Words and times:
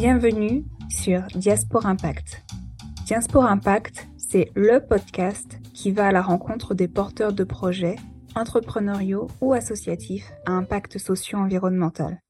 Bienvenue 0.00 0.64
sur 0.88 1.26
Diaspora 1.34 1.90
Impact. 1.90 2.42
Diaspora 3.04 3.50
Impact, 3.50 4.08
c'est 4.16 4.50
le 4.54 4.80
podcast 4.80 5.58
qui 5.74 5.92
va 5.92 6.06
à 6.06 6.10
la 6.10 6.22
rencontre 6.22 6.72
des 6.72 6.88
porteurs 6.88 7.34
de 7.34 7.44
projets 7.44 7.96
entrepreneuriaux 8.34 9.26
ou 9.42 9.52
associatifs 9.52 10.32
à 10.46 10.52
impact 10.52 10.96
socio-environnemental. 10.96 12.22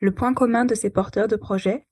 Le 0.00 0.12
point 0.12 0.34
commun 0.34 0.66
de 0.66 0.74
ces 0.74 0.90
porteurs 0.90 1.28
de 1.28 1.36
projets, 1.36 1.86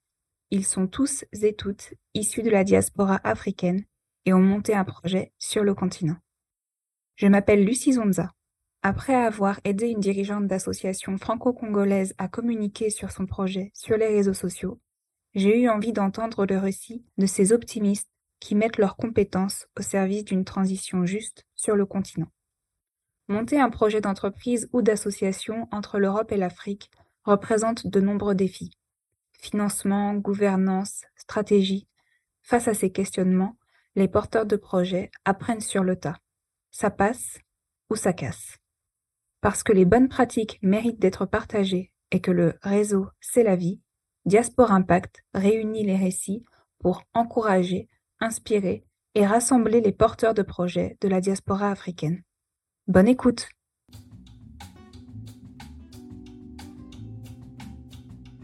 ils 0.51 0.67
sont 0.67 0.87
tous 0.87 1.25
et 1.33 1.55
toutes 1.55 1.95
issus 2.13 2.43
de 2.43 2.51
la 2.51 2.63
diaspora 2.63 3.19
africaine 3.25 3.87
et 4.27 4.35
ont 4.35 4.43
monté 4.43 4.75
un 4.75 4.85
projet 4.85 5.33
sur 5.39 5.65
le 5.65 5.73
continent. 5.73 6.19
Je 7.15 7.27
m'appelle 7.27 7.65
Lucie 7.65 7.95
Zonza. 7.95 8.33
Après 8.83 9.15
avoir 9.15 9.61
aidé 9.65 9.89
une 9.89 10.01
dirigeante 10.01 10.47
d'association 10.47 11.17
franco-congolaise 11.17 12.13
à 12.19 12.29
communiquer 12.29 12.91
sur 12.91 13.11
son 13.11 13.25
projet 13.25 13.71
sur 13.73 13.97
les 13.97 14.09
réseaux 14.09 14.35
sociaux, 14.35 14.79
j'ai 15.37 15.61
eu 15.61 15.69
envie 15.69 15.93
d'entendre 15.93 16.47
le 16.47 16.57
récit 16.57 17.05
de 17.19 17.27
ces 17.27 17.53
optimistes 17.53 18.09
qui 18.41 18.55
mettent 18.55 18.79
leurs 18.79 18.97
compétences 18.97 19.69
au 19.79 19.83
service 19.83 20.25
d'une 20.25 20.47
transition 20.47 21.05
juste 21.05 21.45
sur 21.55 21.77
le 21.77 21.85
continent. 21.85 22.33
Monter 23.29 23.61
un 23.61 23.69
projet 23.69 24.01
d'entreprise 24.01 24.67
ou 24.73 24.81
d'association 24.81 25.69
entre 25.73 25.99
l'Europe 25.99 26.33
et 26.33 26.39
l'Afrique 26.39 26.91
représente 27.25 27.87
de 27.87 28.01
nombreux 28.01 28.35
défis. 28.35 28.71
Financement, 29.39 30.15
gouvernance, 30.15 31.05
stratégie. 31.17 31.87
Face 32.43 32.67
à 32.67 32.73
ces 32.73 32.91
questionnements, 32.91 33.59
les 33.95 34.09
porteurs 34.09 34.47
de 34.47 34.57
projets 34.57 35.11
apprennent 35.27 35.61
sur 35.61 35.85
le 35.85 35.97
tas. 35.97 36.17
Ça 36.71 36.91
passe 36.91 37.39
ou 37.91 37.97
ça 37.97 38.15
casse. 38.15 38.57
Parce 39.43 39.63
que 39.63 39.73
les 39.73 39.85
bonnes 39.85 40.09
pratiques 40.09 40.59
méritent 40.63 41.01
d'être 41.01 41.27
partagées 41.27 41.93
et 42.11 42.21
que 42.21 42.31
le 42.31 42.55
réseau, 42.63 43.09
c'est 43.21 43.43
la 43.43 43.57
vie, 43.57 43.81
Diaspora 44.27 44.75
Impact 44.75 45.23
réunit 45.35 45.85
les 45.85 45.95
récits 45.95 46.45
pour 46.81 47.05
encourager, 47.15 47.89
inspirer 48.19 48.83
et 49.15 49.25
rassembler 49.25 49.81
les 49.81 49.93
porteurs 49.93 50.35
de 50.35 50.43
projets 50.43 50.97
de 51.01 51.07
la 51.07 51.21
diaspora 51.21 51.71
africaine. 51.71 52.25
Bonne 52.89 53.07
écoute 53.07 53.49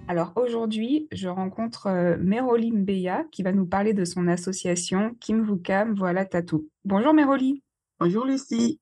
Alors 0.06 0.33
aujourd'hui, 0.36 1.08
je 1.11 1.27
rencontre 1.27 1.89
euh, 1.89 2.17
Meroli 2.17 2.70
Mbeya 2.70 3.24
qui 3.33 3.42
va 3.42 3.50
nous 3.50 3.67
parler 3.67 3.92
de 3.92 4.05
son 4.05 4.28
association 4.28 5.17
Kim 5.19 5.42
Vukam 5.42 5.96
Voilà 5.96 6.24
Tatou. 6.24 6.69
Bonjour 6.84 7.12
Meroli. 7.12 7.64
Bonjour 7.98 8.24
Lucie, 8.24 8.78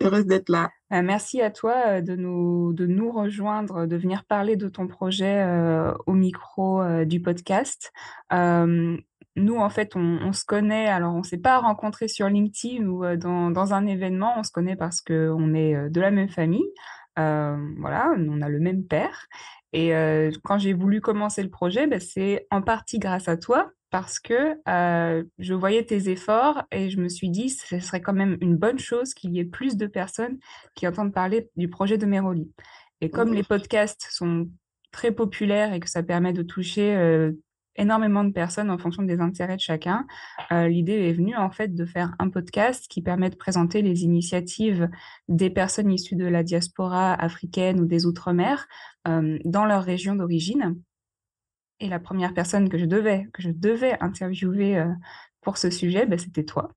heureuse 0.00 0.26
d'être 0.26 0.50
là. 0.50 0.70
Euh, 0.94 1.02
merci 1.02 1.42
à 1.42 1.50
toi 1.50 1.74
euh, 1.86 2.00
de 2.00 2.16
nous, 2.16 2.72
de 2.72 2.86
nous 2.86 3.10
rejoindre, 3.10 3.86
de 3.86 3.96
venir 3.96 4.24
parler 4.24 4.56
de 4.56 4.68
ton 4.68 4.86
projet 4.86 5.44
au 6.06 6.12
micro 6.12 6.82
du 7.04 7.20
podcast 7.20 7.92
nous, 9.36 9.56
en 9.56 9.68
fait, 9.68 9.96
on, 9.96 10.32
se 10.32 10.44
connaît. 10.44 10.86
Alors, 10.86 11.14
on 11.14 11.22
s'est 11.22 11.38
pas 11.38 11.58
rencontrés 11.58 12.08
sur 12.08 12.28
LinkedIn 12.28 12.86
ou 12.86 13.04
euh, 13.04 13.16
dans, 13.16 13.74
un 13.74 13.86
événement. 13.86 14.34
On 14.36 14.42
se 14.42 14.52
connaît 14.52 14.76
parce 14.76 15.00
qu'on 15.00 15.54
est 15.54 15.74
euh, 15.74 15.88
de 15.90 16.00
la 16.00 16.10
même 16.10 16.28
famille. 16.28 16.66
Euh, 17.18 17.56
voilà, 17.78 18.12
on 18.16 18.42
a 18.42 18.48
le 18.48 18.60
même 18.60 18.84
père. 18.84 19.26
Et 19.76 19.90
quand 20.44 20.56
j'ai 20.58 20.72
voulu 20.72 21.00
commencer 21.00 21.42
le 21.42 21.50
projet, 21.50 21.88
ben, 21.88 21.98
c'est 21.98 22.46
en 22.52 22.62
partie 22.62 23.00
grâce 23.00 23.26
à 23.26 23.36
toi 23.36 23.72
parce 23.94 24.18
que 24.18 24.56
je 25.38 25.54
voyais 25.54 25.84
tes 25.84 26.08
efforts 26.08 26.64
et 26.72 26.90
je 26.90 26.98
me 26.98 27.08
suis 27.08 27.30
dit 27.30 27.50
ce 27.50 27.78
serait 27.78 28.00
quand 28.00 28.12
même 28.12 28.36
une 28.40 28.56
bonne 28.56 28.80
chose 28.80 29.14
qu'il 29.14 29.32
y 29.32 29.38
ait 29.38 29.44
plus 29.44 29.76
de 29.76 29.86
personnes 29.86 30.38
qui 30.74 30.88
entendent 30.88 31.14
parler 31.14 31.48
du 31.54 31.68
projet 31.68 31.96
de 31.96 32.04
Meroli. 32.04 32.50
Et 33.00 33.08
comme 33.08 33.32
les 33.32 33.44
podcasts 33.44 34.08
sont 34.10 34.48
très 34.90 35.12
populaires 35.12 35.72
et 35.72 35.78
que 35.78 35.88
ça 35.88 36.02
permet 36.02 36.32
de 36.32 36.42
toucher 36.42 37.30
énormément 37.76 38.24
de 38.24 38.32
personnes 38.32 38.70
en 38.70 38.78
fonction 38.78 39.02
des 39.02 39.20
intérêts 39.20 39.56
de 39.56 39.60
chacun. 39.60 40.06
Euh, 40.52 40.68
l'idée 40.68 41.08
est 41.08 41.12
venue 41.12 41.36
en 41.36 41.50
fait 41.50 41.74
de 41.74 41.84
faire 41.84 42.14
un 42.18 42.30
podcast 42.30 42.86
qui 42.88 43.02
permet 43.02 43.30
de 43.30 43.36
présenter 43.36 43.82
les 43.82 44.04
initiatives 44.04 44.88
des 45.28 45.50
personnes 45.50 45.90
issues 45.90 46.16
de 46.16 46.26
la 46.26 46.42
diaspora 46.42 47.14
africaine 47.14 47.80
ou 47.80 47.86
des 47.86 48.06
Outre-mer 48.06 48.66
euh, 49.08 49.38
dans 49.44 49.64
leur 49.64 49.82
région 49.82 50.14
d'origine. 50.14 50.76
Et 51.80 51.88
la 51.88 51.98
première 51.98 52.34
personne 52.34 52.68
que 52.68 52.78
je 52.78 52.84
devais, 52.84 53.28
que 53.32 53.42
je 53.42 53.50
devais 53.50 53.96
interviewer 54.00 54.78
euh, 54.78 54.92
pour 55.40 55.58
ce 55.58 55.70
sujet, 55.70 56.06
ben, 56.06 56.18
c'était 56.18 56.44
toi. 56.44 56.72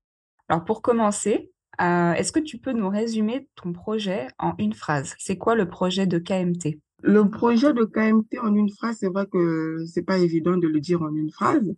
Alors 0.48 0.64
pour 0.64 0.82
commencer, 0.82 1.50
est-ce 1.78 2.32
que 2.32 2.40
tu 2.40 2.58
peux 2.58 2.72
nous 2.72 2.88
résumer 2.88 3.48
ton 3.54 3.72
projet 3.72 4.26
en 4.38 4.54
une 4.58 4.72
phrase? 4.72 5.14
C'est 5.18 5.38
quoi 5.38 5.54
le 5.54 5.68
projet 5.68 6.06
de 6.06 6.18
KMT 6.18 6.80
le 7.02 7.30
projet 7.30 7.72
de 7.72 7.84
KMT 7.84 8.38
en 8.42 8.54
une 8.54 8.70
phrase, 8.70 8.96
c'est 8.98 9.08
vrai 9.08 9.26
que 9.26 9.84
c'est 9.86 10.02
pas 10.02 10.18
évident 10.18 10.56
de 10.56 10.66
le 10.66 10.80
dire 10.80 11.00
en 11.02 11.14
une 11.14 11.30
phrase, 11.30 11.72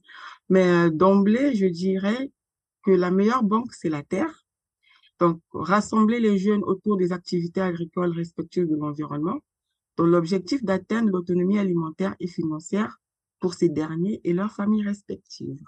mais 0.48 0.66
euh, 0.66 0.90
d'emblée, 0.90 1.54
je 1.54 1.66
dirais 1.66 2.32
que 2.84 2.90
la 2.90 3.10
meilleure 3.10 3.42
banque, 3.42 3.74
c'est 3.74 3.90
la 3.90 4.02
terre. 4.02 4.46
Donc, 5.18 5.40
rassembler 5.52 6.20
les 6.20 6.38
jeunes 6.38 6.64
autour 6.64 6.96
des 6.96 7.12
activités 7.12 7.60
agricoles 7.60 8.12
respectueuses 8.12 8.70
de 8.70 8.76
l'environnement, 8.76 9.40
dans 9.98 10.06
l'objectif 10.06 10.64
d'atteindre 10.64 11.10
l'autonomie 11.10 11.58
alimentaire 11.58 12.16
et 12.20 12.26
financière 12.26 12.99
pour 13.40 13.54
ces 13.54 13.68
derniers 13.68 14.20
et 14.24 14.32
leurs 14.32 14.52
familles 14.52 14.86
respectives. 14.86 15.62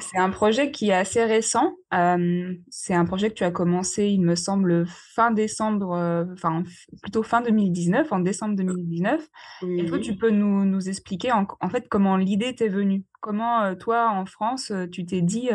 C'est 0.00 0.18
un 0.18 0.30
projet 0.30 0.70
qui 0.70 0.90
est 0.90 0.94
assez 0.94 1.24
récent. 1.24 1.74
Euh, 1.94 2.54
c'est 2.68 2.94
un 2.94 3.04
projet 3.04 3.30
que 3.30 3.34
tu 3.34 3.44
as 3.44 3.50
commencé, 3.50 4.08
il 4.08 4.20
me 4.20 4.34
semble, 4.34 4.84
fin 4.86 5.30
décembre, 5.30 5.92
euh, 5.94 6.24
enfin 6.32 6.62
plutôt 7.02 7.22
fin 7.22 7.40
2019, 7.40 8.12
en 8.12 8.18
décembre 8.20 8.56
2019. 8.56 9.26
Est-ce 9.62 9.90
que 9.90 9.96
tu 9.96 10.16
peux 10.16 10.30
nous, 10.30 10.64
nous 10.64 10.88
expliquer 10.88 11.32
en, 11.32 11.46
fait 11.70 11.88
comment 11.88 12.16
l'idée 12.16 12.54
t'est 12.54 12.68
venue? 12.68 13.04
Comment 13.20 13.62
euh, 13.62 13.74
toi, 13.74 14.10
en 14.10 14.26
France, 14.26 14.72
tu 14.92 15.06
t'es 15.06 15.22
dit, 15.22 15.48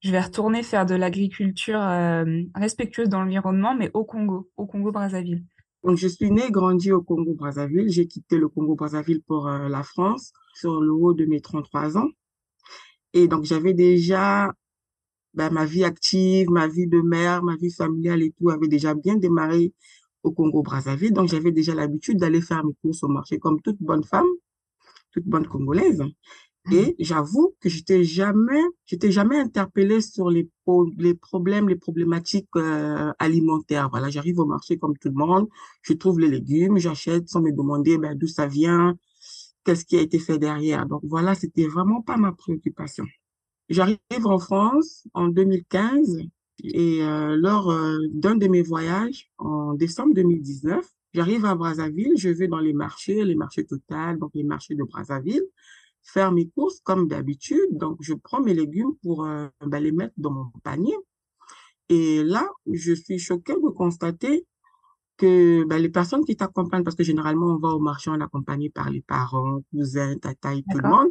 je 0.00 0.10
vais 0.10 0.20
retourner 0.20 0.62
faire 0.62 0.86
de 0.86 0.94
l'agriculture 0.94 1.80
respectueuse 2.54 3.08
dans 3.08 3.20
l'environnement, 3.20 3.74
mais 3.74 3.90
au 3.94 4.04
Congo, 4.04 4.48
au 4.56 4.66
Congo-Brazzaville? 4.66 5.44
Donc, 5.84 5.96
je 5.96 6.08
suis 6.08 6.30
née, 6.30 6.50
grandie 6.50 6.92
au 6.92 7.02
Congo-Brazzaville. 7.02 7.88
J'ai 7.88 8.06
quitté 8.06 8.36
le 8.36 8.48
Congo-Brazzaville 8.48 9.22
pour 9.22 9.48
la 9.48 9.82
France 9.82 10.32
sur 10.54 10.80
le 10.80 10.92
haut 10.92 11.14
de 11.14 11.24
mes 11.24 11.40
33 11.40 11.96
ans. 11.96 12.08
Et 13.14 13.28
donc, 13.28 13.44
j'avais 13.44 13.74
déjà 13.74 14.52
ben, 15.34 15.50
ma 15.50 15.64
vie 15.64 15.84
active, 15.84 16.50
ma 16.50 16.66
vie 16.66 16.88
de 16.88 17.00
mère, 17.00 17.42
ma 17.42 17.56
vie 17.56 17.70
familiale 17.70 18.22
et 18.22 18.32
tout 18.32 18.50
avait 18.50 18.68
déjà 18.68 18.94
bien 18.94 19.16
démarré 19.16 19.72
au 20.24 20.32
Congo-Brazzaville. 20.32 21.12
Donc, 21.12 21.28
j'avais 21.28 21.52
déjà 21.52 21.74
l'habitude 21.74 22.18
d'aller 22.18 22.40
faire 22.40 22.64
mes 22.64 22.74
courses 22.82 23.02
au 23.04 23.08
marché 23.08 23.38
comme 23.38 23.60
toute 23.62 23.80
bonne 23.80 24.04
femme, 24.04 24.26
toute 25.12 25.24
bonne 25.26 25.46
Congolaise. 25.46 26.02
Et 26.70 26.96
j'avoue 26.98 27.54
que 27.60 27.68
j'étais 27.68 28.04
jamais, 28.04 28.62
j'étais 28.86 29.10
jamais 29.10 29.38
interpellée 29.38 30.00
sur 30.00 30.30
les, 30.30 30.50
les 30.98 31.14
problèmes, 31.14 31.68
les 31.68 31.76
problématiques 31.76 32.48
euh, 32.56 33.12
alimentaires. 33.18 33.88
Voilà, 33.90 34.10
j'arrive 34.10 34.38
au 34.38 34.44
marché 34.46 34.78
comme 34.78 34.96
tout 34.98 35.08
le 35.08 35.14
monde, 35.14 35.48
je 35.82 35.94
trouve 35.94 36.20
les 36.20 36.28
légumes, 36.28 36.78
j'achète 36.78 37.28
sans 37.28 37.40
me 37.40 37.52
demander 37.52 37.96
ben, 37.98 38.16
d'où 38.16 38.26
ça 38.26 38.46
vient, 38.46 38.96
qu'est-ce 39.64 39.84
qui 39.84 39.96
a 39.96 40.00
été 40.00 40.18
fait 40.18 40.38
derrière. 40.38 40.86
Donc 40.86 41.00
voilà, 41.04 41.34
c'était 41.34 41.66
vraiment 41.66 42.02
pas 42.02 42.16
ma 42.16 42.32
préoccupation. 42.32 43.04
J'arrive 43.68 43.98
en 44.24 44.38
France 44.38 45.06
en 45.14 45.28
2015 45.28 46.18
et 46.64 47.02
euh, 47.02 47.36
lors 47.36 47.70
euh, 47.70 47.98
d'un 48.12 48.36
de 48.36 48.48
mes 48.48 48.62
voyages 48.62 49.30
en 49.38 49.74
décembre 49.74 50.14
2019, 50.14 50.84
j'arrive 51.14 51.44
à 51.44 51.54
Brazzaville, 51.54 52.14
je 52.16 52.30
vais 52.30 52.48
dans 52.48 52.58
les 52.58 52.72
marchés, 52.72 53.24
les 53.24 53.34
marchés 53.34 53.64
total, 53.64 54.18
donc 54.18 54.30
les 54.34 54.42
marchés 54.42 54.74
de 54.74 54.82
Brazzaville, 54.82 55.44
faire 56.12 56.32
mes 56.32 56.48
courses 56.48 56.80
comme 56.80 57.08
d'habitude. 57.08 57.70
Donc 57.72 57.98
je 58.00 58.14
prends 58.14 58.40
mes 58.40 58.54
légumes 58.54 58.94
pour 59.02 59.24
euh, 59.24 59.48
ben, 59.64 59.82
les 59.82 59.92
mettre 59.92 60.14
dans 60.16 60.30
mon 60.30 60.50
panier. 60.62 60.96
Et 61.88 62.22
là, 62.22 62.46
je 62.70 62.92
suis 62.92 63.18
choquée 63.18 63.54
de 63.54 63.68
constater 63.70 64.46
que 65.16 65.64
ben, 65.64 65.78
les 65.78 65.88
personnes 65.88 66.24
qui 66.24 66.36
t'accompagnent, 66.36 66.84
parce 66.84 66.96
que 66.96 67.02
généralement, 67.02 67.46
on 67.54 67.58
va 67.58 67.70
au 67.70 67.80
marché, 67.80 68.10
on 68.10 68.20
est 68.20 68.22
accompagné 68.22 68.70
par 68.70 68.90
les 68.90 69.00
parents, 69.00 69.60
cousins, 69.70 70.16
tata 70.18 70.54
et 70.54 70.62
tout 70.70 70.78
le 70.78 70.88
monde. 70.88 71.10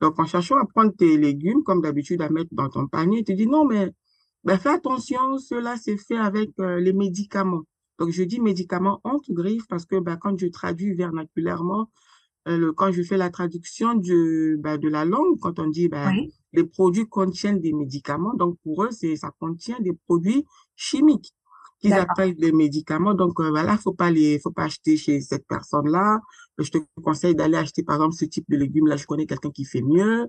Donc, 0.00 0.18
en 0.18 0.24
cherchant 0.24 0.56
à 0.56 0.64
prendre 0.64 0.92
tes 0.96 1.16
légumes, 1.16 1.62
comme 1.62 1.80
d'habitude, 1.80 2.22
à 2.22 2.30
mettre 2.30 2.50
dans 2.52 2.68
ton 2.68 2.88
panier, 2.88 3.22
tu 3.24 3.34
dis 3.34 3.46
non, 3.46 3.64
mais 3.64 3.92
ben, 4.44 4.58
fais 4.58 4.70
attention, 4.70 5.38
cela 5.38 5.76
c'est 5.76 5.98
fait 5.98 6.16
avec 6.16 6.50
euh, 6.60 6.80
les 6.80 6.92
médicaments. 6.92 7.62
Donc, 7.98 8.10
je 8.10 8.22
dis 8.22 8.40
médicaments 8.40 9.00
entre 9.04 9.32
griffes 9.32 9.66
parce 9.68 9.86
que 9.86 10.00
ben, 10.00 10.16
quand 10.16 10.38
je 10.38 10.46
traduis 10.46 10.94
vernaculairement, 10.94 11.90
le, 12.46 12.72
quand 12.72 12.92
je 12.92 13.02
fais 13.02 13.16
la 13.16 13.30
traduction 13.30 13.94
de, 13.94 14.56
ben, 14.58 14.78
de 14.78 14.88
la 14.88 15.04
langue, 15.04 15.38
quand 15.40 15.58
on 15.58 15.68
dit 15.68 15.88
ben, 15.88 16.12
les 16.52 16.64
produits 16.64 17.06
contiennent 17.06 17.60
des 17.60 17.72
médicaments, 17.72 18.34
donc 18.34 18.56
pour 18.62 18.84
eux, 18.84 18.90
c'est 18.90 19.16
ça 19.16 19.30
contient 19.38 19.80
des 19.80 19.92
produits 20.06 20.44
chimiques 20.76 21.34
qu'ils 21.80 21.92
appellent 21.94 22.36
des 22.36 22.52
médicaments. 22.52 23.14
Donc 23.14 23.40
euh, 23.40 23.50
voilà, 23.50 23.76
faut 23.76 23.92
pas 23.92 24.10
les, 24.10 24.38
faut 24.38 24.50
pas 24.50 24.64
acheter 24.64 24.96
chez 24.96 25.20
cette 25.20 25.46
personne-là. 25.46 26.20
Je 26.58 26.70
te 26.70 26.78
conseille 27.02 27.34
d'aller 27.34 27.56
acheter 27.56 27.82
par 27.82 27.96
exemple 27.96 28.14
ce 28.14 28.24
type 28.24 28.44
de 28.48 28.56
légumes. 28.56 28.86
Là, 28.86 28.96
je 28.96 29.06
connais 29.06 29.26
quelqu'un 29.26 29.50
qui 29.50 29.64
fait 29.64 29.82
mieux. 29.82 30.28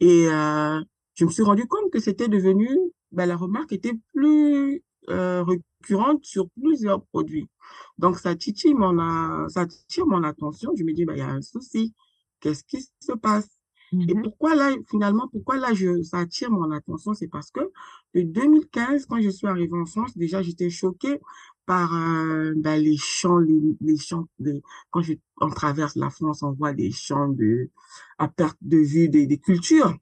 Et 0.00 0.28
euh, 0.28 0.80
je 1.14 1.24
me 1.24 1.30
suis 1.30 1.42
rendu 1.42 1.66
compte 1.66 1.90
que 1.92 2.00
c'était 2.00 2.28
devenu, 2.28 2.68
ben, 3.12 3.26
la 3.26 3.36
remarque 3.36 3.72
était 3.72 3.94
plus 4.14 4.82
euh, 5.10 5.44
récurrente 5.84 6.24
sur 6.24 6.48
plusieurs 6.50 7.04
produits. 7.06 7.48
Donc 7.98 8.18
ça 8.18 8.34
titille 8.36 8.74
mon, 8.74 9.48
ça 9.48 9.66
tire 9.88 10.06
mon 10.06 10.22
attention. 10.22 10.72
Je 10.76 10.84
me 10.84 10.92
dis, 10.92 11.04
ben, 11.04 11.14
il 11.14 11.18
y 11.18 11.22
a 11.22 11.28
un 11.30 11.42
souci. 11.42 11.94
Qu'est-ce 12.40 12.64
qui 12.64 12.78
se 13.00 13.12
passe? 13.12 13.48
Et 14.06 14.14
Mhm. 14.14 14.22
pourquoi 14.22 14.54
là, 14.54 14.70
finalement, 14.90 15.28
pourquoi 15.28 15.56
là, 15.56 15.72
je, 15.72 16.02
ça 16.02 16.18
attire 16.18 16.50
mon 16.50 16.70
attention, 16.72 17.14
c'est 17.14 17.28
parce 17.28 17.50
que 17.50 17.60
de 18.14 18.22
2015, 18.22 19.06
quand 19.06 19.20
je 19.22 19.30
suis 19.30 19.46
arrivée 19.46 19.76
en 19.78 19.86
France, 19.86 20.16
déjà, 20.16 20.42
j'étais 20.42 20.68
choquée 20.70 21.20
par 21.66 21.94
euh, 21.94 22.52
ben, 22.56 22.76
les 22.82 22.96
champs, 22.98 23.38
les, 23.38 23.58
les 23.80 23.96
champs 23.96 24.28
de, 24.38 24.60
quand 24.90 25.00
je, 25.02 25.14
on 25.40 25.48
traverse 25.48 25.96
la 25.96 26.10
France, 26.10 26.42
on 26.42 26.52
voit 26.52 26.74
des 26.74 26.90
champs 26.90 27.28
de, 27.28 27.70
à 28.18 28.28
perte 28.28 28.58
de 28.60 28.76
vue 28.78 29.08
des, 29.08 29.26
des 29.26 29.38
cultures. 29.38 29.96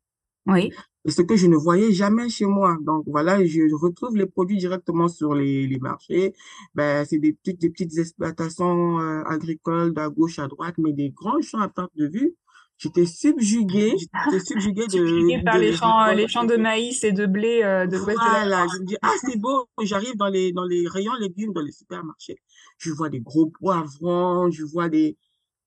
Oui, 0.46 0.72
ce 1.06 1.22
que 1.22 1.36
je 1.36 1.46
ne 1.46 1.56
voyais 1.56 1.92
jamais 1.92 2.28
chez 2.28 2.46
moi. 2.46 2.76
Donc 2.82 3.04
voilà, 3.06 3.44
je 3.44 3.74
retrouve 3.74 4.16
les 4.16 4.26
produits 4.26 4.58
directement 4.58 5.08
sur 5.08 5.34
les, 5.34 5.66
les 5.66 5.78
marchés. 5.78 6.32
Ben, 6.74 7.04
c'est 7.04 7.18
des 7.18 7.32
petites, 7.32 7.60
des 7.60 7.70
petites 7.70 7.98
exploitations 7.98 9.00
euh, 9.00 9.22
agricoles 9.24 9.92
à 9.96 10.08
gauche, 10.08 10.38
à 10.38 10.46
droite, 10.46 10.76
mais 10.78 10.92
des 10.92 11.10
grands 11.10 11.40
champs 11.40 11.60
à 11.60 11.68
perte 11.68 11.92
de 11.96 12.06
vue. 12.06 12.36
J'étais 12.78 13.06
subjuguée, 13.06 13.94
j'étais 14.30 14.44
subjuguée 14.44 14.86
de, 14.86 14.90
subjuguée 14.90 15.42
par 15.44 15.56
de 15.56 15.60
les 15.60 15.72
champs, 15.72 16.04
récoltes. 16.04 16.18
les 16.18 16.28
champs 16.28 16.44
de 16.44 16.56
maïs 16.56 17.04
et 17.04 17.12
de 17.12 17.26
blé 17.26 17.62
euh, 17.62 17.86
de 17.86 17.96
l'ouest 17.96 18.18
de 18.18 18.24
la 18.24 18.40
Voilà, 18.40 18.66
je 18.72 18.80
me 18.80 18.86
dis, 18.86 18.96
ah, 19.02 19.12
c'est 19.24 19.38
beau. 19.38 19.68
J'arrive 19.82 20.16
dans 20.16 20.28
les, 20.28 20.52
dans 20.52 20.64
les 20.64 20.88
rayons 20.88 21.14
légumes, 21.20 21.52
dans 21.52 21.62
les 21.62 21.72
supermarchés. 21.72 22.36
Je 22.78 22.90
vois 22.90 23.08
des 23.08 23.20
gros 23.20 23.46
poivrons, 23.46 24.50
je 24.50 24.64
vois 24.64 24.88
des, 24.88 25.16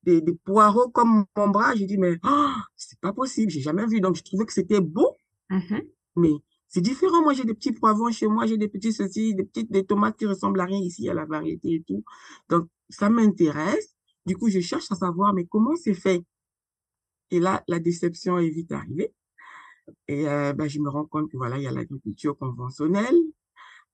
des, 0.02 0.20
des 0.20 0.34
poireaux 0.34 0.88
comme 0.88 1.24
mon 1.36 1.48
bras. 1.48 1.74
Je 1.74 1.84
dis, 1.84 1.98
mais 1.98 2.18
oh, 2.24 2.52
c'est 2.76 3.00
pas 3.00 3.12
possible, 3.12 3.50
j'ai 3.50 3.60
jamais 3.60 3.86
vu. 3.86 4.00
Donc, 4.00 4.16
je 4.16 4.22
trouvais 4.22 4.44
que 4.44 4.52
c'était 4.52 4.80
beau. 4.80 5.16
Mhm. 5.50 5.82
Mais 6.16 6.32
c'est 6.68 6.80
différent. 6.80 7.22
Moi, 7.22 7.34
j'ai 7.34 7.44
des 7.44 7.54
petits 7.54 7.72
poivrons 7.72 8.10
chez 8.10 8.26
moi, 8.26 8.46
j'ai 8.46 8.56
des 8.58 8.68
petits 8.68 8.92
ceci, 8.92 9.34
des 9.34 9.44
petites 9.44 9.70
des 9.70 9.84
tomates 9.84 10.16
qui 10.18 10.26
ressemblent 10.26 10.60
à 10.60 10.64
rien 10.64 10.78
ici, 10.78 11.08
à 11.08 11.14
la 11.14 11.24
variété 11.26 11.74
et 11.74 11.84
tout. 11.86 12.04
Donc, 12.48 12.68
ça 12.90 13.10
m'intéresse. 13.10 13.94
Du 14.26 14.36
coup, 14.36 14.48
je 14.50 14.60
cherche 14.60 14.90
à 14.90 14.94
savoir, 14.96 15.32
mais 15.34 15.46
comment 15.46 15.76
c'est 15.76 15.94
fait? 15.94 16.22
Et 17.30 17.40
là, 17.40 17.62
la 17.68 17.78
déception 17.80 18.38
est 18.38 18.50
vite 18.50 18.72
arrivée. 18.72 19.12
Et 20.08 20.28
euh, 20.28 20.52
ben, 20.52 20.68
je 20.68 20.80
me 20.80 20.88
rends 20.88 21.06
compte 21.06 21.30
que 21.30 21.36
voilà, 21.36 21.58
il 21.58 21.64
y 21.64 21.66
a 21.66 21.72
l'agriculture 21.72 22.36
conventionnelle 22.38 23.16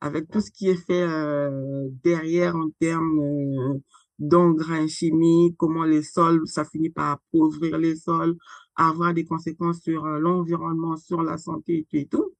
avec 0.00 0.28
tout 0.30 0.40
ce 0.40 0.50
qui 0.50 0.68
est 0.68 0.76
fait 0.76 1.02
euh, 1.02 1.88
derrière 2.02 2.56
en 2.56 2.70
termes 2.80 3.20
euh, 3.20 3.78
d'engrais 4.18 4.88
chimiques, 4.88 5.56
comment 5.56 5.84
les 5.84 6.02
sols, 6.02 6.46
ça 6.46 6.64
finit 6.64 6.90
par 6.90 7.12
appauvrir 7.12 7.78
les 7.78 7.96
sols, 7.96 8.36
avoir 8.76 9.14
des 9.14 9.24
conséquences 9.24 9.80
sur 9.80 10.04
euh, 10.04 10.18
l'environnement, 10.18 10.96
sur 10.96 11.22
la 11.22 11.38
santé 11.38 11.78
et 11.78 11.84
tout 11.84 11.96
et 11.96 12.06
tout. 12.06 12.32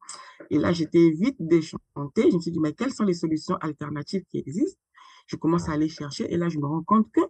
Et 0.50 0.58
là, 0.58 0.73
j'étais 0.73 1.11
vite 1.11 1.37
déchantée. 1.38 2.31
Je 2.31 2.37
me 2.37 2.40
suis 2.40 2.50
dit, 2.50 2.61
mais 2.61 2.73
quelles 2.73 2.93
sont 2.93 3.05
les 3.05 3.14
solutions 3.14 3.56
alternatives 3.56 4.25
qui 4.31 4.38
existent? 4.38 4.81
Je 5.26 5.37
commence 5.37 5.69
à 5.69 5.73
aller 5.73 5.88
chercher 5.88 6.32
et 6.32 6.37
là, 6.37 6.49
je 6.49 6.58
me 6.58 6.67
rends 6.67 6.82
compte 6.82 7.11
que 7.12 7.20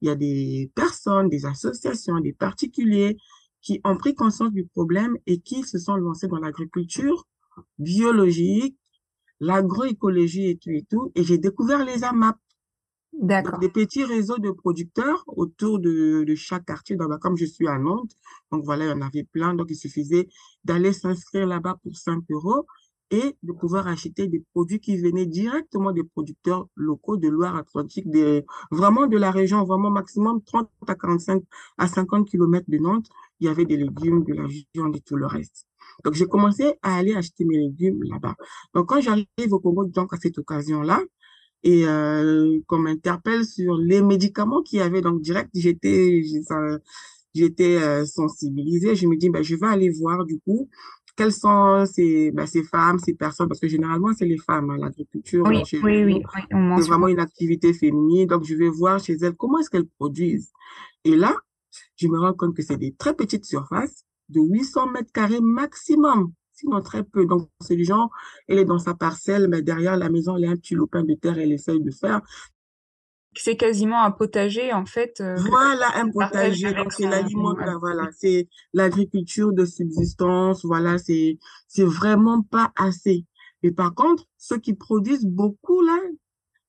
il 0.00 0.08
y 0.08 0.10
a 0.10 0.14
des 0.14 0.70
personnes, 0.74 1.28
des 1.28 1.46
associations, 1.46 2.20
des 2.20 2.32
particuliers 2.32 3.16
qui 3.60 3.80
ont 3.84 3.96
pris 3.96 4.14
conscience 4.14 4.52
du 4.52 4.66
problème 4.66 5.16
et 5.26 5.38
qui 5.40 5.62
se 5.62 5.78
sont 5.78 5.96
lancés 5.96 6.28
dans 6.28 6.38
l'agriculture 6.38 7.26
biologique, 7.78 8.76
l'agroécologie 9.40 10.48
et 10.50 10.56
tout 10.56 10.70
et 10.70 10.84
tout. 10.88 11.12
Et 11.14 11.22
j'ai 11.22 11.38
découvert 11.38 11.84
les 11.84 12.04
AMAP. 12.04 12.36
D'accord. 13.12 13.58
des 13.58 13.68
petits 13.68 14.04
réseaux 14.04 14.38
de 14.38 14.50
producteurs 14.50 15.22
autour 15.26 15.78
de, 15.78 16.24
chaque 16.34 16.64
quartier. 16.64 16.96
Donc, 16.96 17.10
bah, 17.10 17.18
comme 17.20 17.36
je 17.36 17.44
suis 17.44 17.68
à 17.68 17.78
Nantes, 17.78 18.12
donc 18.50 18.64
voilà, 18.64 18.86
il 18.86 18.88
y 18.88 18.92
en 18.92 19.02
avait 19.02 19.24
plein. 19.24 19.54
Donc, 19.54 19.66
il 19.70 19.76
suffisait 19.76 20.28
d'aller 20.64 20.92
s'inscrire 20.92 21.46
là-bas 21.46 21.76
pour 21.82 21.96
5 21.96 22.24
euros 22.30 22.66
et 23.10 23.36
de 23.42 23.52
pouvoir 23.52 23.86
acheter 23.86 24.26
des 24.26 24.42
produits 24.52 24.80
qui 24.80 24.96
venaient 24.96 25.26
directement 25.26 25.92
des 25.92 26.02
producteurs 26.02 26.66
locaux 26.74 27.18
de 27.18 27.28
Loire-Atlantique, 27.28 28.06
vraiment 28.70 29.06
de 29.06 29.18
la 29.18 29.30
région, 29.30 29.62
vraiment 29.64 29.90
maximum 29.90 30.42
30 30.42 30.70
à 30.88 30.94
45 30.94 31.42
à 31.76 31.88
50 31.88 32.26
kilomètres 32.26 32.70
de 32.70 32.78
Nantes. 32.78 33.06
Il 33.40 33.46
y 33.46 33.48
avait 33.50 33.66
des 33.66 33.76
légumes 33.76 34.24
de 34.24 34.32
la 34.32 34.46
viande 34.46 34.96
et 34.96 35.00
tout 35.00 35.16
le 35.16 35.26
reste. 35.26 35.66
Donc, 36.04 36.14
j'ai 36.14 36.26
commencé 36.26 36.72
à 36.80 36.96
aller 36.96 37.14
acheter 37.14 37.44
mes 37.44 37.58
légumes 37.58 38.02
là-bas. 38.04 38.34
Donc, 38.74 38.88
quand 38.88 39.02
j'arrive 39.02 39.26
au 39.50 39.58
Congo, 39.60 39.84
donc 39.84 40.14
à 40.14 40.16
cette 40.16 40.38
occasion-là, 40.38 41.02
et 41.64 41.86
euh, 41.86 42.58
qu'on 42.66 42.78
m'interpelle 42.78 43.44
sur 43.44 43.76
les 43.76 44.02
médicaments 44.02 44.62
qu'il 44.62 44.78
y 44.80 44.82
avait. 44.82 45.00
Donc, 45.00 45.20
direct, 45.20 45.50
j'étais 45.54 46.22
j'étais 47.34 47.76
euh, 47.76 48.04
sensibilisée. 48.04 48.94
Je 48.94 49.06
me 49.06 49.16
dis, 49.16 49.30
ben, 49.30 49.42
je 49.42 49.56
vais 49.56 49.66
aller 49.66 49.90
voir 49.90 50.24
du 50.24 50.38
coup 50.40 50.68
quelles 51.16 51.32
sont 51.32 51.84
ces, 51.86 52.30
ben, 52.32 52.46
ces 52.46 52.62
femmes, 52.62 52.98
ces 52.98 53.14
personnes, 53.14 53.48
parce 53.48 53.60
que 53.60 53.68
généralement, 53.68 54.12
c'est 54.16 54.24
les 54.24 54.38
femmes, 54.38 54.70
hein, 54.70 54.78
l'agriculture 54.78 55.44
Oui, 55.46 55.62
oui, 55.72 55.80
oui, 55.82 56.04
oui, 56.04 56.22
c'est 56.50 56.88
vraiment 56.88 57.08
une 57.08 57.20
activité 57.20 57.72
féminine. 57.74 58.26
Donc, 58.26 58.44
je 58.44 58.54
vais 58.54 58.68
voir 58.68 58.98
chez 58.98 59.14
elles 59.20 59.34
comment 59.34 59.58
est-ce 59.58 59.70
qu'elles 59.70 59.88
produisent. 59.98 60.50
Et 61.04 61.14
là, 61.14 61.36
je 61.96 62.08
me 62.08 62.18
rends 62.18 62.32
compte 62.32 62.56
que 62.56 62.62
c'est 62.62 62.76
des 62.76 62.94
très 62.94 63.14
petites 63.14 63.44
surfaces 63.44 64.04
de 64.28 64.40
800 64.40 64.88
mètres 64.88 65.12
carrés 65.12 65.40
maximum, 65.40 66.32
sinon 66.52 66.80
très 66.82 67.02
peu. 67.02 67.26
Donc, 67.26 67.48
c'est 67.60 67.76
du 67.76 67.84
genre, 67.84 68.10
elle 68.48 68.58
est 68.58 68.64
dans 68.64 68.78
sa 68.78 68.94
parcelle, 68.94 69.48
mais 69.48 69.62
derrière 69.62 69.96
la 69.96 70.10
maison, 70.10 70.36
elle 70.36 70.44
a 70.44 70.50
un 70.50 70.56
petit 70.56 70.74
lopin 70.74 71.02
de 71.02 71.14
terre, 71.14 71.38
elle 71.38 71.52
essaye 71.52 71.80
de 71.80 71.90
faire. 71.90 72.20
C'est 73.34 73.56
quasiment 73.56 74.02
un 74.04 74.10
potager, 74.10 74.72
en 74.72 74.84
fait, 74.84 75.20
euh, 75.20 75.36
Voilà 75.36 75.96
un 75.96 76.10
potager. 76.10 76.74
Donc, 76.74 76.92
c'est 76.92 77.08
l'aliment, 77.08 77.54
voilà, 77.80 78.08
c'est 78.12 78.48
l'agriculture 78.74 79.52
de 79.52 79.64
subsistance. 79.64 80.64
Voilà, 80.64 80.98
c'est, 80.98 81.38
c'est 81.66 81.84
vraiment 81.84 82.42
pas 82.42 82.72
assez. 82.76 83.24
Mais 83.62 83.70
par 83.70 83.94
contre, 83.94 84.24
ceux 84.36 84.58
qui 84.58 84.74
produisent 84.74 85.24
beaucoup, 85.24 85.80
là, 85.82 85.98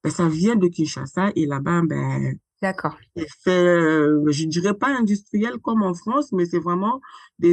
ben, 0.04 0.10
ça 0.10 0.30
vient 0.30 0.56
de 0.56 0.68
Kinshasa 0.68 1.32
et 1.36 1.46
là-bas, 1.46 1.82
ben, 1.84 2.38
D'accord. 2.64 2.96
C'est 3.44 3.50
euh, 3.50 4.24
je 4.30 4.46
dirais 4.46 4.74
pas 4.74 4.88
industriel 4.88 5.58
comme 5.58 5.84
en 5.84 5.94
France, 5.94 6.32
mais 6.32 6.46
c'est 6.46 6.60
vraiment 6.60 7.02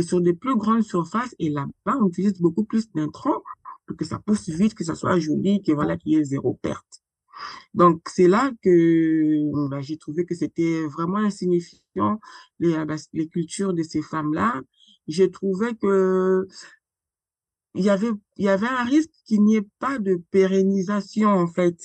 sur 0.02 0.20
des 0.20 0.34
plus 0.34 0.54
grandes 0.54 0.84
surfaces. 0.84 1.34
Et 1.40 1.50
là-bas, 1.50 1.98
on 2.00 2.06
utilise 2.06 2.40
beaucoup 2.40 2.62
plus 2.62 2.88
d'intrants 2.92 3.42
pour 3.86 3.96
que 3.96 4.04
ça 4.04 4.20
pousse 4.20 4.48
vite, 4.48 4.74
que 4.74 4.84
ça 4.84 4.94
soit 4.94 5.18
joli, 5.18 5.62
que 5.64 5.72
voilà, 5.72 5.96
qu'il 5.96 6.12
y 6.12 6.16
ait 6.16 6.22
zéro 6.22 6.54
perte. 6.62 7.02
Donc, 7.74 8.02
c'est 8.08 8.28
là 8.28 8.52
que 8.62 9.68
bah, 9.68 9.80
j'ai 9.80 9.96
trouvé 9.98 10.24
que 10.24 10.36
c'était 10.36 10.86
vraiment 10.86 11.16
insignifiant, 11.18 12.20
les, 12.60 12.74
euh, 12.74 12.84
bah, 12.84 12.94
les 13.12 13.26
cultures 13.26 13.74
de 13.74 13.82
ces 13.82 14.02
femmes-là. 14.02 14.60
J'ai 15.08 15.28
trouvé 15.32 15.74
que 15.74 16.46
il 17.74 17.90
avait, 17.90 18.10
il 18.36 18.44
y 18.44 18.48
avait 18.48 18.68
un 18.68 18.84
risque 18.84 19.10
qu'il 19.26 19.42
n'y 19.42 19.56
ait 19.56 19.68
pas 19.80 19.98
de 19.98 20.22
pérennisation, 20.30 21.30
en 21.30 21.48
fait 21.48 21.76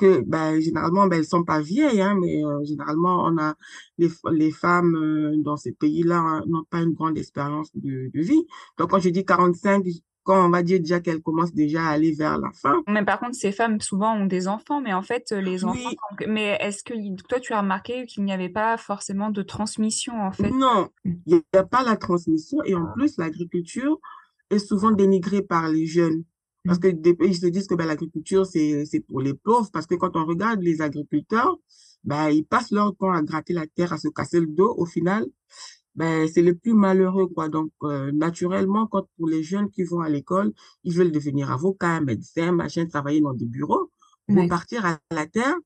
que 0.00 0.20
ben, 0.20 0.60
généralement 0.60 1.06
ben, 1.06 1.18
elles 1.18 1.26
sont 1.26 1.44
pas 1.44 1.60
vieilles 1.60 2.00
hein, 2.00 2.16
mais 2.18 2.44
euh, 2.44 2.64
généralement 2.64 3.24
on 3.26 3.36
a 3.38 3.54
les, 3.98 4.08
les 4.32 4.50
femmes 4.50 4.96
euh, 4.96 5.36
dans 5.38 5.56
ces 5.56 5.72
pays-là 5.72 6.18
hein, 6.18 6.42
n'ont 6.46 6.64
pas 6.64 6.80
une 6.80 6.94
grande 6.94 7.18
expérience 7.18 7.68
de, 7.74 8.10
de 8.12 8.20
vie. 8.20 8.46
Donc 8.78 8.90
quand 8.90 9.00
je 9.00 9.10
dis 9.10 9.24
45 9.24 9.84
quand 10.22 10.46
on 10.46 10.50
va 10.50 10.62
dire 10.62 10.78
déjà 10.80 11.00
qu'elles 11.00 11.22
commencent 11.22 11.54
déjà 11.54 11.86
à 11.86 11.90
aller 11.90 12.12
vers 12.12 12.38
la 12.38 12.50
fin. 12.52 12.82
Mais 12.86 13.04
par 13.04 13.18
contre, 13.18 13.34
ces 13.34 13.52
femmes, 13.52 13.80
souvent, 13.80 14.14
ont 14.14 14.26
des 14.26 14.48
enfants, 14.48 14.80
mais 14.80 14.92
en 14.92 15.02
fait, 15.02 15.32
euh, 15.32 15.40
les 15.40 15.64
enfants... 15.64 15.88
oui. 15.88 16.26
Mais 16.28 16.58
est-ce 16.60 16.84
que 16.84 16.92
toi, 17.26 17.40
tu 17.40 17.54
as 17.54 17.60
remarqué 17.62 18.06
qu'il 18.06 18.24
n'y 18.24 18.32
avait 18.32 18.50
pas 18.50 18.76
forcément 18.76 19.30
de 19.30 19.42
transmission, 19.42 20.20
en 20.20 20.30
fait? 20.30 20.50
non 20.50 20.88
il 21.04 21.20
n'y 21.36 21.58
a 21.58 21.64
pas 21.64 21.82
la 21.82 21.96
transmission 21.96 22.58
et 22.64 22.74
en 22.74 22.86
plus 22.94 23.16
l'agriculture 23.16 23.98
est 24.50 24.58
souvent 24.58 24.90
dénigrée 24.90 25.42
par 25.42 25.68
les 25.68 25.86
jeunes 25.86 26.24
parce 26.66 26.78
que 26.78 26.88
des 26.88 27.14
pays 27.14 27.34
se 27.34 27.46
disent 27.46 27.66
que 27.66 27.74
ben, 27.74 27.86
l'agriculture 27.86 28.46
c'est 28.46 28.84
c'est 28.86 29.00
pour 29.00 29.20
les 29.20 29.34
pauvres. 29.34 29.70
Parce 29.72 29.86
que 29.86 29.94
quand 29.96 30.16
on 30.16 30.26
regarde 30.26 30.60
les 30.62 30.82
agriculteurs 30.82 31.56
ben 32.04 32.30
ils 32.30 32.44
passent 32.44 32.70
leur 32.72 32.96
temps 32.96 33.12
à 33.12 33.22
gratter 33.22 33.52
la 33.54 33.66
terre 33.66 33.92
à 33.92 33.98
se 33.98 34.08
casser 34.08 34.40
le 34.40 34.46
dos. 34.46 34.74
Au 34.78 34.86
final 34.86 35.26
ben 35.94 36.28
c'est 36.32 36.42
le 36.42 36.54
plus 36.54 36.74
malheureux 36.74 37.26
quoi. 37.28 37.48
Donc 37.48 37.72
euh, 37.84 38.12
naturellement 38.12 38.86
quand 38.86 39.06
pour 39.16 39.28
les 39.28 39.42
jeunes 39.42 39.70
qui 39.70 39.84
vont 39.84 40.00
à 40.00 40.08
l'école 40.08 40.52
ils 40.84 40.94
veulent 40.94 41.12
devenir 41.12 41.50
avocat 41.50 42.00
médecin 42.00 42.52
machin 42.52 42.86
travailler 42.86 43.20
dans 43.20 43.34
des 43.34 43.46
bureaux 43.46 43.90
Ouais. 44.28 44.42
repartir 44.42 44.86
à 44.86 45.00
la 45.10 45.26
terre 45.26 45.56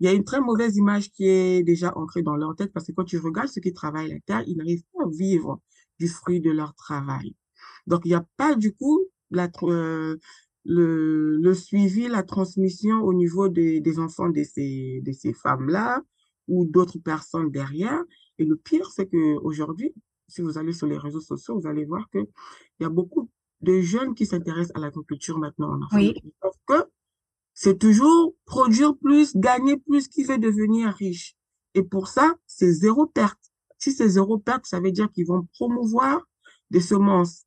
il 0.00 0.06
y 0.06 0.08
a 0.08 0.12
une 0.12 0.24
très 0.24 0.40
mauvaise 0.40 0.76
image 0.76 1.10
qui 1.10 1.26
est 1.28 1.62
déjà 1.62 1.92
ancrée 1.96 2.22
dans 2.22 2.36
leur 2.36 2.54
tête. 2.56 2.72
Parce 2.72 2.86
que 2.86 2.92
quand 2.92 3.04
tu 3.04 3.18
regardes 3.18 3.48
ceux 3.48 3.60
qui 3.60 3.72
travaillent 3.72 4.08
la 4.10 4.20
terre 4.20 4.42
ils 4.46 4.56
n'arrivent 4.56 4.84
pas 4.94 5.04
à 5.04 5.08
vivre 5.10 5.60
du 6.00 6.08
fruit 6.08 6.40
de 6.40 6.50
leur 6.50 6.74
travail. 6.74 7.34
Donc 7.86 8.02
il 8.04 8.08
n'y 8.08 8.14
a 8.14 8.24
pas 8.36 8.54
du 8.54 8.74
coup 8.74 9.06
la 9.30 9.48
euh, 9.62 10.16
le, 10.64 11.36
le 11.38 11.54
suivi, 11.54 12.08
la 12.08 12.22
transmission 12.22 13.00
au 13.02 13.14
niveau 13.14 13.48
des, 13.48 13.80
des 13.80 13.98
enfants 13.98 14.28
de 14.28 14.42
ces, 14.42 15.00
de 15.04 15.12
ces 15.12 15.32
femmes-là 15.32 16.02
ou 16.46 16.66
d'autres 16.66 16.98
personnes 16.98 17.50
derrière. 17.50 18.02
Et 18.38 18.44
le 18.44 18.56
pire, 18.56 18.90
c'est 18.90 19.06
que 19.06 19.36
aujourd'hui, 19.42 19.94
si 20.28 20.42
vous 20.42 20.58
allez 20.58 20.72
sur 20.72 20.86
les 20.86 20.98
réseaux 20.98 21.20
sociaux, 21.20 21.58
vous 21.58 21.66
allez 21.66 21.84
voir 21.84 22.08
que 22.12 22.18
il 22.18 22.82
y 22.82 22.86
a 22.86 22.90
beaucoup 22.90 23.30
de 23.62 23.80
jeunes 23.80 24.14
qui 24.14 24.26
s'intéressent 24.26 24.76
à 24.76 24.80
l'agriculture 24.80 25.38
maintenant 25.38 25.72
en 25.74 25.80
Oui. 25.96 26.10
Afrique. 26.10 26.24
Sauf 26.42 26.54
que 26.66 26.84
c'est 27.54 27.78
toujours 27.78 28.34
produire 28.44 28.96
plus, 28.96 29.34
gagner 29.36 29.78
plus 29.78 30.06
qui 30.08 30.24
fait 30.24 30.38
devenir 30.38 30.90
riche. 30.90 31.34
Et 31.74 31.82
pour 31.82 32.08
ça, 32.08 32.36
c'est 32.46 32.70
zéro 32.72 33.06
perte. 33.06 33.40
Si 33.78 33.92
c'est 33.92 34.08
zéro 34.08 34.38
perte, 34.38 34.66
ça 34.66 34.80
veut 34.80 34.92
dire 34.92 35.10
qu'ils 35.10 35.26
vont 35.26 35.48
promouvoir 35.54 36.20
des 36.70 36.80
semences 36.80 37.46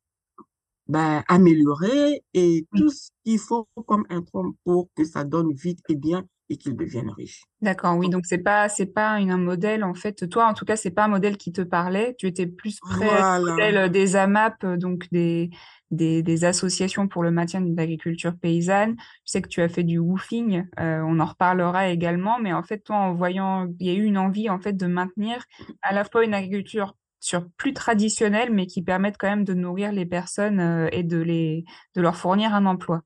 ben, 0.92 1.24
améliorées 1.26 2.22
et 2.34 2.66
tout 2.76 2.90
ce 2.90 3.08
qu'il 3.24 3.38
faut 3.38 3.66
comme 3.86 4.04
intrant 4.10 4.52
pour 4.64 4.88
que 4.94 5.04
ça 5.04 5.24
donne 5.24 5.52
vite 5.54 5.80
et 5.88 5.96
bien 5.96 6.26
et 6.50 6.58
qu'ils 6.58 6.76
deviennent 6.76 7.10
riches. 7.10 7.44
D'accord, 7.62 7.96
oui, 7.96 8.10
donc 8.10 8.26
c'est 8.26 8.42
pas 8.42 8.68
c'est 8.68 8.92
pas 8.92 9.18
une, 9.18 9.30
un 9.30 9.38
modèle 9.38 9.84
en 9.84 9.94
fait. 9.94 10.28
Toi, 10.28 10.46
en 10.46 10.52
tout 10.52 10.66
cas, 10.66 10.76
c'est 10.76 10.90
pas 10.90 11.04
un 11.04 11.08
modèle 11.08 11.38
qui 11.38 11.50
te 11.50 11.62
parlait. 11.62 12.14
Tu 12.18 12.26
étais 12.26 12.46
plus 12.46 12.78
près 12.80 13.08
au 13.38 13.46
modèle 13.46 13.90
des 13.90 14.16
AMAP, 14.16 14.66
donc 14.76 15.06
des, 15.12 15.48
des, 15.90 16.22
des 16.22 16.44
associations 16.44 17.08
pour 17.08 17.22
le 17.22 17.30
maintien 17.30 17.62
d'une 17.62 17.80
agriculture 17.80 18.34
paysanne. 18.36 18.96
Je 19.24 19.32
sais 19.32 19.40
que 19.40 19.48
tu 19.48 19.62
as 19.62 19.68
fait 19.70 19.84
du 19.84 19.98
woofing, 19.98 20.66
euh, 20.78 21.00
on 21.06 21.20
en 21.20 21.24
reparlera 21.24 21.88
également, 21.88 22.38
mais 22.38 22.52
en 22.52 22.62
fait, 22.62 22.80
toi, 22.80 22.96
en 22.96 23.14
voyant, 23.14 23.66
il 23.80 23.86
y 23.86 23.90
a 23.90 23.94
eu 23.94 24.04
une 24.04 24.18
envie 24.18 24.50
en 24.50 24.58
fait 24.58 24.74
de 24.74 24.86
maintenir 24.86 25.42
à 25.80 25.94
la 25.94 26.04
fois 26.04 26.22
une 26.24 26.34
agriculture 26.34 26.94
sur 27.22 27.48
plus 27.56 27.72
traditionnelle, 27.72 28.52
mais 28.52 28.66
qui 28.66 28.82
permette 28.82 29.16
quand 29.16 29.28
même 29.28 29.44
de 29.44 29.54
nourrir 29.54 29.92
les 29.92 30.04
personnes 30.04 30.60
euh, 30.60 30.88
et 30.92 31.04
de 31.04 31.18
les 31.18 31.64
de 31.94 32.02
leur 32.02 32.16
fournir 32.16 32.52
un 32.52 32.66
emploi. 32.66 33.02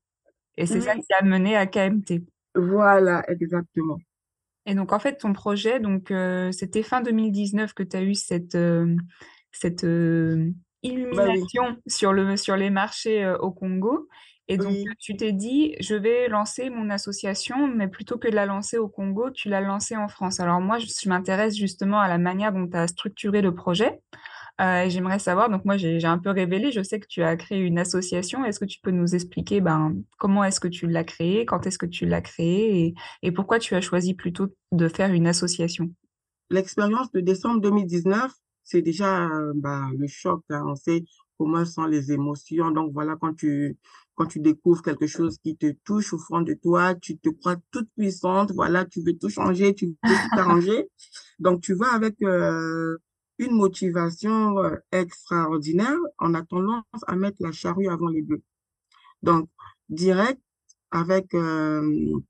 Et 0.57 0.65
c'est 0.65 0.81
ça 0.81 0.95
qui 0.95 1.13
a 1.13 1.23
mené 1.23 1.55
à 1.55 1.67
KMT. 1.67 2.25
Voilà, 2.55 3.23
exactement. 3.31 3.99
Et 4.65 4.75
donc, 4.75 4.93
en 4.93 4.99
fait, 4.99 5.19
ton 5.19 5.33
projet, 5.33 5.79
donc, 5.79 6.11
euh, 6.11 6.51
c'était 6.51 6.83
fin 6.83 7.03
2019 7.03 7.75
que 7.75 7.83
tu 7.83 7.97
as 7.97 8.03
eu 8.03 8.15
cette, 8.15 8.55
euh, 8.55 8.97
cette 9.53 9.85
euh, 9.85 10.51
illumination 10.83 11.71
bah 11.71 11.77
sur, 11.87 12.13
le, 12.15 12.37
sur 12.37 12.57
les 12.57 12.71
marchés 12.71 13.27
au 13.41 13.53
Congo. 13.53 14.09
Et 14.49 14.59
donc, 14.59 14.77
tu 14.99 15.17
t'es 15.17 15.33
dit, 15.33 15.75
je 15.81 15.97
vais 15.97 16.29
lancer 16.29 16.71
mon 16.71 16.89
association, 16.91 17.67
mais 17.67 17.89
plutôt 17.89 18.17
que 18.17 18.29
de 18.29 18.35
la 18.35 18.47
lancer 18.47 18.79
au 18.79 18.89
Congo, 18.89 19.31
tu 19.31 19.49
l'as 19.49 19.61
lancée 19.61 19.97
en 19.97 20.07
France. 20.07 20.39
Alors, 20.39 20.61
moi, 20.61 20.79
je, 20.79 20.87
je 20.87 21.09
m'intéresse 21.09 21.57
justement 21.57 21.99
à 21.99 22.09
la 22.09 22.19
manière 22.19 22.53
dont 22.53 22.69
tu 22.69 22.77
as 22.77 22.87
structuré 22.87 23.43
le 23.43 23.55
projet. 23.55 24.01
Euh, 24.61 24.89
J'aimerais 24.89 25.19
savoir, 25.19 25.51
donc 25.51 25.67
moi 25.67 25.77
j'ai 25.77 26.03
un 26.07 26.17
peu 26.19 26.31
révélé, 26.31 26.73
je 26.73 26.83
sais 26.83 26.99
que 26.99 27.07
tu 27.07 27.23
as 27.23 27.37
créé 27.37 27.61
une 27.61 27.79
association. 27.79 28.43
Est-ce 28.45 28.59
que 28.59 28.65
tu 28.65 28.81
peux 28.81 28.91
nous 28.91 29.15
expliquer 29.15 29.61
ben, 29.61 29.95
comment 30.19 30.45
est-ce 30.45 30.61
que 30.61 30.69
tu 30.69 30.87
l'as 30.87 31.05
créée, 31.05 31.45
quand 31.45 31.67
est-ce 31.67 31.77
que 31.77 31.85
tu 31.85 32.07
l'as 32.07 32.23
créée 32.23 32.87
et, 32.87 32.95
et, 33.23 33.33
pourquoi 33.33 33.59
tu 33.59 33.75
as 33.75 33.83
choisi 33.83 34.15
plutôt 34.15 34.49
de 34.73 34.89
faire 34.89 35.13
une 35.13 35.27
association? 35.27 35.91
L'expérience 36.49 37.13
de 37.13 37.21
décembre 37.21 37.61
2019, 37.61 38.33
c'est 38.65 38.81
déjà 38.81 39.29
ben, 39.57 39.91
le 39.99 40.07
choc. 40.07 40.43
Hein. 40.49 40.65
On 40.67 40.75
sait 40.75 41.05
comment 41.39 41.67
sont 41.67 41.85
les 41.85 42.13
émotions. 42.13 42.71
Donc 42.71 42.93
voilà, 42.95 43.17
quand 43.21 43.35
tu, 43.35 43.77
quand 44.17 44.27
tu 44.27 44.41
découvres 44.41 44.83
quelque 44.83 45.07
chose 45.07 45.39
qui 45.43 45.57
te 45.57 45.71
touche 45.85 46.13
au 46.13 46.19
fond 46.19 46.41
de 46.41 46.55
toi, 46.55 46.95
tu 46.97 47.17
te 47.19 47.29
crois 47.29 47.57
toute 47.71 47.89
puissante. 47.97 48.51
Voilà, 48.53 48.85
tu 48.85 49.03
veux 49.03 49.17
tout 49.17 49.29
changer, 49.29 49.75
tu 49.75 49.87
veux 49.87 49.95
tout 50.03 50.39
arranger. 50.39 50.89
Donc 51.39 51.63
tu 51.63 51.75
vas 51.75 51.93
avec... 51.95 52.21
Euh, 52.23 52.97
une 53.39 53.53
motivation 53.53 54.59
euh, 54.59 54.77
extraordinaire 54.93 55.99
en 56.19 56.35
attendant 56.35 56.83
à 57.07 57.17
mettre 57.17 57.39
la 57.41 57.53
charrue 57.53 57.89
avant 57.89 58.09
les 58.09 58.23
bœufs. 58.23 58.43
Donc, 59.23 59.49
direct 59.89 60.41
avec 60.91 61.35
euh, 61.35 62.21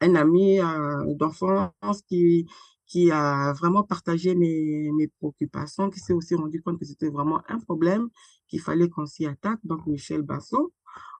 un 0.00 0.14
ami 0.14 0.60
euh, 0.60 1.14
d'enfance 1.14 2.02
qui, 2.08 2.46
qui 2.86 3.10
a 3.10 3.52
vraiment 3.54 3.82
partagé 3.82 4.34
mes, 4.34 4.90
mes 4.92 5.08
préoccupations, 5.08 5.90
qui 5.90 6.00
s'est 6.00 6.12
aussi 6.12 6.34
rendu 6.34 6.62
compte 6.62 6.78
que 6.78 6.84
c'était 6.84 7.08
vraiment 7.08 7.42
un 7.48 7.58
problème, 7.58 8.08
qu'il 8.48 8.60
fallait 8.60 8.88
qu'on 8.88 9.06
s'y 9.06 9.26
attaque. 9.26 9.60
Donc, 9.64 9.86
Michel 9.86 10.22
Bassot, 10.22 10.72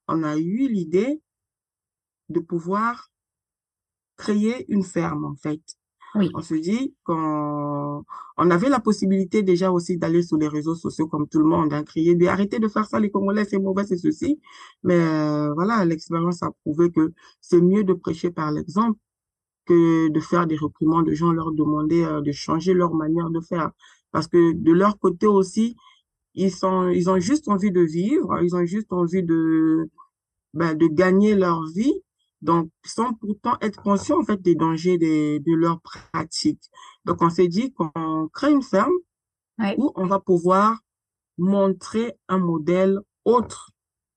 on 0.09 0.23
a 0.23 0.37
eu 0.37 0.68
l'idée 0.68 1.21
de 2.28 2.40
pouvoir 2.40 3.11
créer 4.16 4.64
une 4.73 4.85
ferme, 4.85 5.25
en 5.25 5.35
fait. 5.35 5.61
Oui. 6.14 6.30
On 6.35 6.42
se 6.42 6.54
dit 6.54 6.94
qu'on 7.04 8.04
on 8.37 8.50
avait 8.50 8.68
la 8.68 8.80
possibilité 8.80 9.42
déjà 9.42 9.71
aussi 9.73 9.97
d'aller 9.97 10.23
sur 10.23 10.37
les 10.37 10.49
réseaux 10.49 10.75
sociaux 10.75 11.06
comme 11.06 11.26
tout 11.26 11.38
le 11.38 11.47
monde, 11.47 11.73
hein, 11.73 11.85
crier, 11.85 12.14
de, 12.14 12.26
arrêtez 12.26 12.59
de 12.59 12.68
faire 12.68 12.85
ça, 12.85 13.00
les 13.00 13.11
Congolais, 13.11 13.47
c'est 13.47 13.59
mauvais, 13.59 13.85
c'est 13.85 13.97
ceci. 13.97 14.38
Mais 14.82 14.94
euh, 15.00 15.54
voilà, 15.54 15.85
l'expérience 15.87 16.42
a 16.42 16.50
prouvé 16.62 16.90
que 16.90 17.12
c'est 17.40 17.61
mieux 17.62 17.85
de 17.85 17.94
prêcher 17.94 18.30
par 18.30 18.52
l'exemple 18.52 18.99
que 19.64 20.09
de 20.09 20.21
faire 20.21 20.47
des 20.47 20.56
reprimandes 20.56 21.06
de 21.06 21.14
gens, 21.14 21.32
leur 21.32 21.52
demander 21.52 22.04
euh, 22.04 22.21
de 22.21 22.32
changer 22.32 22.75
leur 22.75 22.94
manière 22.94 23.30
de 23.30 23.40
faire. 23.40 23.71
Parce 24.11 24.28
que 24.28 24.52
de 24.52 24.73
leur 24.73 24.99
côté 24.99 25.26
aussi, 25.26 25.76
ils 26.35 26.51
sont, 26.51 26.89
ils 26.89 27.11
ont 27.11 27.19
juste 27.19 27.49
envie 27.49 27.73
de 27.73 27.81
vivre, 27.81 28.41
ils 28.43 28.55
ont 28.57 28.65
juste 28.65 28.93
envie 28.93 29.23
de, 29.23 29.91
ben, 30.55 30.75
de 30.75 30.87
gagner 30.87 31.35
leur 31.35 31.65
vie 31.75 32.03
donc 32.43 32.71
sans 32.85 33.15
pourtant 33.15 33.57
être 33.61 33.81
conscients 33.81 34.21
en 34.21 34.25
fait 34.25 34.43
des 34.43 34.55
dangers 34.57 34.99
de, 34.99 35.39
de 35.39 35.55
leur 35.55 35.81
pratique. 35.81 36.62
Donc 37.05 37.23
on 37.23 37.31
s'est 37.31 37.49
dit 37.49 37.73
qu'on 37.73 38.29
crée 38.33 38.53
une 38.53 38.62
ferme 38.62 38.93
où 39.79 39.93
on 39.95 40.07
va 40.07 40.19
pouvoir 40.19 40.81
montrer 41.39 42.15
un 42.29 42.39
modèle 42.39 42.99
autre 43.25 43.71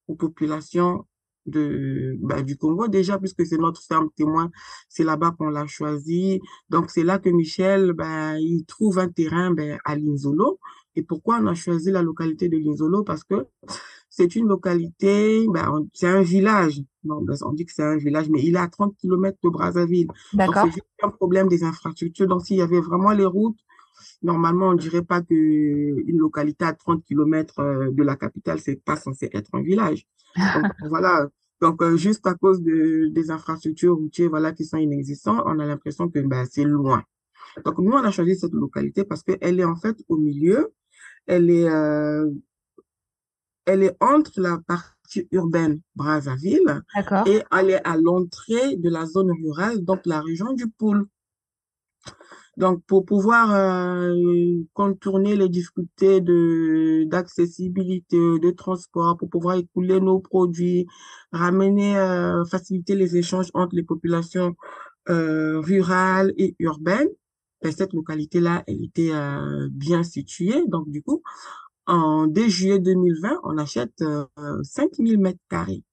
aux 0.08 0.16
populations 0.16 1.06
de 1.46 2.16
bah, 2.20 2.42
du 2.42 2.58
Congo. 2.58 2.88
Déjà 2.88 3.20
puisque 3.20 3.46
c'est 3.46 3.58
notre 3.60 3.82
ferme 3.84 4.10
témoin 4.16 4.50
c'est 4.90 5.04
là-bas 5.04 5.36
qu'on 5.38 5.50
l'a 5.50 5.68
choisi. 5.68 6.42
Donc 6.70 6.90
c'est 6.90 7.04
là 7.04 7.20
que 7.20 7.30
Michel 7.30 7.94
bah, 7.94 8.40
il 8.40 8.66
trouve 8.66 8.98
un 8.98 9.10
terrain 9.10 9.52
bah, 9.52 9.78
à 9.86 9.96
Linzolo 9.96 10.60
et 10.96 11.04
pourquoi 11.04 11.40
on 11.42 11.48
a 11.48 11.56
choisi 11.56 11.92
la 11.92 12.02
localité 12.02 12.50
de 12.50 12.58
Linzolo? 12.58 13.04
Parce 13.04 13.24
que 13.24 13.48
c'est 14.10 14.36
une 14.36 14.48
localité, 14.48 15.46
ben, 15.50 15.86
c'est 15.94 16.08
un 16.08 16.22
village. 16.22 16.82
Non, 17.04 17.22
ben, 17.22 17.36
on 17.42 17.52
dit 17.52 17.66
que 17.66 17.74
c'est 17.74 17.84
un 17.84 17.98
village, 17.98 18.30
mais 18.30 18.42
il 18.42 18.56
est 18.56 18.60
à 18.60 18.68
30 18.68 18.96
km 18.98 19.38
de 19.44 19.50
Brazzaville. 19.50 20.08
Donc, 20.34 20.56
c'est 20.56 20.72
juste 20.72 20.86
un 21.04 21.10
problème 21.10 21.50
des 21.50 21.64
infrastructures. 21.64 22.28
Donc, 22.28 22.46
s'il 22.46 22.58
y 22.58 22.62
avait 22.62 22.80
vraiment 22.80 23.12
les 23.12 23.26
routes, 23.26 23.60
normalement, 24.24 24.70
on 24.70 24.74
dirait 24.74 25.04
pas 25.04 25.22
que 25.22 25.34
une 25.34 26.18
localité 26.18 26.64
à 26.64 26.74
30 26.74 27.04
km 27.04 27.60
euh, 27.60 27.92
de 27.92 28.04
la 28.04 28.16
capitale, 28.16 28.60
c'est 28.60 28.82
pas 28.84 28.96
censé 28.96 29.30
être 29.34 29.54
un 29.54 29.62
village. 29.62 30.08
Donc, 30.38 30.72
voilà. 30.90 31.28
Donc, 31.62 31.82
euh, 31.82 31.98
juste 31.98 32.26
à 32.28 32.36
cause 32.36 32.62
de, 32.62 33.08
des 33.08 33.32
infrastructures 33.32 33.96
routières, 33.96 34.30
voilà, 34.30 34.54
qui 34.54 34.66
sont 34.66 34.78
inexistantes, 34.78 35.44
on 35.46 35.60
a 35.60 35.66
l'impression 35.66 36.10
que, 36.10 36.20
ben, 36.20 36.46
c'est 36.50 36.64
loin. 36.64 37.04
Donc, 37.66 37.80
nous, 37.80 37.92
on 37.92 38.04
a 38.04 38.12
choisi 38.12 38.36
cette 38.36 38.54
localité 38.54 39.04
parce 39.04 39.24
qu'elle 39.24 39.60
est 39.60 39.66
en 39.66 39.76
fait 39.76 39.98
au 40.10 40.18
milieu. 40.18 40.74
Elle 41.28 41.50
est, 41.50 41.70
euh, 41.70 42.30
elle 43.66 43.84
est 43.84 43.96
entre 44.00 44.40
la 44.40 44.60
partie 44.68 45.28
urbaine 45.32 45.82
Brazzaville 45.96 46.82
et 47.26 47.42
elle 47.52 47.70
est 47.70 47.88
à 47.88 47.98
l'entrée 47.98 48.76
de 48.78 48.90
la 48.90 49.06
zone 49.06 49.32
rurale, 49.32 49.84
donc 49.84 50.02
la 50.06 50.22
région 50.22 50.54
du 50.54 50.68
Poul. 50.70 51.08
Donc, 52.58 52.84
pour 52.86 53.06
pouvoir 53.06 53.54
euh, 53.54 54.16
contourner 54.74 55.36
les 55.36 55.50
difficultés 55.50 56.22
de 56.22 57.04
d'accessibilité, 57.06 58.18
de 58.18 58.52
transport, 58.52 59.18
pour 59.18 59.30
pouvoir 59.30 59.58
écouler 59.58 60.00
nos 60.00 60.20
produits, 60.20 60.88
ramener, 61.34 61.98
euh, 61.98 62.46
faciliter 62.46 62.96
les 62.96 63.18
échanges 63.18 63.52
entre 63.54 63.76
les 63.76 63.84
populations 63.84 64.56
euh, 65.10 65.60
rurales 65.60 66.34
et 66.38 66.56
urbaines, 66.60 67.10
cette 67.64 67.94
localité-là, 67.94 68.64
elle 68.68 68.84
était 68.84 69.12
bien 69.72 70.04
située. 70.04 70.64
Donc, 70.68 70.90
du 70.90 71.02
coup, 71.02 71.24
en 71.88 72.28
dès 72.28 72.50
juillet 72.50 72.80
2020, 72.80 73.42
on 73.44 73.58
achète 73.58 74.02
euh, 74.02 74.26
5000 74.64 75.20
mètres 75.20 75.40
carrés. 75.50 75.84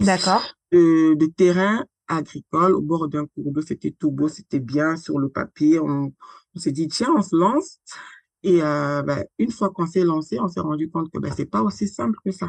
D'accord. 0.00 0.42
De, 0.72 1.14
de 1.14 1.26
terrain 1.26 1.84
agricole 2.08 2.74
au 2.74 2.80
bord 2.80 3.08
d'un 3.08 3.26
cours 3.26 3.52
d'eau. 3.52 3.60
C'était 3.60 3.90
tout 3.90 4.10
beau, 4.10 4.28
c'était 4.28 4.60
bien 4.60 4.96
sur 4.96 5.18
le 5.18 5.28
papier. 5.28 5.78
On, 5.78 6.12
on 6.54 6.58
s'est 6.58 6.72
dit, 6.72 6.88
tiens, 6.88 7.12
on 7.16 7.22
se 7.22 7.36
lance. 7.36 7.78
Et 8.42 8.62
euh, 8.62 9.02
ben, 9.02 9.24
une 9.38 9.50
fois 9.50 9.70
qu'on 9.70 9.86
s'est 9.86 10.04
lancé, 10.04 10.40
on 10.40 10.48
s'est 10.48 10.60
rendu 10.60 10.90
compte 10.90 11.10
que 11.10 11.18
ben, 11.18 11.32
c'est 11.36 11.46
pas 11.46 11.62
aussi 11.62 11.86
simple 11.86 12.18
que 12.24 12.32
ça. 12.32 12.48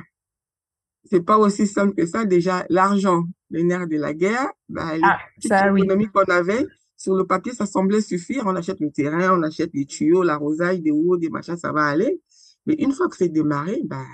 C'est 1.05 1.21
pas 1.21 1.37
aussi 1.37 1.67
simple 1.67 1.93
que 1.93 2.05
ça. 2.05 2.25
Déjà, 2.25 2.65
l'argent, 2.69 3.25
le 3.49 3.61
nerf 3.61 3.87
de 3.87 3.97
la 3.97 4.13
guerre, 4.13 4.49
ben, 4.69 4.99
ah, 5.03 5.19
l'économie 5.43 6.07
qu'on 6.07 6.23
avait, 6.23 6.65
sur 7.03 7.15
le 7.15 7.27
papier, 7.27 7.53
ça 7.53 7.65
semblait 7.65 7.99
suffire. 7.99 8.43
On 8.45 8.55
achète 8.55 8.79
le 8.79 8.89
terrain, 8.89 9.37
on 9.37 9.43
achète 9.43 9.71
les 9.73 9.85
tuyaux, 9.85 10.23
la 10.23 10.37
rosaille, 10.37 10.79
des 10.79 10.91
hauts, 10.91 11.17
des 11.17 11.29
machins, 11.29 11.57
ça 11.57 11.73
va 11.73 11.83
aller. 11.83 12.21
Mais 12.65 12.75
une 12.75 12.93
fois 12.93 13.09
que 13.09 13.17
c'est 13.17 13.27
démarré, 13.27 13.81
ben, 13.83 14.05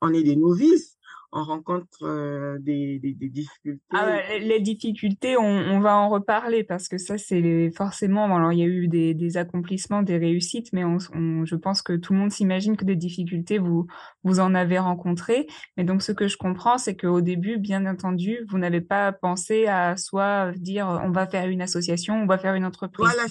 on 0.00 0.14
est 0.14 0.22
des 0.22 0.36
novices 0.36 0.89
on 1.32 1.44
rencontre 1.44 2.02
euh, 2.02 2.58
des, 2.60 2.98
des, 2.98 3.12
des, 3.12 3.28
difficultés. 3.28 3.80
Ah 3.92 4.18
les, 4.40 4.60
difficultés, 4.60 5.36
on, 5.36 5.42
on, 5.42 5.80
va 5.80 5.96
en 5.96 6.08
reparler 6.08 6.64
parce 6.64 6.88
que 6.88 6.98
ça, 6.98 7.18
c'est 7.18 7.70
forcément. 7.70 8.34
Alors, 8.34 8.52
il 8.52 8.58
y 8.58 8.62
a 8.62 8.66
eu 8.66 8.88
des, 8.88 9.14
des 9.14 9.36
accomplissements, 9.36 10.02
des 10.02 10.16
réussites, 10.16 10.72
mais 10.72 10.84
on, 10.84 10.98
on, 11.14 11.44
je 11.44 11.54
pense 11.54 11.82
que 11.82 11.92
tout 11.92 12.12
le 12.12 12.18
monde 12.18 12.32
s'imagine 12.32 12.76
que 12.76 12.84
des 12.84 12.96
difficultés, 12.96 13.58
vous, 13.58 13.86
vous 14.24 14.40
en 14.40 14.54
avez 14.54 14.78
rencontré. 14.78 15.46
Mais 15.76 15.84
donc, 15.84 16.02
ce 16.02 16.12
que 16.12 16.26
je 16.26 16.36
comprends, 16.36 16.78
c'est 16.78 16.96
qu'au 16.96 17.20
début, 17.20 17.58
bien 17.58 17.86
entendu, 17.86 18.44
vous 18.48 18.58
n'avez 18.58 18.80
pas 18.80 19.12
pensé 19.12 19.66
à 19.66 19.96
soit 19.96 20.52
dire 20.56 21.00
on 21.04 21.10
va 21.10 21.26
faire 21.26 21.46
une 21.46 21.62
association, 21.62 22.14
on 22.14 22.26
va 22.26 22.38
faire 22.38 22.54
une 22.54 22.64
entreprise. 22.64 23.06
Voilà, 23.06 23.28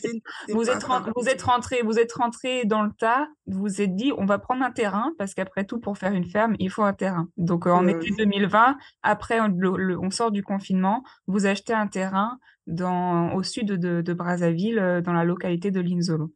vous, 0.49 0.69
êtes, 0.69 0.85
vous 1.15 1.29
êtes 1.29 1.43
rentré, 1.43 1.81
vous 1.83 1.99
êtes 1.99 2.13
rentré 2.13 2.65
dans 2.65 2.83
le 2.83 2.91
tas. 2.97 3.27
Vous 3.47 3.59
vous 3.59 3.81
êtes 3.81 3.95
dit 3.95 4.11
on 4.17 4.25
va 4.25 4.39
prendre 4.39 4.63
un 4.63 4.71
terrain 4.71 5.11
parce 5.17 5.33
qu'après 5.33 5.65
tout, 5.65 5.79
pour 5.79 5.97
faire 5.97 6.13
une 6.13 6.25
ferme, 6.25 6.55
il 6.59 6.69
faut 6.69 6.83
un 6.83 6.93
terrain. 6.93 7.27
Donc, 7.37 7.67
en 7.67 7.88
2020, 7.93 8.77
après 9.03 9.39
on, 9.39 10.11
sort 10.11 10.31
du 10.31 10.43
confinement, 10.43 11.03
vous 11.27 11.45
achetez 11.45 11.73
un 11.73 11.87
terrain 11.87 12.39
dans, 12.67 13.33
au 13.33 13.43
sud 13.43 13.73
de, 13.73 14.13
Brazzaville, 14.13 14.79
euh, 14.79 15.01
dans 15.01 15.13
la 15.13 15.23
localité 15.23 15.71
de 15.71 15.79
Linzolo. 15.79 16.33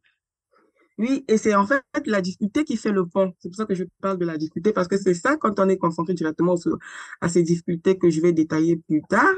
Oui, 0.96 1.24
et 1.26 1.38
c'est 1.38 1.54
en 1.54 1.66
fait 1.66 1.82
la 2.06 2.20
difficulté 2.20 2.64
qui 2.64 2.76
fait 2.76 2.92
le 2.92 3.06
pont. 3.06 3.32
C'est 3.40 3.48
pour 3.48 3.56
ça 3.56 3.66
que 3.66 3.74
je 3.74 3.84
parle 4.00 4.18
de 4.18 4.24
la 4.24 4.38
difficulté, 4.38 4.72
parce 4.72 4.86
que 4.86 4.96
c'est 4.96 5.14
ça, 5.14 5.36
quand 5.36 5.58
on 5.58 5.68
est 5.68 5.76
confronté 5.76 6.14
directement 6.14 6.54
à 7.20 7.28
ces 7.28 7.42
difficultés 7.42 7.98
que 7.98 8.10
je 8.10 8.20
vais 8.20 8.32
détailler 8.32 8.76
plus 8.76 9.02
tard, 9.08 9.34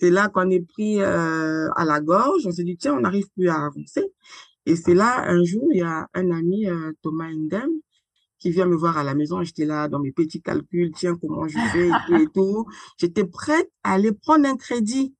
C'est 0.00 0.10
là 0.10 0.28
qu'on 0.28 0.50
est 0.50 0.60
pris 0.60 1.00
euh, 1.00 1.68
à 1.76 1.84
la 1.84 2.00
gorge. 2.00 2.46
On 2.46 2.50
s'est 2.52 2.64
dit, 2.64 2.76
tiens, 2.76 2.94
on 2.94 3.00
n'arrive 3.00 3.28
plus 3.36 3.48
à 3.48 3.66
avancer. 3.66 4.04
Et 4.66 4.76
c'est 4.76 4.94
là, 4.94 5.24
un 5.28 5.44
jour, 5.44 5.68
il 5.72 5.78
y 5.78 5.82
a 5.82 6.08
un 6.14 6.30
ami, 6.30 6.66
euh, 6.68 6.92
Thomas 7.02 7.26
Indem, 7.26 7.70
qui 8.44 8.50
vient 8.50 8.66
me 8.66 8.76
voir 8.76 8.98
à 8.98 9.04
la 9.04 9.14
maison. 9.14 9.42
J'étais 9.42 9.64
là 9.64 9.88
dans 9.88 9.98
mes 9.98 10.12
petits 10.12 10.42
calculs, 10.42 10.92
tiens, 10.92 11.16
comment 11.16 11.48
je 11.48 11.58
fais 11.72 11.88
et 12.22 12.26
tout. 12.34 12.66
J'étais 12.98 13.24
prête 13.24 13.72
à 13.82 13.92
aller 13.94 14.12
prendre 14.12 14.46
un 14.46 14.58
crédit. 14.58 15.14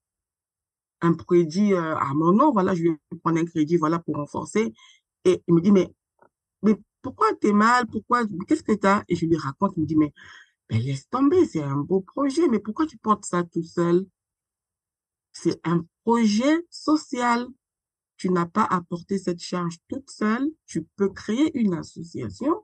Un 1.00 1.14
crédit 1.14 1.73
euh, 1.73 1.97
à 1.97 2.12
mon 2.12 2.33
nom, 2.33 2.52
voilà, 2.52 2.75
je 2.75 2.83
vais 2.83 2.99
prendre 3.23 3.38
un 3.38 3.47
crédit, 3.47 3.78
voilà, 3.78 3.99
pour 3.99 4.16
renforcer. 4.16 4.75
Et 5.25 5.43
il 5.49 5.54
me 5.54 5.62
dit, 5.62 5.73
mais, 5.73 5.88
mais 6.62 6.76
pourquoi 7.00 7.28
t'es 7.40 7.54
mal? 7.54 7.87
Pourquoi, 7.87 8.26
qu'est-ce 8.47 8.62
que 8.62 8.73
t'as? 8.73 9.04
Et 9.09 9.16
je 9.16 9.25
lui 9.25 9.38
raconte, 9.38 9.73
il 9.78 9.85
me 9.85 9.87
dit, 9.87 9.97
mais, 9.97 10.12
mais 10.71 10.81
laisse 10.81 11.09
tomber, 11.09 11.47
c'est 11.47 11.62
un 11.62 11.78
beau 11.78 12.02
projet, 12.02 12.47
mais 12.49 12.59
pourquoi 12.59 12.85
tu 12.87 12.99
portes 12.99 13.25
ça 13.25 13.43
tout 13.43 13.62
seul? 13.62 14.07
C'est 15.33 15.59
un 15.66 15.87
projet 16.04 16.66
social. 16.69 17.47
Tu 18.19 18.28
n'as 18.28 18.45
pas 18.45 18.64
à 18.64 18.83
porter 18.83 19.16
cette 19.16 19.40
charge 19.40 19.78
toute 19.88 20.11
seule. 20.11 20.47
Tu 20.66 20.87
peux 20.97 21.09
créer 21.09 21.59
une 21.59 21.73
association 21.73 22.63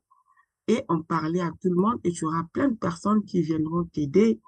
et 0.70 0.84
en 0.88 1.02
parler 1.02 1.40
à 1.40 1.50
tout 1.60 1.68
le 1.68 1.74
monde 1.74 1.98
et 2.04 2.12
tu 2.12 2.24
auras 2.24 2.44
plein 2.52 2.68
de 2.68 2.76
personnes 2.76 3.24
qui 3.24 3.42
viendront 3.42 3.84
t'aider 3.84 4.40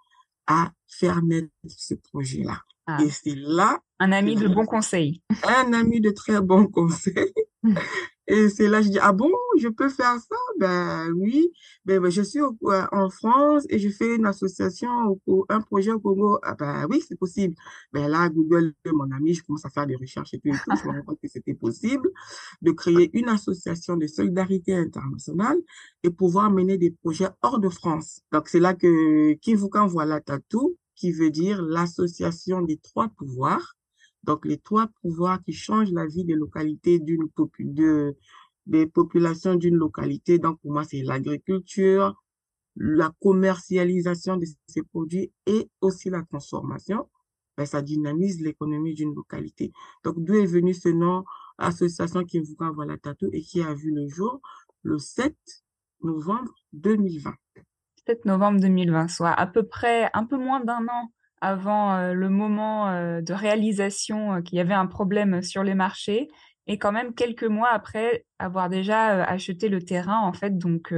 à 0.46 0.70
faire 0.86 1.20
naître 1.22 1.48
ce 1.66 1.94
projet-là. 1.94 2.60
Ah. 2.86 2.98
Et 3.02 3.10
c'est 3.10 3.34
là. 3.34 3.80
Un 3.98 4.12
ami 4.12 4.36
de 4.36 4.46
bon 4.46 4.64
conseil. 4.64 5.20
Un 5.42 5.72
ami 5.72 6.00
de 6.00 6.10
très 6.10 6.40
bon 6.40 6.66
conseil. 6.78 7.32
Et 8.28 8.48
c'est 8.48 8.68
là, 8.68 8.82
je 8.82 8.88
dis, 8.88 8.98
ah 9.00 9.12
bon, 9.12 9.30
je 9.58 9.68
peux 9.68 9.88
faire 9.88 10.16
ça? 10.18 10.36
Ben 10.58 11.10
oui, 11.16 11.50
ben, 11.84 12.00
ben 12.00 12.10
je 12.10 12.22
suis 12.22 12.40
en 12.40 13.10
France 13.10 13.64
et 13.68 13.78
je 13.78 13.88
fais 13.88 14.14
une 14.16 14.26
association, 14.26 15.20
ou 15.26 15.44
un 15.48 15.60
projet 15.60 15.92
au 15.92 15.98
Congo. 15.98 16.38
Ah 16.42 16.54
ben 16.54 16.86
oui, 16.88 17.02
c'est 17.06 17.18
possible. 17.18 17.54
Ben 17.92 18.08
là, 18.08 18.28
Google, 18.28 18.74
mon 18.92 19.10
ami, 19.10 19.34
je 19.34 19.42
commence 19.42 19.64
à 19.64 19.70
faire 19.70 19.86
des 19.86 19.96
recherches 19.96 20.34
et 20.34 20.38
tout 20.38 20.48
et 20.48 20.52
tout. 20.52 20.76
Je 20.76 20.88
me 20.88 20.92
rends 20.92 21.02
compte 21.02 21.20
que 21.20 21.28
c'était 21.28 21.54
possible 21.54 22.08
de 22.62 22.70
créer 22.70 23.10
une 23.18 23.28
association 23.28 23.96
de 23.96 24.06
solidarité 24.06 24.74
internationale 24.74 25.58
et 26.04 26.10
pouvoir 26.10 26.50
mener 26.50 26.78
des 26.78 26.90
projets 26.90 27.28
hors 27.42 27.58
de 27.58 27.68
France. 27.68 28.20
Donc 28.32 28.48
c'est 28.48 28.60
là 28.60 28.74
que 28.74 29.32
Kivukan 29.34 29.86
Voilà 29.88 30.20
Tatou, 30.20 30.76
qui 30.94 31.10
veut 31.10 31.30
dire 31.30 31.60
l'association 31.62 32.62
des 32.62 32.76
trois 32.76 33.08
pouvoirs, 33.08 33.74
donc, 34.24 34.44
les 34.44 34.58
trois 34.58 34.88
pouvoirs 35.00 35.42
qui 35.42 35.52
changent 35.52 35.92
la 35.92 36.06
vie 36.06 36.24
des 36.24 36.34
localités 36.34 37.00
d'une 37.00 37.28
de, 37.58 38.16
des 38.66 38.86
populations 38.86 39.56
d'une 39.56 39.76
localité. 39.76 40.38
Donc, 40.38 40.60
pour 40.60 40.72
moi, 40.72 40.84
c'est 40.84 41.02
l'agriculture, 41.02 42.22
la 42.76 43.12
commercialisation 43.20 44.36
de 44.36 44.46
ces 44.66 44.82
produits 44.82 45.32
et 45.46 45.68
aussi 45.80 46.08
la 46.08 46.22
transformation. 46.22 47.08
Ben, 47.56 47.66
ça 47.66 47.82
dynamise 47.82 48.40
l'économie 48.40 48.94
d'une 48.94 49.14
localité. 49.14 49.72
Donc, 50.04 50.22
d'où 50.24 50.34
est 50.34 50.46
venu 50.46 50.72
ce 50.72 50.88
nom, 50.88 51.24
Association 51.58 52.24
Kimvuka 52.24 52.70
Voilà 52.70 52.96
Tatou, 52.96 53.28
et 53.32 53.42
qui 53.42 53.60
a 53.60 53.74
vu 53.74 53.92
le 53.92 54.08
jour 54.08 54.40
le 54.82 54.98
7 54.98 55.36
novembre 56.02 56.54
2020. 56.72 57.34
7 58.06 58.24
novembre 58.24 58.60
2020, 58.60 59.08
soit 59.08 59.30
à 59.30 59.46
peu 59.46 59.64
près 59.64 60.08
un 60.14 60.24
peu 60.24 60.38
moins 60.38 60.60
d'un 60.64 60.86
an 60.88 61.12
avant 61.42 61.96
euh, 61.96 62.14
le 62.14 62.30
moment 62.30 62.88
euh, 62.88 63.20
de 63.20 63.34
réalisation 63.34 64.34
euh, 64.34 64.40
qu'il 64.40 64.56
y 64.56 64.60
avait 64.60 64.72
un 64.72 64.86
problème 64.86 65.42
sur 65.42 65.64
les 65.64 65.74
marchés 65.74 66.28
et 66.68 66.78
quand 66.78 66.92
même 66.92 67.12
quelques 67.14 67.44
mois 67.44 67.70
après 67.70 68.24
avoir 68.38 68.68
déjà 68.68 69.24
acheté 69.24 69.68
le 69.68 69.82
terrain 69.82 70.20
en 70.20 70.32
fait 70.32 70.56
donc 70.56 70.94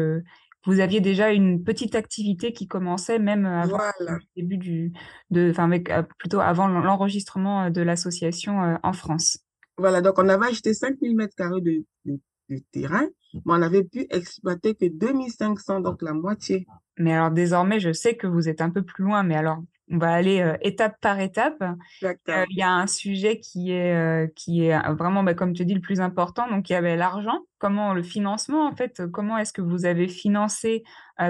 vous 0.66 0.80
aviez 0.80 1.00
déjà 1.00 1.32
une 1.32 1.64
petite 1.64 1.94
activité 1.94 2.52
qui 2.52 2.68
commençait 2.68 3.18
même 3.18 3.46
avant 3.46 3.78
le 3.98 4.18
début 4.36 4.58
du 4.58 4.92
de 5.30 5.50
enfin 5.50 5.70
plutôt 6.18 6.40
avant 6.40 6.68
l'enregistrement 6.68 7.70
de 7.70 7.80
l'association 7.80 8.78
en 8.82 8.92
France. 8.92 9.38
Voilà, 9.78 10.02
donc 10.02 10.18
on 10.18 10.28
avait 10.28 10.48
acheté 10.48 10.74
5000 10.74 11.16
mètres 11.16 11.34
carrés 11.34 11.62
de, 11.62 11.84
de, 12.04 12.58
terrain, 12.70 13.06
mais 13.32 13.40
on 13.54 13.58
n'avait 13.58 13.84
pu 13.84 14.06
exploiter 14.10 14.74
que 14.74 14.86
2500, 14.86 15.80
donc 15.80 16.02
la 16.02 16.12
moitié. 16.12 16.66
Mais 16.98 17.14
alors 17.14 17.30
désormais, 17.30 17.80
je 17.80 17.92
sais 17.92 18.16
que 18.16 18.26
vous 18.26 18.50
êtes 18.50 18.60
un 18.60 18.70
peu 18.70 18.82
plus 18.82 19.04
loin, 19.04 19.22
mais 19.22 19.34
alors 19.34 19.62
on 19.90 19.98
va 19.98 20.12
aller 20.12 20.40
euh, 20.40 20.56
étape 20.62 20.98
par 21.00 21.20
étape. 21.20 21.62
Euh, 22.02 22.44
il 22.50 22.56
y 22.56 22.62
a 22.62 22.70
un 22.70 22.86
sujet 22.86 23.38
qui 23.38 23.72
est, 23.72 23.94
euh, 23.94 24.26
qui 24.34 24.64
est 24.64 24.78
vraiment, 24.94 25.22
bah, 25.22 25.34
comme 25.34 25.52
tu 25.52 25.64
dis, 25.64 25.74
le 25.74 25.80
plus 25.80 26.00
important. 26.00 26.48
Donc, 26.48 26.70
il 26.70 26.72
y 26.72 26.76
avait 26.76 26.96
l'argent. 26.96 27.40
Comment 27.58 27.92
le 27.92 28.02
financement, 28.02 28.66
en 28.66 28.74
fait, 28.74 29.02
comment 29.12 29.38
est-ce 29.38 29.52
que 29.52 29.62
vous 29.62 29.86
avez 29.86 30.08
financé 30.08 30.84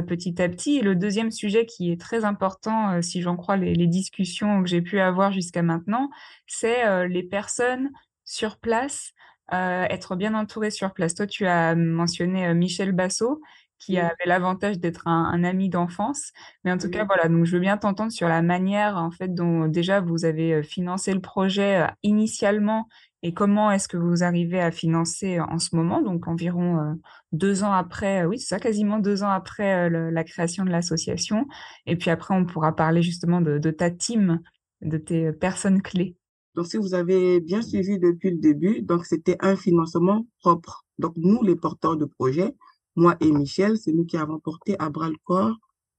petit 0.09 0.41
à 0.43 0.49
petit? 0.49 0.79
Et 0.79 0.83
le 0.83 0.97
deuxième 0.97 1.31
sujet 1.31 1.65
qui 1.67 1.93
est 1.93 2.01
très 2.01 2.25
important, 2.25 3.01
si 3.03 3.23
j'en 3.23 3.37
crois 3.37 3.57
les, 3.57 3.75
les, 3.75 3.87
discussions 3.87 4.63
que 4.63 4.69
j'ai 4.69 4.83
pu 4.83 4.99
avoir 4.99 5.31
jusqu'à 5.31 5.63
maintenant, 5.63 6.11
c'est 6.49 7.07
les 7.07 7.23
personnes 7.23 7.93
sur 8.25 8.59
place, 8.59 9.13
être 9.53 10.17
bien 10.17 10.35
entourées 10.35 10.73
sur 10.73 10.93
place. 10.93 11.15
Toi, 11.15 11.29
tu 11.29 11.47
as 11.47 11.77
mentionné 11.77 12.53
Michel 12.53 12.91
Bassot 12.91 13.41
qui 13.79 13.99
avait 13.99 14.15
l'avantage 14.25 14.79
d'être 14.79 15.07
un, 15.07 15.45
ami 15.45 15.69
d'enfance. 15.69 16.33
Mais 16.65 16.73
en 16.73 16.79
tout 16.79 16.89
cas, 16.89 17.05
voilà, 17.05 17.29
donc 17.29 17.45
je 17.45 17.53
veux 17.53 17.61
bien 17.61 17.77
t'entendre 17.77 18.13
sur 18.13 18.29
la 18.29 18.41
manière 18.41 18.97
en 18.97 19.11
fait 19.11 19.35
dont 19.35 19.67
déjà 19.67 20.01
vous 20.01 20.25
avez 20.25 20.63
financé 20.63 21.13
le 21.13 21.21
projet 21.21 21.87
initialement 22.03 22.89
et 23.23 23.33
comment 23.33 23.71
est-ce 23.71 23.89
que 23.89 23.97
vous 23.97 24.23
arrivez 24.23 24.61
à 24.61 24.71
financer 24.71 25.41
en 25.41 25.59
ce 25.59 25.75
moment, 25.75 26.03
donc 26.03 26.29
environ 26.29 26.99
deux 27.33 27.63
ans 27.65 27.73
après, 27.73 28.27
oui, 28.27 28.39
c'est 28.39 28.49
ça, 28.49 28.59
quasiment 28.59 28.99
deux 28.99 29.23
ans 29.23 29.31
après 29.31 29.89
la 29.89 30.25
création 30.25 30.65
de 30.65 30.71
l'association. 30.71 31.47
Et 31.87 31.97
puis 31.97 32.11
après, 32.11 32.35
on 32.35 32.45
pourra 32.45 32.77
parler 32.77 33.03
justement 33.03 33.41
de, 33.41 33.59
de 33.59 33.71
ta 33.71 33.91
team, 33.91 34.41
de 34.83 34.99
tes 34.99 35.33
personnes 35.33 35.81
clés. 35.81 36.17
Donc, 36.55 36.67
si 36.67 36.77
vous 36.77 36.95
avez 36.95 37.41
bien 37.41 37.63
suivi 37.63 37.99
depuis 37.99 38.31
le 38.31 38.39
début, 38.39 38.83
donc 38.83 39.07
c'était 39.07 39.37
un 39.41 39.57
financement 39.57 40.27
propre. 40.41 40.85
Donc, 40.99 41.15
nous, 41.17 41.43
les 41.43 41.57
porteurs 41.57 41.97
de 41.97 42.05
projet, 42.05 42.55
moi 42.97 43.17
et 43.21 43.31
Michel, 43.31 43.79
c'est 43.79 43.93
nous 43.93 44.05
qui 44.05 44.17
avons 44.17 44.39
porté 44.39 44.77
à 44.79 44.89
bras 44.91 45.09
le 45.09 45.17
corps 45.25 45.57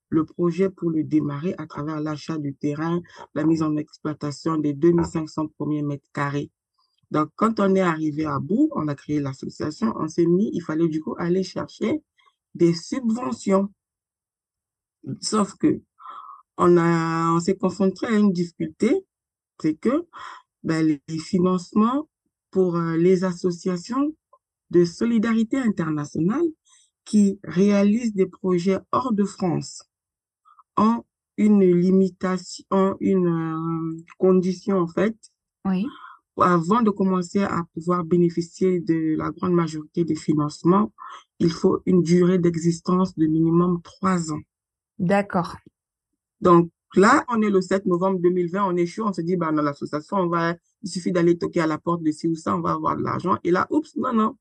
le 0.10 0.26
projet 0.26 0.70
pour 0.70 0.90
le 0.90 1.04
démarrer 1.04 1.56
à 1.58 1.68
travers 1.68 2.00
l'achat 2.00 2.38
du 2.38 2.56
terrain, 2.56 3.02
la 3.34 3.44
mise 3.44 3.62
en 3.62 3.76
exploitation 3.76 4.58
des 4.58 4.74
2500 4.74 5.50
premiers 5.58 5.82
mètres 5.82 6.10
carrés. 6.14 6.52
Donc, 7.12 7.30
quand 7.36 7.60
on 7.60 7.76
est 7.76 7.82
arrivé 7.82 8.26
à 8.26 8.40
bout, 8.40 8.70
on 8.74 8.88
a 8.88 8.96
créé 8.96 9.20
l'association, 9.20 9.94
on 9.96 10.08
s'est 10.08 10.26
mis, 10.26 10.50
il 10.54 10.62
fallait 10.62 10.88
du 10.88 11.02
coup 11.02 11.16
aller 11.18 11.44
chercher 11.44 12.02
des 12.56 12.74
subventions. 12.74 13.72
Sauf 15.22 15.56
que 15.56 15.82
on 16.58 16.78
on 16.78 17.40
s'est 17.40 17.58
confronté 17.58 18.08
à 18.08 18.12
une 18.12 18.32
difficulté, 18.32 19.06
c'est 19.62 19.76
que 19.76 20.08
ben, 20.64 20.86
les 20.86 21.20
financements 21.20 22.10
pour 22.50 22.78
euh, 22.78 22.96
les 22.98 23.24
associations 23.24 24.16
de 24.72 24.84
solidarité 24.86 25.58
internationale 25.58 26.48
qui 27.06 27.40
réalisent 27.44 28.14
des 28.14 28.26
projets 28.26 28.80
hors 28.92 29.14
de 29.14 29.24
France 29.24 29.84
ont 30.78 31.04
une 31.38 31.62
limitation, 31.62 32.98
une 33.00 33.28
euh, 33.28 34.04
condition 34.18 34.78
en 34.80 34.88
fait. 34.88 35.16
Oui. 35.66 35.86
Avant 36.38 36.82
de 36.82 36.90
commencer 36.90 37.44
à 37.44 37.64
pouvoir 37.74 38.04
bénéficier 38.04 38.82
de 38.82 39.16
la 39.18 39.32
grande 39.32 39.54
majorité 39.54 40.04
des 40.04 40.16
financements, 40.16 40.92
il 41.40 41.52
faut 41.52 41.82
une 41.86 42.02
durée 42.02 42.40
d'existence 42.40 43.16
de 43.16 43.26
minimum 43.26 43.82
trois 43.82 44.34
ans. 44.34 44.42
D'accord. 45.00 45.56
Donc 46.42 46.70
là, 46.96 47.24
on 47.30 47.42
est 47.42 47.50
le 47.50 47.62
7 47.62 47.86
novembre 47.86 48.20
2020, 48.20 48.66
on 48.66 48.76
est 48.76 48.86
chaud, 48.86 49.06
on 49.08 49.14
se 49.14 49.22
dit, 49.22 49.38
bah, 49.38 49.52
dans 49.54 49.62
l'association, 49.62 50.18
on 50.18 50.28
va, 50.28 50.56
il 50.82 50.90
suffit 50.90 51.14
d'aller 51.14 51.38
toquer 51.38 51.62
à 51.62 51.68
la 51.68 51.78
porte 51.78 52.04
de 52.04 52.12
ci 52.12 52.28
ou 52.28 52.36
ça, 52.36 52.56
on 52.56 52.62
va 52.62 52.72
avoir 52.72 52.98
de 52.98 53.04
l'argent. 53.04 53.38
Et 53.46 53.52
là, 53.52 53.66
oups, 53.70 53.96
non, 53.96 54.14
non. 54.14 54.38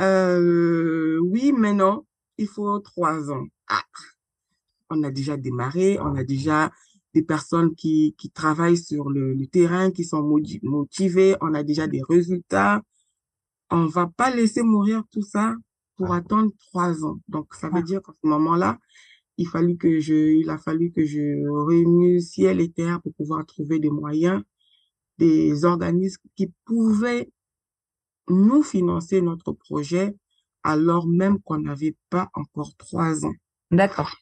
Euh, 0.00 1.18
oui, 1.20 1.52
mais 1.56 1.72
non, 1.72 2.04
il 2.38 2.48
faut 2.48 2.78
trois 2.80 3.30
ans. 3.30 3.46
Ah, 3.68 3.84
on 4.90 5.02
a 5.02 5.10
déjà 5.10 5.36
démarré, 5.36 5.98
on 6.00 6.14
a 6.16 6.24
déjà 6.24 6.72
des 7.14 7.22
personnes 7.22 7.74
qui, 7.74 8.14
qui 8.18 8.30
travaillent 8.30 8.76
sur 8.76 9.08
le, 9.08 9.34
le 9.34 9.46
terrain, 9.46 9.90
qui 9.90 10.04
sont 10.04 10.22
motivées, 10.62 11.36
on 11.40 11.54
a 11.54 11.62
déjà 11.62 11.86
des 11.86 12.02
résultats. 12.08 12.82
On 13.70 13.86
va 13.86 14.06
pas 14.06 14.34
laisser 14.34 14.62
mourir 14.62 15.04
tout 15.10 15.22
ça 15.22 15.54
pour 15.96 16.12
ah. 16.12 16.16
attendre 16.16 16.50
trois 16.68 17.04
ans. 17.04 17.20
Donc, 17.28 17.54
ça 17.54 17.68
veut 17.68 17.78
ah. 17.78 17.82
dire 17.82 18.02
qu'à 18.02 18.12
ce 18.12 18.26
moment-là, 18.26 18.78
il 19.36 19.48
fallu 19.48 19.76
que 19.76 20.00
je, 20.00 20.14
il 20.14 20.50
a 20.50 20.58
fallu 20.58 20.90
que 20.92 21.04
je 21.04 21.48
réunisse 21.66 22.32
ciel 22.32 22.60
et 22.60 22.70
terre 22.70 23.00
pour 23.00 23.14
pouvoir 23.14 23.44
trouver 23.46 23.78
des 23.78 23.90
moyens, 23.90 24.42
des 25.18 25.64
organismes 25.64 26.22
qui 26.36 26.52
pouvaient 26.64 27.30
nous 28.28 28.62
financer 28.62 29.20
notre 29.22 29.52
projet 29.52 30.14
alors 30.62 31.06
même 31.06 31.40
qu'on 31.40 31.58
n'avait 31.58 31.96
pas 32.10 32.30
encore 32.34 32.74
trois 32.76 33.24
ans. 33.24 33.34
D'accord. 33.70 34.16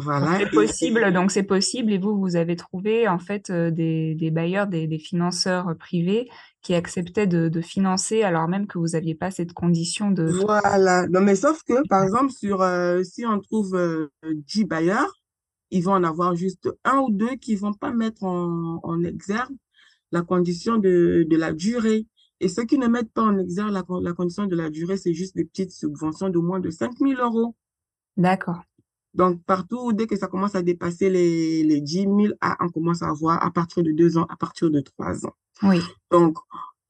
Voilà. 0.00 0.38
C'est 0.38 0.50
possible, 0.50 1.12
donc 1.12 1.32
c'est 1.32 1.42
possible. 1.42 1.92
Et 1.92 1.98
vous, 1.98 2.16
vous 2.16 2.36
avez 2.36 2.54
trouvé 2.54 3.08
en 3.08 3.18
fait 3.18 3.50
euh, 3.50 3.72
des, 3.72 4.14
des 4.14 4.30
bailleurs, 4.30 4.68
des, 4.68 4.86
des, 4.86 4.98
financeurs 4.98 5.76
privés 5.76 6.28
qui 6.62 6.74
acceptaient 6.74 7.26
de, 7.26 7.48
de, 7.48 7.60
financer 7.60 8.22
alors 8.22 8.46
même 8.46 8.68
que 8.68 8.78
vous 8.78 8.88
n'aviez 8.88 9.16
pas 9.16 9.32
cette 9.32 9.52
condition 9.52 10.12
de. 10.12 10.24
Voilà. 10.24 11.08
Non, 11.08 11.20
mais 11.20 11.34
sauf 11.34 11.62
que 11.64 11.86
par 11.88 12.04
exemple 12.04 12.30
sur 12.30 12.62
euh, 12.62 13.02
si 13.02 13.26
on 13.26 13.40
trouve 13.40 13.74
euh, 13.74 14.08
10 14.22 14.66
bailleurs, 14.66 15.12
ils 15.70 15.82
vont 15.82 15.94
en 15.94 16.04
avoir 16.04 16.36
juste 16.36 16.68
un 16.84 16.98
ou 16.98 17.10
deux 17.10 17.34
qui 17.34 17.56
vont 17.56 17.74
pas 17.74 17.90
mettre 17.90 18.22
en, 18.22 18.78
en 18.84 19.02
exergue 19.02 19.56
la 20.12 20.22
condition 20.22 20.78
de, 20.78 21.26
de 21.28 21.36
la 21.36 21.52
durée. 21.52 22.06
Et 22.40 22.48
ceux 22.48 22.64
qui 22.64 22.78
ne 22.78 22.86
mettent 22.86 23.12
pas 23.12 23.22
en 23.22 23.38
exergue 23.38 23.72
la, 23.72 23.84
la 24.00 24.12
condition 24.12 24.46
de 24.46 24.54
la 24.54 24.70
durée, 24.70 24.96
c'est 24.96 25.14
juste 25.14 25.34
des 25.34 25.44
petites 25.44 25.72
subventions 25.72 26.28
de 26.28 26.38
moins 26.38 26.60
de 26.60 26.70
5 26.70 26.98
000 26.98 27.20
euros. 27.20 27.56
D'accord. 28.16 28.62
Donc, 29.14 29.42
partout, 29.44 29.92
dès 29.92 30.06
que 30.06 30.16
ça 30.16 30.28
commence 30.28 30.54
à 30.54 30.62
dépasser 30.62 31.10
les, 31.10 31.64
les 31.64 31.80
10 31.80 32.02
000, 32.02 32.16
ah, 32.40 32.56
on 32.60 32.68
commence 32.68 33.02
à 33.02 33.12
voir 33.12 33.42
à 33.44 33.50
partir 33.50 33.82
de 33.82 33.90
deux 33.90 34.18
ans, 34.18 34.26
à 34.28 34.36
partir 34.36 34.70
de 34.70 34.80
trois 34.80 35.26
ans. 35.26 35.34
Oui. 35.62 35.80
Donc, 36.10 36.38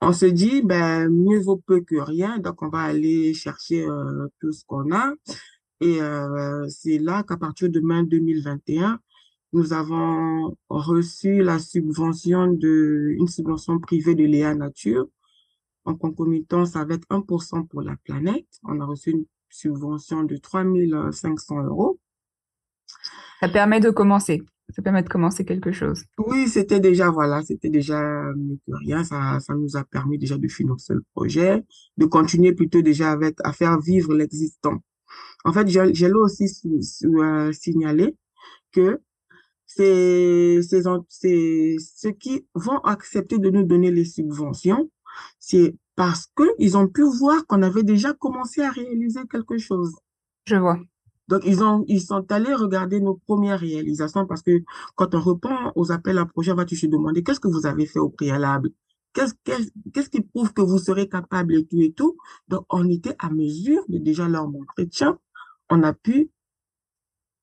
on 0.01 0.13
se 0.13 0.27
dit, 0.27 0.63
ben, 0.63 1.09
mieux 1.09 1.41
vaut 1.41 1.57
peu 1.57 1.81
que 1.81 1.97
rien. 1.97 2.39
Donc, 2.39 2.63
on 2.63 2.69
va 2.69 2.81
aller 2.81 3.35
chercher 3.35 3.87
euh, 3.89 4.29
tout 4.41 4.53
ce 4.53 4.65
qu'on 4.65 4.93
a. 4.93 5.15
Et 5.81 6.03
euh, 6.03 6.67
c'est 6.69 6.99
là 6.99 7.23
qu'à 7.23 7.37
partir 7.37 7.71
de 7.71 7.81
mai 7.81 8.05
2021, 8.05 8.99
nous 9.53 9.73
avons 9.73 10.57
reçu 10.69 11.43
la 11.43 11.59
subvention 11.59 12.49
de, 12.49 13.15
une 13.17 13.29
subvention 13.29 13.79
privée 13.79 14.15
de 14.15 14.25
Léa 14.25 14.55
Nature 14.55 15.09
en 15.89 15.95
concomitance 15.95 16.77
avec 16.77 17.03
1% 17.11 17.67
pour 17.67 17.83
la 17.83 17.97
planète. 17.97 18.47
On 18.63 18.81
a 18.81 18.85
reçu 18.85 19.11
une 19.11 19.25
subvention 19.49 20.23
de 20.25 20.37
3500 20.37 21.65
euros. 21.65 21.99
Ça 23.41 23.49
permet 23.49 23.81
de 23.81 23.91
commencer. 23.91 24.43
Ça 24.77 24.83
permet 24.83 25.03
de 25.03 25.09
commencer 25.09 25.47
quelque 25.47 25.73
chose. 25.73 26.05
Oui, 26.19 26.47
c'était 26.49 26.81
déjà, 26.81 27.11
voilà, 27.11 27.43
c'était 27.43 27.71
déjà 27.71 28.01
mieux 28.37 28.59
que 28.67 28.73
rien. 28.75 29.03
Ça, 29.03 29.41
ça 29.41 29.55
nous 29.55 29.77
a 29.77 29.85
permis 29.85 30.19
déjà 30.19 30.37
de 30.37 30.47
financer 30.47 30.93
le 30.93 31.03
projet, 31.15 31.65
de 31.97 32.05
continuer 32.05 32.53
plutôt 32.53 32.83
déjà 32.83 33.11
avec, 33.11 33.37
à 33.45 33.53
faire 33.53 33.81
vivre 33.81 34.15
l'existant. 34.15 34.83
En 35.45 35.53
fait, 35.55 35.69
j'ai 35.69 36.13
aussi 36.13 36.45
euh, 37.05 37.53
signalé 37.53 38.15
que 38.73 39.01
c'est 39.67 40.61
ceux 40.63 42.11
qui 42.13 42.47
vont 42.55 42.79
accepter 42.79 43.39
de 43.39 43.51
nous 43.51 43.65
donner 43.65 43.91
les 43.91 44.05
subventions, 44.05 44.91
c'est 45.39 45.77
parce 45.97 46.29
qu'ils 46.37 46.77
ont 46.77 46.89
pu 46.89 47.03
voir 47.03 47.47
qu'on 47.47 47.63
avait 47.63 47.83
déjà 47.83 48.13
commencé 48.13 48.63
à 48.63 48.71
réaliser 48.71 49.21
quelque 49.31 49.59
chose. 49.59 49.95
Je 50.47 50.57
vois. 50.57 50.79
Donc, 51.29 51.43
ils, 51.45 51.63
ont, 51.63 51.85
ils 51.89 52.01
sont 52.01 52.25
allés 52.33 52.55
regarder 52.55 53.01
nos 53.01 53.15
premières 53.15 53.61
réalisations 53.61 54.27
parce 54.27 54.43
que 54.43 54.63
quand 54.97 55.15
on 55.15 55.21
reprend 55.21 55.73
aux 55.75 55.93
appels 55.93 56.19
à 56.19 56.25
projet, 56.25 56.53
on 56.53 56.57
va 56.57 56.65
toujours 56.65 56.91
demander 56.91 57.23
qu'est-ce 57.23 57.41
que 57.41 57.49
vous 57.49 57.67
avez 57.67 57.85
fait 57.85 57.99
au 57.99 58.09
préalable? 58.09 58.71
Qu'est-ce 59.13 60.09
qui 60.09 60.21
prouve 60.21 60.53
que 60.53 60.63
vous 60.63 60.79
serez 60.79 61.09
capable 61.09 61.55
et 61.57 61.67
tout 61.67 61.81
et 61.81 61.93
tout? 61.93 62.17
Donc, 62.49 62.65
on 62.71 62.89
était 62.89 63.17
à 63.19 63.31
mesure 63.31 63.85
de 63.89 63.99
déjà 63.99 64.29
leur 64.29 64.49
montrer, 64.49 64.89
tiens, 64.89 65.19
on 65.69 65.83
a 65.83 65.93
pu 65.93 66.31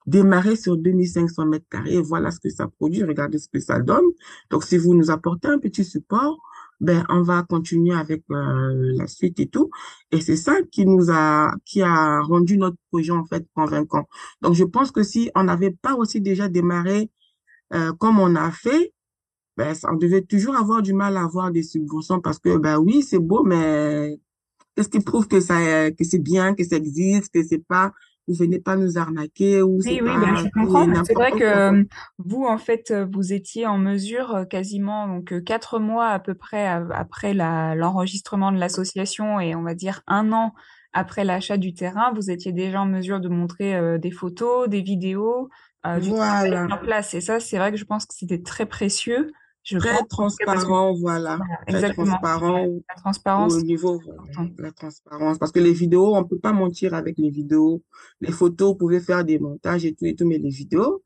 démarrer 0.07 0.55
sur 0.55 0.77
2500 0.77 1.45
mètres 1.47 1.65
carrés 1.69 1.99
voilà 1.99 2.29
ce 2.31 2.39
que 2.39 2.49
ça 2.49 2.67
produit, 2.67 3.03
regardez 3.03 3.39
ce 3.39 3.49
que 3.49 3.59
ça 3.59 3.79
donne. 3.79 4.05
Donc, 4.49 4.63
si 4.63 4.77
vous 4.77 4.95
nous 4.95 5.11
apportez 5.11 5.47
un 5.47 5.59
petit 5.59 5.83
support, 5.83 6.39
ben, 6.79 7.05
on 7.09 7.21
va 7.21 7.43
continuer 7.43 7.95
avec 7.95 8.23
euh, 8.31 8.93
la 8.97 9.07
suite 9.07 9.39
et 9.39 9.47
tout. 9.47 9.69
Et 10.11 10.21
c'est 10.21 10.35
ça 10.35 10.55
qui 10.71 10.85
nous 10.85 11.09
a, 11.11 11.53
qui 11.65 11.81
a 11.81 12.21
rendu 12.21 12.57
notre 12.57 12.77
projet, 12.91 13.11
en 13.11 13.25
fait, 13.25 13.45
convaincant. 13.55 14.07
Donc, 14.41 14.53
je 14.55 14.63
pense 14.63 14.91
que 14.91 15.03
si 15.03 15.31
on 15.35 15.43
n'avait 15.43 15.71
pas 15.71 15.95
aussi 15.95 16.21
déjà 16.21 16.49
démarré 16.49 17.09
euh, 17.73 17.93
comme 17.93 18.19
on 18.19 18.35
a 18.35 18.51
fait, 18.51 18.93
ben, 19.57 19.73
on 19.89 19.95
devait 19.95 20.21
toujours 20.21 20.55
avoir 20.55 20.81
du 20.81 20.93
mal 20.93 21.17
à 21.17 21.23
avoir 21.23 21.51
des 21.51 21.63
subventions 21.63 22.19
parce 22.19 22.39
que, 22.39 22.57
ben 22.57 22.77
oui, 22.77 23.03
c'est 23.03 23.19
beau, 23.19 23.43
mais 23.43 24.19
qu'est-ce 24.75 24.89
qui 24.89 24.99
prouve 24.99 25.27
que 25.27 25.39
ça, 25.39 25.91
que 25.91 26.03
c'est 26.03 26.19
bien, 26.19 26.53
que 26.55 26.63
ça 26.63 26.75
existe, 26.75 27.33
que 27.33 27.43
c'est 27.43 27.65
pas 27.65 27.93
vous 28.27 28.33
venez 28.33 28.59
pas 28.59 28.75
nous 28.75 28.97
arnaquer 28.97 29.61
ou 29.61 29.79
oui, 29.85 29.99
oui, 30.01 30.09
ben, 30.09 30.35
je 30.35 30.47
comprends. 30.53 30.87
C'est 31.03 31.13
vrai 31.13 31.31
que 31.31 31.43
euh, 31.43 31.83
vous, 32.17 32.45
en 32.45 32.57
fait, 32.57 32.91
euh, 32.91 33.05
vous 33.11 33.33
étiez 33.33 33.67
en 33.67 33.77
mesure 33.77 34.35
euh, 34.35 34.45
quasiment 34.45 35.07
donc 35.07 35.43
quatre 35.43 35.79
mois 35.79 36.07
à 36.07 36.19
peu 36.19 36.33
près 36.33 36.67
après 36.67 37.33
l'enregistrement 37.33 38.51
de 38.51 38.57
l'association 38.57 39.39
et 39.39 39.55
on 39.55 39.61
va 39.61 39.75
dire 39.75 40.01
un 40.07 40.31
an 40.31 40.53
après 40.93 41.25
l'achat 41.25 41.57
du 41.57 41.73
terrain, 41.73 42.13
vous 42.15 42.31
étiez 42.31 42.53
déjà 42.53 42.81
en 42.81 42.85
mesure 42.85 43.19
de 43.19 43.27
montrer 43.27 43.99
des 43.99 44.11
photos, 44.11 44.69
des 44.69 44.81
vidéos, 44.81 45.49
du 45.99 46.09
voilà. 46.09 46.67
en 46.71 46.77
place. 46.77 47.13
Et 47.13 47.19
ça, 47.19 47.41
c'est 47.41 47.57
vrai 47.57 47.71
que 47.71 47.77
je 47.77 47.83
pense 47.83 48.05
que 48.05 48.13
c'était 48.15 48.41
très 48.41 48.65
précieux 48.65 49.33
très 49.65 50.03
transparent, 50.05 50.93
voilà. 50.93 51.39
Très 51.67 51.93
transparent. 51.93 52.67
La 52.87 52.95
transparence. 52.95 53.53
Au 53.55 53.61
niveau, 53.61 54.01
la 54.57 54.71
transparence. 54.71 55.37
Parce 55.37 55.51
que 55.51 55.59
les 55.59 55.73
vidéos, 55.73 56.15
on 56.15 56.23
peut 56.23 56.39
pas 56.39 56.53
mentir 56.53 56.93
avec 56.93 57.17
les 57.17 57.29
vidéos. 57.29 57.81
Les 58.21 58.31
photos, 58.31 58.69
vous 58.69 58.75
pouvez 58.75 58.99
faire 58.99 59.25
des 59.25 59.39
montages 59.39 59.85
et 59.85 59.93
tout 59.93 60.05
et 60.05 60.15
tout, 60.15 60.27
mais 60.27 60.37
les 60.37 60.49
vidéos, 60.49 61.03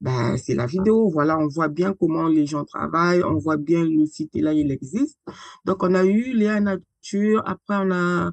ben, 0.00 0.36
c'est 0.36 0.54
la 0.54 0.66
vidéo. 0.66 1.08
Voilà, 1.10 1.38
on 1.38 1.48
voit 1.48 1.68
bien 1.68 1.94
comment 1.98 2.28
les 2.28 2.46
gens 2.46 2.64
travaillent, 2.64 3.22
on 3.24 3.38
voit 3.38 3.56
bien 3.56 3.84
le 3.84 4.06
site, 4.06 4.34
et 4.36 4.40
là, 4.40 4.52
il 4.52 4.70
existe. 4.70 5.18
Donc, 5.64 5.82
on 5.82 5.94
a 5.94 6.04
eu 6.04 6.32
Léa 6.34 6.60
Nature, 6.60 7.42
après, 7.46 7.76
on 7.76 7.90
a 7.92 8.30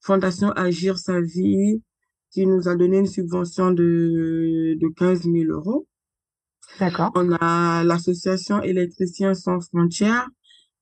Fondation 0.00 0.50
Agir 0.52 0.98
sa 0.98 1.20
vie, 1.20 1.82
qui 2.30 2.46
nous 2.46 2.68
a 2.68 2.76
donné 2.76 2.98
une 2.98 3.06
subvention 3.06 3.72
de, 3.72 4.76
de 4.80 4.88
15 4.96 5.22
000 5.22 5.50
euros. 5.50 5.86
D'accord. 6.80 7.10
On 7.14 7.32
a 7.32 7.82
l'association 7.84 8.62
Électriciens 8.62 9.34
sans 9.34 9.60
frontières 9.60 10.28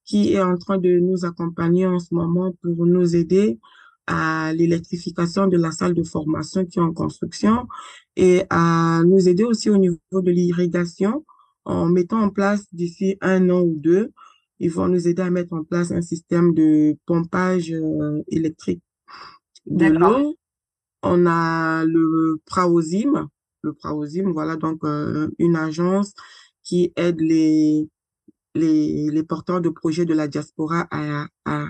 qui 0.05 0.35
est 0.35 0.41
en 0.41 0.57
train 0.57 0.79
de 0.79 0.99
nous 0.99 1.25
accompagner 1.25 1.87
en 1.87 1.99
ce 1.99 2.15
moment 2.15 2.53
pour 2.63 2.87
nous 2.87 3.17
aider 3.17 3.59
à 4.07 4.53
l'électrification 4.55 5.49
de 5.49 5.57
la 5.57 5.73
salle 5.73 5.95
de 5.95 6.05
formation 6.05 6.65
qui 6.65 6.79
est 6.79 6.83
en 6.83 6.93
construction 6.93 7.67
et 8.15 8.45
à 8.51 9.03
nous 9.05 9.29
aider 9.29 9.43
aussi 9.43 9.69
au 9.69 9.79
niveau 9.79 9.99
de 10.13 10.31
l'irrigation 10.31 11.25
en 11.65 11.87
mettant 11.87 12.21
en 12.21 12.31
place 12.31 12.65
d'ici 12.73 13.19
un 13.21 13.51
an 13.51 13.61
ou 13.63 13.75
deux, 13.77 14.13
ils 14.61 14.71
vont 14.71 14.87
nous 14.87 15.09
aider 15.09 15.23
à 15.23 15.31
mettre 15.31 15.53
en 15.53 15.65
place 15.65 15.91
un 15.91 16.03
système 16.03 16.55
de 16.55 16.97
pompage 17.05 17.73
euh, 17.73 18.23
électrique 18.29 18.83
de 19.67 19.87
l'eau. 19.87 20.39
On 21.03 21.27
a 21.27 21.85
le 21.85 22.41
Praosim 22.47 23.29
le 23.67 23.75
Praosim, 23.75 24.33
voilà 24.33 24.57
donc 24.57 24.85
euh, 24.85 25.29
une 25.39 25.57
agence 25.57 26.15
qui 26.63 26.93
aide 26.97 27.21
les, 27.21 27.89
les, 28.55 29.23
porteurs 29.25 29.61
de 29.61 29.69
projets 29.69 30.05
de 30.07 30.15
la 30.15 30.29
diaspora 30.29 30.87
à, 30.91 31.27
à, 31.45 31.67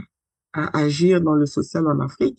à 0.53 0.79
agir 0.79 1.21
dans 1.21 1.35
le 1.35 1.47
social 1.47 1.87
en 1.87 2.01
Afrique. 2.01 2.39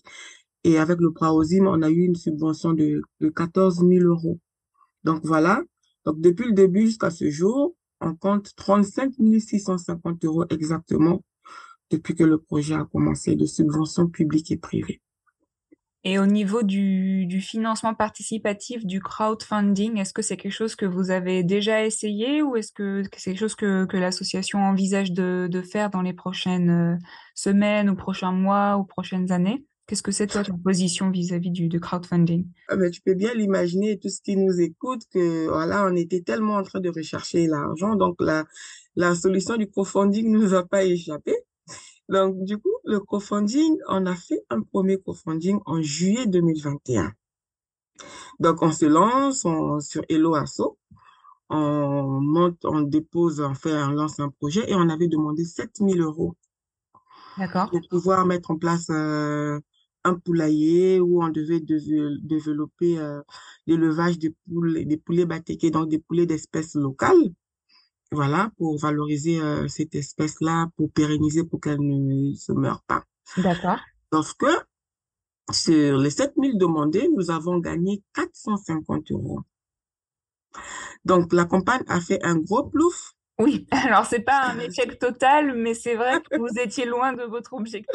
Et 0.64 0.78
avec 0.80 1.00
le 1.00 1.12
Praosim, 1.12 1.66
on 1.68 1.82
a 1.82 1.90
eu 1.90 2.02
une 2.06 2.16
subvention 2.16 2.74
de, 2.74 3.02
de 3.22 3.30
14 3.30 3.80
000 3.88 4.06
euros. 4.06 4.40
Donc 5.04 5.22
voilà, 5.24 5.64
donc 6.06 6.20
depuis 6.22 6.48
le 6.48 6.54
début 6.54 6.88
jusqu'à 6.88 7.12
ce 7.12 7.30
jour, 7.30 7.76
on 8.02 8.16
compte 8.16 8.56
35 8.56 9.14
650 9.40 10.26
euros 10.26 10.46
exactement 10.50 11.24
depuis 11.92 12.16
que 12.16 12.24
le 12.24 12.38
projet 12.38 12.76
a 12.76 12.86
commencé 12.86 13.36
de 13.36 13.46
subventions 13.46 14.08
publiques 14.08 14.52
et 14.52 14.58
privées. 14.58 15.02
Et 16.04 16.20
au 16.20 16.26
niveau 16.26 16.64
du, 16.64 17.26
du, 17.26 17.42
financement 17.42 17.94
participatif, 17.94 18.86
du 18.86 19.02
crowdfunding, 19.02 19.98
est-ce 19.98 20.14
que 20.14 20.22
c'est 20.22 20.38
quelque 20.38 20.54
chose 20.54 20.76
que 20.76 20.86
vous 20.86 21.12
avez 21.12 21.44
déjà 21.44 21.86
essayé 21.86 22.42
ou 22.42 22.56
est-ce 22.56 22.72
que 22.72 23.04
c'est 23.18 23.32
quelque 23.32 23.40
chose 23.40 23.56
que, 23.56 23.86
que 23.86 23.98
l'association 23.98 24.60
envisage 24.60 25.12
de, 25.12 25.48
de, 25.52 25.62
faire 25.62 25.90
dans 25.90 26.02
les 26.02 26.14
prochaines 26.14 26.70
euh, 26.70 26.96
semaines 27.36 27.90
ou 27.90 27.96
prochains 27.96 28.32
mois 28.32 28.78
ou 28.78 28.86
prochaines 28.86 29.32
années? 29.32 29.66
Qu'est-ce 29.88 30.04
que 30.04 30.12
c'est 30.12 30.28
toi 30.28 30.44
ta 30.44 30.52
position 30.64 31.10
vis-à-vis 31.12 31.50
du, 31.50 31.80
crowdfunding? 31.80 32.46
Ah 32.68 32.76
ben, 32.76 32.92
Tu 32.92 33.00
peux 33.02 33.14
bien 33.14 33.34
l'imaginer, 33.34 33.98
tout 33.98 34.10
ce 34.10 34.22
qui 34.22 34.36
nous 34.36 34.60
écoute, 34.60 35.04
que 35.14 35.48
voilà, 35.48 35.86
on 35.86 35.96
était 35.96 36.22
tellement 36.22 36.56
en 36.56 36.64
train 36.64 36.82
de 36.82 36.90
rechercher 36.90 37.48
l'argent, 37.48 37.96
donc 37.96 38.18
la, 38.20 38.46
la 38.98 39.16
solution 39.16 39.56
du 39.56 39.70
crowdfunding 39.70 40.30
ne 40.32 40.40
nous 40.40 40.54
a 40.54 40.66
pas 40.66 40.84
échappé. 40.84 41.34
Donc, 42.10 42.44
du 42.44 42.58
coup, 42.58 42.72
le 42.86 43.00
crowdfunding, 43.00 43.78
on 43.90 44.06
a 44.06 44.16
fait 44.16 44.44
un 44.50 44.62
premier 44.62 44.98
crowdfunding 44.98 45.60
en 45.66 45.82
juillet 45.82 46.26
2021. 46.26 47.12
Donc, 48.40 48.62
on 48.62 48.72
se 48.72 48.86
lance 48.86 49.46
sur 49.86 50.04
Hello 50.10 50.36
Asso. 50.36 50.78
On 51.50 52.20
monte, 52.22 52.66
on 52.66 52.82
dépose, 52.82 53.40
on 53.42 53.54
fait, 53.54 53.74
on 53.74 53.92
lance 53.92 54.20
un 54.20 54.30
projet 54.30 54.70
et 54.70 54.76
on 54.76 54.90
avait 54.90 55.08
demandé 55.08 55.46
7000 55.46 56.02
euros. 56.02 56.36
D'accord. 57.38 57.70
Pour 57.70 57.82
pouvoir 57.90 58.26
mettre 58.26 58.52
en 58.52 58.58
place 58.58 58.90
euh, 58.90 59.60
un 60.04 60.16
poulailler 60.16 61.00
où 61.00 61.24
on 61.24 61.30
devait 61.30 61.60
développer 61.60 63.00
euh, 63.00 63.22
l'élevage 63.66 64.18
des 64.18 64.34
poules, 64.48 64.86
des 64.86 64.98
poulets 64.98 65.26
batéqués, 65.26 65.72
donc 65.72 65.90
des 65.90 66.00
poulets 66.00 66.26
d'espèces 66.26 66.76
locales. 66.76 67.32
Voilà, 68.12 68.52
pour 68.58 68.80
valoriser 68.80 69.40
euh, 69.42 69.68
cette 69.68 69.94
espèce-là, 69.96 70.70
pour 70.78 70.92
pérenniser, 70.92 71.44
pour 71.44 71.60
qu'elle 71.60 71.82
ne 71.82 72.34
se 72.36 72.54
meure 72.54 72.82
pas. 72.88 73.04
D'accord. 73.38 73.80
Sauf 74.14 74.34
que 74.36 74.48
sur 75.52 75.98
les 75.98 76.10
7000 76.10 76.58
demandés, 76.58 77.10
nous 77.16 77.32
avons 77.32 77.60
gagné 77.60 78.04
450 78.14 79.12
euros. 79.12 79.42
Donc, 81.06 81.34
la 81.34 81.46
campagne 81.46 81.84
a 81.88 82.02
fait 82.02 82.24
un 82.24 82.38
gros 82.38 82.70
plouf. 82.70 83.14
Oui, 83.40 83.68
alors 83.72 84.06
c'est 84.06 84.22
pas 84.22 84.42
un 84.48 84.60
échec 84.60 84.98
total, 85.00 85.56
mais 85.56 85.74
c'est 85.74 85.96
vrai 85.96 86.22
que 86.22 86.38
vous 86.38 86.60
étiez 86.60 86.86
loin 86.86 87.14
de 87.14 87.24
votre 87.24 87.54
objectif. 87.54 87.90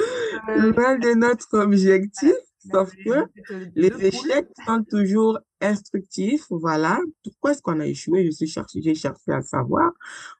Euh, 0.48 0.72
loin 0.72 0.98
de 0.98 1.14
notre 1.14 1.58
objectif, 1.58 2.34
sauf 2.70 2.92
que 3.04 3.26
les 3.74 3.92
échecs 4.00 4.48
sont 4.66 4.84
toujours 4.84 5.38
instructif, 5.60 6.44
voilà. 6.50 6.98
Pourquoi 7.22 7.52
est-ce 7.52 7.62
qu'on 7.62 7.80
a 7.80 7.86
échoué? 7.86 8.24
Je 8.26 8.30
suis 8.30 8.46
cherché, 8.46 8.82
j'ai 8.82 8.94
cherché 8.94 9.32
à 9.32 9.42
savoir. 9.42 9.92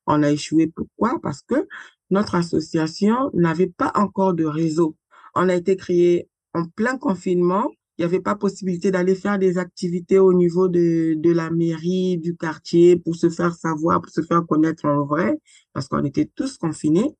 On 0.07 0.23
a 0.23 0.31
échoué 0.31 0.67
pourquoi? 0.75 1.19
Parce 1.23 1.43
que 1.43 1.67
notre 2.11 2.35
association 2.35 3.31
n'avait 3.35 3.69
pas 3.69 3.93
encore 3.95 4.35
de 4.35 4.45
réseau. 4.45 4.97
On 5.35 5.49
a 5.49 5.55
été 5.55 5.77
créé 5.77 6.29
en 6.55 6.65
plein 6.67 6.99
confinement. 6.99 7.71
Il 7.99 8.03
n'y 8.03 8.07
avait 8.07 8.21
pas 8.21 8.35
possibilité 8.35 8.91
d'aller 8.91 9.15
faire 9.15 9.39
des 9.39 9.59
activités 9.59 10.19
au 10.19 10.33
niveau 10.33 10.69
de, 10.69 11.15
de 11.17 11.31
la 11.31 11.51
mairie, 11.51 12.19
du 12.19 12.37
quartier, 12.37 12.97
pour 12.97 13.17
se 13.17 13.29
faire 13.31 13.55
savoir, 13.55 14.01
pour 14.01 14.11
se 14.11 14.23
faire 14.23 14.45
connaître 14.47 14.87
en 14.87 15.05
vrai, 15.05 15.39
parce 15.73 15.89
qu'on 15.89 16.03
était 16.05 16.31
tous 16.35 16.57
confinés. 16.57 17.17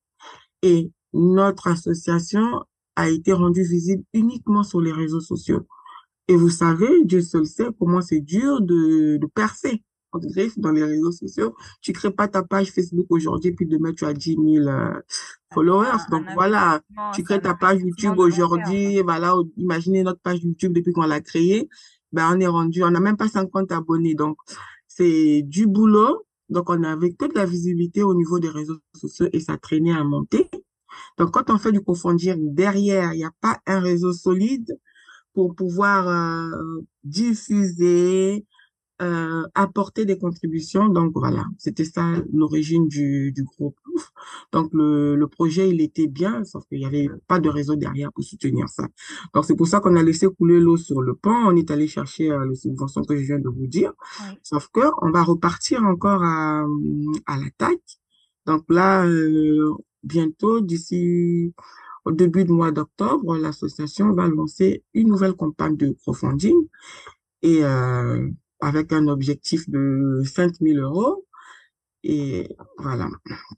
Et 0.61 0.91
notre 1.13 1.67
association 1.67 2.63
a 2.95 3.09
été 3.09 3.33
rendue 3.33 3.63
visible 3.63 4.03
uniquement 4.13 4.63
sur 4.63 4.81
les 4.81 4.91
réseaux 4.91 5.21
sociaux. 5.21 5.67
Et 6.27 6.35
vous 6.35 6.49
savez, 6.49 7.03
Dieu 7.05 7.21
seul 7.21 7.45
sait 7.45 7.67
comment 7.79 8.01
c'est 8.01 8.21
dur 8.21 8.61
de, 8.61 9.17
de 9.17 9.27
percer 9.27 9.83
dans 10.57 10.71
les 10.71 10.83
réseaux 10.83 11.11
sociaux. 11.11 11.55
Tu 11.81 11.93
crées 11.93 12.11
pas 12.11 12.27
ta 12.27 12.43
page 12.43 12.71
Facebook 12.71 13.07
aujourd'hui, 13.09 13.51
puis 13.53 13.65
demain 13.65 13.93
tu 13.93 14.05
as 14.05 14.13
10 14.13 14.35
000 14.35 14.67
euh, 14.67 14.93
followers. 15.53 15.97
Donc 16.11 16.25
voilà, 16.33 16.81
tu 17.13 17.23
crées 17.23 17.41
ta 17.41 17.53
page 17.53 17.81
YouTube 17.81 18.17
aujourd'hui, 18.17 19.01
voilà, 19.01 19.35
imaginez 19.57 20.03
notre 20.03 20.21
page 20.21 20.43
YouTube 20.43 20.73
depuis 20.73 20.93
qu'on 20.93 21.05
l'a 21.05 21.21
créée, 21.21 21.69
ben 22.11 22.35
on 22.35 22.39
est 22.39 22.47
rendu, 22.47 22.83
on 22.83 22.91
n'a 22.91 22.99
même 22.99 23.17
pas 23.17 23.27
50 23.27 23.71
abonnés. 23.71 24.15
Donc 24.15 24.37
c'est 24.87 25.41
du 25.43 25.67
boulot. 25.67 26.25
Donc 26.49 26.69
on 26.69 26.83
avait 26.83 27.13
que 27.13 27.25
de 27.25 27.33
la 27.35 27.45
visibilité 27.45 28.03
au 28.03 28.13
niveau 28.13 28.39
des 28.39 28.49
réseaux 28.49 28.77
sociaux 28.95 29.27
et 29.33 29.39
ça 29.39 29.57
traînait 29.57 29.93
à 29.93 30.03
monter. 30.03 30.49
Donc 31.17 31.31
quand 31.31 31.49
on 31.49 31.57
fait 31.57 31.71
du 31.71 31.81
confondir 31.81 32.35
derrière, 32.39 33.13
il 33.13 33.17
n'y 33.17 33.25
a 33.25 33.31
pas 33.41 33.59
un 33.65 33.79
réseau 33.79 34.13
solide 34.13 34.77
pour 35.33 35.55
pouvoir 35.55 36.07
euh, 36.07 36.81
diffuser, 37.03 38.45
euh, 39.01 39.43
apporter 39.55 40.05
des 40.05 40.17
contributions. 40.17 40.89
Donc 40.89 41.13
voilà, 41.15 41.45
c'était 41.57 41.85
ça 41.85 42.05
l'origine 42.31 42.87
du, 42.87 43.31
du 43.31 43.43
groupe. 43.43 43.77
Donc 44.51 44.69
le, 44.73 45.15
le 45.15 45.27
projet, 45.27 45.69
il 45.69 45.81
était 45.81 46.07
bien, 46.07 46.43
sauf 46.45 46.65
qu'il 46.67 46.79
n'y 46.79 46.85
avait 46.85 47.09
pas 47.27 47.39
de 47.39 47.49
réseau 47.49 47.75
derrière 47.75 48.11
pour 48.13 48.23
soutenir 48.23 48.69
ça. 48.69 48.87
Donc 49.33 49.45
c'est 49.45 49.55
pour 49.55 49.67
ça 49.67 49.79
qu'on 49.79 49.95
a 49.95 50.03
laissé 50.03 50.27
couler 50.27 50.59
l'eau 50.59 50.77
sur 50.77 51.01
le 51.01 51.15
pont. 51.15 51.31
On 51.31 51.55
est 51.55 51.71
allé 51.71 51.87
chercher 51.87 52.31
euh, 52.31 52.47
les 52.47 52.55
subventions 52.55 53.03
que 53.03 53.15
je 53.17 53.23
viens 53.23 53.39
de 53.39 53.49
vous 53.49 53.67
dire. 53.67 53.91
Sauf 54.43 54.67
que 54.71 54.81
on 55.01 55.11
va 55.11 55.23
repartir 55.23 55.83
encore 55.83 56.23
à, 56.23 56.63
à 57.25 57.37
l'attaque. 57.37 57.99
Donc 58.45 58.63
là, 58.69 59.05
euh, 59.05 59.71
bientôt, 60.03 60.61
d'ici 60.61 61.53
au 62.05 62.11
début 62.11 62.43
du 62.43 62.51
mois 62.51 62.71
d'octobre, 62.71 63.37
l'association 63.37 64.13
va 64.13 64.27
lancer 64.27 64.83
une 64.93 65.07
nouvelle 65.07 65.33
campagne 65.33 65.77
de 65.77 65.95
crowdfunding 66.03 66.55
et 67.41 67.63
euh, 67.63 68.29
avec 68.61 68.91
un 68.91 69.07
objectif 69.07 69.69
de 69.69 70.21
5 70.25 70.55
000 70.61 70.79
euros. 70.79 71.25
Et 72.03 72.49
voilà. 72.77 73.07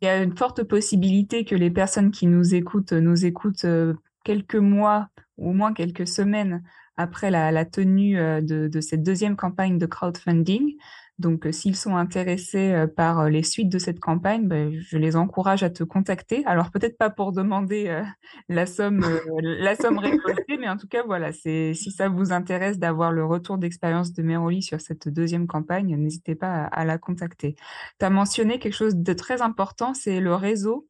Il 0.01 0.05
y 0.05 0.07
a 0.07 0.21
une 0.21 0.37
forte 0.37 0.63
possibilité 0.63 1.45
que 1.45 1.55
les 1.55 1.71
personnes 1.71 2.11
qui 2.11 2.27
nous 2.27 2.53
écoutent 2.53 2.93
nous 2.93 3.25
écoutent 3.25 3.65
euh, 3.65 3.95
quelques 4.23 4.55
mois 4.55 5.09
ou 5.37 5.49
au 5.49 5.53
moins 5.53 5.73
quelques 5.73 6.07
semaines 6.07 6.63
après 6.97 7.31
la, 7.31 7.65
tenue 7.65 8.19
euh, 8.19 8.41
de, 8.41 8.81
cette 8.81 9.03
deuxième 9.03 9.35
campagne 9.35 9.77
de 9.77 9.85
crowdfunding. 9.85 10.75
Donc, 11.17 11.45
euh, 11.45 11.51
s'ils 11.53 11.77
sont 11.77 11.95
intéressés 11.95 12.73
euh, 12.73 12.87
par 12.87 13.21
euh, 13.21 13.29
les 13.29 13.43
suites 13.43 13.69
de 13.69 13.79
cette 13.79 13.99
campagne, 14.01 14.47
ben, 14.47 14.73
je 14.81 14.97
les 14.97 15.15
encourage 15.15 15.63
à 15.63 15.69
te 15.69 15.83
contacter. 15.83 16.45
Alors, 16.45 16.71
peut-être 16.71 16.97
pas 16.97 17.09
pour 17.09 17.31
demander 17.31 18.03
la 18.49 18.65
somme, 18.65 19.05
la 19.41 19.73
récoltée, 19.73 20.57
mais 20.59 20.67
en 20.67 20.77
tout 20.77 20.87
cas, 20.87 21.03
voilà, 21.05 21.31
c'est 21.31 21.73
si 21.73 21.91
ça 21.91 22.09
vous 22.09 22.33
intéresse 22.33 22.79
d'avoir 22.79 23.11
le 23.13 23.25
retour 23.25 23.57
d'expérience 23.57 24.11
de 24.11 24.23
Meroli 24.23 24.61
sur 24.61 24.81
cette 24.81 25.07
deuxième 25.07 25.47
campagne, 25.47 25.95
n'hésitez 25.95 26.35
pas 26.35 26.65
à, 26.65 26.65
à 26.65 26.85
la 26.85 26.97
contacter. 26.97 27.55
Tu 27.99 28.05
as 28.05 28.09
mentionné 28.09 28.59
quelque 28.59 28.73
chose 28.73 28.95
de 28.95 29.13
très 29.13 29.41
important, 29.41 29.93
c'est 29.93 30.19
le 30.19 30.35
réseau 30.35 30.85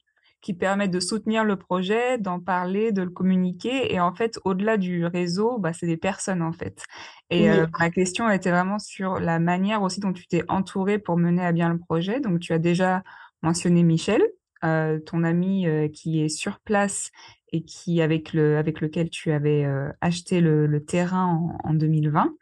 qui 0.45 0.53
permettent 0.53 0.91
de 0.91 0.99
soutenir 0.99 1.43
le 1.43 1.55
projet, 1.55 2.19
d'en 2.19 2.39
parler, 2.39 2.91
de 2.91 3.01
le 3.01 3.09
communiquer. 3.09 3.91
Et 3.91 3.99
en 3.99 4.13
fait, 4.13 4.39
au-delà 4.45 4.77
du 4.77 5.03
réseau, 5.03 5.57
bah, 5.57 5.73
c'est 5.73 5.87
des 5.87 5.97
personnes 5.97 6.43
en 6.43 6.53
fait. 6.53 6.83
Et 7.31 7.49
euh, 7.49 7.65
ma 7.79 7.89
question 7.89 8.29
était 8.29 8.51
vraiment 8.51 8.77
sur 8.77 9.19
la 9.19 9.39
manière 9.39 9.81
aussi 9.81 10.01
dont 10.01 10.13
tu 10.13 10.27
t'es 10.27 10.43
entouré 10.47 10.99
pour 10.99 11.17
mener 11.17 11.43
à 11.43 11.51
bien 11.51 11.69
le 11.69 11.79
projet. 11.79 12.19
Donc, 12.19 12.41
tu 12.41 12.53
as 12.53 12.59
déjà 12.59 13.01
mentionné 13.41 13.81
Michel, 13.81 14.21
euh, 14.63 14.99
ton 14.99 15.23
ami 15.23 15.65
euh, 15.65 15.87
qui 15.87 16.21
est 16.21 16.29
sur 16.29 16.59
place 16.59 17.09
et 17.51 17.63
qui 17.63 18.03
avec 18.03 18.31
le 18.31 18.57
avec 18.57 18.81
lequel 18.81 19.09
tu 19.09 19.31
avais 19.31 19.65
acheté 19.99 20.41
le, 20.41 20.67
le 20.67 20.85
terrain 20.85 21.25
en, 21.63 21.71
en 21.71 21.73
2020. 21.73 22.35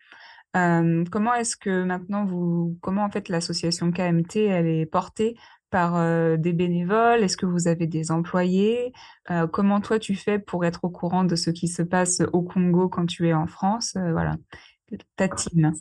Euh, 0.56 1.04
comment 1.12 1.34
est-ce 1.34 1.58
que 1.58 1.84
maintenant 1.84 2.26
vous, 2.26 2.78
comment 2.82 3.04
en 3.04 3.10
fait 3.10 3.28
l'association 3.28 3.92
KMT 3.92 4.36
elle 4.38 4.68
est 4.68 4.86
portée 4.86 5.36
par 5.74 5.96
euh, 5.96 6.38
des 6.38 6.54
bénévoles? 6.54 7.24
Est-ce 7.24 7.36
que 7.36 7.48
vous 7.48 7.68
avez 7.68 7.88
des 7.88 8.12
employés? 8.12 8.94
Euh, 9.32 9.48
Comment 9.48 9.82
toi 9.82 9.98
tu 9.98 10.14
fais 10.14 10.38
pour 10.38 10.66
être 10.66 10.84
au 10.84 10.90
courant 10.90 11.24
de 11.24 11.36
ce 11.36 11.50
qui 11.50 11.68
se 11.68 11.82
passe 11.82 12.22
au 12.32 12.44
Congo 12.44 12.90
quand 12.90 13.08
tu 13.08 13.28
es 13.28 13.34
en 13.34 13.48
France? 13.48 13.96
Euh, 13.98 14.12
Voilà, 14.12 14.38
ta 15.16 15.28
team. 15.28 15.74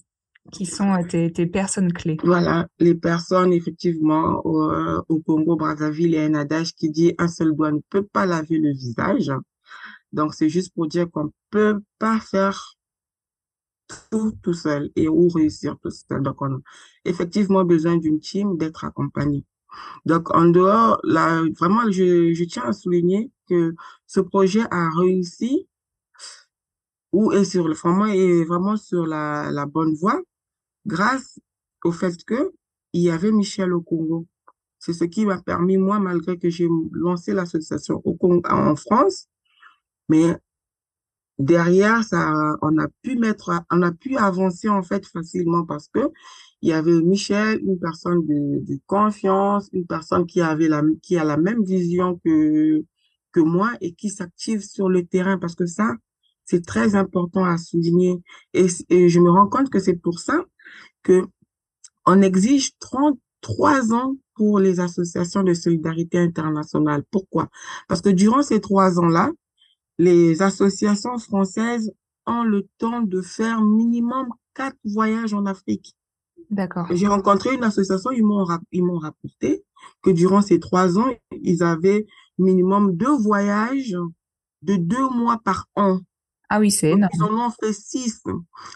Qui 0.51 0.67
sont 0.67 0.97
tes, 1.09 1.47
personnes 1.47 1.93
clés 1.93 2.17
Voilà, 2.25 2.67
les 2.81 2.97
personnes 2.97 3.53
effectivement 3.53 4.41
au, 4.45 4.73
au 5.09 5.21
Congo 5.21 5.55
Brazzaville, 5.57 6.07
il 6.07 6.15
y 6.15 6.19
a 6.19 6.25
un 6.25 6.35
adage 6.35 6.73
qui 6.75 6.91
dit 6.91 7.15
un 7.19 7.29
seul 7.29 7.55
doigt 7.55 7.71
ne 7.71 7.79
peut 7.91 8.03
pas 8.03 8.27
laver 8.27 8.59
le 8.59 8.73
visage. 8.73 9.31
Donc 10.13 10.35
c'est 10.35 10.49
juste 10.49 10.75
pour 10.75 10.89
dire 10.89 11.09
qu'on 11.11 11.31
peut 11.51 11.81
pas 12.01 12.19
faire 12.19 12.75
tout 14.11 14.33
tout 14.43 14.55
seul 14.55 14.91
et 14.97 15.09
ou 15.09 15.29
réussir 15.29 15.77
tout 15.81 15.91
seul. 15.91 16.23
Donc 16.23 16.41
on 16.43 16.55
a 16.57 16.59
effectivement 17.05 17.65
besoin 17.65 17.97
d'une 17.99 18.19
team, 18.19 18.57
d'être 18.57 18.85
accompagné. 18.85 19.45
Donc, 20.07 20.35
en 20.35 20.47
dehors, 20.47 21.01
là, 21.05 21.43
vraiment, 21.59 21.91
je, 21.91 22.45
tiens 22.45 22.65
à 22.65 22.73
souligner 22.73 23.31
que 23.49 23.75
ce 24.07 24.21
projet 24.21 24.63
a 24.71 24.91
réussi 24.99 25.69
ou 27.13 27.33
est 27.33 27.45
sur 27.45 27.73
vraiment, 27.75 28.07
est 28.07 28.45
vraiment 28.45 28.77
sur 28.77 29.07
la, 29.07 29.51
la 29.51 29.67
bonne 29.67 29.95
voie 29.95 30.21
grâce 30.87 31.39
au 31.85 31.93
fait 31.93 32.25
que 32.25 32.53
il 32.93 33.03
y 33.03 33.11
avait 33.11 33.33
Michel 33.33 33.73
au 33.73 33.81
Congo. 33.83 34.27
C'est 34.79 34.93
ce 34.93 35.05
qui 35.05 35.25
m'a 35.27 35.41
permis, 35.41 35.79
moi, 35.79 35.99
malgré 36.01 36.39
que 36.39 36.51
j'ai 36.51 36.69
lancé 36.93 37.33
l'association 37.33 38.03
au 38.05 38.15
Congo, 38.15 38.43
en 38.51 38.77
France, 38.77 39.29
mais 40.09 40.37
derrière, 41.39 42.05
ça, 42.05 42.57
on 42.63 42.79
a 42.79 42.89
pu 43.03 43.17
mettre, 43.17 43.65
on 43.71 43.83
a 43.83 43.93
pu 43.93 44.17
avancer 44.17 44.69
en 44.69 44.83
fait 44.83 45.07
facilement 45.07 45.65
parce 45.65 45.89
que 45.89 46.11
il 46.63 46.69
y 46.71 46.73
avait 46.73 47.01
Michel, 47.03 47.61
une 47.63 47.79
personne 47.79 48.25
de, 48.27 48.79
confiance, 48.87 49.69
une 49.73 49.87
personne 49.87 50.27
qui 50.27 50.41
avait 50.41 50.69
la, 50.69 50.83
qui 51.03 51.17
a 51.17 51.25
la 51.25 51.37
même 51.37 51.65
vision 51.65 52.21
que 52.25 52.85
que 53.33 53.41
moi 53.41 53.73
et 53.81 53.95
qui 53.95 54.11
s'active 54.11 54.61
sur 54.61 54.89
le 54.89 55.07
terrain 55.07 55.39
parce 55.39 55.55
que 55.55 55.67
ça, 55.67 55.95
c'est 56.45 56.65
très 56.65 56.95
important 56.95 57.45
à 57.45 57.57
souligner. 57.57 58.23
Et, 58.53 58.67
et 58.91 59.09
je 59.09 59.21
me 59.21 59.31
rends 59.31 59.49
compte 59.49 59.71
que 59.71 59.79
c'est 59.79 59.97
pour 59.97 60.19
ça 60.21 60.45
que 61.03 61.25
on 62.07 62.21
exige 62.23 62.73
33 62.81 63.93
ans 63.95 64.17
pour 64.35 64.59
les 64.61 64.81
associations 64.81 65.43
de 65.43 65.55
solidarité 65.55 66.19
internationale. 66.19 67.05
Pourquoi? 67.11 67.49
Parce 67.89 68.03
que 68.03 68.11
durant 68.11 68.43
ces 68.43 68.61
trois 68.61 68.99
ans-là, 68.99 69.31
les 69.99 70.43
associations 70.43 71.19
françaises 71.19 71.93
ont 72.27 72.45
le 72.45 72.69
temps 72.79 73.03
de 73.03 73.21
faire 73.23 73.63
minimum 73.63 74.29
quatre 74.55 74.77
voyages 74.85 75.35
en 75.35 75.47
Afrique. 75.47 75.95
D'accord. 76.53 76.87
J'ai 76.91 77.07
rencontré 77.07 77.55
une 77.55 77.65
association, 77.65 78.11
ils 78.11 78.23
m'ont 78.23 78.47
ils 78.71 78.85
m'ont 78.85 78.99
rapporté 78.99 79.65
que 80.03 80.11
durant 80.11 80.43
ces 80.43 80.61
trois 80.61 80.99
ans, 80.99 81.11
ils 81.33 81.63
avaient 81.63 82.07
minimum 82.39 82.95
deux 82.95 83.17
voyages 83.17 83.97
de 84.61 84.77
deux 84.77 85.09
mois 85.09 85.41
par 85.43 85.69
an. 85.77 86.01
Ah 86.51 86.61
oui, 86.61 86.71
c'est 86.71 86.91
énorme. 86.91 87.11
Ils 87.15 87.23
en 87.23 87.47
ont 87.47 87.51
fait 87.51 87.73
six. 87.73 88.23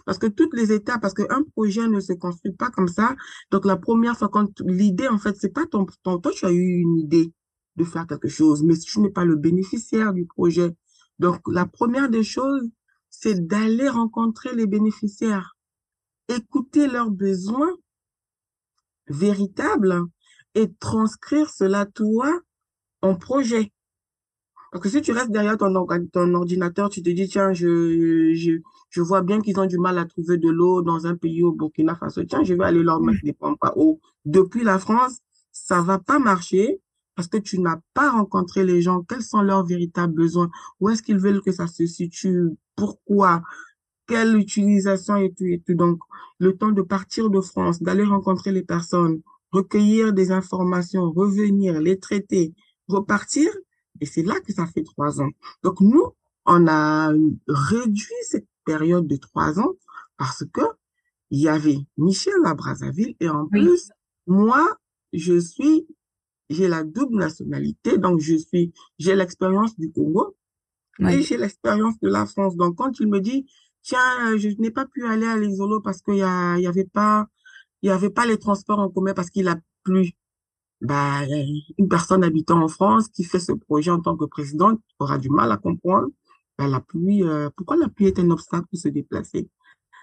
Parce 0.07 0.17
que 0.17 0.27
toutes 0.27 0.55
les 0.55 0.73
étapes, 0.73 1.03
parce 1.03 1.13
qu'un 1.13 1.43
projet 1.55 1.87
ne 1.87 2.01
se 2.01 2.15
construit 2.15 2.53
pas 2.53 2.71
comme 2.71 2.89
ça. 2.89 3.15
Donc, 3.51 3.67
la 3.67 3.77
première 3.77 4.17
fois, 4.17 4.31
quand 4.31 4.49
l'idée, 4.63 5.09
en 5.09 5.19
fait, 5.19 5.37
c'est 5.39 5.53
pas 5.53 5.67
ton, 5.67 5.85
ton, 6.03 6.19
toi, 6.19 6.33
tu 6.35 6.47
as 6.47 6.53
eu 6.53 6.81
une 6.81 6.97
idée 6.97 7.31
de 7.77 7.85
faire 7.85 8.07
quelque 8.07 8.29
chose, 8.29 8.63
mais 8.63 8.79
tu 8.79 9.01
n'es 9.01 9.11
pas 9.11 9.27
le 9.27 9.37
bénéficiaire 9.37 10.15
du 10.15 10.25
projet. 10.25 10.75
Donc, 11.19 11.41
la 11.53 11.67
première 11.67 12.09
des 12.09 12.23
choses, 12.25 12.67
c'est 13.11 13.47
d'aller 13.47 13.91
rencontrer 13.91 14.55
les 14.55 14.67
bénéficiaires, 14.67 15.56
écouter 16.29 16.87
leurs 16.87 17.11
besoins 17.11 17.73
véritables 19.09 20.05
et 20.55 20.73
transcrire 20.81 21.51
cela, 21.51 21.87
toi, 21.87 22.41
en 23.03 23.15
projet. 23.15 23.73
Parce 24.73 24.83
que 24.83 24.89
si 24.89 25.01
tu 25.01 25.13
restes 25.13 25.31
derrière 25.31 25.57
ton, 25.57 25.75
ordinateur, 25.75 26.91
tu 26.91 27.03
te 27.03 27.11
dis, 27.11 27.29
tiens, 27.29 27.53
je, 27.53 28.35
je, 28.35 28.59
je 28.91 29.01
vois 29.01 29.23
bien 29.23 29.41
qu'ils 29.41 29.59
ont 29.61 29.67
du 29.67 29.79
mal 29.79 29.97
à 29.99 30.05
trouver 30.05 30.39
de 30.39 30.51
l'eau 30.51 30.83
dans 30.83 31.07
un 31.07 31.17
pays 31.17 31.43
au 31.43 31.53
Burkina 31.53 31.95
Faso. 31.95 32.25
Tiens, 32.25 32.43
je 32.43 32.55
vais 32.55 32.65
aller 32.65 32.83
leur 32.83 33.01
mettre 33.01 33.21
des 33.23 33.33
pompes 33.33 33.63
à 33.63 33.77
eau. 33.77 34.01
Depuis 34.25 34.65
la 34.65 34.79
France, 34.79 35.21
ça 35.53 35.83
va 35.83 35.99
pas 35.99 36.19
marcher 36.19 36.81
parce 37.15 37.29
que 37.29 37.39
tu 37.39 37.59
n'as 37.59 37.81
pas 37.95 38.11
rencontré 38.11 38.65
les 38.65 38.83
gens, 38.83 39.03
quels 39.03 39.23
sont 39.23 39.41
leurs 39.41 39.65
véritables 39.65 40.13
besoins, 40.13 40.51
où 40.81 40.91
est-ce 40.91 41.03
qu'ils 41.03 41.19
veulent 41.19 41.41
que 41.41 41.51
ça 41.51 41.67
se 41.67 41.87
situe, 41.87 42.51
pourquoi? 42.77 43.43
Quelle 44.07 44.37
utilisation 44.37 45.17
et 45.17 45.33
tout 45.33 45.45
et 45.45 45.63
tout. 45.67 45.75
Donc, 45.75 45.99
le 46.39 46.57
temps 46.57 46.73
de 46.73 46.83
partir 46.83 47.31
de 47.31 47.41
France, 47.41 47.83
d'aller 47.83 48.05
rencontrer 48.05 48.53
les 48.53 48.63
personnes, 48.63 49.21
recueillir 49.53 50.13
des 50.13 50.33
informations, 50.33 51.11
revenir, 51.11 51.81
les 51.81 51.99
traiter, 51.99 52.55
repartir. 52.89 53.51
Et 54.01 54.07
c'est 54.07 54.23
là 54.23 54.35
que 54.41 54.53
ça 54.53 54.67
fait 54.67 54.83
trois 54.83 55.21
ans. 55.21 55.31
Donc, 55.63 55.81
nous, 55.81 56.13
on 56.45 56.67
a 56.69 57.13
réduit 57.49 58.23
cette 58.29 58.49
période 58.65 59.07
de 59.07 59.17
trois 59.17 59.59
ans 59.59 59.73
parce 60.17 60.45
que 60.53 60.63
il 61.31 61.41
y 61.41 61.49
avait 61.49 61.79
Michel 61.97 62.35
à 62.45 62.55
Brazzaville 62.55 63.17
et 63.19 63.29
en 63.29 63.47
plus, 63.49 63.91
moi, 64.27 64.65
je 65.13 65.39
suis, 65.39 65.87
j'ai 66.51 66.69
la 66.69 66.85
double 66.85 67.17
nationalité, 67.17 67.99
donc 67.99 68.21
je 68.21 68.37
suis, 68.37 68.73
j'ai 68.99 69.17
l'expérience 69.17 69.77
du 69.77 69.91
Congo 69.91 70.37
et 71.01 71.23
j'ai 71.23 71.37
l'expérience 71.37 71.99
de 72.01 72.09
la 72.09 72.27
France. 72.27 72.57
Donc, 72.57 72.77
quand 72.77 73.01
il 73.01 73.09
me 73.09 73.21
dit, 73.21 73.47
tiens, 73.87 74.37
je 74.37 74.49
n'ai 74.61 74.71
pas 74.71 74.87
pu 74.87 75.07
aller 75.07 75.27
à 75.27 75.37
l'Isolo 75.37 75.81
parce 75.81 76.03
qu'il 76.03 76.17
y, 76.17 76.23
a, 76.23 76.57
il 76.59 76.63
y 76.65 76.67
avait 76.67 76.85
pas, 76.85 77.27
il 77.83 77.89
y 77.89 77.91
avait 77.91 78.11
pas 78.11 78.27
les 78.27 78.39
transports 78.39 78.81
en 78.81 78.91
commun 78.91 79.15
parce 79.15 79.31
qu'il 79.31 79.49
a 79.49 79.57
plu. 79.85 80.13
Bah, 80.83 81.23
une 81.79 81.89
personne 81.89 82.25
habitant 82.25 82.63
en 82.63 82.69
France 82.69 83.09
qui 83.09 83.25
fait 83.25 83.41
ce 83.41 83.53
projet 83.53 83.91
en 83.91 84.01
tant 84.01 84.17
que 84.17 84.27
présidente 84.27 84.81
aura 84.99 85.19
du 85.19 85.31
mal 85.31 85.51
à 85.53 85.57
comprendre 85.57 86.09
bah, 86.59 86.69
la 86.69 86.81
pluie, 86.81 87.23
euh, 87.25 87.51
pourquoi 87.57 87.77
la 87.77 87.89
pluie 87.89 88.07
est 88.09 88.19
un 88.19 88.31
obstacle 88.31 88.67
pour 88.71 88.79
se 88.79 88.89
déplacer? 88.89 89.49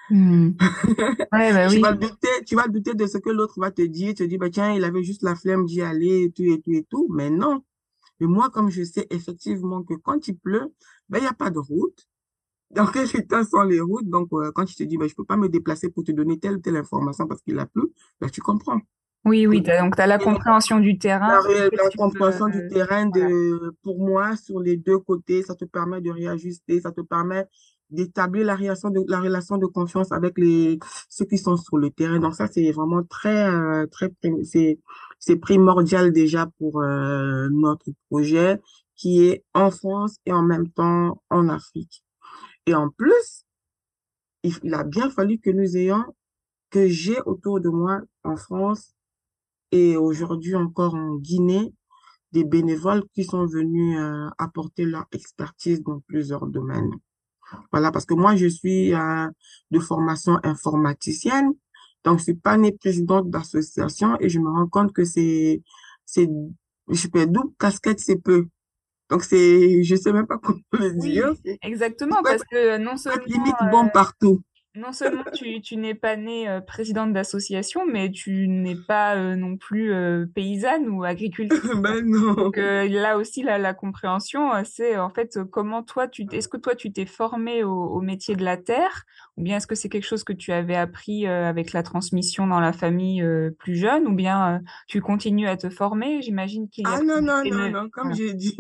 Hmm. 0.09 0.51
Ouais, 1.33 1.51
bah 1.51 1.67
Tu 1.67 1.75
oui. 1.75 1.81
vas 1.81 1.93
douter, 1.93 2.27
tu 2.45 2.55
vas 2.55 2.67
douter 2.67 2.93
de 2.93 3.07
ce 3.07 3.17
que 3.17 3.29
l'autre 3.31 3.59
va 3.59 3.71
te 3.71 3.81
dire, 3.81 4.13
te 4.13 4.23
dire, 4.23 4.39
bah, 4.39 4.49
tiens, 4.49 4.73
il 4.73 4.83
avait 4.83 5.03
juste 5.03 5.23
la 5.23 5.35
flemme 5.35 5.65
d'y 5.65 5.81
aller 5.81 6.23
et 6.25 6.31
tout 6.31 6.43
et 6.43 6.61
tout 6.61 6.71
et 6.71 6.83
tout, 6.89 7.07
mais 7.11 7.29
non. 7.29 7.63
Mais 8.19 8.27
moi, 8.27 8.49
comme 8.51 8.69
je 8.69 8.83
sais 8.83 9.07
effectivement 9.11 9.83
que 9.83 9.95
quand 9.95 10.27
il 10.27 10.37
pleut, 10.37 10.73
ben, 11.09 11.19
il 11.19 11.21
n'y 11.21 11.27
a 11.27 11.33
pas 11.33 11.51
de 11.51 11.59
route. 11.59 12.07
Dans 12.75 12.87
quel 12.87 13.07
état 13.15 13.43
sont 13.43 13.63
les 13.63 13.79
routes? 13.79 14.09
Donc, 14.09 14.29
euh, 14.33 14.51
quand 14.53 14.65
tu 14.65 14.75
te 14.75 14.83
dis, 14.83 14.97
ben, 14.97 15.07
je 15.07 15.15
peux 15.15 15.25
pas 15.25 15.37
me 15.37 15.49
déplacer 15.49 15.89
pour 15.89 16.03
te 16.03 16.11
donner 16.11 16.39
telle 16.39 16.53
ou 16.57 16.59
telle 16.59 16.77
information 16.77 17.27
parce 17.27 17.41
qu'il 17.41 17.59
a 17.59 17.65
plu, 17.65 17.83
ben, 18.19 18.29
tu 18.29 18.41
comprends. 18.41 18.79
Oui, 19.25 19.47
oui, 19.47 19.61
donc 19.61 19.95
tu 19.95 20.01
as 20.01 20.07
la 20.07 20.17
compréhension 20.17 20.79
du 20.81 20.97
terrain. 20.97 21.39
la, 21.47 21.69
peux, 21.69 21.97
compréhension 21.97 22.47
du 22.47 22.57
euh, 22.57 22.69
terrain 22.69 23.09
voilà. 23.09 23.71
pour 23.81 23.97
moi, 23.99 24.35
sur 24.35 24.59
les 24.59 24.75
deux 24.75 24.99
côtés, 24.99 25.43
ça 25.43 25.55
te 25.55 25.63
permet 25.63 26.01
de 26.01 26.11
réajuster, 26.11 26.81
ça 26.81 26.91
te 26.91 26.99
permet 26.99 27.45
d'établir 27.89 28.45
la 28.45 28.55
relation 28.55 28.89
de, 28.89 28.99
la 29.07 29.21
relation 29.21 29.57
de 29.57 29.65
confiance 29.65 30.11
avec 30.11 30.37
les, 30.37 30.77
ceux 31.07 31.25
qui 31.25 31.37
sont 31.37 31.55
sur 31.55 31.77
le 31.77 31.89
terrain. 31.89 32.19
Donc 32.19 32.35
ça, 32.35 32.47
c'est 32.47 32.69
vraiment 32.71 33.03
très, 33.03 33.47
euh, 33.49 33.85
très, 33.87 34.11
c'est, 34.43 34.79
c'est 35.19 35.37
primordial 35.37 36.11
déjà 36.11 36.49
pour 36.57 36.81
euh, 36.81 37.47
notre 37.49 37.91
projet 38.09 38.59
qui 38.95 39.25
est 39.25 39.45
en 39.53 39.71
France 39.71 40.17
et 40.25 40.33
en 40.33 40.43
même 40.43 40.69
temps 40.69 41.21
en 41.29 41.47
Afrique. 41.47 42.02
Et 42.65 42.73
en 42.73 42.89
plus, 42.89 43.45
il, 44.43 44.73
a 44.73 44.83
bien 44.83 45.09
fallu 45.09 45.39
que 45.39 45.49
nous 45.49 45.77
ayons, 45.77 46.03
que 46.69 46.87
j'ai 46.87 47.19
autour 47.21 47.59
de 47.59 47.69
moi 47.69 48.01
en 48.23 48.35
France 48.35 48.93
et 49.71 49.97
aujourd'hui 49.97 50.55
encore 50.55 50.95
en 50.95 51.15
Guinée, 51.15 51.73
des 52.31 52.43
bénévoles 52.43 53.03
qui 53.13 53.23
sont 53.23 53.45
venus 53.45 53.97
euh, 53.97 54.27
apporter 54.37 54.85
leur 54.85 55.05
expertise 55.11 55.83
dans 55.83 55.99
plusieurs 56.01 56.47
domaines. 56.47 56.91
Voilà, 57.71 57.91
parce 57.91 58.05
que 58.05 58.15
moi, 58.15 58.35
je 58.35 58.47
suis 58.47 58.93
euh, 58.93 59.27
de 59.71 59.79
formation 59.79 60.39
informaticienne, 60.43 61.53
donc 62.03 62.19
je 62.19 62.23
suis 62.23 62.33
pas 62.33 62.57
née 62.57 62.71
présidente 62.71 63.29
d'association 63.29 64.17
et 64.19 64.29
je 64.29 64.39
me 64.39 64.49
rends 64.49 64.67
compte 64.67 64.93
que 64.93 65.05
c'est, 65.05 65.61
c'est, 66.05 66.27
je 66.89 67.07
peux 67.07 67.25
double 67.27 67.53
casquette, 67.59 67.99
c'est 67.99 68.17
peu. 68.17 68.47
Donc 69.13 69.23
c'est, 69.23 69.83
je 69.83 69.95
sais 69.95 70.11
même 70.11 70.25
pas 70.25 70.39
comment 70.41 70.57
le 70.71 70.99
dire, 70.99 71.35
exactement, 71.61 72.17
être, 72.17 72.23
parce 72.23 72.43
que 72.45 72.79
non 72.79 72.97
seulement, 72.97 73.21
limite 73.27 73.53
euh, 73.61 73.69
bon 73.69 73.87
partout. 73.87 74.41
Non 74.75 74.91
seulement 74.91 75.23
tu, 75.33 75.61
tu 75.61 75.77
n'es 75.77 75.93
pas 75.93 76.15
née 76.15 76.49
euh, 76.49 76.59
présidente 76.59 77.13
d'association, 77.13 77.85
mais 77.85 78.09
tu 78.09 78.47
n'es 78.47 78.75
pas 78.75 79.15
euh, 79.15 79.35
non 79.35 79.55
plus 79.55 79.93
euh, 79.93 80.25
paysanne 80.25 80.89
ou 80.89 81.03
agricultrice. 81.03 81.61
Ben 81.83 82.03
non. 82.05 82.33
Donc 82.33 82.57
là 82.57 83.17
aussi, 83.17 83.43
la, 83.43 83.57
la 83.57 83.73
compréhension, 83.73 84.51
c'est 84.63 84.97
en 84.97 85.09
fait 85.09 85.39
comment 85.51 85.83
toi, 85.83 86.07
tu, 86.07 86.25
est-ce 86.31 86.47
que 86.47 86.57
toi, 86.57 86.75
tu 86.75 86.91
t'es 86.91 87.05
formé 87.05 87.63
au, 87.63 87.73
au 87.73 88.01
métier 88.01 88.35
de 88.35 88.43
la 88.43 88.57
terre, 88.57 89.03
ou 89.37 89.43
bien 89.43 89.57
est-ce 89.57 89.67
que 89.67 89.75
c'est 89.75 89.89
quelque 89.89 90.07
chose 90.07 90.23
que 90.23 90.33
tu 90.33 90.51
avais 90.51 90.75
appris 90.75 91.27
avec 91.27 91.73
la 91.73 91.83
transmission 91.83 92.47
dans 92.47 92.59
la 92.59 92.73
famille 92.73 93.23
plus 93.59 93.75
jeune, 93.75 94.07
ou 94.07 94.13
bien 94.15 94.61
tu 94.87 95.01
continues 95.01 95.47
à 95.47 95.57
te 95.57 95.69
former? 95.69 96.21
J'imagine 96.21 96.69
qu'il 96.69 96.85
y 96.85 96.87
a 96.87 96.97
Ah 96.99 97.03
non, 97.03 97.21
non, 97.21 97.43
non, 97.43 97.65
une... 97.65 97.71
non, 97.71 97.89
comme 97.89 98.13
j'ai 98.13 98.33
dit, 98.33 98.57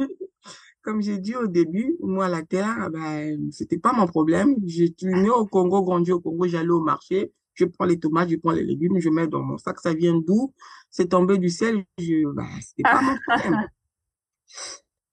comme 0.83 1.01
j'ai 1.01 1.17
dit 1.17 1.35
au 1.35 1.47
début, 1.47 1.95
moi, 2.01 2.27
la 2.29 2.43
terre, 2.43 2.89
ben, 2.91 3.51
c'était 3.51 3.77
pas 3.79 3.93
mon 3.93 4.05
problème. 4.05 4.55
Je 4.67 4.85
suis 4.85 4.95
née 5.01 5.29
au 5.29 5.45
Congo, 5.45 5.81
grandi 5.81 6.11
au 6.11 6.19
Congo, 6.19 6.47
j'allais 6.47 6.69
au 6.69 6.81
marché, 6.81 7.31
je 7.53 7.65
prends 7.65 7.85
les 7.85 7.99
tomates, 7.99 8.29
je 8.29 8.35
prends 8.35 8.51
les 8.51 8.63
légumes, 8.63 8.99
je 8.99 9.09
mets 9.09 9.27
dans 9.27 9.41
mon 9.41 9.57
sac, 9.57 9.79
ça 9.79 9.93
vient 9.93 10.15
d'où? 10.15 10.53
C'est 10.89 11.09
tombé 11.09 11.37
du 11.37 11.49
ciel, 11.49 11.85
je, 11.97 12.31
ben, 12.33 12.45
c'était 12.61 12.83
pas 12.83 13.01
mon 13.01 13.17
problème. 13.27 13.67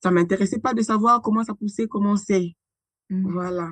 Ça 0.02 0.10
m'intéressait 0.10 0.58
pas 0.58 0.72
de 0.72 0.80
savoir 0.80 1.20
comment 1.20 1.44
ça 1.44 1.54
poussait, 1.54 1.86
comment 1.86 2.16
c'est. 2.16 2.56
Mm. 3.10 3.32
Voilà. 3.32 3.70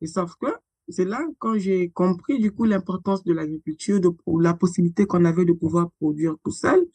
Et 0.00 0.06
sauf 0.06 0.34
que 0.40 0.46
c'est 0.88 1.04
là 1.04 1.20
quand 1.38 1.58
j'ai 1.58 1.90
compris 1.90 2.38
du 2.38 2.52
coup 2.52 2.64
l'importance 2.64 3.22
de 3.24 3.34
l'agriculture, 3.34 4.00
de 4.00 4.10
la 4.40 4.54
possibilité 4.54 5.04
qu'on 5.04 5.26
avait 5.26 5.44
de 5.44 5.52
pouvoir 5.52 5.90
produire 6.00 6.36
tout 6.42 6.50
seul, 6.50 6.86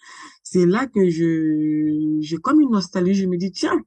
c'est 0.41 0.65
là 0.65 0.87
que 0.87 1.07
je 1.07 2.17
j'ai 2.19 2.37
comme 2.37 2.61
une 2.61 2.71
nostalgie. 2.71 3.13
Je 3.13 3.27
me 3.27 3.37
dis 3.37 3.51
tiens, 3.51 3.79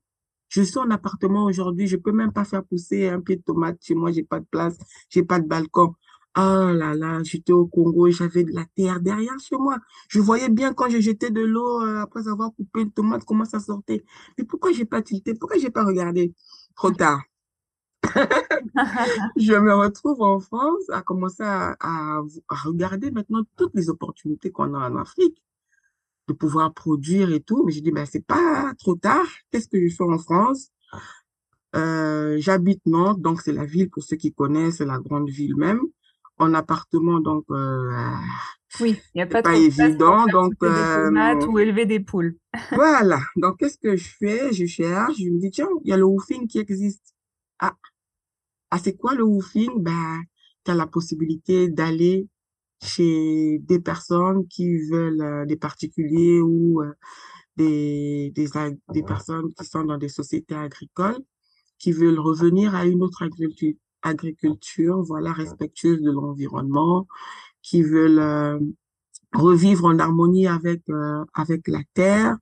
je 0.49 0.63
suis 0.63 0.79
en 0.79 0.91
appartement 0.91 1.45
aujourd'hui, 1.45 1.87
je 1.87 1.97
peux 1.97 2.13
même 2.13 2.33
pas 2.33 2.45
faire 2.45 2.65
pousser 2.65 3.09
un 3.09 3.21
pied 3.21 3.37
de 3.37 3.43
tomate 3.43 3.79
chez 3.83 3.95
moi, 3.95 4.13
j'ai 4.13 4.23
pas 4.23 4.41
de 4.41 4.47
place, 4.51 4.77
j'ai 5.11 5.23
pas 5.23 5.41
de 5.41 5.47
balcon. 5.47 5.95
Ah 6.35 6.73
là 6.75 6.95
là, 6.95 7.23
j'étais 7.23 7.53
au 7.53 7.67
Congo, 7.67 8.11
j'avais 8.11 8.45
de 8.45 8.53
la 8.53 8.67
terre 8.77 9.01
derrière 9.01 9.39
chez 9.41 9.57
moi. 9.57 9.79
Je 10.09 10.21
voyais 10.21 10.51
bien 10.51 10.75
quand 10.75 10.91
je 10.91 11.01
jetais 11.01 11.31
de 11.31 11.41
l'eau 11.41 11.81
euh, 11.83 12.01
après 12.01 12.29
avoir 12.29 12.55
coupé 12.55 12.83
une 12.83 12.93
tomate 12.93 13.25
comment 13.25 13.47
ça 13.47 13.59
sortait. 13.59 14.05
Mais 14.37 14.45
pourquoi 14.45 14.73
j'ai 14.73 14.85
pas 14.85 15.01
tilté? 15.03 15.35
Pourquoi 15.35 15.59
j'ai 15.59 15.71
pas 15.71 15.85
regardé? 15.85 16.35
Trop 16.75 16.91
tard. 16.91 17.23
Je 19.37 19.55
me 19.55 19.75
retrouve 19.75 20.23
en 20.23 20.41
France 20.41 20.89
à 20.91 21.03
commencer 21.03 21.43
à 21.43 22.21
regarder 22.51 23.11
maintenant 23.11 23.43
toutes 23.57 23.75
les 23.75 23.91
opportunités 23.91 24.51
qu'on 24.51 24.75
a 24.75 24.91
en 24.91 24.97
Afrique 24.97 25.43
de 26.29 26.33
pouvoir 26.33 26.73
produire 26.75 27.33
et 27.33 27.41
tout. 27.41 27.65
Mais 27.65 27.73
je 27.73 27.81
dis, 27.81 27.91
ben, 27.91 28.07
c'est 28.07 28.25
pas 28.27 28.73
trop 28.79 28.95
tard. 28.97 29.27
Qu'est-ce 29.51 29.69
que 29.69 29.89
je 29.89 29.95
fais 29.95 30.05
en 30.05 30.19
France? 30.19 30.71
Euh, 31.75 32.37
j'habite 32.39 32.81
Nantes, 32.87 33.21
donc 33.21 33.43
c'est 33.43 33.53
la 33.53 33.65
ville 33.65 33.91
pour 33.91 34.03
ceux 34.03 34.17
qui 34.17 34.33
connaissent, 34.33 34.79
c'est 34.79 34.87
la 34.87 34.99
grande 34.99 35.29
ville 35.29 35.57
même. 35.57 35.81
En 36.39 36.55
appartement, 36.55 37.21
donc 37.21 37.45
euh, 37.51 38.15
Oui, 38.81 38.99
il 39.15 39.19
n'y 39.19 39.23
a 39.23 39.27
pas 39.27 39.43
pas 39.43 39.57
évident. 39.57 40.27
Donc 40.27 40.53
des 40.61 40.67
euh, 40.67 41.47
ou 41.47 41.59
élever 41.59 41.87
des 41.87 42.01
poules. 42.01 42.37
voilà. 42.73 43.21
Donc 43.37 43.59
qu'est-ce 43.59 43.79
que 43.79 43.97
je 43.97 44.09
fais? 44.19 44.53
Je 44.53 44.67
cherche, 44.67 45.17
je 45.19 45.31
me 45.31 45.39
dis, 45.39 45.51
tiens, 45.51 45.69
il 45.85 45.91
y 45.91 45.93
a 45.93 45.97
le 45.97 46.05
woofing 46.05 46.47
qui 46.47 46.59
existe. 46.59 47.15
Ah, 47.59 47.75
ah 48.71 48.79
c'est 48.79 48.97
quoi 48.97 49.15
le 49.15 49.25
woofing? 49.25 49.83
Ben, 49.83 50.23
tu 50.65 50.71
as 50.71 50.75
la 50.75 50.87
possibilité 50.87 51.69
d'aller 51.69 52.29
chez 52.83 53.59
des 53.61 53.81
personnes 53.81 54.47
qui 54.49 54.79
veulent, 54.91 55.23
euh, 55.23 55.47
des 55.47 55.57
particuliers 55.57 56.41
ou 56.41 56.83
euh, 56.83 56.93
des, 57.57 58.33
des, 58.35 59.03
personnes 59.03 59.53
qui 59.55 59.65
sont 59.65 59.85
dans 59.85 59.99
des 59.99 60.09
sociétés 60.09 60.55
agricoles, 60.55 61.19
qui 61.79 61.93
veulent 61.93 62.19
revenir 62.21 62.75
à 62.75 62.87
une 62.87 63.03
autre 63.03 63.23
agriculture, 63.23 63.79
agriculture, 64.03 65.03
voilà, 65.03 65.33
respectueuse 65.33 66.01
de 66.01 66.11
l'environnement, 66.11 67.07
qui 67.63 67.83
veulent 67.83 68.19
euh, 68.19 68.59
revivre 69.33 69.87
en 69.87 69.99
harmonie 69.99 70.47
avec, 70.47 70.83
euh, 70.89 71.25
avec 71.35 71.69
la 71.69 71.81
terre 71.95 72.37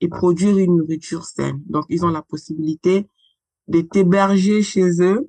et 0.00 0.08
produire 0.08 0.56
une 0.58 0.76
nourriture 0.76 1.24
saine. 1.24 1.62
Donc, 1.66 1.84
ils 1.88 2.04
ont 2.04 2.10
la 2.10 2.22
possibilité 2.22 3.06
de 3.68 3.80
t'héberger 3.80 4.62
chez 4.62 5.02
eux 5.02 5.28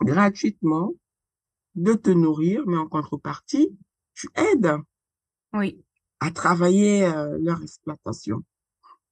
gratuitement, 0.00 0.92
de 1.74 1.94
te 1.94 2.10
nourrir, 2.10 2.64
mais 2.66 2.76
en 2.76 2.88
contrepartie, 2.88 3.76
tu 4.14 4.28
aides 4.34 4.76
Oui, 5.54 5.82
à 6.20 6.30
travailler 6.30 7.04
euh, 7.04 7.38
leur 7.40 7.62
exploitation. 7.62 8.44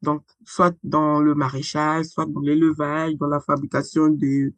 Donc, 0.02 0.22
soit 0.44 0.76
dans 0.84 1.20
le 1.20 1.34
maraîchage, 1.34 2.06
soit 2.06 2.26
dans 2.26 2.40
l'élevage, 2.40 3.16
dans 3.16 3.26
la 3.28 3.40
fabrication 3.40 4.08
de, 4.08 4.54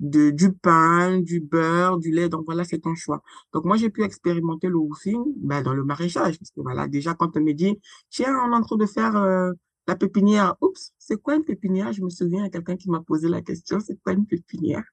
de, 0.00 0.30
du 0.30 0.52
pain, 0.52 1.20
du 1.20 1.40
beurre, 1.40 1.98
du 1.98 2.10
lait. 2.10 2.28
Donc, 2.28 2.44
voilà, 2.46 2.64
c'est 2.64 2.78
ton 2.80 2.94
choix. 2.94 3.22
Donc, 3.52 3.64
moi, 3.64 3.76
j'ai 3.76 3.90
pu 3.90 4.02
expérimenter 4.02 4.68
le 4.68 4.76
woofing 4.76 5.22
ben, 5.36 5.62
dans 5.62 5.74
le 5.74 5.84
maraîchage. 5.84 6.38
Parce 6.38 6.50
que 6.50 6.60
voilà, 6.62 6.88
déjà, 6.88 7.14
quand 7.14 7.36
on 7.36 7.40
me 7.40 7.52
dit, 7.52 7.78
tiens, 8.10 8.34
on 8.46 8.52
est 8.52 8.56
en 8.56 8.62
train 8.62 8.76
de 8.76 8.86
faire 8.86 9.16
euh, 9.16 9.52
la 9.86 9.96
pépinière. 9.96 10.56
Oups, 10.62 10.92
c'est 10.98 11.20
quoi 11.20 11.36
une 11.36 11.44
pépinière? 11.44 11.92
Je 11.92 12.02
me 12.02 12.10
souviens, 12.10 12.40
il 12.40 12.44
y 12.44 12.46
a 12.46 12.50
quelqu'un 12.50 12.76
qui 12.76 12.90
m'a 12.90 13.00
posé 13.00 13.28
la 13.28 13.42
question, 13.42 13.80
c'est 13.80 14.00
quoi 14.02 14.12
une 14.14 14.26
pépinière? 14.26 14.84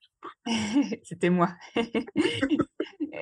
c'était 1.03 1.29
moi. 1.29 1.49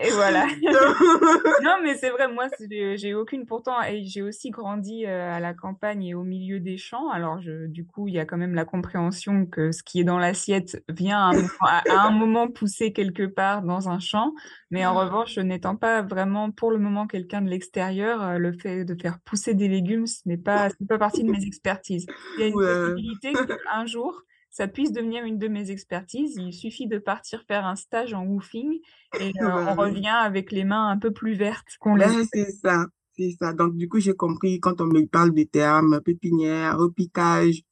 Et 0.01 0.10
voilà. 0.12 0.47
non, 1.64 1.78
mais 1.84 1.95
c'est 1.95 2.10
vrai, 2.10 2.28
moi, 2.28 2.47
j'ai 2.70 3.14
aucune 3.14 3.45
pourtant, 3.45 3.82
et 3.84 4.04
j'ai 4.04 4.22
aussi 4.22 4.49
grandi 4.49 5.06
euh, 5.06 5.32
à 5.32 5.39
la 5.39 5.54
campagne 5.54 6.04
et 6.04 6.16
au 6.16 6.24
milieu 6.24 6.60
des 6.60 6.78
champs. 6.78 7.10
Alors, 7.10 7.41
je, 7.41 7.68
du 7.68 7.86
coup, 7.86 8.08
il 8.08 8.16
y 8.16 8.20
a 8.20 8.26
quand 8.26 8.38
même 8.38 8.56
la 8.56 8.66
compréhension 8.66 9.45
que 9.45 9.72
ce 9.72 9.84
qui 9.84 10.01
est 10.01 10.04
dans 10.04 10.18
l'assiette 10.18 10.84
vient 10.89 11.32
à 11.62 11.84
un, 11.89 12.12
moment, 12.12 12.47
pousser 12.47 12.91
quelque 12.91 13.26
part 13.26 13.62
dans 13.62 13.89
un 13.89 13.99
champ. 13.99 14.34
Mais 14.72 14.86
en 14.86 14.95
revanche, 14.95 15.38
n'étant 15.38 15.76
pas 15.76 16.01
vraiment 16.01 16.51
pour 16.51 16.72
le 16.72 16.80
moment 16.80 17.08
quelqu'un 17.08 17.41
de 17.41 17.49
l'extérieur, 17.49 18.24
euh, 18.24 18.38
le 18.38 18.54
fait 18.54 18.86
de 18.86 18.99
faire 18.99 19.20
pousser 19.20 19.54
des 19.54 19.68
légumes, 19.68 20.08
ce 20.08 20.22
n'est 20.26 20.38
pas, 20.38 20.70
pas 20.89 20.97
partie 20.97 21.24
de 21.24 21.30
mes 21.30 21.45
expertises. 21.45 22.08
Il 22.38 22.41
y 22.41 22.43
a 22.43 22.47
une 22.47 22.54
possibilité 22.54 23.34
qu'un 23.34 23.86
jour, 23.86 24.24
ça 24.54 24.68
puisse 24.68 24.91
devenir 24.91 25.26
une 25.26 25.39
de 25.39 25.47
mes 25.47 25.72
expertises. 25.72 26.36
Il 26.38 26.54
suffit 26.54 26.86
de 26.86 26.99
partir 26.99 27.43
faire 27.47 27.66
un 27.66 27.76
stage 27.76 28.14
en 28.14 28.24
woofing 28.24 28.80
et 29.20 29.32
euh, 29.41 29.66
on 29.68 29.74
revient 29.74 30.08
avec 30.08 30.51
les 30.51 30.64
mains 30.64 30.89
un 30.89 30.97
peu 30.97 31.12
plus 31.12 31.34
vertes 31.34 31.76
qu'on 31.80 31.95
les. 31.95 32.06
c'est 32.32 32.51
ça, 32.51 32.86
c'est 33.18 33.32
ça. 33.32 33.51
Donc 33.54 33.76
du 33.76 33.89
coup, 33.89 33.99
j'ai 33.99 34.14
compris 34.14 34.60
quand 34.60 34.80
on 34.80 34.86
me 34.86 35.08
parle 35.08 35.34
des 35.34 35.47
termes 35.47 35.99
pépinière, 36.01 36.78
repiquage, 36.78 37.64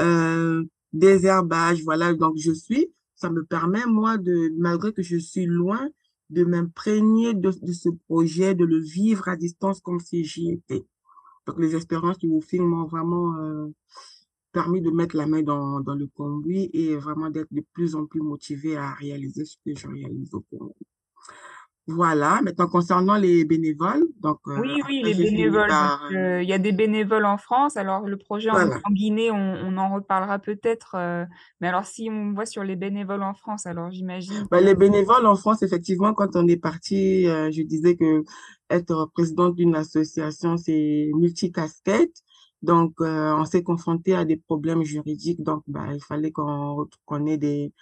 euh, 0.00 0.62
désherbage, 0.92 1.82
voilà. 1.82 2.14
Donc 2.14 2.36
je 2.38 2.52
suis, 2.52 2.86
ça 3.16 3.30
me 3.30 3.44
permet 3.44 3.84
moi 3.86 4.16
de, 4.16 4.52
malgré 4.56 4.92
que 4.92 5.02
je 5.02 5.16
suis 5.16 5.46
loin, 5.46 5.88
de 6.30 6.44
m'imprégner 6.44 7.34
de, 7.34 7.50
de 7.50 7.72
ce 7.72 7.88
projet, 8.06 8.54
de 8.54 8.64
le 8.64 8.78
vivre 8.78 9.26
à 9.28 9.34
distance 9.34 9.80
comme 9.80 9.98
si 9.98 10.24
j'y 10.24 10.52
étais. 10.52 10.86
Donc 11.48 11.58
les 11.58 11.74
expériences 11.74 12.18
du 12.18 12.28
woofing 12.28 12.62
m'ont 12.62 12.86
vraiment 12.86 13.34
euh, 13.38 13.74
permis 14.58 14.80
de 14.80 14.90
mettre 14.90 15.16
la 15.16 15.26
main 15.26 15.42
dans, 15.42 15.78
dans 15.80 15.94
le 15.94 16.08
conduit 16.08 16.68
et 16.72 16.96
vraiment 16.96 17.30
d'être 17.30 17.52
de 17.52 17.64
plus 17.74 17.94
en 17.94 18.06
plus 18.06 18.20
motivé 18.20 18.76
à 18.76 18.92
réaliser 18.92 19.44
ce 19.44 19.56
que 19.64 19.72
je 19.78 19.86
réalise 19.86 20.34
au 20.34 20.42
conduit. 20.50 20.86
Voilà, 21.86 22.40
maintenant 22.42 22.66
concernant 22.66 23.16
les 23.16 23.46
bénévoles, 23.46 24.04
donc 24.20 24.40
euh, 24.48 24.60
oui, 24.60 24.82
oui, 24.86 25.00
les 25.02 25.14
bénévoles. 25.14 25.70
Euh, 26.12 26.42
il 26.42 26.48
y 26.48 26.52
a 26.52 26.58
des 26.58 26.72
bénévoles 26.72 27.24
en 27.24 27.38
France. 27.38 27.78
Alors 27.78 28.06
le 28.06 28.18
projet 28.18 28.50
en, 28.50 28.90
Guinée, 28.90 29.30
on, 29.30 29.76
en 29.78 29.94
reparlera 29.94 30.38
peut-être. 30.38 30.96
Euh, 30.96 31.24
mais 31.60 31.68
alors 31.68 31.86
si 31.86 32.10
on 32.12 32.34
voit 32.34 32.44
sur 32.44 32.62
les 32.62 32.76
bénévoles 32.76 33.22
en 33.22 33.32
France, 33.32 33.64
alors 33.64 33.90
j'imagine. 33.90 34.46
Bah, 34.50 34.60
les 34.60 34.74
bénévoles 34.74 35.24
en 35.24 35.36
France, 35.36 35.62
effectivement, 35.62 36.12
quand 36.12 36.36
on 36.36 36.46
est 36.46 36.58
parti, 36.58 37.24
je 37.24 37.62
disais 37.62 37.96
que 37.96 38.22
être 38.68 39.10
présidente 39.14 39.54
d'une 39.54 39.74
association, 39.74 40.58
c'est 40.58 41.10
multicasquette. 41.14 42.12
Donc, 42.62 42.94
euh, 43.00 43.34
on 43.36 43.44
s'est 43.44 43.62
confronté 43.62 44.14
à 44.14 44.24
des 44.24 44.36
problèmes 44.36 44.82
juridiques. 44.84 45.42
Donc, 45.42 45.62
bah, 45.68 45.94
il 45.94 46.02
fallait 46.02 46.32
qu'on 46.32 46.86
qu'on 47.06 47.26
ait 47.26 47.38
des, 47.38 47.72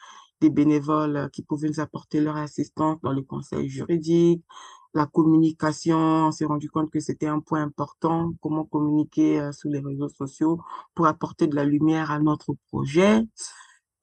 des 0.40 0.50
bénévoles 0.50 1.30
qui 1.32 1.42
pouvaient 1.42 1.68
nous 1.68 1.80
apporter 1.80 2.20
leur 2.20 2.36
assistance 2.36 2.98
dans 3.02 3.12
le 3.12 3.22
conseil 3.22 3.68
juridique, 3.68 4.44
la 4.94 5.06
communication. 5.06 5.98
On 5.98 6.32
s'est 6.32 6.44
rendu 6.44 6.70
compte 6.70 6.90
que 6.90 7.00
c'était 7.00 7.26
un 7.26 7.40
point 7.40 7.62
important, 7.62 8.32
comment 8.40 8.64
communiquer 8.64 9.40
euh, 9.40 9.52
sur 9.52 9.70
les 9.70 9.80
réseaux 9.80 10.08
sociaux 10.08 10.60
pour 10.94 11.06
apporter 11.06 11.46
de 11.46 11.56
la 11.56 11.64
lumière 11.64 12.10
à 12.10 12.18
notre 12.20 12.54
projet. 12.68 13.22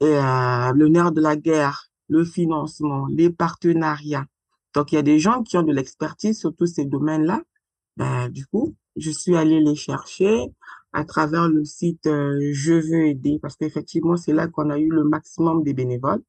Et 0.01 0.05
euh, 0.05 0.73
le 0.73 0.87
nerf 0.89 1.11
de 1.11 1.21
la 1.21 1.35
guerre, 1.35 1.87
le 2.09 2.25
financement, 2.25 3.07
les 3.07 3.29
partenariats. 3.29 4.25
Donc, 4.73 4.91
il 4.91 4.95
y 4.95 4.97
a 4.97 5.03
des 5.03 5.19
gens 5.19 5.43
qui 5.43 5.57
ont 5.57 5.63
de 5.63 5.73
l'expertise 5.73 6.39
sur 6.39 6.55
tous 6.55 6.67
ces 6.67 6.85
domaines-là. 6.85 7.41
Ben, 7.97 8.29
du 8.29 8.47
coup, 8.47 8.75
je 8.95 9.11
suis 9.11 9.35
allée 9.35 9.59
les 9.59 9.75
chercher 9.75 10.47
à 10.93 11.03
travers 11.03 11.49
le 11.49 11.65
site 11.65 12.05
euh, 12.07 12.39
Je 12.53 12.73
veux 12.73 13.07
aider 13.07 13.39
parce 13.41 13.55
qu'effectivement, 13.55 14.15
c'est 14.15 14.33
là 14.33 14.47
qu'on 14.47 14.69
a 14.69 14.77
eu 14.77 14.89
le 14.89 15.03
maximum 15.03 15.63
des 15.63 15.73
bénévoles. 15.73 16.21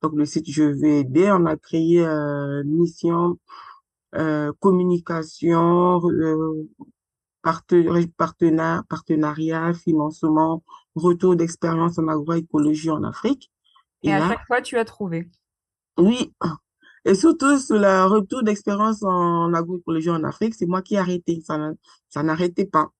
Donc, 0.00 0.14
le 0.14 0.24
site 0.24 0.50
Je 0.50 0.62
veux 0.62 0.84
aider, 0.84 1.30
on 1.30 1.46
a 1.46 1.56
créé 1.56 2.04
euh, 2.04 2.62
mission, 2.64 3.38
euh, 4.14 4.52
communication, 4.60 6.00
partenariat, 7.42 8.82
partenariat, 8.88 9.74
financement, 9.74 10.62
retour 10.94 11.36
d'expérience 11.36 11.98
en 11.98 12.08
agroécologie 12.08 12.90
en 12.90 13.02
Afrique. 13.02 13.50
Et, 14.04 14.12
à 14.12 14.28
chaque 14.28 14.46
fois, 14.46 14.62
tu 14.62 14.76
as 14.78 14.84
trouvé. 14.84 15.28
Oui, 15.98 16.32
et 17.04 17.14
surtout, 17.14 17.58
sur 17.58 17.76
le 17.76 18.06
retour 18.06 18.42
d'expérience 18.42 19.02
en 19.02 19.52
agroécologie 19.54 20.10
en 20.10 20.22
Afrique, 20.24 20.54
c'est 20.54 20.66
moi 20.66 20.82
qui 20.82 20.94
ai 20.94 20.98
arrêté. 20.98 21.40
Ça, 21.44 21.58
ça 22.08 22.22
n'arrêtait 22.22 22.66
pas. 22.66 22.90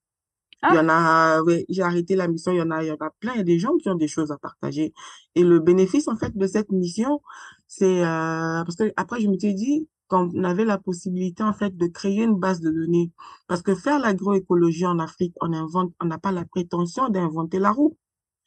Il 0.71 0.77
y 0.77 0.79
en 0.79 0.89
a, 0.89 1.43
oui, 1.43 1.65
j'ai 1.69 1.83
arrêté 1.83 2.15
la 2.15 2.29
mission. 2.29 2.53
Il 2.53 2.59
y 2.59 2.63
en 2.63 2.71
a, 2.71 2.83
il 2.85 2.89
y 2.89 2.93
en 2.93 2.97
a 3.01 3.11
plein. 3.21 3.33
Il 3.35 3.39
y 3.39 3.41
a 3.41 3.45
des 3.45 3.59
gens 3.59 3.77
qui 3.79 3.89
ont 3.89 3.97
des 3.97 4.09
choses 4.09 4.31
à 4.31 4.39
partager. 4.39 4.93
Et 5.35 5.43
le 5.43 5.59
bénéfice, 5.59 6.09
en 6.09 6.17
fait, 6.17 6.37
de 6.37 6.47
cette 6.47 6.71
mission, 6.71 7.21
c'est, 7.67 8.05
euh, 8.05 8.63
parce 8.65 8.77
que 8.77 8.93
après, 8.97 9.21
je 9.21 9.29
me 9.29 9.39
suis 9.39 9.55
dit, 9.55 9.89
quand 10.07 10.31
on 10.35 10.45
avait 10.45 10.65
la 10.65 10.79
possibilité, 10.79 11.43
en 11.43 11.53
fait, 11.53 11.77
de 11.77 11.87
créer 11.87 12.23
une 12.25 12.39
base 12.39 12.61
de 12.61 12.71
données. 12.71 13.11
Parce 13.49 13.63
que 13.63 13.75
faire 13.75 13.99
l'agroécologie 13.99 14.87
en 14.87 14.99
Afrique, 14.99 15.35
on 15.41 15.53
invente, 15.53 15.93
on 16.01 16.07
n'a 16.07 16.19
pas 16.19 16.33
la 16.33 16.45
prétention 16.45 17.09
d'inventer 17.09 17.59
la 17.59 17.71
roue. 17.73 17.97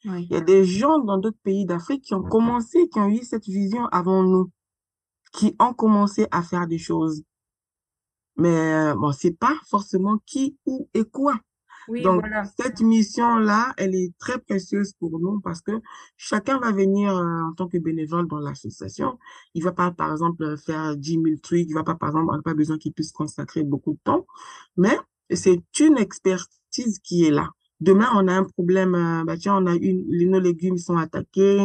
Il 0.04 0.28
y 0.30 0.36
a 0.36 0.40
des 0.40 0.64
gens 0.64 1.00
dans 1.00 1.18
d'autres 1.18 1.38
pays 1.42 1.66
d'Afrique 1.66 2.04
qui 2.04 2.14
ont 2.14 2.22
commencé, 2.22 2.88
qui 2.88 2.98
ont 3.00 3.08
eu 3.08 3.24
cette 3.24 3.46
vision 3.46 3.86
avant 3.86 4.22
nous 4.22 4.50
qui 5.32 5.54
ont 5.58 5.74
commencé 5.74 6.26
à 6.30 6.42
faire 6.42 6.66
des 6.66 6.78
choses. 6.78 7.22
Mais 8.36 8.94
bon, 8.94 9.12
c'est 9.12 9.36
pas 9.38 9.54
forcément 9.68 10.18
qui, 10.26 10.58
où 10.66 10.88
et 10.94 11.04
quoi. 11.04 11.40
Oui, 11.88 12.02
Donc, 12.02 12.24
cette 12.58 12.80
mission-là, 12.80 13.72
elle 13.76 13.94
est 13.94 14.12
très 14.18 14.38
précieuse 14.38 14.92
pour 14.98 15.20
nous 15.20 15.40
parce 15.40 15.60
que 15.60 15.80
chacun 16.16 16.58
va 16.58 16.72
venir 16.72 17.16
euh, 17.16 17.42
en 17.42 17.52
tant 17.52 17.68
que 17.68 17.78
bénévole 17.78 18.26
dans 18.26 18.40
l'association. 18.40 19.18
Il 19.54 19.62
va 19.62 19.72
pas, 19.72 19.92
par 19.92 20.10
exemple, 20.10 20.56
faire 20.58 20.96
10 20.96 21.12
000 21.12 21.24
trucs. 21.40 21.66
Il 21.68 21.74
va 21.74 21.84
pas, 21.84 21.94
par 21.94 22.08
exemple, 22.08 22.26
on 22.30 22.36
n'a 22.36 22.42
pas 22.42 22.54
besoin 22.54 22.76
qu'il 22.76 22.92
puisse 22.92 23.12
consacrer 23.12 23.62
beaucoup 23.62 23.92
de 23.92 24.00
temps. 24.02 24.26
Mais 24.76 24.98
c'est 25.30 25.62
une 25.78 25.96
expertise 25.98 26.98
qui 26.98 27.24
est 27.24 27.30
là. 27.30 27.50
Demain, 27.80 28.08
on 28.14 28.26
a 28.28 28.32
un 28.32 28.44
problème, 28.44 28.94
euh, 28.94 29.24
bah 29.24 29.36
tiens, 29.36 29.56
on 29.56 29.66
a 29.66 29.74
une, 29.74 30.06
nos 30.30 30.40
légumes 30.40 30.78
sont 30.78 30.96
attaqués, 30.96 31.60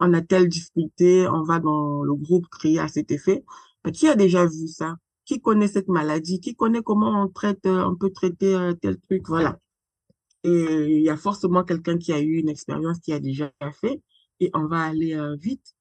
on 0.00 0.12
a 0.12 0.20
telle 0.20 0.48
difficulté, 0.48 1.28
on 1.28 1.42
va 1.44 1.60
dans 1.60 2.02
le 2.02 2.14
groupe 2.14 2.48
crier 2.48 2.80
à 2.80 2.88
cet 2.88 3.12
effet. 3.12 3.44
Bah, 3.84 3.92
qui 3.92 4.08
a 4.08 4.16
déjà 4.16 4.44
vu 4.46 4.66
ça? 4.68 4.96
Qui 5.24 5.40
connaît 5.40 5.68
cette 5.68 5.88
maladie? 5.88 6.40
Qui 6.40 6.56
connaît 6.56 6.82
comment 6.82 7.22
on 7.22 7.28
traite, 7.28 7.64
euh, 7.66 7.84
on 7.84 7.94
peut 7.94 8.10
traiter 8.10 8.54
euh, 8.54 8.72
tel 8.74 8.98
truc? 8.98 9.28
Voilà. 9.28 9.58
Et 10.44 10.96
il 10.96 11.02
y 11.02 11.10
a 11.10 11.16
forcément 11.16 11.62
quelqu'un 11.62 11.96
qui 11.98 12.12
a 12.12 12.20
eu 12.20 12.38
une 12.38 12.48
expérience, 12.48 12.98
qui 12.98 13.12
a 13.12 13.20
déjà 13.20 13.52
fait, 13.80 14.00
et 14.40 14.50
on 14.54 14.66
va 14.66 14.80
aller 14.80 15.16
vite 15.38 15.74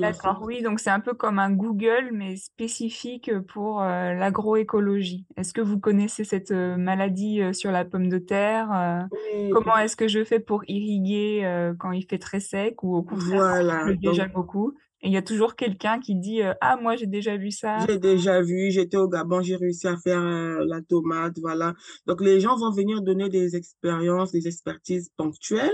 D'accord, 0.00 0.42
oui, 0.44 0.62
donc 0.62 0.80
c'est 0.80 0.90
un 0.90 1.00
peu 1.00 1.14
comme 1.14 1.38
un 1.38 1.50
Google, 1.50 2.10
mais 2.12 2.36
spécifique 2.36 3.30
pour 3.48 3.82
euh, 3.82 4.14
l'agroécologie. 4.14 5.26
Est-ce 5.36 5.52
que 5.52 5.60
vous 5.60 5.78
connaissez 5.78 6.24
cette 6.24 6.50
euh, 6.50 6.76
maladie 6.76 7.42
euh, 7.42 7.52
sur 7.52 7.70
la 7.70 7.84
pomme 7.84 8.08
de 8.08 8.18
terre 8.18 9.08
Comment 9.52 9.76
est-ce 9.78 9.96
que 9.96 10.08
je 10.08 10.24
fais 10.24 10.40
pour 10.40 10.62
irriguer 10.68 11.44
quand 11.78 11.92
il 11.92 12.04
fait 12.04 12.18
très 12.18 12.40
sec 12.40 12.82
ou 12.82 12.96
au 12.96 13.02
contraire 13.02 13.38
voilà, 13.38 13.84
il 13.90 13.98
déjà 13.98 14.26
beaucoup? 14.26 14.74
Et 15.00 15.08
il 15.08 15.12
y 15.12 15.16
a 15.16 15.22
toujours 15.22 15.54
quelqu'un 15.54 16.00
qui 16.00 16.16
dit 16.16 16.40
Ah, 16.60 16.76
moi 16.76 16.96
j'ai 16.96 17.06
déjà 17.06 17.36
vu 17.36 17.50
ça. 17.50 17.78
J'ai 17.86 17.98
déjà 17.98 18.42
vu, 18.42 18.70
j'étais 18.70 18.96
au 18.96 19.08
Gabon, 19.08 19.42
j'ai 19.42 19.56
réussi 19.56 19.86
à 19.86 19.96
faire 19.96 20.20
la 20.20 20.82
tomate, 20.82 21.38
voilà. 21.40 21.74
Donc 22.06 22.20
les 22.20 22.40
gens 22.40 22.56
vont 22.56 22.72
venir 22.72 23.02
donner 23.02 23.28
des 23.28 23.56
expériences, 23.56 24.32
des 24.32 24.46
expertises 24.46 25.10
ponctuelles 25.16 25.70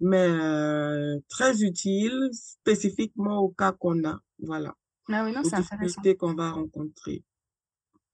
mais 0.00 0.26
euh, 0.28 1.18
très 1.28 1.62
utile 1.62 2.30
spécifiquement 2.32 3.38
au 3.38 3.50
cas 3.50 3.72
qu'on 3.72 4.04
a. 4.04 4.18
Voilà. 4.42 4.74
Ah 5.12 5.24
oui, 5.24 5.32
non, 5.32 5.42
c'est 5.44 5.56
intéressant. 5.56 6.02
qu'on 6.18 6.34
va 6.34 6.52
rencontrer. 6.52 7.24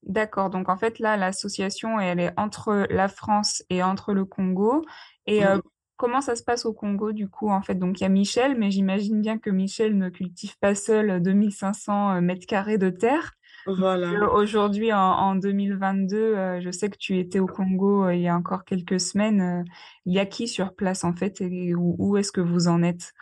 D'accord. 0.03 0.49
Donc, 0.49 0.69
en 0.69 0.77
fait, 0.77 0.99
là, 0.99 1.17
l'association, 1.17 1.99
elle 1.99 2.19
est 2.19 2.33
entre 2.37 2.87
la 2.89 3.07
France 3.07 3.63
et 3.69 3.83
entre 3.83 4.13
le 4.13 4.25
Congo. 4.25 4.85
Et 5.25 5.45
euh, 5.45 5.59
comment 5.97 6.21
ça 6.21 6.35
se 6.35 6.43
passe 6.43 6.65
au 6.65 6.73
Congo, 6.73 7.11
du 7.11 7.29
coup, 7.29 7.49
en 7.49 7.61
fait? 7.61 7.75
Donc, 7.75 7.99
il 7.99 8.03
y 8.03 8.05
a 8.05 8.09
Michel, 8.09 8.57
mais 8.57 8.71
j'imagine 8.71 9.21
bien 9.21 9.37
que 9.37 9.49
Michel 9.49 9.97
ne 9.97 10.09
cultive 10.09 10.57
pas 10.59 10.75
seul 10.75 11.21
2500 11.21 12.15
euh, 12.15 12.21
mètres 12.21 12.47
carrés 12.47 12.77
de 12.77 12.89
terre. 12.89 13.33
Voilà. 13.67 14.31
Aujourd'hui, 14.33 14.93
en, 14.93 15.35
2022, 15.35 16.17
euh, 16.17 16.61
je 16.61 16.71
sais 16.71 16.89
que 16.89 16.97
tu 16.97 17.19
étais 17.19 17.39
au 17.39 17.47
Congo 17.47 18.05
euh, 18.05 18.15
il 18.15 18.21
y 18.21 18.27
a 18.27 18.35
encore 18.35 18.63
quelques 18.63 18.99
semaines. 18.99 19.41
Euh, 19.41 19.63
il 20.05 20.13
y 20.13 20.19
a 20.19 20.25
qui 20.25 20.47
sur 20.47 20.73
place 20.73 21.03
en 21.03 21.13
fait 21.13 21.41
et 21.41 21.75
où, 21.75 22.17
est-ce 22.17 22.31
que 22.31 22.41
vous 22.41 22.67
en 22.67 22.81
êtes? 22.81 23.13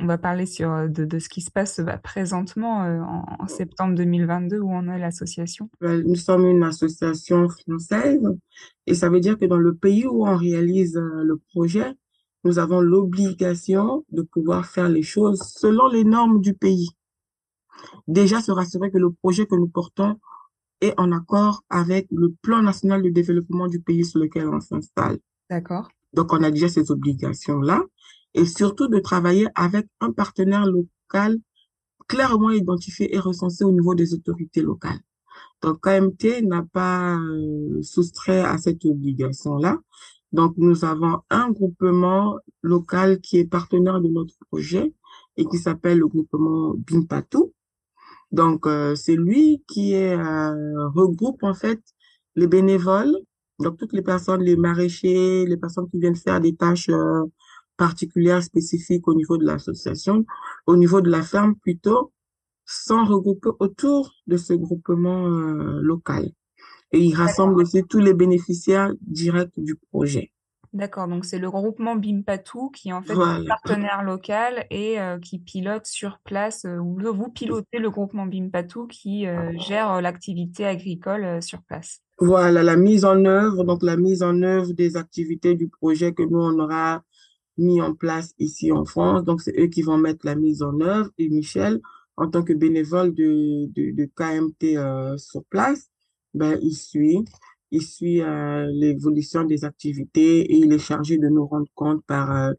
On 0.00 0.06
va 0.06 0.18
parler 0.18 0.46
sur, 0.46 0.88
de, 0.88 1.18
ce 1.18 1.28
qui 1.28 1.42
se 1.42 1.50
passe 1.50 1.78
bah, 1.78 1.96
présentement 1.96 2.80
en, 3.38 3.46
septembre 3.46 3.94
2022 3.94 4.58
où 4.58 4.72
on 4.72 4.88
est 4.88 4.98
l'association? 4.98 5.70
Bah, 5.80 5.96
nous 5.96 6.16
sommes 6.16 6.46
une 6.46 6.64
association 6.64 7.48
française 7.48 8.26
et 8.88 8.94
ça 8.94 9.10
veut 9.10 9.20
dire 9.20 9.38
que 9.38 9.44
dans 9.44 9.58
le 9.58 9.74
pays 9.74 10.06
où 10.06 10.26
on 10.26 10.36
réalise 10.36 10.96
le 10.96 11.36
projet, 11.52 11.92
nous 12.42 12.58
avons 12.58 12.80
l'obligation 12.80 14.04
de 14.10 14.22
pouvoir 14.22 14.66
faire 14.66 14.88
les 14.88 15.02
choses 15.02 15.40
selon 15.56 15.86
les 15.86 16.02
normes 16.02 16.40
du 16.40 16.54
pays 16.54 16.88
déjà 18.08 18.40
se 18.40 18.52
rassurer 18.52 18.90
que 18.90 18.98
le 18.98 19.10
projet 19.10 19.46
que 19.46 19.54
nous 19.54 19.68
portons 19.68 20.18
est 20.80 20.94
en 20.98 21.12
accord 21.12 21.62
avec 21.70 22.06
le 22.10 22.32
plan 22.42 22.62
national 22.62 23.02
de 23.02 23.08
développement 23.08 23.68
du 23.68 23.80
pays 23.80 24.04
sur 24.04 24.18
lequel 24.18 24.48
on 24.48 24.60
s'installe. 24.60 25.18
D'accord. 25.48 25.88
Donc, 26.12 26.32
on 26.32 26.42
a 26.42 26.50
déjà 26.50 26.68
ces 26.68 26.90
obligations-là 26.90 27.82
et 28.34 28.44
surtout 28.46 28.88
de 28.88 28.98
travailler 28.98 29.46
avec 29.54 29.86
un 30.00 30.12
partenaire 30.12 30.66
local 30.66 31.38
clairement 32.08 32.50
identifié 32.50 33.14
et 33.14 33.18
recensé 33.18 33.64
au 33.64 33.72
niveau 33.72 33.94
des 33.94 34.12
autorités 34.12 34.60
locales. 34.60 35.00
Donc, 35.62 35.80
KMT 35.82 36.42
n'a 36.42 36.62
pas 36.62 37.18
soustrait 37.82 38.40
à 38.40 38.58
cette 38.58 38.84
obligation-là. 38.84 39.78
Donc, 40.32 40.54
nous 40.56 40.84
avons 40.84 41.20
un 41.30 41.50
groupement 41.50 42.38
local 42.62 43.20
qui 43.20 43.38
est 43.38 43.44
partenaire 43.44 44.00
de 44.00 44.08
notre 44.08 44.34
projet 44.50 44.92
et 45.36 45.44
qui 45.46 45.58
s'appelle 45.58 45.98
le 45.98 46.08
groupement 46.08 46.74
Bimpatou. 46.76 47.52
Donc, 48.32 48.66
c'est 48.96 49.16
lui 49.16 49.62
qui 49.68 49.92
est, 49.92 50.16
regroupe 50.16 51.42
en 51.42 51.54
fait 51.54 51.80
les 52.34 52.46
bénévoles, 52.46 53.14
donc 53.58 53.76
toutes 53.76 53.92
les 53.92 54.02
personnes, 54.02 54.42
les 54.42 54.56
maraîchers, 54.56 55.44
les 55.46 55.56
personnes 55.56 55.88
qui 55.90 55.98
viennent 55.98 56.16
faire 56.16 56.40
des 56.40 56.56
tâches 56.56 56.90
particulières, 57.76 58.42
spécifiques 58.42 59.08
au 59.08 59.14
niveau 59.14 59.36
de 59.38 59.44
l'association, 59.44 60.24
au 60.66 60.76
niveau 60.76 61.00
de 61.00 61.10
la 61.10 61.22
ferme 61.22 61.56
plutôt, 61.56 62.12
sont 62.64 63.04
regroupés 63.04 63.50
autour 63.58 64.14
de 64.26 64.36
ce 64.36 64.52
groupement 64.52 65.26
euh, 65.26 65.80
local. 65.80 66.30
Et 66.92 67.00
il 67.00 67.14
rassemble 67.14 67.60
aussi 67.60 67.82
tous 67.84 67.98
les 67.98 68.14
bénéficiaires 68.14 68.92
directs 69.00 69.58
du 69.58 69.74
projet. 69.90 70.32
D'accord, 70.72 71.06
donc 71.06 71.26
c'est 71.26 71.38
le 71.38 71.48
regroupement 71.48 71.96
Bimpatou 71.96 72.70
qui 72.70 72.88
est 72.88 72.92
en 72.92 73.02
fait 73.02 73.12
un 73.12 73.44
partenaire 73.44 74.02
local 74.02 74.66
et 74.70 74.98
euh, 74.98 75.18
qui 75.18 75.38
pilote 75.38 75.86
sur 75.86 76.18
place, 76.24 76.64
euh, 76.64 76.78
ou 76.78 76.98
vous 77.12 77.28
pilotez 77.28 77.78
le 77.78 77.90
groupement 77.90 78.24
Bimpatou 78.24 78.86
qui 78.86 79.26
gère 79.58 80.00
l'activité 80.00 80.64
agricole 80.64 81.42
sur 81.42 81.60
place. 81.62 82.00
Voilà, 82.18 82.62
la 82.62 82.76
mise 82.76 83.04
en 83.04 83.24
œuvre, 83.24 83.64
donc 83.64 83.82
la 83.82 83.96
mise 83.96 84.22
en 84.22 84.42
œuvre 84.42 84.72
des 84.72 84.96
activités 84.96 85.54
du 85.54 85.68
projet 85.68 86.12
que 86.12 86.22
nous, 86.22 86.38
on 86.38 86.58
aura 86.58 87.02
mis 87.58 87.80
en 87.80 87.94
place 87.94 88.34
ici 88.38 88.72
en 88.72 88.84
France. 88.84 89.24
Donc, 89.24 89.40
c'est 89.40 89.58
eux 89.58 89.66
qui 89.66 89.82
vont 89.82 89.98
mettre 89.98 90.24
la 90.24 90.34
mise 90.34 90.62
en 90.62 90.80
œuvre. 90.80 91.10
Et 91.18 91.28
Michel, 91.28 91.80
en 92.16 92.28
tant 92.28 92.42
que 92.42 92.52
bénévole 92.52 93.14
de, 93.14 93.66
de, 93.72 93.92
de 93.92 94.04
KMT 94.16 94.76
euh, 94.76 95.16
sur 95.18 95.44
place, 95.44 95.90
ben, 96.34 96.58
il 96.62 96.74
suit, 96.74 97.24
il 97.72 97.82
suit 97.82 98.20
euh, 98.20 98.66
l'évolution 98.70 99.44
des 99.44 99.64
activités 99.64 100.40
et 100.40 100.56
il 100.56 100.72
est 100.72 100.78
chargé 100.78 101.16
de 101.16 101.28
nous 101.28 101.46
rendre 101.46 101.68
compte 101.74 102.04
par 102.04 102.30
euh, 102.30 102.52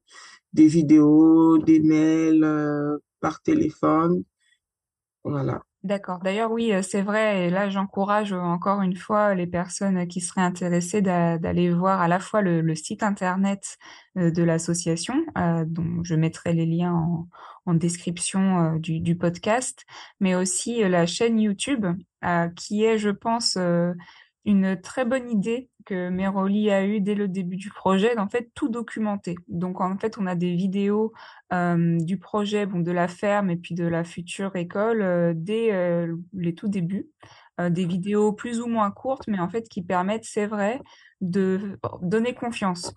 des 0.54 0.68
vidéos, 0.68 1.60
des 1.60 1.80
mails, 1.80 3.00
par 3.22 3.42
téléphone. 3.42 4.24
Voilà. 5.24 5.62
D'accord. 5.84 6.20
D'ailleurs, 6.20 6.52
oui, 6.52 6.72
c'est 6.82 7.02
vrai. 7.02 7.48
Et 7.48 7.50
là, 7.50 7.70
j'encourage 7.70 8.34
encore 8.34 8.82
une 8.82 8.96
fois 8.96 9.36
les 9.36 9.48
personnes 9.48 10.08
qui 10.08 10.22
seraient 10.22 10.42
intéressées 10.42 11.02
d'aller 11.02 11.72
voir 11.72 12.02
à 12.02 12.08
la 12.08 12.20
fois 12.20 12.42
le, 12.42 12.76
site 12.76 13.04
internet 13.04 13.78
de 14.16 14.44
l'association, 14.44 15.16
dont 15.66 16.04
je 16.04 16.16
mettrai 16.16 16.54
les 16.54 16.66
liens 16.66 17.28
en, 17.66 17.74
description 17.74 18.76
du, 18.78 19.16
podcast, 19.16 19.86
mais 20.20 20.36
aussi 20.36 20.88
la 20.88 21.06
chaîne 21.06 21.40
YouTube, 21.40 21.86
qui 22.56 22.84
est, 22.86 22.98
je 22.98 23.10
pense, 23.10 23.58
une 24.46 24.80
très 24.80 25.06
bonne 25.06 25.30
idée 25.30 25.70
que 25.86 26.10
Meroli 26.10 26.70
a 26.72 26.86
eue 26.86 27.02
dès 27.02 27.16
le 27.16 27.28
début 27.28 27.58
du 27.58 27.70
projet, 27.70 28.16
d'en 28.16 28.28
fait 28.28 28.52
tout 28.54 28.70
documenter. 28.70 29.36
Donc 29.48 29.82
en 29.82 29.98
fait, 29.98 30.18
on 30.18 30.26
a 30.26 30.36
des 30.36 30.56
vidéos 30.56 31.14
euh, 31.52 31.98
du 32.00 32.18
projet, 32.18 32.66
bon, 32.66 32.80
de 32.80 32.92
la 32.92 33.08
ferme 33.08 33.50
et 33.50 33.58
puis 33.58 33.76
de 33.76 33.86
la 33.86 34.04
future 34.04 34.56
école 34.56 35.02
euh, 35.02 35.34
dès 35.36 35.74
euh, 35.74 36.16
les 36.34 36.56
tout 36.56 36.68
débuts. 36.68 37.10
des 37.60 37.86
vidéos 37.86 38.34
plus 38.34 38.60
ou 38.62 38.68
moins 38.68 38.92
courtes, 38.92 39.28
mais 39.28 39.40
en 39.40 39.50
fait 39.50 39.70
qui 39.70 39.84
permettent, 39.84 40.26
c'est 40.26 40.48
vrai, 40.48 40.82
de 41.22 41.78
donner 42.02 42.34
confiance 42.34 42.94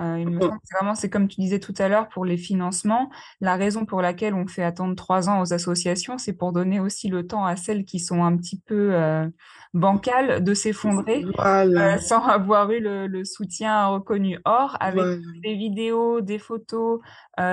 euh, 0.00 0.18
il 0.18 0.28
me 0.28 0.40
semble 0.40 0.58
que 0.58 0.76
vraiment, 0.76 0.94
c'est 0.96 1.08
comme 1.08 1.28
tu 1.28 1.40
disais 1.40 1.60
tout 1.60 1.74
à 1.78 1.88
l'heure 1.88 2.08
pour 2.08 2.24
les 2.24 2.36
financements. 2.36 3.10
La 3.40 3.54
raison 3.54 3.84
pour 3.84 4.02
laquelle 4.02 4.34
on 4.34 4.46
fait 4.46 4.64
attendre 4.64 4.96
trois 4.96 5.28
ans 5.28 5.40
aux 5.40 5.52
associations, 5.52 6.18
c'est 6.18 6.32
pour 6.32 6.52
donner 6.52 6.80
aussi 6.80 7.08
le 7.08 7.26
temps 7.26 7.44
à 7.44 7.54
celles 7.54 7.84
qui 7.84 8.00
sont 8.00 8.24
un 8.24 8.36
petit 8.36 8.60
peu 8.60 8.92
euh, 8.92 9.28
bancales 9.72 10.42
de 10.42 10.52
s'effondrer 10.52 11.24
euh, 11.38 11.98
sans 11.98 12.24
avoir 12.26 12.72
eu 12.72 12.80
le, 12.80 13.24
soutien 13.24 13.86
reconnu. 13.86 14.38
Or, 14.44 14.76
avec 14.80 15.20
des 15.42 15.54
vidéos, 15.54 16.20
des 16.20 16.38
photos, 16.38 17.00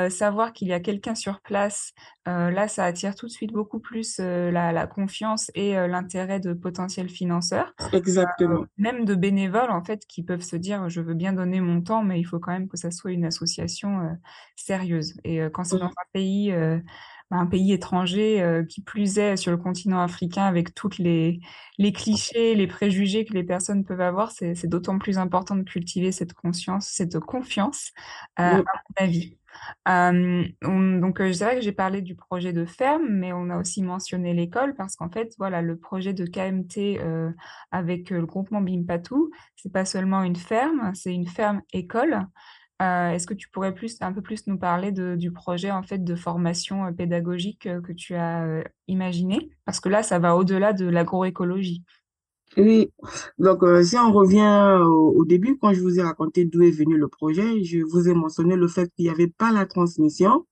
savoir 0.09 0.53
qu'il 0.53 0.67
y 0.67 0.73
a 0.73 0.79
quelqu'un 0.79 1.15
sur 1.15 1.41
place, 1.41 1.93
là, 2.25 2.67
ça 2.67 2.85
attire 2.85 3.15
tout 3.15 3.25
de 3.25 3.31
suite 3.31 3.51
beaucoup 3.51 3.79
plus 3.79 4.19
la, 4.19 4.71
la, 4.71 4.87
confiance 4.87 5.51
et 5.55 5.73
l'intérêt 5.73 6.39
de 6.39 6.53
potentiels 6.53 7.09
financeurs. 7.09 7.73
Exactement. 7.93 8.65
même 8.77 9.05
de 9.05 9.15
bénévoles, 9.15 9.71
en 9.71 9.83
fait, 9.83 10.05
qui 10.05 10.23
peuvent 10.23 10.41
se 10.41 10.55
dire, 10.55 10.89
je 10.89 11.01
veux 11.01 11.13
bien 11.13 11.33
donner 11.33 11.61
mon 11.61 11.81
temps, 11.81 12.03
mais 12.03 12.19
il 12.19 12.23
faut 12.23 12.39
quand 12.39 12.51
même 12.51 12.67
que 12.67 12.77
ça 12.77 12.91
soit 12.91 13.11
une 13.11 13.25
association 13.25 14.01
euh, 14.01 14.13
sérieuse. 14.55 15.15
Et 15.23 15.41
euh, 15.41 15.49
quand 15.49 15.63
c'est 15.63 15.77
dans 15.77 15.85
un 15.85 16.09
pays, 16.13 16.51
euh, 16.51 16.79
bah, 17.29 17.37
un 17.37 17.47
pays 17.47 17.71
étranger, 17.73 18.63
qui 18.69 18.81
plus 18.81 19.17
est 19.17 19.37
sur 19.37 19.51
le 19.51 19.57
continent 19.57 20.01
africain, 20.01 20.43
avec 20.43 20.73
toutes 20.73 20.97
les, 20.97 21.39
les 21.77 21.93
clichés, 21.93 22.55
les 22.55 22.67
préjugés 22.67 23.25
que 23.25 23.33
les 23.33 23.43
personnes 23.43 23.85
peuvent 23.85 24.01
avoir, 24.01 24.31
c'est 24.31 24.67
d'autant 24.67 24.99
plus 24.99 25.17
important 25.17 25.55
de 25.55 25.63
cultiver 25.63 26.11
cette 26.11 26.33
conscience, 26.33 26.87
cette 26.87 27.19
confiance, 27.19 27.91
à 28.35 28.57
mon 28.57 28.63
avis. 28.97 29.37
Donc 29.87 31.15
c'est 31.17 31.43
vrai 31.43 31.55
que 31.55 31.61
j'ai 31.61 31.71
parlé 31.71 32.01
du 32.01 32.15
projet 32.15 32.53
de 32.53 32.65
ferme, 32.65 33.07
mais 33.09 33.33
on 33.33 33.49
a 33.49 33.57
aussi 33.57 33.81
mentionné 33.83 34.33
l'école 34.33 34.75
parce 34.75 34.95
qu'en 34.95 35.09
fait, 35.09 35.33
voilà, 35.37 35.61
le 35.61 35.77
projet 35.77 36.13
de 36.13 36.25
KMT 36.25 36.99
avec 37.71 38.09
le 38.09 38.25
groupement 38.25 38.61
Bimpatou, 38.61 39.31
c'est 39.55 39.71
pas 39.71 39.85
seulement 39.85 40.23
une 40.23 40.35
ferme, 40.35 40.91
c'est 40.93 41.13
une 41.13 41.27
ferme 41.27 41.61
école. 41.73 42.27
Est-ce 42.79 43.27
que 43.27 43.35
tu 43.35 43.47
pourrais 43.49 43.75
un 44.01 44.13
peu 44.13 44.21
plus 44.21 44.47
nous 44.47 44.57
parler 44.57 44.91
du 44.91 45.31
projet 45.31 45.69
en 45.69 45.83
fait 45.83 46.03
de 46.03 46.15
formation 46.15 46.91
pédagogique 46.93 47.69
que 47.83 47.91
tu 47.91 48.15
as 48.15 48.63
imaginé? 48.87 49.51
Parce 49.65 49.79
que 49.79 49.89
là, 49.89 50.01
ça 50.01 50.17
va 50.17 50.35
au-delà 50.35 50.73
de 50.73 50.85
l'agroécologie. 50.85 51.83
Oui, 52.57 52.91
donc 53.37 53.63
euh, 53.63 53.81
si 53.81 53.97
on 53.97 54.11
revient 54.11 54.81
au, 54.85 55.23
début, 55.25 55.57
quand 55.57 55.73
je 55.73 55.81
vous 55.81 55.99
ai 55.99 56.03
raconté 56.03 56.43
d'où 56.43 56.61
est 56.63 56.71
venu 56.71 56.97
le 56.97 57.07
projet, 57.07 57.63
je 57.63 57.79
vous 57.79 58.09
ai 58.09 58.13
mentionné 58.13 58.57
le 58.57 58.67
fait 58.67 58.91
qu'il 58.93 59.05
n'y 59.05 59.11
avait 59.11 59.27
pas 59.29 59.53
la 59.53 59.65
transmission 59.65 60.45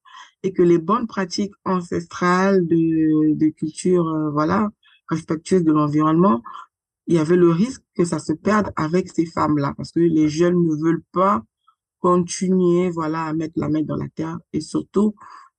et 0.44 0.54
que 0.54 0.62
les 0.64 0.78
bonnes 0.78 1.08
pratiques 1.08 1.54
ancestrales 1.66 2.66
de, 2.68 3.36
de 3.36 3.50
culture, 3.50 4.08
euh, 4.08 4.30
voilà, 4.32 4.70
respectueuses 5.10 5.64
de 5.64 5.74
l'environnement, 5.74 6.42
il 7.08 7.16
y 7.16 7.20
avait 7.20 7.36
le 7.36 7.50
risque 7.50 7.84
que 7.96 8.06
ça 8.06 8.20
se 8.20 8.32
perde 8.34 8.72
avec 8.78 9.10
ces 9.10 9.26
femmes-là, 9.26 9.74
parce 9.76 9.92
que 9.92 10.00
les 10.00 10.30
jeunes 10.30 10.64
ne 10.64 10.76
veulent 10.76 11.04
pas 11.12 11.44
continuer, 12.00 12.90
voilà, 12.92 13.24
à 13.26 13.34
mettre 13.34 13.56
la 13.58 13.68
main 13.68 13.82
dans 13.82 13.98
la 13.98 14.08
terre 14.16 14.38
et 14.54 14.62
surtout 14.62 15.16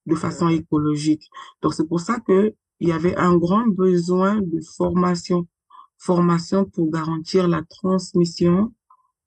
de 0.06 0.14
façon 0.14 0.48
écologique. 0.48 1.28
Donc 1.62 1.74
c'est 1.74 1.86
pour 1.86 2.00
ça 2.00 2.18
que 2.20 2.54
il 2.80 2.88
y 2.88 2.92
avait 2.92 3.16
un 3.16 3.36
grand 3.36 3.66
besoin 3.66 4.40
de 4.40 4.60
formation 4.76 5.46
formation 6.00 6.64
pour 6.64 6.90
garantir 6.90 7.46
la 7.46 7.62
transmission 7.62 8.72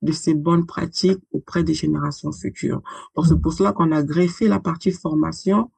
de 0.02 0.12
ces 0.12 0.34
bonnes 0.34 0.66
pratiques 0.66 1.22
auprès 1.32 1.64
des 1.64 1.74
générations 1.74 2.32
futures. 2.32 2.82
Donc, 3.16 3.28
c'est 3.28 3.40
pour 3.40 3.54
cela 3.54 3.72
qu'on 3.72 3.92
a 3.92 4.04
greffé 4.04 4.48
la 4.48 4.60
partie 4.60 4.92
formation 4.92 5.72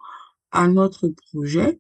à 0.52 0.68
notre 0.68 1.10
projet 1.32 1.80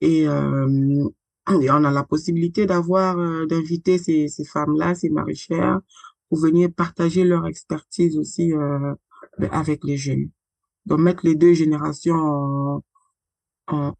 et, 0.00 0.28
euh, 0.28 1.08
on 1.48 1.84
a 1.84 1.90
la 1.92 2.02
possibilité 2.02 2.66
d'avoir, 2.66 3.18
euh, 3.18 3.46
d'inviter 3.46 3.98
ces, 3.98 4.26
ces 4.28 4.44
femmes-là, 4.44 4.96
ces 4.96 5.10
maraîchères, 5.10 5.78
pour 6.28 6.38
venir 6.38 6.68
partager 6.74 7.22
leur 7.22 7.46
expertise 7.46 8.18
aussi 8.18 8.52
euh, 8.52 8.94
avec 9.52 9.84
les 9.84 9.96
jeunes. 9.96 10.30
Donc, 10.86 11.00
mettre 11.00 11.24
les 11.24 11.36
deux 11.36 11.54
générations 11.54 12.16
en, 12.16 12.82
en, 13.68 13.92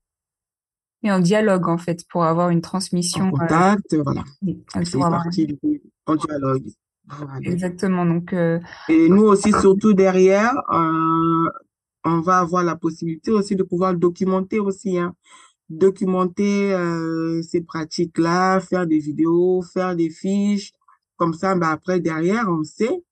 et 1.06 1.12
en 1.12 1.20
dialogue 1.20 1.68
en 1.68 1.78
fait 1.78 2.06
pour 2.08 2.24
avoir 2.24 2.50
une 2.50 2.60
transmission. 2.60 3.24
En 3.24 3.28
euh, 3.28 3.30
contact, 3.30 3.94
voilà. 3.94 4.24
C'est 4.84 4.98
parti 4.98 5.46
du 5.46 5.58
en 6.06 6.16
dialogue. 6.16 6.66
Exactement. 7.42 8.04
Donc. 8.04 8.32
Euh, 8.32 8.58
et 8.88 9.08
nous 9.08 9.22
aussi, 9.22 9.52
surtout 9.52 9.92
derrière, 9.92 10.52
euh, 10.72 11.48
on 12.04 12.20
va 12.20 12.38
avoir 12.38 12.62
la 12.64 12.76
possibilité 12.76 13.30
aussi 13.30 13.56
de 13.56 13.62
pouvoir 13.62 13.94
documenter 13.94 14.60
aussi, 14.60 14.98
hein, 14.98 15.14
documenter 15.68 16.76
ces 17.42 17.62
pratiques-là, 17.62 18.60
faire 18.60 18.86
des 18.86 18.98
vidéos, 18.98 19.62
faire 19.62 19.96
des 19.96 20.10
fiches. 20.10 20.72
Comme 21.16 21.32
ça, 21.32 21.54
bah, 21.54 21.70
après, 21.70 21.98
derrière, 21.98 22.46
on 22.48 22.62
sait 22.62 23.02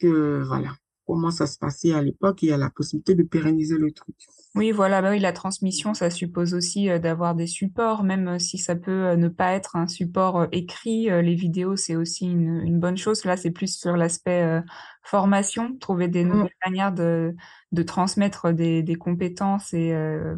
que, 0.00 0.42
voilà, 0.44 0.70
comment 1.12 1.30
ça 1.30 1.46
se 1.46 1.58
passait 1.58 1.92
à 1.92 2.00
l'époque, 2.00 2.42
y 2.42 2.52
a 2.52 2.56
la 2.56 2.70
possibilité 2.70 3.14
de 3.14 3.22
pérenniser 3.22 3.76
le 3.76 3.92
truc. 3.92 4.16
Oui, 4.54 4.70
voilà, 4.70 5.02
bah 5.02 5.10
oui, 5.10 5.18
la 5.18 5.32
transmission, 5.32 5.92
ça 5.92 6.08
suppose 6.08 6.54
aussi 6.54 6.88
euh, 6.88 6.98
d'avoir 6.98 7.34
des 7.34 7.46
supports, 7.46 8.02
même 8.02 8.28
euh, 8.28 8.38
si 8.38 8.56
ça 8.56 8.76
peut 8.76 9.08
euh, 9.08 9.16
ne 9.16 9.28
pas 9.28 9.52
être 9.52 9.76
un 9.76 9.86
support 9.86 10.46
écrit. 10.52 11.08
les 11.10 11.34
vidéos, 11.34 11.76
c'est 11.76 11.96
aussi 11.96 12.30
une, 12.30 12.62
une, 12.64 12.80
bonne 12.80 12.96
chose. 12.96 13.26
Là, 13.26 13.36
c'est 13.36 13.50
plus 13.50 13.78
sur 13.78 13.94
l'aspect 13.94 14.62
formation, 15.02 15.76
trouver 15.78 16.08
des 16.08 16.24
mmh. 16.24 16.28
nouvelles 16.28 16.56
manières 16.64 16.92
de, 16.92 17.34
de 17.72 17.82
transmettre 17.82 18.52
des, 18.52 18.82
des 18.82 18.94
compétences 18.94 19.74
et 19.74 19.94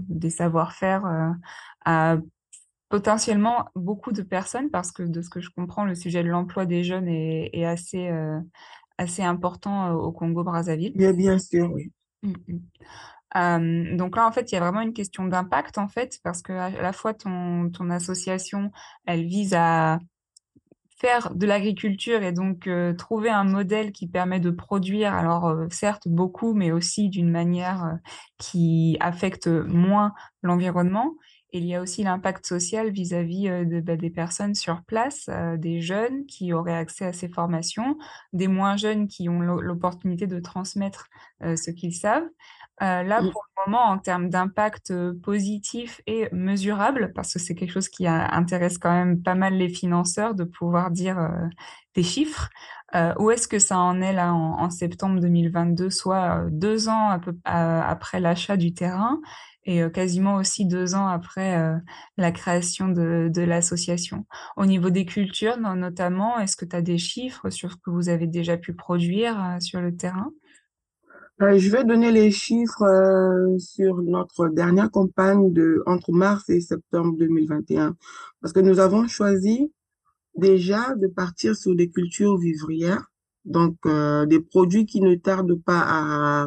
des 0.09 0.31
savoir-faire 0.31 1.35
à 1.85 2.17
potentiellement 2.89 3.69
beaucoup 3.77 4.13
de 4.13 4.23
personnes, 4.23 4.71
parce 4.71 4.91
que 4.91 5.05
de 5.05 5.23
ce 5.23 5.31
que 5.31 5.41
je 5.41 5.51
comprends, 5.51 5.85
le 5.85 5.95
sujet 5.95 6.23
de 6.25 6.29
l'emploi 6.29 6.67
des 6.67 6.83
jeunes 6.83 7.09
est, 7.09 7.51
est 7.53 7.65
assez 7.65 8.11
assez 8.99 9.23
important 9.23 9.93
au 9.93 10.13
Congo-Brazzaville. 10.13 10.97
Bien, 10.97 11.13
bien 11.13 11.39
sûr, 11.39 11.71
oui. 11.73 11.93
Mmh, 12.23 12.33
mmh. 12.49 12.59
Euh, 13.37 13.97
donc 13.97 14.17
là, 14.17 14.27
en 14.27 14.33
fait, 14.33 14.53
il 14.53 14.55
y 14.55 14.59
a 14.59 14.61
vraiment 14.61 14.81
une 14.81 14.93
question 14.93 15.27
d'impact, 15.27 15.79
en 15.79 15.89
fait, 15.89 16.21
parce 16.23 16.41
que 16.43 16.53
à 16.53 16.71
la 16.71 16.93
fois 16.93 17.15
ton, 17.15 17.71
ton 17.71 17.91
association, 17.91 18.71
elle 19.07 19.27
vise 19.27 19.55
à 19.55 19.99
faire 20.97 21.35
de 21.35 21.47
l'agriculture 21.47 22.23
et 22.23 22.33
donc 22.33 22.67
euh, 22.67 22.95
trouver 22.95 23.29
un 23.29 23.45
modèle 23.45 23.93
qui 23.93 24.07
permet 24.07 24.41
de 24.41 24.51
produire, 24.51 25.13
alors 25.13 25.49
euh, 25.49 25.67
certes 25.71 26.07
beaucoup, 26.07 26.55
mais 26.55 26.71
aussi 26.71 27.09
d'une 27.09 27.31
manière 27.31 27.85
euh, 27.85 27.95
qui 28.39 28.97
affecte 29.01 29.49
moins 29.49 30.13
l'environnement. 30.43 31.15
Et 31.55 31.59
il 31.59 31.65
y 31.65 31.75
a 31.75 31.81
aussi 31.81 32.03
l'impact 32.03 32.45
social 32.47 32.91
vis-à-vis 32.91 33.45
de, 33.49 33.81
bah, 33.81 33.97
des 33.97 34.11
personnes 34.11 34.55
sur 34.55 34.83
place, 34.83 35.31
des 35.57 35.81
jeunes 35.81 36.27
qui 36.27 36.53
auraient 36.53 36.75
accès 36.77 37.07
à 37.07 37.13
ces 37.15 37.29
formations, 37.29 37.97
des 38.35 38.49
moins 38.49 38.77
jeunes 38.77 39.09
qui 39.09 39.29
ont 39.31 39.41
l'opportunité 39.41 40.27
de 40.27 40.41
transmettre 40.41 41.07
ce 41.43 41.71
qu'ils 41.71 41.95
savent. 41.95 42.29
Euh, 42.83 43.03
là, 43.05 43.23
Mm. 43.23 43.31
pour 43.31 43.45
le 43.57 43.71
moment, 43.71 43.85
en 43.85 43.99
termes 43.99 44.29
d'impact 44.31 44.91
euh, 44.91 45.15
positif 45.23 46.01
et 46.09 46.29
mesurable, 46.33 47.13
parce 47.15 47.33
que 47.33 47.39
c'est 47.39 47.55
quelque 47.55 47.71
chose 47.71 47.89
qui 47.89 48.07
intéresse 48.09 48.79
quand 48.79 48.93
même 48.93 49.23
pas 49.23 49.37
mal 49.37 49.55
les 49.55 49.69
financeurs 49.69 50.35
de 50.35 50.43
pouvoir 50.45 50.91
dire 50.91 51.19
euh, 51.19 51.29
des 51.95 52.03
chiffres, 52.03 52.51
euh, 52.97 53.15
où 53.19 53.31
est-ce 53.31 53.47
que 53.47 53.61
ça 53.61 53.79
en 53.79 54.01
est 54.01 54.13
là 54.13 54.35
en, 54.35 54.59
en 54.61 54.71
septembre 54.71 55.21
2022, 55.21 55.89
soit 55.91 56.47
euh, 56.47 56.49
deux 56.51 56.89
ans 56.89 57.11
à 57.11 57.19
peu- 57.21 57.37
à- 57.45 57.89
après 57.89 58.19
l'achat 58.21 58.57
du 58.57 58.75
terrain 58.75 59.21
et 59.67 59.83
euh, 59.83 59.91
quasiment 59.91 60.37
aussi 60.37 60.67
deux 60.67 60.95
ans 60.95 61.07
après 61.07 61.59
euh, 61.59 61.77
la 62.17 62.33
création 62.33 62.89
de, 62.89 63.31
l'association. 63.43 64.27
Au 64.57 64.67
niveau 64.67 64.91
des 64.91 65.07
cultures, 65.07 65.57
no- 65.59 65.75
notamment, 65.75 66.39
est-ce 66.39 66.57
que 66.57 66.65
tu 66.65 66.77
as 66.77 66.83
des 66.83 66.99
chiffres 66.99 67.51
sur 67.51 67.73
ce 67.73 67.77
que 67.77 67.91
vous 67.91 68.09
avez 68.09 68.27
déjà 68.27 68.57
pu 68.57 68.75
produire 68.75 69.43
euh, 69.43 69.61
sur 69.61 69.81
le 69.81 69.97
terrain? 69.97 70.31
Je 71.41 71.69
vais 71.69 71.85
donner 71.85 72.13
les 72.13 72.31
chiffres 72.31 73.57
sur 73.59 73.97
notre 74.03 74.49
dernière 74.49 74.91
campagne 74.91 75.53
de 75.53 75.83
entre 75.85 76.13
mars 76.13 76.49
et 76.49 76.61
septembre 76.61 77.17
2021 77.19 77.97
parce 78.41 78.53
que 78.53 78.61
nous 78.61 78.79
avons 78.79 79.09
choisi 79.09 79.73
déjà 80.37 80.95
de 80.95 81.09
partir 81.09 81.57
sur 81.57 81.75
des 81.75 81.91
cultures 81.91 82.39
vivrières, 82.39 83.11
donc 83.45 83.77
des 84.29 84.41
produits 84.41 84.87
qui 84.87 85.01
ne 85.01 85.17
tardent 85.17 85.61
pas 85.61 86.47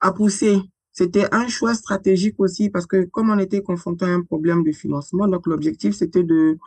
à 0.00 0.12
pousser. 0.12 0.60
C'était 0.94 1.26
un 1.34 1.48
choix 1.48 1.74
stratégique 1.74 2.36
aussi 2.38 2.70
parce 2.70 2.86
que 2.86 3.04
comme 3.06 3.30
on 3.30 3.38
était 3.38 3.62
confronté 3.62 4.06
à 4.06 4.08
un 4.14 4.22
problème 4.22 4.64
de 4.64 4.72
financement, 4.72 5.28
donc 5.28 5.46
l'objectif 5.46 5.94
c'était 5.94 6.24
de 6.24 6.58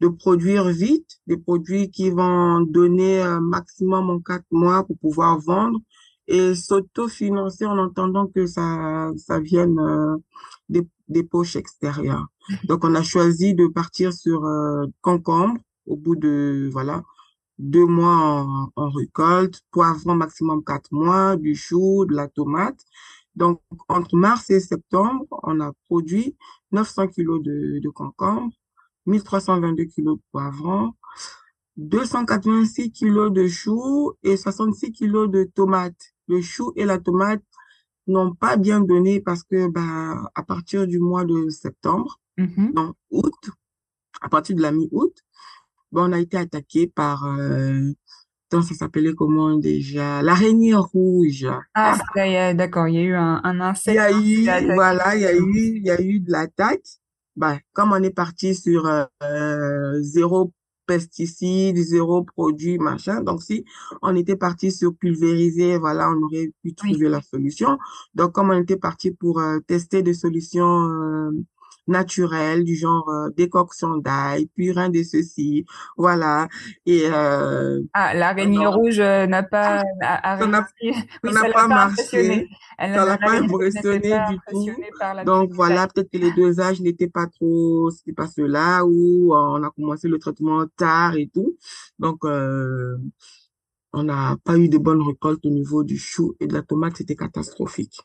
de 0.00 0.08
produire 0.08 0.68
vite, 0.68 1.20
des 1.26 1.36
produits 1.38 1.90
qui 1.90 2.10
vont 2.10 2.60
donner 2.60 3.22
un 3.22 3.40
maximum 3.40 4.10
en 4.10 4.20
quatre 4.20 4.46
mois 4.50 4.84
pour 4.84 4.98
pouvoir 4.98 5.38
vendre 5.40 5.80
et 6.26 6.54
s'autofinancer 6.54 7.66
en 7.66 7.78
attendant 7.84 8.26
que 8.26 8.46
ça, 8.46 9.10
ça 9.16 9.40
vienne 9.40 9.78
euh, 9.78 10.16
des, 10.68 10.88
des 11.08 11.22
poches 11.22 11.56
extérieures. 11.56 12.26
Donc, 12.64 12.84
on 12.84 12.94
a 12.94 13.02
choisi 13.02 13.54
de 13.54 13.66
partir 13.68 14.12
sur 14.12 14.44
euh, 14.44 14.86
concombre 15.02 15.60
au 15.86 15.96
bout 15.96 16.16
de, 16.16 16.68
voilà, 16.72 17.02
deux 17.58 17.86
mois 17.86 18.16
en, 18.16 18.68
en 18.76 18.90
récolte, 18.90 19.62
poivron 19.70 20.14
maximum 20.16 20.64
quatre 20.64 20.92
mois, 20.92 21.36
du 21.36 21.54
chou, 21.54 22.06
de 22.06 22.14
la 22.14 22.28
tomate. 22.28 22.80
Donc, 23.34 23.60
entre 23.88 24.16
mars 24.16 24.50
et 24.50 24.60
septembre, 24.60 25.26
on 25.42 25.60
a 25.60 25.72
produit 25.88 26.36
900 26.72 27.08
kilos 27.08 27.42
de, 27.42 27.78
de 27.82 27.88
concombre, 27.88 28.52
1322 29.06 29.84
kilos 29.84 30.16
de 30.18 30.22
poivrons, 30.32 30.92
286 31.76 32.92
kilos 32.92 33.32
de 33.32 33.46
choux 33.48 34.12
et 34.22 34.36
66 34.36 34.92
kilos 34.92 35.30
de 35.30 35.44
tomates. 35.44 36.14
Le 36.28 36.40
chou 36.42 36.72
et 36.76 36.84
la 36.84 36.98
tomate 36.98 37.42
n'ont 38.06 38.34
pas 38.34 38.56
bien 38.56 38.80
donné 38.80 39.20
parce 39.20 39.42
que 39.42 39.68
bah, 39.68 40.30
à 40.34 40.42
partir 40.42 40.86
du 40.86 40.98
mois 40.98 41.24
de 41.24 41.48
septembre, 41.48 42.18
Mhm. 42.38 42.72
non, 42.74 42.94
août, 43.10 43.50
à 44.22 44.28
partir 44.28 44.56
de 44.56 44.62
la 44.62 44.72
mi-août, 44.72 45.14
bah, 45.92 46.02
on 46.04 46.12
a 46.12 46.20
été 46.20 46.36
attaqué 46.36 46.86
par, 46.86 47.24
euh, 47.26 47.92
ça 48.60 48.74
s'appelait 48.74 49.14
comment 49.14 49.56
déjà? 49.56 50.20
L'araignée 50.22 50.74
rouge. 50.74 51.46
Ah, 51.74 51.94
c'est 51.96 52.18
là, 52.18 52.26
il 52.26 52.32
y 52.32 52.36
a- 52.36 52.52
d'accord, 52.54 52.88
il 52.88 52.94
y 52.94 52.98
a 52.98 53.02
eu 53.02 53.14
un, 53.14 53.40
un 53.42 53.54
Il 53.86 53.94
y 53.94 53.98
insecte 53.98 53.98
a 53.98 54.10
eu, 54.12 54.74
voilà, 54.74 55.16
il 55.16 55.22
y 55.22 55.26
a 55.26 55.34
eu, 55.34 55.76
il 55.76 55.82
y 55.86 55.90
a 55.90 56.00
eu 56.02 56.20
de 56.20 56.30
l'attaque. 56.30 56.84
Ben, 57.36 57.58
comme 57.72 57.92
on 57.92 58.02
est 58.02 58.10
parti 58.10 58.54
sur 58.54 58.86
euh, 59.22 60.00
zéro 60.02 60.52
pesticide, 60.86 61.78
zéro 61.78 62.24
produit, 62.24 62.76
machin. 62.78 63.22
Donc, 63.22 63.42
si 63.42 63.64
on 64.02 64.14
était 64.16 64.36
parti 64.36 64.70
sur 64.70 64.94
pulvériser, 64.94 65.78
voilà, 65.78 66.10
on 66.10 66.22
aurait 66.22 66.48
pu 66.62 66.74
Oui. 66.84 66.92
trouver 66.92 67.08
la 67.08 67.22
solution. 67.22 67.78
Donc, 68.14 68.32
comme 68.32 68.50
on 68.50 68.60
était 68.60 68.76
parti 68.76 69.12
pour 69.12 69.40
euh, 69.40 69.60
tester 69.66 70.02
des 70.02 70.12
solutions 70.14 70.88
euh, 70.90 71.30
naturelles, 71.86 72.64
du 72.64 72.76
genre 72.76 73.08
euh, 73.08 73.30
décoction 73.36 73.96
d'ail, 73.98 74.46
purin 74.56 74.88
de 74.88 75.02
ceci, 75.02 75.64
voilà. 75.96 76.48
Et 76.86 77.02
euh, 77.10 77.80
Ah, 77.94 78.14
l'araignée 78.14 78.64
non, 78.64 78.70
rouge 78.70 79.00
euh, 79.00 79.26
n'a 79.26 79.42
pas 79.42 79.82
a, 80.00 80.32
a 80.32 80.38
ça 80.38 80.46
n'a 80.46 80.66
Oui, 81.24 81.32
n'a 81.32 81.44
pas 81.52 81.68
marché. 81.68 82.48
Elle, 82.78 82.94
Ça 82.94 83.04
l'a 83.04 83.18
pas 83.18 83.32
impressionné 83.32 84.10
pas 84.10 84.26
du 84.32 84.38
tout. 84.48 84.66
Donc 85.24 85.52
voilà, 85.52 85.86
peut-être 85.88 86.10
que 86.10 86.18
les 86.18 86.32
dosages 86.32 86.80
n'étaient 86.80 87.08
pas 87.08 87.26
trop, 87.26 87.90
c'était 87.90 88.12
pas 88.12 88.26
cela, 88.28 88.84
ou 88.84 89.34
euh, 89.34 89.38
on 89.38 89.62
a 89.62 89.70
commencé 89.70 90.08
le 90.08 90.18
traitement 90.18 90.66
tard 90.76 91.16
et 91.16 91.28
tout. 91.32 91.56
Donc 91.98 92.24
euh, 92.24 92.96
on 93.94 94.02
n'a 94.04 94.36
pas 94.44 94.58
eu 94.58 94.68
de 94.68 94.78
bonnes 94.78 95.02
récoltes 95.02 95.46
au 95.46 95.50
niveau 95.50 95.82
du 95.84 95.98
chou 95.98 96.36
et 96.40 96.46
de 96.46 96.52
la 96.54 96.62
tomate, 96.62 96.96
c'était 96.98 97.16
catastrophique. 97.16 98.02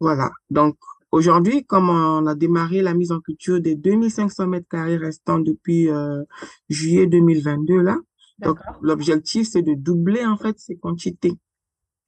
Voilà. 0.00 0.30
Donc 0.50 0.76
aujourd'hui, 1.10 1.64
comme 1.64 1.90
on 1.90 2.26
a 2.26 2.34
démarré 2.34 2.82
la 2.82 2.94
mise 2.94 3.12
en 3.12 3.20
culture 3.20 3.60
des 3.60 3.74
2500 3.74 4.46
mètres 4.46 4.68
carrés 4.68 4.96
restants 4.96 5.38
depuis 5.38 5.88
euh, 5.88 6.22
juillet 6.68 7.06
2022 7.06 7.80
là, 7.80 7.98
donc 8.40 8.58
l'objectif 8.82 9.48
c'est 9.48 9.62
de 9.62 9.74
doubler 9.74 10.24
en 10.24 10.36
fait 10.36 10.58
ces 10.58 10.76
quantités. 10.76 11.32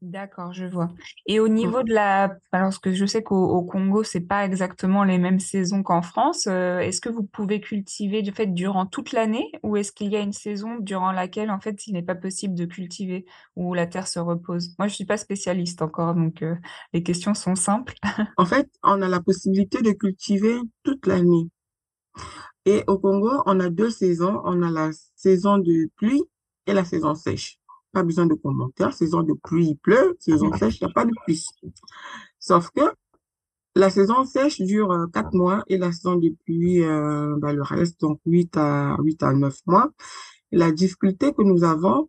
D'accord, 0.02 0.54
je 0.54 0.64
vois. 0.64 0.88
Et 1.26 1.40
au 1.40 1.48
niveau 1.48 1.82
de 1.82 1.92
la, 1.92 2.22
alors 2.52 2.68
parce 2.68 2.78
que 2.78 2.94
je 2.94 3.04
sais 3.04 3.22
qu'au 3.22 3.36
au 3.36 3.62
Congo, 3.62 4.02
c'est 4.02 4.22
pas 4.22 4.46
exactement 4.46 5.04
les 5.04 5.18
mêmes 5.18 5.38
saisons 5.40 5.82
qu'en 5.82 6.00
France, 6.00 6.46
euh, 6.46 6.78
est-ce 6.78 7.02
que 7.02 7.10
vous 7.10 7.22
pouvez 7.22 7.60
cultiver 7.60 8.22
du 8.22 8.32
fait 8.32 8.46
durant 8.46 8.86
toute 8.86 9.12
l'année 9.12 9.52
ou 9.62 9.76
est-ce 9.76 9.92
qu'il 9.92 10.10
y 10.10 10.16
a 10.16 10.20
une 10.20 10.32
saison 10.32 10.78
durant 10.80 11.12
laquelle 11.12 11.50
en 11.50 11.60
fait 11.60 11.86
il 11.86 11.92
n'est 11.92 12.02
pas 12.02 12.14
possible 12.14 12.54
de 12.54 12.64
cultiver 12.64 13.26
où 13.56 13.74
la 13.74 13.86
terre 13.86 14.08
se 14.08 14.18
repose? 14.18 14.74
Moi, 14.78 14.88
je 14.88 14.94
suis 14.94 15.04
pas 15.04 15.18
spécialiste 15.18 15.82
encore, 15.82 16.14
donc 16.14 16.40
euh, 16.42 16.54
les 16.94 17.02
questions 17.02 17.34
sont 17.34 17.54
simples. 17.54 17.94
En 18.38 18.46
fait, 18.46 18.70
on 18.82 19.02
a 19.02 19.08
la 19.08 19.20
possibilité 19.20 19.82
de 19.82 19.92
cultiver 19.92 20.60
toute 20.82 21.06
l'année. 21.06 21.50
Et 22.64 22.84
au 22.86 22.98
Congo, 22.98 23.42
on 23.46 23.60
a 23.60 23.68
deux 23.70 23.90
saisons. 23.90 24.40
On 24.44 24.62
a 24.62 24.70
la 24.70 24.90
saison 25.14 25.58
de 25.58 25.90
pluie 25.96 26.22
et 26.66 26.72
la 26.72 26.84
saison 26.86 27.14
sèche. 27.14 27.59
Pas 27.92 28.02
besoin 28.02 28.26
de 28.26 28.34
commentaires. 28.34 28.92
Saison 28.92 29.22
de 29.22 29.32
pluie, 29.32 29.68
il 29.70 29.76
pleut. 29.76 30.16
Saison 30.20 30.52
sèche, 30.56 30.80
il 30.80 30.84
n'y 30.84 30.90
a 30.90 30.94
pas 30.94 31.04
de 31.04 31.12
pluie. 31.24 31.44
Sauf 32.38 32.70
que 32.70 32.82
la 33.76 33.90
saison 33.90 34.24
sèche 34.24 34.60
dure 34.60 34.90
euh, 34.92 35.06
quatre 35.06 35.34
mois 35.34 35.62
et 35.68 35.78
la 35.78 35.92
saison 35.92 36.16
de 36.16 36.30
pluie, 36.44 36.82
euh, 36.82 37.36
bah, 37.38 37.52
le 37.52 37.62
reste, 37.62 38.00
donc 38.00 38.20
huit 38.26 38.56
à, 38.56 38.96
huit 39.00 39.22
à 39.22 39.32
neuf 39.32 39.60
mois. 39.66 39.90
Et 40.52 40.56
la 40.56 40.72
difficulté 40.72 41.32
que 41.32 41.42
nous 41.42 41.64
avons, 41.64 42.08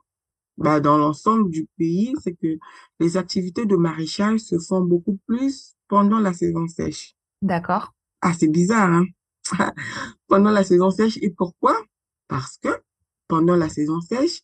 bah, 0.58 0.80
dans 0.80 0.98
l'ensemble 0.98 1.50
du 1.50 1.68
pays, 1.78 2.14
c'est 2.24 2.34
que 2.34 2.58
les 3.00 3.18
activités 3.18 3.66
de 3.66 3.76
maraîchage 3.76 4.40
se 4.40 4.60
font 4.60 4.82
beaucoup 4.82 5.18
plus 5.28 5.76
pendant 5.88 6.20
la 6.20 6.34
saison 6.34 6.68
sèche. 6.68 7.16
D'accord. 7.42 7.94
Ah, 8.22 8.34
c'est 8.34 8.48
bizarre, 8.48 8.92
hein? 8.92 9.06
Pendant 10.28 10.52
la 10.52 10.64
saison 10.64 10.92
sèche. 10.92 11.18
Et 11.22 11.32
pourquoi? 11.32 11.76
Parce 12.28 12.58
que 12.58 12.70
pendant 13.28 13.56
la 13.56 13.70
saison 13.70 14.00
sèche, 14.02 14.42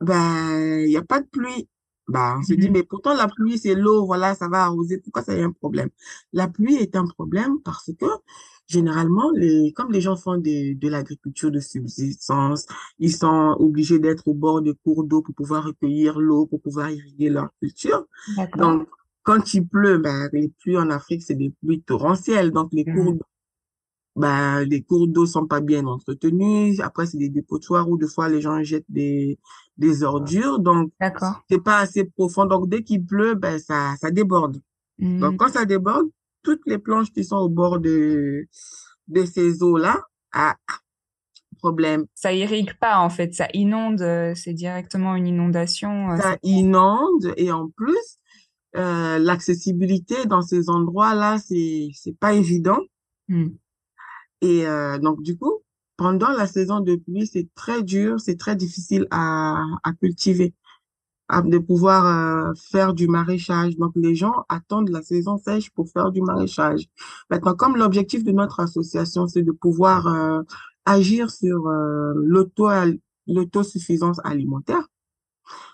ben, 0.00 0.80
il 0.80 0.88
n'y 0.88 0.96
a 0.96 1.02
pas 1.04 1.20
de 1.20 1.26
pluie. 1.26 1.68
Ben, 2.08 2.36
on 2.38 2.42
se 2.42 2.54
dit, 2.54 2.68
Mhm. 2.68 2.72
mais 2.72 2.84
pourtant 2.84 3.14
la 3.14 3.28
pluie, 3.28 3.58
c'est 3.58 3.74
l'eau, 3.74 4.06
voilà, 4.06 4.34
ça 4.36 4.48
va 4.48 4.64
arroser. 4.64 4.98
Pourquoi 4.98 5.22
ça 5.22 5.36
y 5.36 5.40
a 5.42 5.44
un 5.46 5.52
problème? 5.52 5.90
La 6.32 6.48
pluie 6.48 6.76
est 6.76 6.94
un 6.96 7.06
problème 7.06 7.60
parce 7.64 7.90
que 7.98 8.06
généralement, 8.68 9.30
les, 9.32 9.72
comme 9.74 9.90
les 9.92 10.00
gens 10.00 10.16
font 10.16 10.36
des, 10.38 10.74
de 10.74 10.88
l'agriculture 10.88 11.50
de 11.50 11.60
subsistance, 11.60 12.66
ils 12.98 13.12
sont 13.14 13.56
obligés 13.58 13.98
d'être 13.98 14.26
au 14.28 14.34
bord 14.34 14.62
des 14.62 14.74
cours 14.84 15.04
d'eau 15.04 15.22
pour 15.22 15.34
pouvoir 15.34 15.64
recueillir 15.64 16.18
l'eau, 16.20 16.46
pour 16.46 16.60
pouvoir 16.60 16.90
irriguer 16.90 17.28
leur 17.30 17.48
culture. 17.60 18.06
Donc, 18.54 18.88
quand 19.22 19.54
il 19.54 19.66
pleut, 19.66 19.98
ben, 19.98 20.28
les 20.32 20.48
pluies 20.60 20.78
en 20.78 20.90
Afrique, 20.90 21.22
c'est 21.22 21.34
des 21.34 21.50
pluies 21.62 21.82
torrentielles. 21.82 22.52
Donc, 22.52 22.68
les 22.72 22.86
cours 22.86 23.14
Mhm. 23.14 23.18
Ben, 24.16 24.60
les 24.64 24.82
cours 24.82 25.06
d'eau 25.08 25.26
sont 25.26 25.46
pas 25.46 25.60
bien 25.60 25.86
entretenus. 25.86 26.80
Après, 26.80 27.06
c'est 27.06 27.18
des 27.18 27.28
dépotoirs 27.28 27.88
où 27.88 27.96
des 27.98 28.08
fois 28.08 28.28
les 28.28 28.40
gens 28.40 28.62
jettent 28.62 28.84
des, 28.90 29.38
des 29.78 30.02
ordures. 30.02 30.58
Donc, 30.58 30.90
c'est 31.50 31.62
pas 31.62 31.78
assez 31.78 32.04
profond. 32.04 32.46
Donc, 32.46 32.68
dès 32.68 32.82
qu'il 32.82 33.04
pleut, 33.04 33.34
ben, 33.34 33.58
ça, 33.58 33.94
ça 34.00 34.10
déborde. 34.10 34.60
Donc, 34.98 35.32
Mhm. 35.32 35.36
quand 35.36 35.48
ça 35.50 35.64
déborde, 35.66 36.06
toutes 36.42 36.62
les 36.66 36.78
planches 36.78 37.12
qui 37.12 37.24
sont 37.24 37.36
au 37.36 37.48
bord 37.50 37.78
de, 37.80 38.46
de 39.08 39.24
ces 39.26 39.62
eaux-là, 39.62 40.00
ah, 40.32 40.56
problème. 41.58 42.06
Ça 42.14 42.32
irrigue 42.32 42.74
pas 42.78 42.98
en 42.98 43.10
fait, 43.10 43.34
ça 43.34 43.48
inonde, 43.54 44.00
euh, 44.02 44.34
c'est 44.34 44.52
directement 44.52 45.16
une 45.16 45.26
inondation. 45.26 46.10
euh, 46.12 46.16
Ça 46.18 46.36
inonde 46.42 47.32
et 47.36 47.50
en 47.50 47.68
plus, 47.70 48.18
euh, 48.76 49.18
l'accessibilité 49.18 50.26
dans 50.26 50.42
ces 50.42 50.68
endroits-là, 50.68 51.38
c'est 51.38 51.88
c'est 51.94 52.16
pas 52.18 52.34
évident. 52.34 52.78
Hmm. 53.28 53.48
Et 54.42 54.66
euh, 54.66 54.98
donc 54.98 55.22
du 55.22 55.36
coup, 55.38 55.62
pendant 55.96 56.30
la 56.30 56.46
saison 56.46 56.80
de 56.80 56.96
pluie, 56.96 57.26
c'est 57.26 57.48
très 57.54 57.82
dur, 57.82 58.20
c'est 58.20 58.36
très 58.38 58.56
difficile 58.56 59.06
à 59.10 59.62
à 59.82 59.92
cultiver, 59.94 60.54
à, 61.28 61.42
de 61.42 61.58
pouvoir 61.58 62.06
euh, 62.50 62.52
faire 62.70 62.94
du 62.94 63.08
maraîchage. 63.08 63.76
Donc 63.76 63.92
les 63.96 64.14
gens 64.14 64.44
attendent 64.48 64.90
la 64.90 65.02
saison 65.02 65.38
sèche 65.38 65.70
pour 65.70 65.88
faire 65.90 66.10
du 66.12 66.22
maraîchage. 66.22 66.86
Maintenant, 67.30 67.54
comme 67.54 67.76
l'objectif 67.76 68.24
de 68.24 68.32
notre 68.32 68.60
association, 68.60 69.26
c'est 69.26 69.42
de 69.42 69.52
pouvoir 69.52 70.06
euh, 70.06 70.42
agir 70.84 71.30
sur 71.30 71.66
euh, 71.68 72.12
l'auto 72.16 72.68
l'autosuffisance 73.26 74.20
alimentaire. 74.24 74.88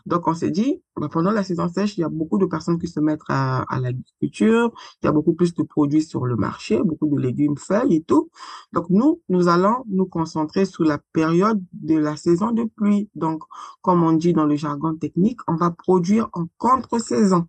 Donc, 0.07 0.29
on 0.29 0.35
s'est 0.35 0.51
dit, 0.51 0.83
bah, 0.97 1.09
pendant 1.11 1.31
la 1.31 1.43
saison 1.45 1.69
sèche, 1.69 1.97
il 1.97 2.01
y 2.03 2.05
a 2.05 2.09
beaucoup 2.09 2.39
de 2.39 2.47
personnes 2.47 2.79
qui 2.79 2.89
se 2.89 3.01
mettent 3.01 3.21
à, 3.29 3.63
à 3.69 3.81
l'agriculture, 3.81 4.73
il 5.03 5.07
y 5.07 5.09
a 5.09 5.13
beaucoup 5.13 5.35
plus 5.35 5.55
de 5.55 5.63
produits 5.63 6.03
sur 6.03 6.27
le 6.27 6.37
marché, 6.37 6.81
beaucoup 6.83 7.09
de 7.09 7.21
légumes, 7.21 7.57
feuilles 7.57 7.97
et 7.97 8.03
tout. 8.03 8.31
Donc, 8.73 8.87
nous, 8.91 9.21
nous 9.29 9.49
allons 9.49 9.85
nous 9.89 10.07
concentrer 10.07 10.65
sur 10.65 10.85
la 10.85 10.99
période 11.13 11.63
de 11.73 11.97
la 11.97 12.17
saison 12.17 12.53
de 12.53 12.65
pluie. 12.65 13.09
Donc, 13.15 13.43
comme 13.81 14.03
on 14.03 14.13
dit 14.13 14.33
dans 14.33 14.47
le 14.47 14.57
jargon 14.57 14.95
technique, 14.97 15.41
on 15.49 15.57
va 15.57 15.71
produire 15.71 16.29
en 16.33 16.47
contre-saison. 16.59 17.47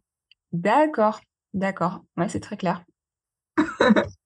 D'accord, 0.51 1.19
d'accord. 1.53 2.01
Ouais, 2.17 2.29
c'est 2.29 2.39
très 2.39 2.57
clair. 2.57 2.83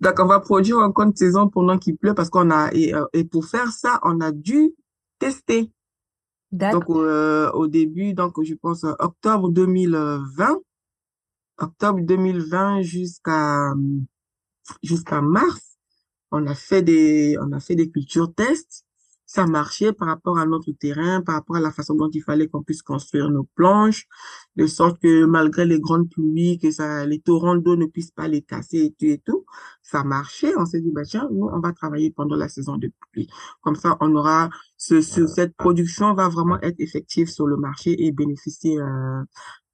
Donc, 0.00 0.18
on 0.18 0.26
va 0.26 0.40
produire 0.40 0.78
en 0.78 0.92
contre-saison 0.92 1.48
pendant 1.48 1.78
qu'il 1.78 1.96
pleut 1.96 2.14
parce 2.14 2.30
qu'on 2.30 2.50
a, 2.50 2.70
et, 2.72 2.94
euh, 2.94 3.04
et 3.12 3.24
pour 3.24 3.44
faire 3.46 3.70
ça, 3.72 4.00
on 4.02 4.20
a 4.20 4.32
dû 4.32 4.74
tester. 5.18 5.70
Donc, 6.52 6.84
euh, 6.90 7.50
au 7.52 7.66
début, 7.66 8.12
donc, 8.14 8.42
je 8.42 8.54
pense 8.54 8.84
euh, 8.84 8.92
octobre 8.98 9.50
2020, 9.50 10.58
octobre 11.58 12.00
2020 12.02 12.82
jusqu'à 12.82 13.72
jusqu'à 14.82 15.20
mars, 15.22 15.78
on 16.30 16.46
a 16.46 16.54
fait 16.54 16.82
des 16.82 17.36
on 17.40 17.52
a 17.52 17.60
fait 17.60 17.74
des 17.74 17.90
cultures 17.90 18.32
tests. 18.34 18.84
Ça 19.34 19.46
marchait 19.46 19.92
par 19.94 20.08
rapport 20.08 20.38
à 20.38 20.44
notre 20.46 20.72
terrain, 20.72 21.22
par 21.22 21.36
rapport 21.36 21.56
à 21.56 21.60
la 21.60 21.72
façon 21.72 21.94
dont 21.94 22.10
il 22.12 22.22
fallait 22.22 22.48
qu'on 22.48 22.62
puisse 22.62 22.82
construire 22.82 23.30
nos 23.30 23.44
planches, 23.58 24.06
de 24.56 24.66
sorte 24.66 25.00
que 25.00 25.24
malgré 25.24 25.64
les 25.64 25.80
grandes 25.80 26.08
pluies, 26.10 26.58
que 26.62 26.70
ça, 26.70 27.06
les 27.06 27.20
torrents 27.20 27.56
d'eau 27.56 27.76
ne 27.76 27.86
puissent 27.86 28.10
pas 28.10 28.28
les 28.28 28.42
casser 28.42 28.78
et 28.86 28.90
tout 28.98 29.06
et 29.06 29.18
tout, 29.26 29.44
ça 29.82 30.04
marchait. 30.04 30.52
On 30.58 30.66
s'est 30.66 30.80
dit, 30.82 30.90
bah 30.92 31.04
tiens, 31.04 31.28
nous, 31.32 31.46
on 31.56 31.60
va 31.60 31.72
travailler 31.72 32.10
pendant 32.10 32.36
la 32.36 32.48
saison 32.48 32.76
de 32.76 32.90
pluie. 33.12 33.28
Comme 33.62 33.76
ça, 33.76 33.96
on 34.00 34.14
aura 34.16 34.50
ce, 34.76 35.00
ce- 35.00 35.26
cette 35.26 35.56
production 35.56 36.12
va 36.14 36.28
vraiment 36.28 36.60
être 36.60 36.78
effective 36.80 37.28
sur 37.30 37.46
le 37.46 37.56
marché 37.56 38.04
et 38.04 38.12
bénéficier 38.12 38.78
euh, 38.80 39.22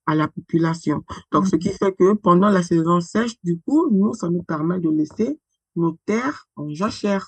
à 0.05 0.15
la 0.15 0.27
population. 0.27 1.03
Donc, 1.31 1.47
ce 1.47 1.55
qui 1.57 1.69
Mhm. 1.69 1.75
fait 1.79 1.93
que 1.99 2.13
pendant 2.13 2.49
la 2.49 2.63
saison 2.63 3.01
sèche, 3.01 3.35
du 3.43 3.59
coup, 3.61 3.89
nous, 3.91 4.13
ça 4.13 4.29
nous 4.29 4.43
permet 4.43 4.79
de 4.79 4.89
laisser 4.89 5.39
nos 5.75 5.97
terres 6.05 6.47
en 6.55 6.69
jachère. 6.73 7.25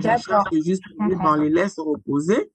C'est 0.00 0.62
juste, 0.62 0.82
ben, 0.98 1.18
on 1.22 1.34
les 1.34 1.50
laisse 1.50 1.78
reposer 1.78 2.50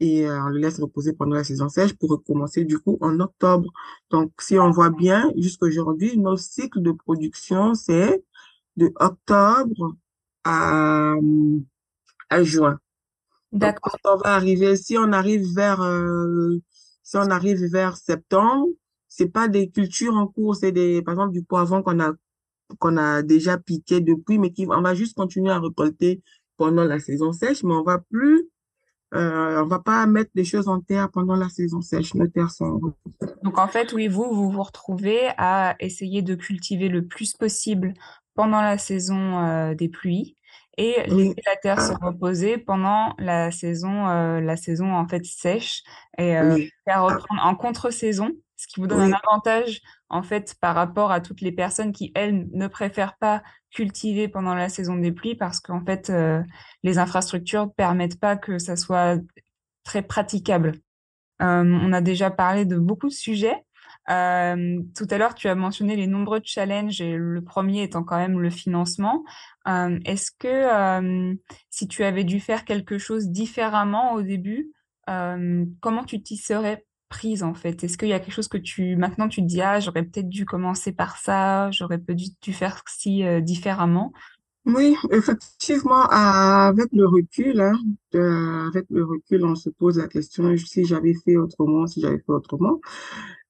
et 0.00 0.26
euh, 0.26 0.44
on 0.44 0.48
les 0.48 0.60
laisse 0.60 0.80
reposer 0.80 1.12
pendant 1.12 1.36
la 1.36 1.44
saison 1.44 1.68
sèche 1.68 1.94
pour 1.94 2.10
recommencer 2.10 2.64
du 2.64 2.78
coup 2.78 2.98
en 3.00 3.20
octobre. 3.20 3.70
Donc, 4.10 4.32
si 4.40 4.58
on 4.58 4.70
voit 4.70 4.90
bien, 4.90 5.30
jusqu'aujourd'hui, 5.36 6.18
nos 6.18 6.36
cycles 6.36 6.82
de 6.82 6.92
production, 6.92 7.74
c'est 7.74 8.24
de 8.76 8.92
octobre 8.96 9.94
à, 10.44 11.14
à 12.30 12.42
juin. 12.42 12.78
D'accord. 13.52 13.96
on 14.04 14.16
va 14.16 14.34
arriver, 14.34 14.76
si 14.76 14.98
on 14.98 15.12
arrive 15.12 15.46
vers, 15.54 15.80
euh, 15.80 16.58
si 17.04 17.16
on 17.16 17.30
arrive 17.30 17.64
vers 17.66 17.96
septembre, 17.96 18.66
c'est 19.08 19.28
pas 19.28 19.46
des 19.46 19.70
cultures 19.70 20.16
en 20.16 20.26
cours, 20.26 20.56
c'est 20.56 20.72
des, 20.72 21.02
par 21.02 21.14
exemple, 21.14 21.32
du 21.32 21.44
poivron 21.44 21.82
qu'on 21.84 22.00
a, 22.00 22.12
qu'on 22.80 22.96
a 22.96 23.22
déjà 23.22 23.56
piqué 23.58 24.00
depuis, 24.00 24.38
mais 24.38 24.50
qui, 24.52 24.66
on 24.68 24.82
va 24.82 24.94
juste 24.94 25.14
continuer 25.14 25.52
à 25.52 25.60
récolter 25.60 26.20
pendant 26.56 26.84
la 26.84 26.98
saison 26.98 27.32
sèche, 27.32 27.62
mais 27.62 27.74
on 27.74 27.82
va 27.82 27.98
plus, 27.98 28.48
euh, 29.14 29.62
on 29.62 29.66
va 29.66 29.78
pas 29.78 30.06
mettre 30.06 30.30
des 30.34 30.44
choses 30.44 30.68
en 30.68 30.80
terre 30.80 31.10
pendant 31.10 31.36
la 31.36 31.48
saison 31.48 31.80
sèche. 31.80 32.14
Nos 32.14 32.26
terres 32.26 32.50
sont, 32.50 32.80
Donc 33.42 33.58
en 33.58 33.68
fait, 33.68 33.92
oui, 33.92 34.08
vous, 34.08 34.32
vous 34.32 34.50
vous 34.50 34.62
retrouvez 34.62 35.28
à 35.38 35.76
essayer 35.80 36.22
de 36.22 36.34
cultiver 36.34 36.88
le 36.88 37.06
plus 37.06 37.34
possible 37.34 37.94
pendant 38.34 38.60
la 38.60 38.78
saison 38.78 39.38
euh, 39.44 39.74
des 39.74 39.88
pluies 39.88 40.36
et 40.76 41.04
laisser 41.06 41.40
la 41.46 41.56
terre 41.56 41.80
se 41.80 41.92
reposer 41.92 42.58
pendant 42.58 43.14
la 43.18 43.52
saison, 43.52 44.08
euh, 44.08 44.40
la 44.40 44.56
saison 44.56 44.92
en 44.92 45.06
fait 45.06 45.24
sèche 45.24 45.82
et 46.18 46.36
oui, 46.40 46.70
faire 46.84 47.04
reprendre 47.04 47.44
en 47.44 47.54
contre-saison, 47.54 48.32
ce 48.56 48.66
qui 48.66 48.80
vous 48.80 48.88
donne 48.88 49.12
un 49.12 49.12
avantage 49.12 49.80
en 50.14 50.22
fait 50.22 50.54
par 50.60 50.76
rapport 50.76 51.10
à 51.10 51.20
toutes 51.20 51.40
les 51.40 51.50
personnes 51.50 51.92
qui, 51.92 52.12
elles, 52.14 52.46
ne 52.52 52.68
préfèrent 52.68 53.16
pas 53.16 53.42
cultiver 53.72 54.28
pendant 54.28 54.54
la 54.54 54.68
saison 54.68 54.94
des 54.94 55.10
pluies 55.10 55.34
parce 55.34 55.58
qu'en 55.58 55.84
fait, 55.84 56.08
euh, 56.08 56.40
les 56.84 56.98
infrastructures 56.98 57.74
permettent 57.74 58.20
pas 58.20 58.36
que 58.36 58.58
ça 58.58 58.76
soit 58.76 59.20
très 59.82 60.02
praticable. 60.02 60.76
Euh, 61.42 61.64
on 61.64 61.92
a 61.92 62.00
déjà 62.00 62.30
parlé 62.30 62.64
de 62.64 62.78
beaucoup 62.78 63.08
de 63.08 63.12
sujets. 63.12 63.64
Euh, 64.08 64.80
tout 64.96 65.08
à 65.10 65.18
l'heure, 65.18 65.34
tu 65.34 65.48
as 65.48 65.56
mentionné 65.56 65.96
les 65.96 66.06
nombreux 66.06 66.40
challenges 66.44 67.00
et 67.00 67.16
le 67.16 67.42
premier 67.42 67.82
étant 67.82 68.04
quand 68.04 68.18
même 68.18 68.38
le 68.38 68.50
financement. 68.50 69.24
Est-ce 69.66 70.30
que 70.38 71.36
si 71.70 71.88
tu 71.88 72.04
avais 72.04 72.22
dû 72.22 72.38
faire 72.38 72.64
quelque 72.64 72.98
chose 72.98 73.30
différemment 73.30 74.12
au 74.12 74.22
début, 74.22 74.70
comment 75.06 76.04
tu 76.06 76.22
t'y 76.22 76.36
serais 76.36 76.84
prise 77.14 77.42
en 77.44 77.54
fait? 77.54 77.84
Est-ce 77.84 77.96
qu'il 77.96 78.08
y 78.08 78.12
a 78.12 78.18
quelque 78.20 78.34
chose 78.34 78.48
que 78.48 78.58
tu 78.58 78.96
maintenant 78.96 79.28
tu 79.28 79.40
te 79.40 79.46
dis 79.46 79.60
ah 79.62 79.78
j'aurais 79.80 80.02
peut-être 80.02 80.28
dû 80.28 80.44
commencer 80.44 80.92
par 80.92 81.16
ça, 81.18 81.70
j'aurais 81.70 81.98
peut-être 81.98 82.20
dû, 82.42 82.52
faire 82.52 82.82
ci 82.88 83.24
euh, 83.24 83.40
différemment? 83.40 84.12
oui, 84.66 84.96
effectivement, 85.10 86.04
avec 86.08 86.88
le 86.92 87.06
recul, 87.06 87.60
hein, 87.60 87.78
euh, 88.14 88.66
avec 88.68 88.86
le 88.90 89.04
recul, 89.04 89.44
on 89.44 89.54
se 89.54 89.68
pose 89.70 89.98
la 89.98 90.08
question 90.08 90.56
si 90.56 90.84
j'avais 90.86 91.14
fait 91.24 91.36
autrement, 91.36 91.86
si 91.86 92.00
j'avais 92.00 92.18
fait 92.18 92.32
autrement. 92.32 92.80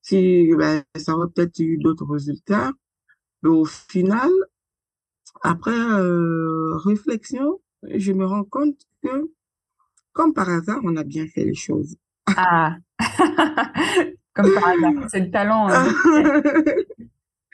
Si, 0.02 0.50
ben, 0.58 0.82
ça 0.96 1.14
aurait 1.16 1.28
peut-être 1.34 1.58
eu 1.60 1.78
d'autres 1.78 2.06
résultats. 2.06 2.72
Mais 3.42 3.50
au 3.50 3.64
final, 3.64 4.30
après 5.42 5.70
euh, 5.70 6.76
réflexion, 6.84 7.60
je 7.94 8.12
me 8.12 8.26
rends 8.26 8.44
compte 8.44 8.78
que, 9.02 9.30
comme 10.12 10.34
par 10.34 10.48
hasard, 10.48 10.80
on 10.84 10.96
a 10.96 11.04
bien 11.04 11.26
fait 11.28 11.44
les 11.44 11.54
choses. 11.54 11.96
Ah, 12.36 12.76
comme 14.34 14.54
par 14.54 14.68
hasard, 14.68 14.92
c'est 15.10 15.20
le 15.20 15.30
talent. 15.30 15.68
naturel. 15.68 16.86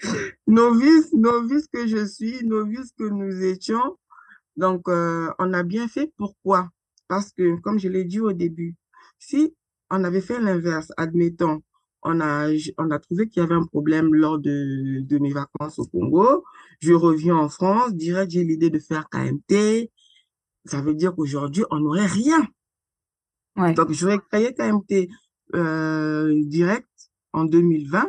Novice, 0.47 1.13
novice 1.13 1.67
que 1.73 1.87
je 1.87 2.07
suis, 2.07 2.45
novice 2.45 2.93
que 2.99 3.05
nous 3.05 3.45
étions. 3.45 3.99
Donc, 4.57 4.89
euh, 4.89 5.31
on 5.39 5.53
a 5.53 5.63
bien 5.63 5.89
fait. 5.89 6.13
Pourquoi? 6.17 6.71
Parce 7.09 7.33
que, 7.33 7.57
comme 7.61 7.79
je 7.79 7.89
l'ai 7.89 8.05
dit 8.05 8.21
au 8.21 8.33
début, 8.33 8.77
si 9.19 9.55
on 9.91 10.05
avait 10.05 10.21
fait 10.21 10.41
l'inverse, 10.41 10.93
admettons, 10.97 11.63
on 12.03 12.21
a, 12.21 12.49
on 12.79 12.91
a 12.91 12.99
trouvé 12.99 13.29
qu'il 13.29 13.43
y 13.43 13.45
avait 13.45 13.55
un 13.55 13.65
problème 13.65 14.15
lors 14.15 14.39
de, 14.39 15.01
de 15.01 15.19
mes 15.19 15.33
vacances 15.33 15.79
au 15.79 15.85
Congo, 15.85 16.45
je 16.81 16.95
reviens 16.95 17.37
en 17.37 17.49
France, 17.49 17.95
direct, 17.95 18.31
j'ai 18.31 18.45
l'idée 18.45 18.71
de 18.71 18.79
faire 18.79 19.09
KMT, 19.11 19.91
ça 20.65 20.81
veut 20.81 20.95
dire 20.95 21.15
qu'aujourd'hui, 21.15 21.65
on 21.71 21.81
n'aurait 21.81 22.07
rien. 22.07 22.47
Ouais. 23.57 23.75
Donc, 23.75 23.93
j'aurais 23.93 24.19
créé 24.19 24.55
KMT 24.55 25.09
euh, 25.55 26.43
direct 26.45 27.11
en 27.33 27.45
2020. 27.45 28.09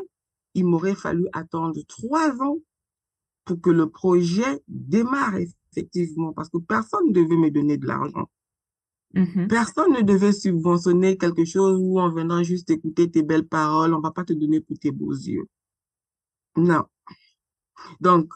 Il 0.54 0.66
m'aurait 0.66 0.96
fallu 0.96 1.28
attendre 1.34 1.80
trois 1.88 2.32
ans 2.42 2.58
pour 3.46 3.62
que 3.62 3.70
le 3.70 3.90
projet 3.90 4.62
démarre 4.68 5.36
effectivement, 5.72 6.34
parce 6.34 6.50
que 6.50 6.58
personne 6.58 7.08
ne 7.08 7.14
devait 7.14 7.38
me 7.38 7.50
donner 7.50 7.78
de 7.78 7.88
l'argent. 7.88 8.30
Mhm. 9.14 9.48
Personne 9.48 9.94
ne 9.94 10.02
devait 10.02 10.32
subventionner 10.32 11.18
quelque 11.18 11.46
chose 11.46 11.78
où 11.80 12.00
on 12.00 12.10
viendra 12.10 12.44
juste 12.44 12.70
écouter 12.70 13.10
tes 13.10 13.24
belles 13.24 13.48
paroles, 13.48 13.94
on 13.94 14.00
va 14.00 14.12
pas 14.12 14.24
te 14.24 14.34
donner 14.34 14.62
pour 14.62 14.78
tes 14.80 14.92
beaux 14.92 15.14
yeux. 15.14 15.46
Non. 16.56 16.84
Donc, 18.00 18.32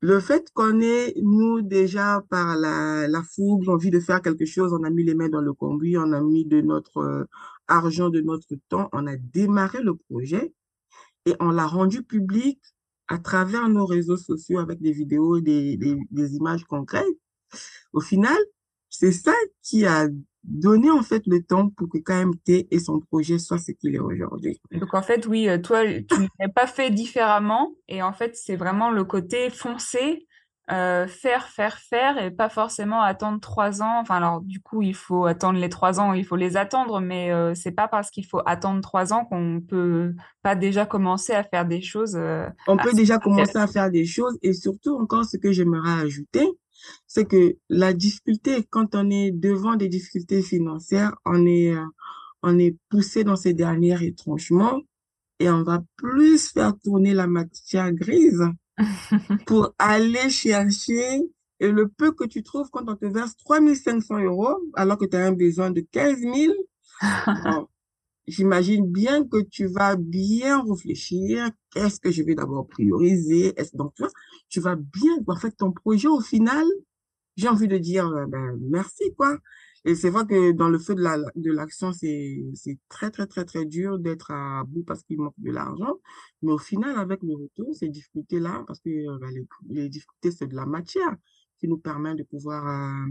le 0.00 0.20
fait 0.20 0.50
qu'on 0.52 0.80
ait, 0.80 1.14
nous, 1.22 1.62
déjà, 1.62 2.22
par 2.28 2.56
la, 2.56 3.08
la 3.08 3.22
fougue, 3.22 3.64
l'envie 3.64 3.90
de 3.90 4.00
faire 4.00 4.20
quelque 4.20 4.44
chose, 4.44 4.72
on 4.72 4.84
a 4.84 4.90
mis 4.90 5.04
les 5.04 5.14
mains 5.14 5.30
dans 5.30 5.40
le 5.40 5.54
cambouis, 5.54 5.96
on 5.96 6.12
a 6.12 6.20
mis 6.20 6.44
de 6.44 6.60
notre 6.60 7.26
argent, 7.68 8.10
de 8.10 8.20
notre 8.20 8.54
temps, 8.68 8.88
on 8.92 9.06
a 9.06 9.16
démarré 9.16 9.82
le 9.82 9.94
projet 9.94 10.52
et 11.26 11.34
on 11.40 11.50
l'a 11.50 11.66
rendu 11.66 12.02
public 12.02 12.60
à 13.08 13.18
travers 13.18 13.68
nos 13.68 13.86
réseaux 13.86 14.16
sociaux 14.16 14.58
avec 14.58 14.80
des 14.80 14.92
vidéos, 14.92 15.40
des, 15.40 15.76
des, 15.76 15.96
des 16.10 16.34
images 16.34 16.64
concrètes. 16.64 17.04
Au 17.92 18.00
final, 18.00 18.36
c'est 18.90 19.12
ça 19.12 19.34
qui 19.62 19.84
a 19.86 20.08
donné 20.46 20.90
en 20.90 21.02
fait 21.02 21.22
le 21.26 21.42
temps 21.42 21.70
pour 21.70 21.88
que 21.88 21.98
KMT 21.98 22.68
et 22.70 22.78
son 22.78 23.00
projet 23.00 23.38
soient 23.38 23.58
ce 23.58 23.72
qu'il 23.72 23.94
est 23.94 24.00
aujourd'hui. 24.00 24.60
Donc 24.72 24.94
en 24.94 25.02
fait, 25.02 25.26
oui, 25.26 25.48
euh, 25.48 25.58
toi, 25.58 25.84
tu 25.84 26.06
l'aurais 26.10 26.52
pas 26.54 26.66
fait 26.66 26.90
différemment. 26.90 27.74
Et 27.88 28.02
en 28.02 28.12
fait, 28.12 28.36
c'est 28.36 28.56
vraiment 28.56 28.90
le 28.90 29.04
côté 29.04 29.50
foncé. 29.50 30.26
Euh, 30.72 31.06
faire, 31.06 31.46
faire, 31.48 31.78
faire 31.78 32.18
et 32.18 32.30
pas 32.30 32.48
forcément 32.48 33.00
attendre 33.02 33.40
trois 33.40 33.82
ans. 33.82 34.00
Enfin, 34.00 34.16
alors 34.16 34.40
du 34.40 34.60
coup, 34.60 34.82
il 34.82 34.94
faut 34.94 35.26
attendre 35.26 35.58
les 35.58 35.68
trois 35.68 36.00
ans, 36.00 36.12
il 36.12 36.24
faut 36.24 36.36
les 36.36 36.56
attendre, 36.56 37.00
mais 37.00 37.30
euh, 37.32 37.54
c'est 37.54 37.70
pas 37.72 37.86
parce 37.88 38.10
qu'il 38.10 38.26
faut 38.26 38.40
attendre 38.46 38.80
trois 38.80 39.12
ans 39.12 39.24
qu'on 39.24 39.60
peut 39.60 40.12
pas 40.42 40.56
déjà 40.56 40.84
commencer 40.86 41.32
à 41.32 41.44
faire 41.44 41.66
des 41.66 41.82
choses. 41.82 42.16
euh, 42.16 42.48
On 42.66 42.76
peut 42.76 42.92
déjà 42.94 43.18
commencer 43.18 43.58
à 43.58 43.66
faire 43.68 43.90
des 43.90 44.04
choses 44.06 44.38
et 44.42 44.52
surtout 44.52 44.96
encore 44.96 45.24
ce 45.24 45.36
que 45.36 45.52
j'aimerais 45.52 46.02
ajouter, 46.02 46.46
c'est 47.06 47.24
que 47.26 47.56
la 47.68 47.92
difficulté, 47.92 48.64
quand 48.68 48.94
on 48.94 49.08
est 49.10 49.30
devant 49.30 49.76
des 49.76 49.88
difficultés 49.88 50.42
financières, 50.42 51.14
on 51.24 51.46
est, 51.46 51.74
euh, 51.74 51.84
on 52.42 52.58
est 52.58 52.76
poussé 52.90 53.24
dans 53.24 53.36
ces 53.36 53.54
derniers 53.54 53.94
retranchements 53.94 54.80
et 55.38 55.48
on 55.50 55.62
va 55.62 55.80
plus 55.96 56.48
faire 56.50 56.72
tourner 56.82 57.14
la 57.14 57.26
matière 57.26 57.92
grise 57.92 58.42
pour 59.46 59.74
aller 59.78 60.30
chercher 60.30 61.22
et 61.60 61.70
le 61.70 61.88
peu 61.88 62.12
que 62.12 62.24
tu 62.24 62.42
trouves 62.42 62.68
quand 62.70 62.88
on 62.88 62.96
te 62.96 63.06
verse 63.06 63.36
3500 63.38 64.18
euros 64.20 64.56
alors 64.74 64.98
que 64.98 65.06
tu 65.06 65.16
as 65.16 65.26
un 65.26 65.32
besoin 65.32 65.70
de 65.70 65.80
15 65.80 66.18
000, 66.20 66.54
bon, 67.44 67.68
j'imagine 68.26 68.90
bien 68.90 69.24
que 69.26 69.42
tu 69.42 69.66
vas 69.66 69.96
bien 69.96 70.62
réfléchir. 70.64 71.50
Qu'est-ce 71.72 72.00
que 72.00 72.10
je 72.10 72.22
vais 72.22 72.34
d'abord 72.34 72.68
prioriser? 72.68 73.54
Est-ce 73.58 73.76
donc, 73.76 73.94
tu 73.94 74.02
vois, 74.02 74.12
tu 74.48 74.60
vas 74.60 74.76
bien, 74.76 75.18
en 75.26 75.36
fait, 75.36 75.52
ton 75.52 75.72
projet 75.72 76.08
au 76.08 76.20
final, 76.20 76.66
j'ai 77.36 77.48
envie 77.48 77.68
de 77.68 77.78
dire, 77.78 78.06
euh, 78.08 78.26
ben, 78.26 78.58
merci, 78.60 79.04
quoi. 79.16 79.38
Et 79.86 79.94
c'est 79.94 80.10
vrai 80.10 80.26
que 80.26 80.50
dans 80.50 80.68
le 80.68 80.80
feu 80.80 80.96
de 80.96 81.00
la, 81.00 81.16
de 81.36 81.52
l'action, 81.52 81.92
c'est, 81.92 82.42
très, 82.88 83.12
très, 83.12 83.28
très, 83.28 83.44
très 83.44 83.64
dur 83.64 84.00
d'être 84.00 84.32
à 84.32 84.64
bout 84.64 84.82
parce 84.82 85.04
qu'il 85.04 85.18
manque 85.18 85.34
de 85.38 85.52
l'argent. 85.52 86.00
Mais 86.42 86.50
au 86.50 86.58
final, 86.58 86.98
avec 86.98 87.22
le 87.22 87.34
retour, 87.34 87.72
ces 87.72 87.88
difficultés-là, 87.88 88.64
parce 88.66 88.80
que 88.80 88.90
euh, 88.90 89.30
les, 89.30 89.46
les 89.68 89.88
difficultés, 89.88 90.32
c'est 90.32 90.48
de 90.48 90.56
la 90.56 90.66
matière 90.66 91.14
qui 91.60 91.68
nous 91.68 91.78
permet 91.78 92.16
de 92.16 92.24
pouvoir 92.24 92.66
euh, 92.66 93.06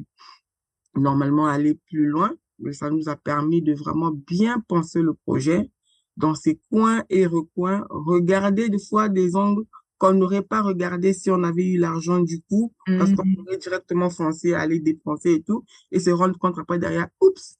normalement 0.95 1.47
aller 1.47 1.75
plus 1.75 2.07
loin. 2.07 2.35
Mais 2.59 2.73
ça 2.73 2.89
nous 2.89 3.07
a 3.07 3.15
permis 3.15 3.61
de 3.61 3.73
vraiment 3.73 4.11
bien 4.11 4.59
penser 4.67 5.01
le 5.01 5.13
projet 5.13 5.71
dans 6.17 6.35
ses 6.35 6.59
coins 6.69 7.05
et 7.09 7.25
recoins, 7.25 7.87
regarder 7.89 8.67
des 8.67 8.79
fois 8.79 9.07
des 9.07 9.37
angles 9.37 9.63
qu'on 9.97 10.13
n'aurait 10.13 10.41
pas 10.41 10.61
regardé 10.61 11.13
si 11.13 11.29
on 11.31 11.43
avait 11.43 11.65
eu 11.65 11.77
l'argent 11.77 12.19
du 12.19 12.41
coup, 12.41 12.73
parce 12.97 13.11
qu'on 13.13 13.23
Mhm. 13.25 13.45
aurait 13.47 13.57
directement 13.57 14.09
foncé 14.09 14.53
aller 14.53 14.79
dépenser 14.79 15.33
et 15.33 15.41
tout, 15.43 15.63
et 15.91 15.99
se 15.99 16.09
rendre 16.09 16.37
compte 16.37 16.57
après 16.59 16.79
derrière, 16.79 17.07
oups, 17.21 17.55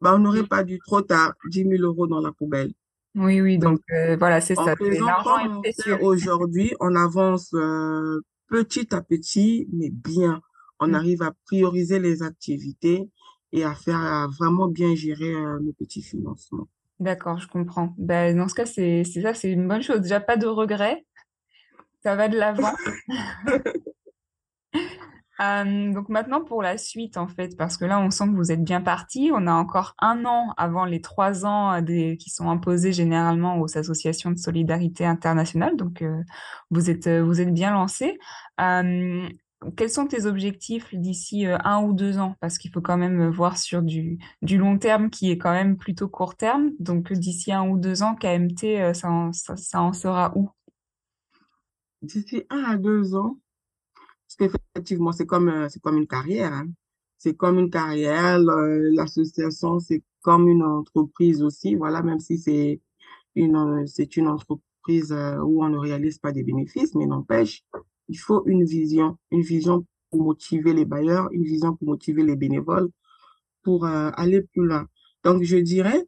bah, 0.00 0.14
on 0.14 0.18
n'aurait 0.20 0.46
pas 0.46 0.64
dû 0.64 0.78
trop 0.78 1.02
tard, 1.02 1.32
dix 1.48 1.64
mille 1.64 1.82
euros 1.84 2.06
dans 2.06 2.20
la 2.20 2.32
poubelle. 2.32 2.72
Oui, 3.14 3.40
oui, 3.40 3.58
Donc, 3.58 3.74
donc 3.74 3.80
euh, 3.92 4.16
voilà, 4.16 4.40
c'est 4.40 4.54
ça. 4.54 4.74
L'argent 4.80 5.62
aujourd'hui, 6.00 6.72
on 6.80 6.94
avance 6.94 7.50
euh, 7.54 8.20
petit 8.48 8.94
à 8.94 9.02
petit, 9.02 9.68
mais 9.72 9.90
bien. 9.90 10.40
On 10.80 10.88
Mm. 10.88 10.94
arrive 10.94 11.22
à 11.22 11.32
prioriser 11.46 11.98
les 12.00 12.22
activités 12.22 13.08
et 13.52 13.64
à 13.64 13.74
faire 13.74 14.00
à 14.00 14.26
vraiment 14.38 14.66
bien 14.66 14.94
gérer 14.94 15.32
euh, 15.34 15.60
nos 15.60 15.72
petits 15.72 16.02
financements. 16.02 16.68
D'accord, 16.98 17.38
je 17.38 17.48
comprends. 17.48 17.94
Ben, 17.98 18.36
dans 18.36 18.48
ce 18.48 18.54
cas, 18.54 18.66
c'est 18.66 19.04
ça, 19.04 19.34
c'est 19.34 19.50
une 19.50 19.68
bonne 19.68 19.82
chose. 19.82 20.00
Déjà, 20.00 20.20
pas 20.20 20.36
de 20.36 20.46
regrets, 20.46 21.04
ça 22.02 22.16
va 22.16 22.28
de 22.28 22.38
l'avant. 22.38 22.72
Euh, 25.40 25.92
donc 25.92 26.08
maintenant 26.08 26.44
pour 26.44 26.62
la 26.62 26.78
suite 26.78 27.16
en 27.16 27.26
fait, 27.26 27.56
parce 27.56 27.76
que 27.76 27.84
là 27.84 27.98
on 27.98 28.10
sent 28.10 28.26
que 28.26 28.36
vous 28.36 28.52
êtes 28.52 28.62
bien 28.62 28.80
parti. 28.80 29.30
On 29.34 29.46
a 29.46 29.52
encore 29.52 29.94
un 29.98 30.24
an 30.24 30.52
avant 30.56 30.84
les 30.84 31.00
trois 31.00 31.44
ans 31.44 31.72
euh, 31.72 31.80
des, 31.80 32.16
qui 32.16 32.30
sont 32.30 32.48
imposés 32.50 32.92
généralement 32.92 33.58
aux 33.58 33.76
associations 33.76 34.30
de 34.30 34.38
solidarité 34.38 35.04
internationale. 35.04 35.76
Donc 35.76 36.02
euh, 36.02 36.22
vous 36.70 36.90
êtes 36.90 37.08
vous 37.08 37.40
êtes 37.40 37.52
bien 37.52 37.72
lancé. 37.72 38.18
Euh, 38.60 39.28
quels 39.76 39.90
sont 39.90 40.06
tes 40.06 40.26
objectifs 40.26 40.94
d'ici 40.94 41.46
un 41.46 41.82
ou 41.82 41.92
deux 41.92 42.18
ans? 42.18 42.34
Parce 42.40 42.58
qu'il 42.58 42.70
faut 42.70 42.80
quand 42.80 42.96
même 42.96 43.28
voir 43.30 43.58
sur 43.58 43.82
du, 43.82 44.18
du 44.42 44.58
long 44.58 44.76
terme 44.78 45.08
qui 45.08 45.30
est 45.30 45.38
quand 45.38 45.52
même 45.52 45.76
plutôt 45.76 46.08
court 46.08 46.36
terme. 46.36 46.70
Donc 46.80 47.12
d'ici 47.12 47.52
un 47.52 47.68
ou 47.68 47.78
deux 47.78 48.02
ans, 48.02 48.16
KMT, 48.16 48.92
ça 48.94 49.08
en, 49.10 49.32
ça, 49.32 49.56
ça 49.56 49.80
en 49.80 49.92
sera 49.92 50.32
où? 50.36 50.50
D'ici 52.02 52.42
un 52.50 52.64
à 52.64 52.76
deux 52.76 53.14
ans, 53.14 53.38
parce 54.26 54.50
qu'effectivement, 54.50 55.12
c'est 55.12 55.26
comme, 55.26 55.48
euh, 55.48 55.68
c'est 55.68 55.80
comme 55.80 55.98
une 55.98 56.06
carrière, 56.06 56.52
hein. 56.52 56.68
C'est 57.18 57.36
comme 57.36 57.58
une 57.60 57.70
carrière. 57.70 58.40
L'association, 58.40 59.78
c'est 59.78 60.02
comme 60.22 60.48
une 60.48 60.64
entreprise 60.64 61.40
aussi. 61.42 61.76
Voilà, 61.76 62.02
même 62.02 62.18
si 62.18 62.36
c'est 62.38 62.80
une, 63.36 63.86
c'est 63.86 64.16
une 64.16 64.26
entreprise 64.26 65.12
euh, 65.12 65.38
où 65.38 65.62
on 65.64 65.68
ne 65.68 65.78
réalise 65.78 66.18
pas 66.18 66.32
des 66.32 66.42
bénéfices, 66.42 66.96
mais 66.96 67.06
n'empêche, 67.06 67.62
il 68.08 68.18
faut 68.18 68.44
une 68.46 68.64
vision, 68.64 69.18
une 69.30 69.42
vision 69.42 69.86
pour 70.10 70.22
motiver 70.22 70.72
les 70.72 70.84
bailleurs, 70.84 71.28
une 71.32 71.44
vision 71.44 71.76
pour 71.76 71.86
motiver 71.88 72.24
les 72.24 72.34
bénévoles, 72.34 72.90
pour 73.62 73.86
euh, 73.86 74.10
aller 74.14 74.42
plus 74.42 74.66
loin. 74.66 74.88
Donc, 75.22 75.44
je 75.44 75.58
dirais 75.58 76.04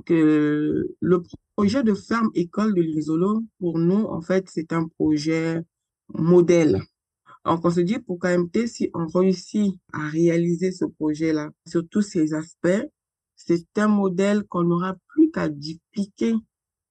que 0.00 0.94
le 1.00 1.22
projet 1.56 1.82
de 1.82 1.94
ferme 1.94 2.30
école 2.34 2.74
de 2.74 2.82
l'Isolo, 2.82 3.44
pour 3.58 3.78
nous, 3.78 4.04
en 4.04 4.20
fait, 4.20 4.48
c'est 4.48 4.72
un 4.72 4.86
projet 4.86 5.62
modèle. 6.14 6.82
Donc, 7.44 7.64
on 7.64 7.70
se 7.70 7.80
dit 7.80 7.98
pour 7.98 8.18
KMT, 8.18 8.66
si 8.66 8.90
on 8.94 9.06
réussit 9.06 9.74
à 9.92 10.08
réaliser 10.08 10.72
ce 10.72 10.84
projet-là 10.84 11.50
sur 11.66 11.86
tous 11.88 12.02
ces 12.02 12.34
aspects, 12.34 12.86
c'est 13.36 13.66
un 13.78 13.88
modèle 13.88 14.44
qu'on 14.44 14.64
n'aura 14.64 14.96
plus 15.08 15.30
qu'à 15.30 15.48
dupliquer 15.48 16.34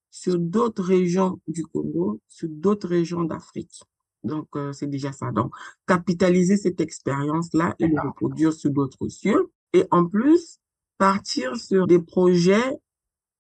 sur 0.10 0.40
d'autres 0.40 0.84
régions 0.84 1.40
du 1.48 1.64
Congo, 1.66 2.22
sur 2.28 2.50
d'autres 2.50 2.88
régions 2.88 3.24
d'Afrique. 3.24 3.82
Donc, 4.24 4.48
euh, 4.56 4.74
c'est 4.74 4.88
déjà 4.88 5.12
ça. 5.12 5.32
Donc, 5.32 5.52
capitaliser 5.86 6.58
cette 6.58 6.82
expérience-là 6.82 7.76
et 7.80 7.88
le 7.88 8.02
reproduire 8.02 8.54
sur 8.54 8.72
d'autres 8.72 9.08
cieux. 9.10 9.52
Et 9.74 9.86
en 9.92 10.06
plus, 10.08 10.60
partir 10.98 11.56
sur 11.56 11.86
des 11.86 12.00
projets 12.00 12.78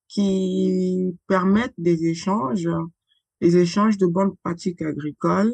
qui 0.07 1.17
permettent 1.27 1.73
des 1.77 2.05
échanges, 2.05 2.69
des 3.41 3.57
échanges 3.57 3.97
de 3.97 4.05
bonnes 4.05 4.35
pratiques 4.43 4.81
agricoles 4.81 5.53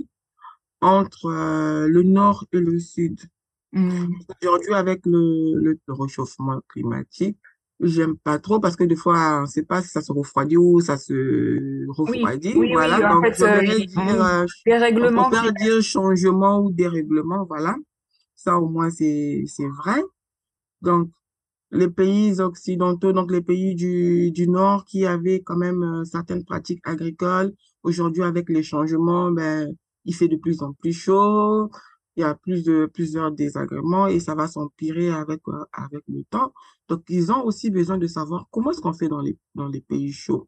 entre 0.82 1.28
euh, 1.28 1.88
le 1.88 2.04
nord 2.04 2.46
et 2.52 2.60
le 2.60 2.80
sud. 2.80 3.20
Hmm. 3.72 4.14
Aujourd'hui, 4.42 4.74
avec 4.74 5.02
le, 5.06 5.80
réchauffement 5.88 6.62
climatique, 6.68 7.38
j'aime 7.80 8.18
pas 8.18 8.38
trop 8.38 8.60
parce 8.60 8.76
que 8.76 8.84
des 8.84 8.96
fois, 8.96 9.40
on 9.40 9.42
ne 9.42 9.48
sait 9.48 9.64
pas 9.64 9.82
si 9.82 9.88
ça 9.90 10.02
se 10.02 10.12
refroidit 10.12 10.58
ou 10.58 10.80
ça 10.82 10.98
se 10.98 11.88
refroidit. 11.90 12.54
oui, 12.54 12.68
oui. 12.68 12.74
Voilà, 12.74 13.12
En 13.12 13.16
donc 13.16 13.34
fait, 13.34 13.44
euh, 13.44 13.62
dire, 13.62 13.76
oui, 13.78 13.88
euh, 14.10 14.46
les 14.66 15.18
on 15.18 15.52
dire 15.52 15.82
changement 15.82 16.60
ou 16.60 16.72
dérèglement, 16.72 17.46
voilà. 17.46 17.76
Ça, 18.36 18.60
au 18.60 18.68
moins, 18.68 18.90
c'est 18.90 19.46
vrai. 19.78 20.04
Donc, 20.82 21.10
les 21.74 21.90
pays 21.90 22.40
occidentaux, 22.40 23.14
donc 23.14 23.32
les 23.32 23.42
pays 23.42 23.76
du, 23.76 24.32
du 24.32 24.48
Nord 24.48 24.86
qui 24.86 25.06
avaient 25.06 25.42
quand 25.42 25.58
même 25.58 25.84
euh, 25.84 26.04
certaines 26.06 26.46
pratiques 26.46 26.82
agricoles. 26.84 27.54
Aujourd'hui, 27.82 28.24
avec 28.24 28.50
les 28.50 28.64
changements, 28.64 29.32
ben, 29.32 29.76
il 30.06 30.14
fait 30.16 30.28
de 30.28 30.38
plus 30.38 30.62
en 30.62 30.74
plus 30.74 30.94
chaud, 30.94 31.72
il 32.16 32.22
y 32.22 32.24
a 32.24 32.36
plus 32.36 32.64
de, 32.64 32.86
plusieurs 32.94 33.32
désagréments 33.32 34.08
et 34.08 34.20
ça 34.20 34.36
va 34.36 34.48
s'empirer 34.48 35.10
avec, 35.10 35.42
euh, 35.48 35.66
avec 35.74 36.04
le 36.08 36.24
temps. 36.30 36.54
Donc, 36.90 37.04
ils 37.10 37.32
ont 37.32 37.44
aussi 37.44 37.72
besoin 37.72 37.98
de 37.98 38.08
savoir 38.08 38.48
comment 38.52 38.72
est-ce 38.72 38.82
qu'on 38.82 38.94
fait 38.94 39.10
dans 39.10 39.22
les, 39.22 39.38
dans 39.56 39.68
les 39.68 39.82
pays 39.82 40.12
chauds. 40.12 40.48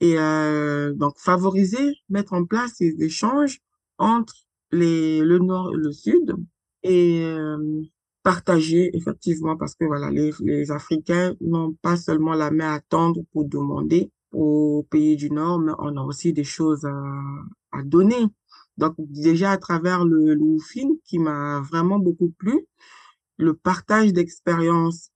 Et 0.00 0.18
euh, 0.18 0.92
donc, 0.94 1.18
favoriser, 1.18 1.96
mettre 2.10 2.34
en 2.34 2.44
place 2.44 2.72
ces 2.76 3.02
échanges 3.02 3.60
entre 3.98 4.34
les, 4.72 5.20
le 5.20 5.38
Nord 5.38 5.72
et 5.72 5.76
le 5.78 5.92
Sud 5.92 6.36
et 6.82 7.24
partager, 8.22 8.94
effectivement, 8.96 9.56
parce 9.56 9.74
que 9.74 9.84
voilà, 9.84 10.10
les, 10.10 10.32
les 10.40 10.70
Africains 10.70 11.34
n'ont 11.40 11.72
pas 11.82 11.96
seulement 11.96 12.34
la 12.34 12.50
main 12.50 12.74
à 12.74 12.80
tendre 12.80 13.22
pour 13.32 13.44
demander 13.46 14.10
aux 14.32 14.86
pays 14.90 15.16
du 15.16 15.30
Nord, 15.30 15.58
mais 15.60 15.72
on 15.78 15.96
a 15.96 16.02
aussi 16.02 16.32
des 16.32 16.44
choses 16.44 16.84
à, 16.84 17.02
à 17.72 17.82
donner. 17.82 18.26
Donc, 18.76 18.94
déjà 18.98 19.52
à 19.52 19.58
travers 19.58 20.04
le, 20.04 20.34
le 20.34 20.40
Woofing, 20.40 20.98
qui 21.04 21.18
m'a 21.18 21.60
vraiment 21.60 21.98
beaucoup 21.98 22.30
plu, 22.38 22.66
le 23.38 23.54
partage 23.54 24.12
d'expériences. 24.12 25.10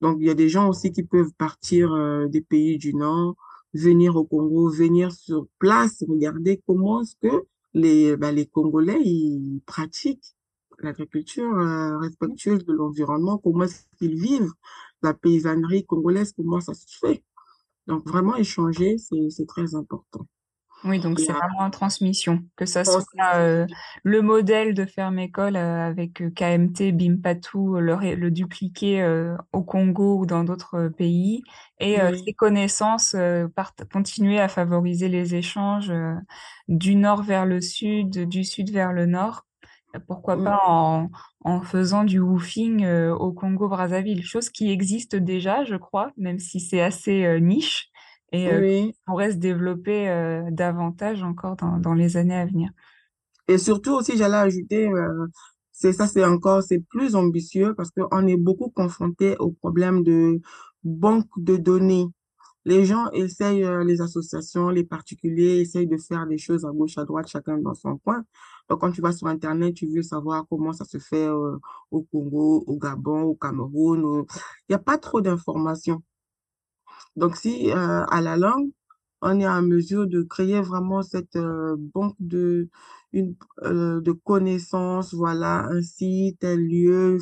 Donc, 0.00 0.18
il 0.20 0.26
y 0.26 0.30
a 0.30 0.34
des 0.34 0.48
gens 0.48 0.68
aussi 0.68 0.92
qui 0.92 1.02
peuvent 1.02 1.32
partir 1.36 1.92
euh, 1.92 2.28
des 2.28 2.40
pays 2.40 2.78
du 2.78 2.94
Nord, 2.94 3.36
venir 3.74 4.16
au 4.16 4.24
Congo, 4.24 4.70
venir 4.70 5.12
sur 5.12 5.46
place, 5.58 6.02
regarder 6.08 6.62
comment 6.66 7.02
est-ce 7.02 7.16
que 7.20 7.44
les, 7.74 8.16
ben, 8.16 8.32
les 8.32 8.46
Congolais, 8.46 9.00
ils 9.02 9.60
pratiquent 9.66 10.34
l'agriculture 10.82 11.52
euh, 11.52 11.98
respectueuse 11.98 12.64
de 12.64 12.72
l'environnement, 12.72 13.38
comment 13.38 13.64
est-ce 13.64 13.84
qu'ils 13.98 14.20
vivent 14.20 14.52
la 15.02 15.14
paysannerie 15.14 15.84
congolaise, 15.84 16.32
comment 16.36 16.60
ça 16.60 16.74
se 16.74 16.86
fait. 17.00 17.22
Donc, 17.86 18.06
vraiment 18.06 18.36
échanger, 18.36 18.96
c'est, 18.98 19.46
très 19.46 19.74
important. 19.74 20.26
Oui, 20.84 20.98
donc 20.98 21.20
c'est 21.20 21.32
vraiment 21.32 21.58
en 21.58 21.70
transmission, 21.70 22.42
que 22.56 22.64
ça 22.64 22.84
soit 22.84 23.02
transmettre, 23.02 23.36
euh, 23.36 23.66
le 24.02 24.22
modèle 24.22 24.72
de 24.72 24.86
ferme 24.86 25.18
école 25.18 25.56
euh, 25.56 25.86
avec 25.86 26.22
KMT, 26.34 26.92
Bimpatou, 26.92 27.76
le, 27.78 28.30
dupliquer 28.30 29.02
euh, 29.02 29.36
au 29.52 29.62
Congo 29.62 30.20
ou 30.20 30.24
dans 30.24 30.42
d'autres 30.42 30.88
pays, 30.88 31.42
et 31.80 32.00
oui, 32.02 32.22
ces 32.24 32.32
connaissances, 32.32 33.14
continuer 33.92 34.40
à 34.40 34.48
favoriser 34.48 35.08
les 35.08 35.34
échanges 35.34 35.92
du 36.68 36.94
nord 36.94 37.24
vers 37.24 37.44
le 37.44 37.60
sud, 37.60 38.28
du 38.28 38.44
sud 38.44 38.70
vers 38.70 38.92
le 38.92 39.04
nord. 39.04 39.46
Pourquoi 40.06 40.42
pas 40.42 40.58
en, 40.66 41.10
en 41.44 41.62
faisant 41.62 42.04
du 42.04 42.20
woofing 42.20 42.84
euh, 42.84 43.14
au 43.14 43.32
Congo-Brazzaville, 43.32 44.24
chose 44.24 44.50
qui 44.50 44.70
existe 44.70 45.16
déjà, 45.16 45.64
je 45.64 45.76
crois, 45.76 46.12
même 46.16 46.38
si 46.38 46.60
c'est 46.60 46.80
assez 46.80 47.24
euh, 47.24 47.40
niche 47.40 47.88
et 48.32 48.50
euh, 48.50 48.60
Oui. 48.60 48.94
pourrait 49.06 49.32
se 49.32 49.36
développer 49.36 50.06
davantage 50.52 51.22
encore 51.22 51.56
dans, 51.56 51.78
dans 51.78 51.94
les 51.94 52.16
années 52.16 52.36
à 52.36 52.46
venir. 52.46 52.70
Et 53.48 53.58
surtout 53.58 53.92
aussi, 53.92 54.16
j'allais 54.16 54.36
ajouter, 54.36 54.88
c'est 55.72 55.92
ça, 55.92 56.06
c'est 56.06 56.24
encore, 56.24 56.62
c'est 56.62 56.80
plus 56.90 57.16
ambitieux 57.16 57.74
parce 57.74 57.90
qu'on 57.90 58.26
est 58.26 58.36
beaucoup 58.36 58.70
confronté 58.70 59.36
au 59.38 59.50
problème 59.52 60.02
de 60.04 60.40
banque 60.84 61.28
de 61.36 61.56
données. 61.56 62.06
Les 62.66 62.84
gens 62.86 63.10
essayent, 63.12 63.66
les 63.86 64.00
associations, 64.02 64.70
les 64.70 64.84
particuliers 64.84 65.60
essayent 65.60 65.88
de 65.88 65.98
faire 65.98 66.26
des 66.26 66.38
choses 66.38 66.64
à 66.66 66.70
gauche, 66.72 66.98
à 66.98 67.04
droite, 67.04 67.28
chacun 67.28 67.58
dans 67.58 67.74
son 67.74 67.98
coin. 67.98 68.24
Donc, 68.70 68.80
quand 68.80 68.92
tu 68.92 69.00
vas 69.02 69.12
sur 69.12 69.26
Internet, 69.26 69.74
tu 69.74 69.86
veux 69.88 70.02
savoir 70.02 70.46
comment 70.48 70.72
ça 70.72 70.84
se 70.84 70.98
fait 70.98 71.26
euh, 71.26 71.58
au 71.90 72.02
Congo, 72.04 72.64
au 72.68 72.78
Gabon, 72.78 73.22
au 73.22 73.34
Cameroun. 73.34 74.24
Il 74.68 74.72
n'y 74.72 74.76
a 74.76 74.78
pas 74.78 74.96
trop 74.98 75.20
d'informations. 75.20 76.02
Donc, 77.16 77.36
si 77.36 77.70
euh, 77.72 78.04
à 78.06 78.20
la 78.20 78.36
langue, 78.36 78.70
on 79.22 79.40
est 79.40 79.48
en 79.48 79.62
mesure 79.62 80.06
de 80.06 80.22
créer 80.22 80.60
vraiment 80.60 81.02
cette 81.02 81.36
euh, 81.36 81.76
banque 81.78 82.14
de, 82.20 82.68
connaissances, 84.24 85.14
voilà, 85.14 85.66
un 85.68 85.82
site, 85.82 86.44
un 86.44 86.56
lieu 86.56 87.18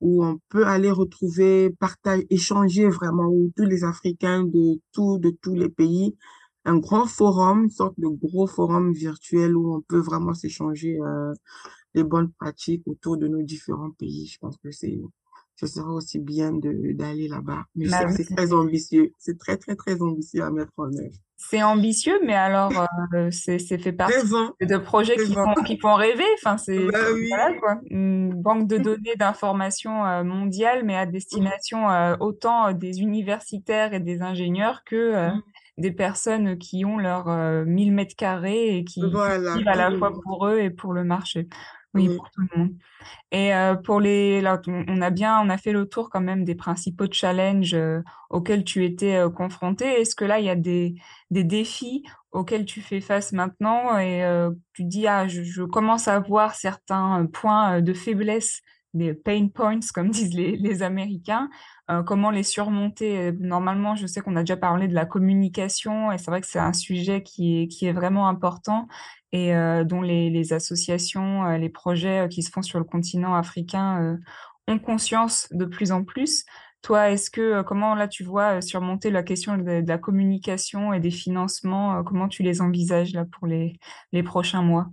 où 0.00 0.24
on 0.24 0.40
peut 0.48 0.66
aller 0.66 0.90
retrouver, 0.90 1.70
partager, 1.78 2.26
échanger 2.30 2.88
vraiment, 2.88 3.28
où 3.28 3.52
tous 3.56 3.64
les 3.64 3.84
Africains 3.84 4.44
de 4.44 4.80
tout, 4.92 5.18
de 5.18 5.30
tous 5.30 5.54
les 5.54 5.68
pays, 5.68 6.16
un 6.64 6.78
grand 6.78 7.06
forum, 7.06 7.64
une 7.64 7.70
sorte 7.70 7.98
de 7.98 8.08
gros 8.08 8.46
forum 8.46 8.92
virtuel 8.92 9.56
où 9.56 9.74
on 9.74 9.80
peut 9.80 9.98
vraiment 9.98 10.34
s'échanger 10.34 10.98
euh, 11.00 11.32
les 11.94 12.04
bonnes 12.04 12.30
pratiques 12.32 12.82
autour 12.86 13.16
de 13.16 13.28
nos 13.28 13.42
différents 13.42 13.90
pays. 13.90 14.26
Je 14.26 14.38
pense 14.38 14.56
que 14.58 14.70
c'est, 14.70 14.98
ce 15.56 15.66
serait 15.66 15.90
aussi 15.90 16.18
bien 16.18 16.52
d'aller 16.52 17.28
là-bas. 17.28 17.64
Mais 17.74 17.88
Bah 17.88 18.04
oui, 18.06 18.14
c'est 18.16 18.34
très 18.34 18.52
ambitieux. 18.52 19.12
C'est 19.18 19.38
très, 19.38 19.56
très, 19.56 19.76
très 19.76 20.00
ambitieux 20.00 20.42
à 20.42 20.50
mettre 20.50 20.72
en 20.76 20.86
œuvre. 20.86 21.16
c'est 21.36 21.62
ambitieux, 21.62 22.20
mais 22.24 22.34
alors 22.34 22.70
euh, 23.14 23.28
c'est 23.32 23.58
c'est 23.58 23.78
fait 23.78 23.92
partie 23.92 24.14
Présent, 24.14 24.54
de 24.60 24.76
projets 24.76 25.16
qui 25.16 25.34
font 25.34 25.54
qui 25.66 25.78
font 25.78 25.94
rêver. 25.94 26.24
Enfin, 26.34 26.56
c'est 26.56 26.78
Bah 26.86 26.98
voilà 27.28 27.58
quoi, 27.58 27.80
une 27.90 28.32
banque 28.32 28.68
de 28.68 28.78
données 28.78 29.16
d'informations 29.16 30.06
euh, 30.06 30.22
mondiale, 30.22 30.82
mais 30.84 30.96
à 30.96 31.06
destination 31.06 31.90
euh, 31.90 32.16
autant 32.20 32.72
des 32.72 33.00
universitaires 33.00 33.92
et 33.92 34.00
des 34.00 34.22
ingénieurs 34.22 34.82
que 34.84 34.96
euh, 34.96 35.30
des 35.78 35.92
personnes 35.92 36.58
qui 36.58 36.84
ont 36.84 36.98
leurs 36.98 37.28
euh, 37.28 37.64
1000 37.64 37.92
mètres 37.92 38.16
carrés 38.16 38.76
et 38.78 38.84
qui, 38.84 39.00
Voilà, 39.00 39.56
vivent 39.56 39.68
à 39.68 39.74
la 39.74 39.90
fois 39.92 40.12
pour 40.22 40.46
eux 40.46 40.58
et 40.60 40.70
pour 40.70 40.92
le 40.92 41.04
marché. 41.04 41.48
Oui, 41.94 42.08
pour 42.08 42.30
tout 42.30 42.40
le 42.40 42.58
monde. 42.58 42.70
Et 43.32 43.54
euh, 43.54 43.74
pour 43.74 44.00
les, 44.00 44.40
là, 44.40 44.60
on 44.66 45.02
a 45.02 45.10
bien, 45.10 45.40
on 45.40 45.50
a 45.50 45.58
fait 45.58 45.72
le 45.72 45.86
tour 45.86 46.10
quand 46.10 46.20
même 46.20 46.44
des 46.44 46.54
principaux 46.54 47.06
challenges 47.10 47.74
euh, 47.74 48.00
auxquels 48.30 48.64
tu 48.64 48.84
étais 48.84 49.16
euh, 49.16 49.30
confronté. 49.30 49.86
Est-ce 49.86 50.14
que 50.14 50.24
là, 50.24 50.38
il 50.38 50.46
y 50.46 50.50
a 50.50 50.56
des, 50.56 50.94
des 51.30 51.44
défis 51.44 52.04
auxquels 52.30 52.64
tu 52.64 52.80
fais 52.80 53.00
face 53.00 53.32
maintenant 53.32 53.98
et 53.98 54.24
euh, 54.24 54.50
tu 54.72 54.84
dis, 54.84 55.06
ah, 55.06 55.28
je, 55.28 55.42
je 55.42 55.62
commence 55.64 56.08
à 56.08 56.18
voir 56.20 56.54
certains 56.54 57.24
euh, 57.24 57.26
points 57.26 57.78
euh, 57.78 57.80
de 57.80 57.92
faiblesse, 57.92 58.60
des 58.94 59.14
pain 59.14 59.48
points, 59.48 59.80
comme 59.94 60.10
disent 60.10 60.34
les, 60.34 60.56
les 60.56 60.82
Américains. 60.82 61.48
Euh, 61.92 62.02
comment 62.02 62.30
les 62.30 62.42
surmonter? 62.42 63.18
Euh, 63.18 63.32
Normalement, 63.40 63.94
je 63.96 64.06
sais 64.06 64.20
qu'on 64.20 64.36
a 64.36 64.40
déjà 64.40 64.56
parlé 64.56 64.88
de 64.88 64.94
la 64.94 65.06
communication 65.06 66.12
et 66.12 66.18
c'est 66.18 66.30
vrai 66.30 66.40
que 66.40 66.46
c'est 66.46 66.58
un 66.58 66.72
sujet 66.72 67.22
qui 67.22 67.68
est, 67.80 67.92
vraiment 67.92 68.28
important 68.28 68.88
et 69.32 69.54
euh, 69.54 69.84
dont 69.84 70.02
les, 70.02 70.52
associations, 70.52 71.44
les 71.56 71.68
projets 71.68 72.28
qui 72.30 72.42
se 72.42 72.50
font 72.50 72.62
sur 72.62 72.78
le 72.78 72.84
continent 72.84 73.34
africain 73.34 74.18
ont 74.68 74.78
conscience 74.78 75.48
de 75.52 75.64
plus 75.64 75.92
en 75.92 76.04
plus. 76.04 76.44
Toi, 76.82 77.10
est-ce 77.10 77.30
que 77.30 77.62
comment 77.62 77.94
là 77.94 78.08
tu 78.08 78.24
vois 78.24 78.60
surmonter 78.60 79.10
la 79.10 79.22
question 79.22 79.56
de, 79.56 79.80
de 79.82 79.88
la 79.88 79.98
communication 79.98 80.92
et 80.92 81.00
des 81.00 81.10
financements, 81.10 82.02
comment 82.04 82.28
tu 82.28 82.42
les 82.42 82.60
envisages 82.60 83.12
là 83.14 83.24
pour 83.24 83.46
les, 83.46 83.78
les 84.12 84.22
prochains 84.22 84.62
mois? 84.62 84.88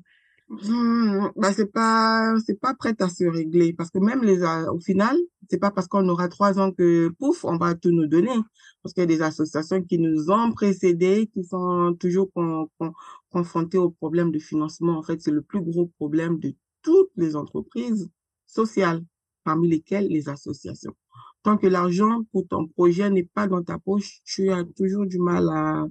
Hmm, 0.50 1.28
bah 1.36 1.54
c'est 1.54 1.72
pas 1.72 2.34
c'est 2.44 2.60
pas 2.60 2.74
prêt 2.74 2.96
à 3.00 3.08
se 3.08 3.24
régler 3.24 3.72
parce 3.74 3.92
que 3.92 4.00
même 4.00 4.24
les 4.24 4.42
a- 4.44 4.74
au 4.74 4.80
final 4.80 5.16
c'est 5.48 5.60
pas 5.60 5.70
parce 5.70 5.88
qu'on 5.88 6.10
aura 6.10 6.28
trois 6.28 6.58
ans 6.60 6.72
que 6.72 7.10
pouf 7.20 7.46
on 7.46 7.58
va 7.58 7.76
tout 7.76 7.92
nous 7.92 8.08
donner. 8.08 8.34
Parce 8.82 8.94
qu'il 8.94 9.02
y 9.02 9.04
a 9.04 9.06
des 9.06 9.22
associations 9.22 9.84
qui 9.84 10.00
nous 10.00 10.32
ont 10.32 10.52
précédés 10.52 11.30
qui 11.34 11.44
sont 11.44 11.96
toujours 12.00 12.32
con- 12.34 12.68
con- 12.80 12.94
confrontées 13.30 13.78
au 13.78 13.92
problème 13.92 14.32
de 14.32 14.40
financement. 14.40 14.98
En 14.98 15.04
fait 15.04 15.22
c'est 15.22 15.30
le 15.32 15.44
plus 15.44 15.62
gros 15.62 15.86
problème 15.98 16.40
de 16.40 16.56
toutes 16.82 17.12
les 17.16 17.36
entreprises 17.36 18.10
sociales 18.48 19.04
parmi 19.44 19.70
lesquelles 19.70 20.08
les 20.08 20.30
associations. 20.30 20.96
Tant 21.44 21.58
que 21.58 21.68
l'argent 21.68 22.24
pour 22.32 22.48
ton 22.48 22.66
projet 22.68 23.10
n'est 23.12 23.24
pas 23.36 23.48
dans 23.48 23.64
ta 23.64 23.78
poche 23.78 24.22
tu 24.26 24.50
as 24.52 24.64
toujours 24.76 25.06
du 25.06 25.20
mal 25.20 25.48
à 25.50 25.86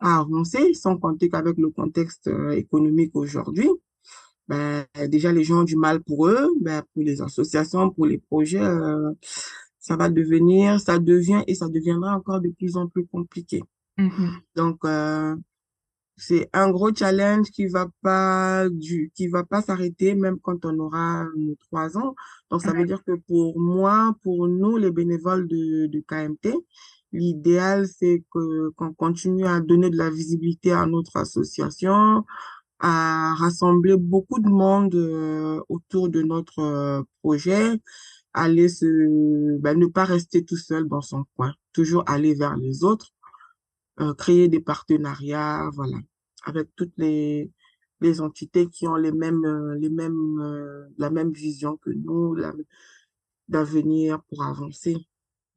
à 0.00 0.18
avancer 0.20 0.74
sans 0.74 0.98
compter 0.98 1.28
qu'avec 1.30 1.56
le 1.58 1.70
contexte 1.70 2.26
euh, 2.28 2.50
économique 2.50 3.12
aujourd'hui 3.16 3.70
ben, 4.48 4.84
déjà, 5.08 5.32
les 5.32 5.44
gens 5.44 5.60
ont 5.62 5.64
du 5.64 5.76
mal 5.76 6.02
pour 6.02 6.28
eux, 6.28 6.48
ben, 6.60 6.82
pour 6.94 7.02
les 7.02 7.22
associations, 7.22 7.90
pour 7.90 8.06
les 8.06 8.18
projets, 8.18 8.62
euh, 8.62 9.10
ça 9.78 9.96
va 9.96 10.08
devenir, 10.10 10.80
ça 10.80 10.98
devient 10.98 11.42
et 11.46 11.54
ça 11.54 11.68
deviendra 11.68 12.14
encore 12.16 12.40
de 12.40 12.48
plus 12.50 12.76
en 12.76 12.88
plus 12.88 13.06
compliqué. 13.06 13.62
Mhm. 13.98 14.40
Donc, 14.56 14.84
euh, 14.84 15.36
c'est 16.16 16.48
un 16.52 16.70
gros 16.70 16.94
challenge 16.94 17.50
qui 17.50 17.66
va 17.66 17.88
pas 18.02 18.68
du, 18.70 19.10
qui 19.14 19.26
va 19.28 19.44
pas 19.44 19.62
s'arrêter 19.62 20.14
même 20.14 20.38
quand 20.40 20.64
on 20.64 20.78
aura 20.78 21.26
nos 21.36 21.56
trois 21.56 21.98
ans. 21.98 22.14
Donc, 22.50 22.62
ça 22.62 22.72
veut 22.72 22.82
Ouais. 22.82 22.86
dire 22.86 23.02
que 23.04 23.12
pour 23.26 23.58
moi, 23.58 24.14
pour 24.22 24.46
nous, 24.48 24.76
les 24.76 24.92
bénévoles 24.92 25.48
de, 25.48 25.86
de 25.86 26.00
KMT, 26.00 26.54
l'idéal, 27.12 27.86
c'est 27.88 28.24
que, 28.32 28.70
qu'on 28.70 28.92
continue 28.94 29.46
à 29.46 29.60
donner 29.60 29.90
de 29.90 29.96
la 29.96 30.10
visibilité 30.10 30.72
à 30.72 30.86
notre 30.86 31.16
association, 31.16 32.24
à 32.86 33.34
rassembler 33.36 33.96
beaucoup 33.96 34.40
de 34.40 34.48
monde 34.48 34.94
euh, 34.94 35.58
autour 35.70 36.10
de 36.10 36.20
notre 36.22 36.58
euh, 36.58 37.02
projet, 37.22 37.80
aller 38.34 38.68
se, 38.68 39.56
ben, 39.58 39.78
ne 39.78 39.86
pas 39.86 40.04
rester 40.04 40.44
tout 40.44 40.58
seul 40.58 40.86
dans 40.86 41.00
son 41.00 41.24
coin, 41.34 41.54
toujours 41.72 42.04
aller 42.06 42.34
vers 42.34 42.58
les 42.58 42.84
autres, 42.84 43.14
euh, 44.00 44.12
créer 44.12 44.48
des 44.48 44.60
partenariats, 44.60 45.70
voilà, 45.72 45.96
avec 46.44 46.68
toutes 46.76 46.92
les 46.98 47.50
entités 48.20 48.68
qui 48.68 48.86
ont 48.86 48.96
la 48.96 49.12
même 49.12 49.40
vision 51.32 51.78
que 51.78 51.90
nous, 51.90 52.36
d'avenir 53.48 54.22
pour 54.24 54.44
avancer. 54.44 55.06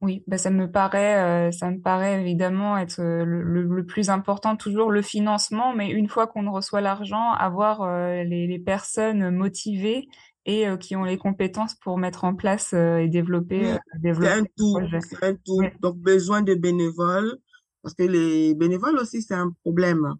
Oui, 0.00 0.22
bah 0.28 0.38
ça 0.38 0.50
me 0.50 0.70
paraît, 0.70 1.48
euh, 1.48 1.50
ça 1.50 1.70
me 1.72 1.80
paraît 1.80 2.20
évidemment 2.20 2.78
être 2.78 3.00
euh, 3.00 3.24
le, 3.24 3.84
plus 3.84 4.10
important, 4.10 4.54
toujours 4.54 4.92
le 4.92 5.02
financement, 5.02 5.74
mais 5.74 5.90
une 5.90 6.08
fois 6.08 6.28
qu'on 6.28 6.48
reçoit 6.52 6.80
l'argent, 6.80 7.32
avoir 7.32 7.82
euh, 7.82 8.22
les, 8.22 8.46
les 8.46 8.58
personnes 8.60 9.30
motivées 9.30 10.06
et 10.46 10.66
qui 10.80 10.96
ont 10.96 11.04
les 11.04 11.18
compétences 11.18 11.74
pour 11.74 11.98
mettre 11.98 12.24
en 12.24 12.34
place 12.34 12.72
et 12.72 13.08
développer, 13.08 13.72
Oui, 13.72 13.78
c'est 13.92 14.00
développer 14.00 14.32
un 14.32 14.44
tout, 14.56 14.78
un 15.20 15.34
tout. 15.44 15.60
Donc, 15.80 15.98
besoin 15.98 16.40
de 16.40 16.54
bénévoles, 16.54 17.36
parce 17.82 17.94
que 17.94 18.04
les 18.04 18.54
bénévoles 18.54 18.96
aussi, 18.96 19.20
c'est 19.20 19.34
un 19.34 19.50
problème. 19.62 20.14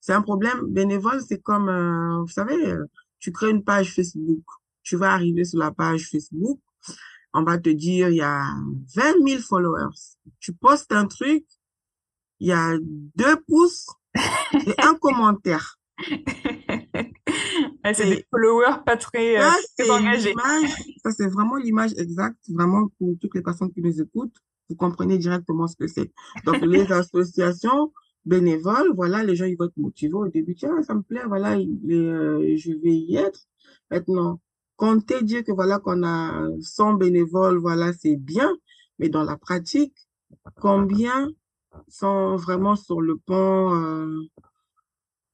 C'est 0.00 0.12
un 0.12 0.22
problème. 0.22 0.60
Bénévole, 0.68 1.20
c'est 1.26 1.40
comme, 1.40 1.68
vous 2.20 2.28
savez, 2.28 2.72
tu 3.18 3.32
crées 3.32 3.50
une 3.50 3.64
page 3.64 3.92
Facebook. 3.92 4.44
Tu 4.84 4.94
vas 4.94 5.12
arriver 5.12 5.42
sur 5.42 5.58
la 5.58 5.72
page 5.72 6.08
Facebook, 6.08 6.60
on 7.34 7.42
va 7.42 7.58
te 7.58 7.68
dire, 7.70 8.08
il 8.10 8.16
y 8.16 8.20
a 8.22 8.44
vingt 8.94 9.18
mille 9.22 9.40
followers. 9.40 9.94
Tu 10.40 10.52
postes 10.52 10.92
un 10.92 11.06
truc, 11.06 11.44
il 12.40 12.48
y 12.48 12.52
a 12.52 12.76
deux 12.80 13.36
pouces 13.48 13.86
et 14.14 14.74
un 14.82 14.94
commentaire. 14.94 15.78
C'est 17.92 18.04
des 18.08 18.24
followers 18.30 18.82
pas 18.86 18.96
très, 18.96 19.36
euh, 19.38 19.42
ça, 19.42 19.56
très 19.78 19.90
engagés. 19.90 20.34
ça, 21.02 21.10
c'est 21.10 21.28
vraiment 21.28 21.56
l'image 21.56 21.92
exacte, 21.98 22.38
vraiment 22.48 22.88
pour 22.98 23.14
toutes 23.20 23.34
les 23.34 23.42
personnes 23.42 23.72
qui 23.72 23.82
nous 23.82 24.00
écoutent. 24.00 24.36
Vous 24.70 24.76
comprenez 24.76 25.18
directement 25.18 25.66
ce 25.68 25.76
que 25.76 25.86
c'est. 25.86 26.10
Donc, 26.46 26.62
les 26.62 26.90
associations 26.92 27.92
bénévoles, 28.24 28.92
voilà, 28.94 29.22
les 29.22 29.36
gens, 29.36 29.44
ils 29.44 29.56
vont 29.56 29.66
être 29.66 29.76
motivés 29.76 30.14
au 30.14 30.28
début. 30.28 30.54
Tiens, 30.54 30.82
ça 30.82 30.94
me 30.94 31.02
plaît, 31.02 31.24
voilà, 31.26 31.56
il- 31.56 31.78
les, 31.84 31.98
euh, 31.98 32.56
je 32.56 32.72
vais 32.72 32.94
y 32.96 33.16
être. 33.16 33.40
Maintenant, 33.90 34.40
compter 34.76 35.22
dire 35.22 35.44
que 35.44 35.52
voilà, 35.52 35.78
qu'on 35.78 36.02
a 36.04 36.48
100 36.60 36.94
bénévoles, 36.94 37.58
voilà, 37.58 37.92
c'est 37.92 38.16
bien. 38.16 38.50
Mais 38.98 39.08
dans 39.08 39.24
la 39.24 39.36
pratique, 39.36 39.94
combien 40.60 41.30
sont 41.88 42.36
vraiment 42.36 42.76
sur 42.76 43.00
le 43.00 43.16
pont, 43.16 43.74
euh, 43.74 44.20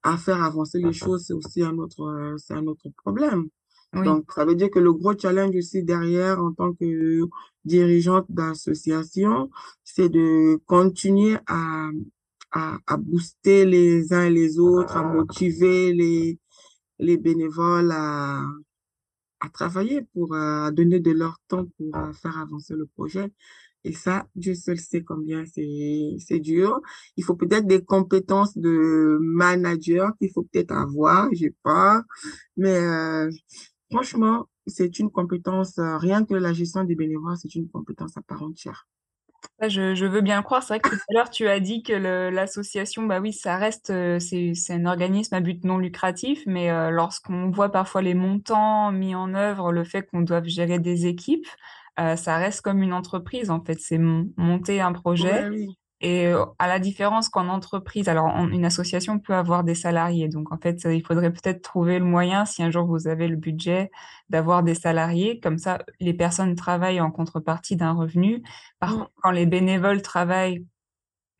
à 0.02 0.16
faire 0.16 0.42
avancer 0.42 0.78
les 0.78 0.92
choses, 0.92 1.24
c'est 1.26 1.34
aussi 1.34 1.62
un 1.62 1.76
autre, 1.78 2.02
euh, 2.02 2.36
c'est 2.38 2.54
un 2.54 2.66
autre 2.66 2.88
problème. 3.02 3.48
Oui, 3.92 4.04
Donc, 4.04 4.32
ça 4.32 4.44
veut 4.44 4.54
dire 4.54 4.70
que 4.70 4.78
le 4.78 4.92
gros 4.92 5.18
challenge 5.18 5.54
aussi 5.56 5.82
derrière, 5.82 6.42
en 6.42 6.52
tant 6.52 6.72
que 6.72 7.22
dirigeante 7.64 8.26
d'association, 8.28 9.50
c'est 9.84 10.08
de 10.08 10.60
continuer 10.66 11.36
à, 11.46 11.90
à, 12.52 12.78
à 12.86 12.96
booster 12.96 13.66
les 13.66 14.12
uns 14.12 14.24
et 14.26 14.30
les 14.30 14.58
autres, 14.58 14.96
à 14.96 15.02
motiver 15.02 15.92
les, 15.92 16.38
les 16.98 17.16
bénévoles 17.16 17.92
à, 17.92 18.42
à 19.40 19.48
travailler 19.48 20.02
pour 20.12 20.34
euh, 20.34 20.70
donner 20.70 21.00
de 21.00 21.10
leur 21.10 21.38
temps 21.48 21.66
pour 21.76 21.96
euh, 21.96 22.12
faire 22.12 22.38
avancer 22.38 22.74
le 22.74 22.86
projet. 22.86 23.32
Et 23.84 23.92
ça, 23.92 24.26
Dieu 24.36 24.54
seul 24.54 24.78
sait 24.78 25.02
combien 25.02 25.44
c'est 25.46 26.38
dur. 26.38 26.80
Il 27.16 27.24
faut 27.24 27.34
peut-être 27.34 27.66
des 27.66 27.82
compétences 27.82 28.56
de 28.58 29.18
manager 29.20 30.12
qu'il 30.18 30.30
faut 30.30 30.42
peut-être 30.42 30.72
avoir, 30.72 31.30
j'ai 31.32 31.54
pas. 31.62 32.04
Mais 32.58 32.76
euh, 32.76 33.30
franchement, 33.90 34.48
c'est 34.66 34.98
une 34.98 35.10
compétence, 35.10 35.74
rien 35.78 36.24
que 36.26 36.34
la 36.34 36.52
gestion 36.52 36.84
des 36.84 36.94
bénévoles, 36.94 37.38
c'est 37.38 37.54
une 37.54 37.70
compétence 37.70 38.16
à 38.18 38.22
part 38.22 38.42
entière. 38.42 38.86
Je, 39.60 40.06
veux 40.06 40.20
bien 40.20 40.42
croire. 40.42 40.62
C'est 40.62 40.74
vrai 40.74 40.80
que 40.80 40.88
tout 40.88 41.02
à 41.10 41.12
l'heure, 41.12 41.30
tu 41.30 41.48
as 41.48 41.60
dit 41.60 41.82
que 41.82 41.92
l'association, 42.30 43.02
bah 43.04 43.20
oui, 43.20 43.32
ça 43.32 43.56
reste, 43.56 43.90
euh, 43.90 44.18
c'est, 44.18 44.54
un 44.70 44.86
organisme 44.86 45.34
à 45.34 45.40
but 45.40 45.64
non 45.64 45.78
lucratif, 45.78 46.42
mais 46.46 46.70
euh, 46.70 46.90
lorsqu'on 46.90 47.50
voit 47.50 47.70
parfois 47.70 48.02
les 48.02 48.14
montants 48.14 48.90
mis 48.92 49.14
en 49.14 49.34
œuvre, 49.34 49.72
le 49.72 49.84
fait 49.84 50.02
qu'on 50.02 50.22
doive 50.22 50.46
gérer 50.46 50.78
des 50.78 51.06
équipes, 51.06 51.46
euh, 51.98 52.16
ça 52.16 52.36
reste 52.36 52.62
comme 52.62 52.82
une 52.82 52.94
entreprise, 52.94 53.50
en 53.50 53.62
fait. 53.62 53.78
C'est 53.80 53.98
monter 53.98 54.80
un 54.80 54.92
projet. 54.92 55.50
Et 56.02 56.26
euh, 56.28 56.44
à 56.58 56.66
la 56.68 56.78
différence 56.78 57.28
qu'en 57.28 57.48
entreprise, 57.48 58.08
alors 58.08 58.28
une 58.50 58.64
association 58.64 59.18
peut 59.18 59.34
avoir 59.34 59.64
des 59.64 59.74
salariés, 59.74 60.28
donc 60.28 60.50
en 60.52 60.58
fait, 60.58 60.82
il 60.86 61.04
faudrait 61.04 61.32
peut-être 61.32 61.62
trouver 61.62 61.98
le 61.98 62.06
moyen, 62.06 62.46
si 62.46 62.62
un 62.62 62.70
jour 62.70 62.86
vous 62.86 63.06
avez 63.08 63.28
le 63.28 63.36
budget, 63.36 63.90
d'avoir 64.30 64.62
des 64.62 64.74
salariés, 64.74 65.40
comme 65.40 65.58
ça, 65.58 65.78
les 66.00 66.14
personnes 66.14 66.54
travaillent 66.56 67.00
en 67.02 67.10
contrepartie 67.10 67.76
d'un 67.76 67.92
revenu. 67.92 68.42
Par 68.78 68.92
Mm. 68.92 68.98
contre, 68.98 69.10
quand 69.22 69.30
les 69.32 69.44
bénévoles 69.46 70.00
travaillent, 70.02 70.64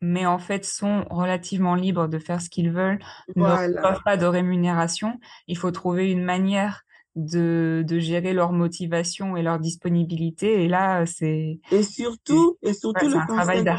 mais 0.01 0.25
en 0.25 0.39
fait 0.39 0.65
sont 0.65 1.05
relativement 1.09 1.75
libres 1.75 2.07
de 2.07 2.19
faire 2.19 2.41
ce 2.41 2.49
qu'ils 2.49 2.71
veulent, 2.71 2.99
ne 3.35 3.43
Voilà. 3.45 3.81
reçoivent 3.83 4.01
pas 4.03 4.17
de 4.17 4.25
rémunération, 4.25 5.19
il 5.47 5.57
faut 5.57 5.71
trouver 5.71 6.11
une 6.11 6.23
manière 6.23 6.83
de, 7.15 7.83
de 7.85 7.99
gérer 7.99 8.33
leur 8.33 8.53
motivation 8.53 9.35
et 9.35 9.41
leur 9.41 9.59
disponibilité. 9.59 10.63
Et 10.63 10.67
là, 10.67 11.05
c'est 11.05 11.59
Et 11.71 11.83
surtout, 11.83 12.57
et 12.61 12.73
surtout 12.73 13.05
le 13.07 13.17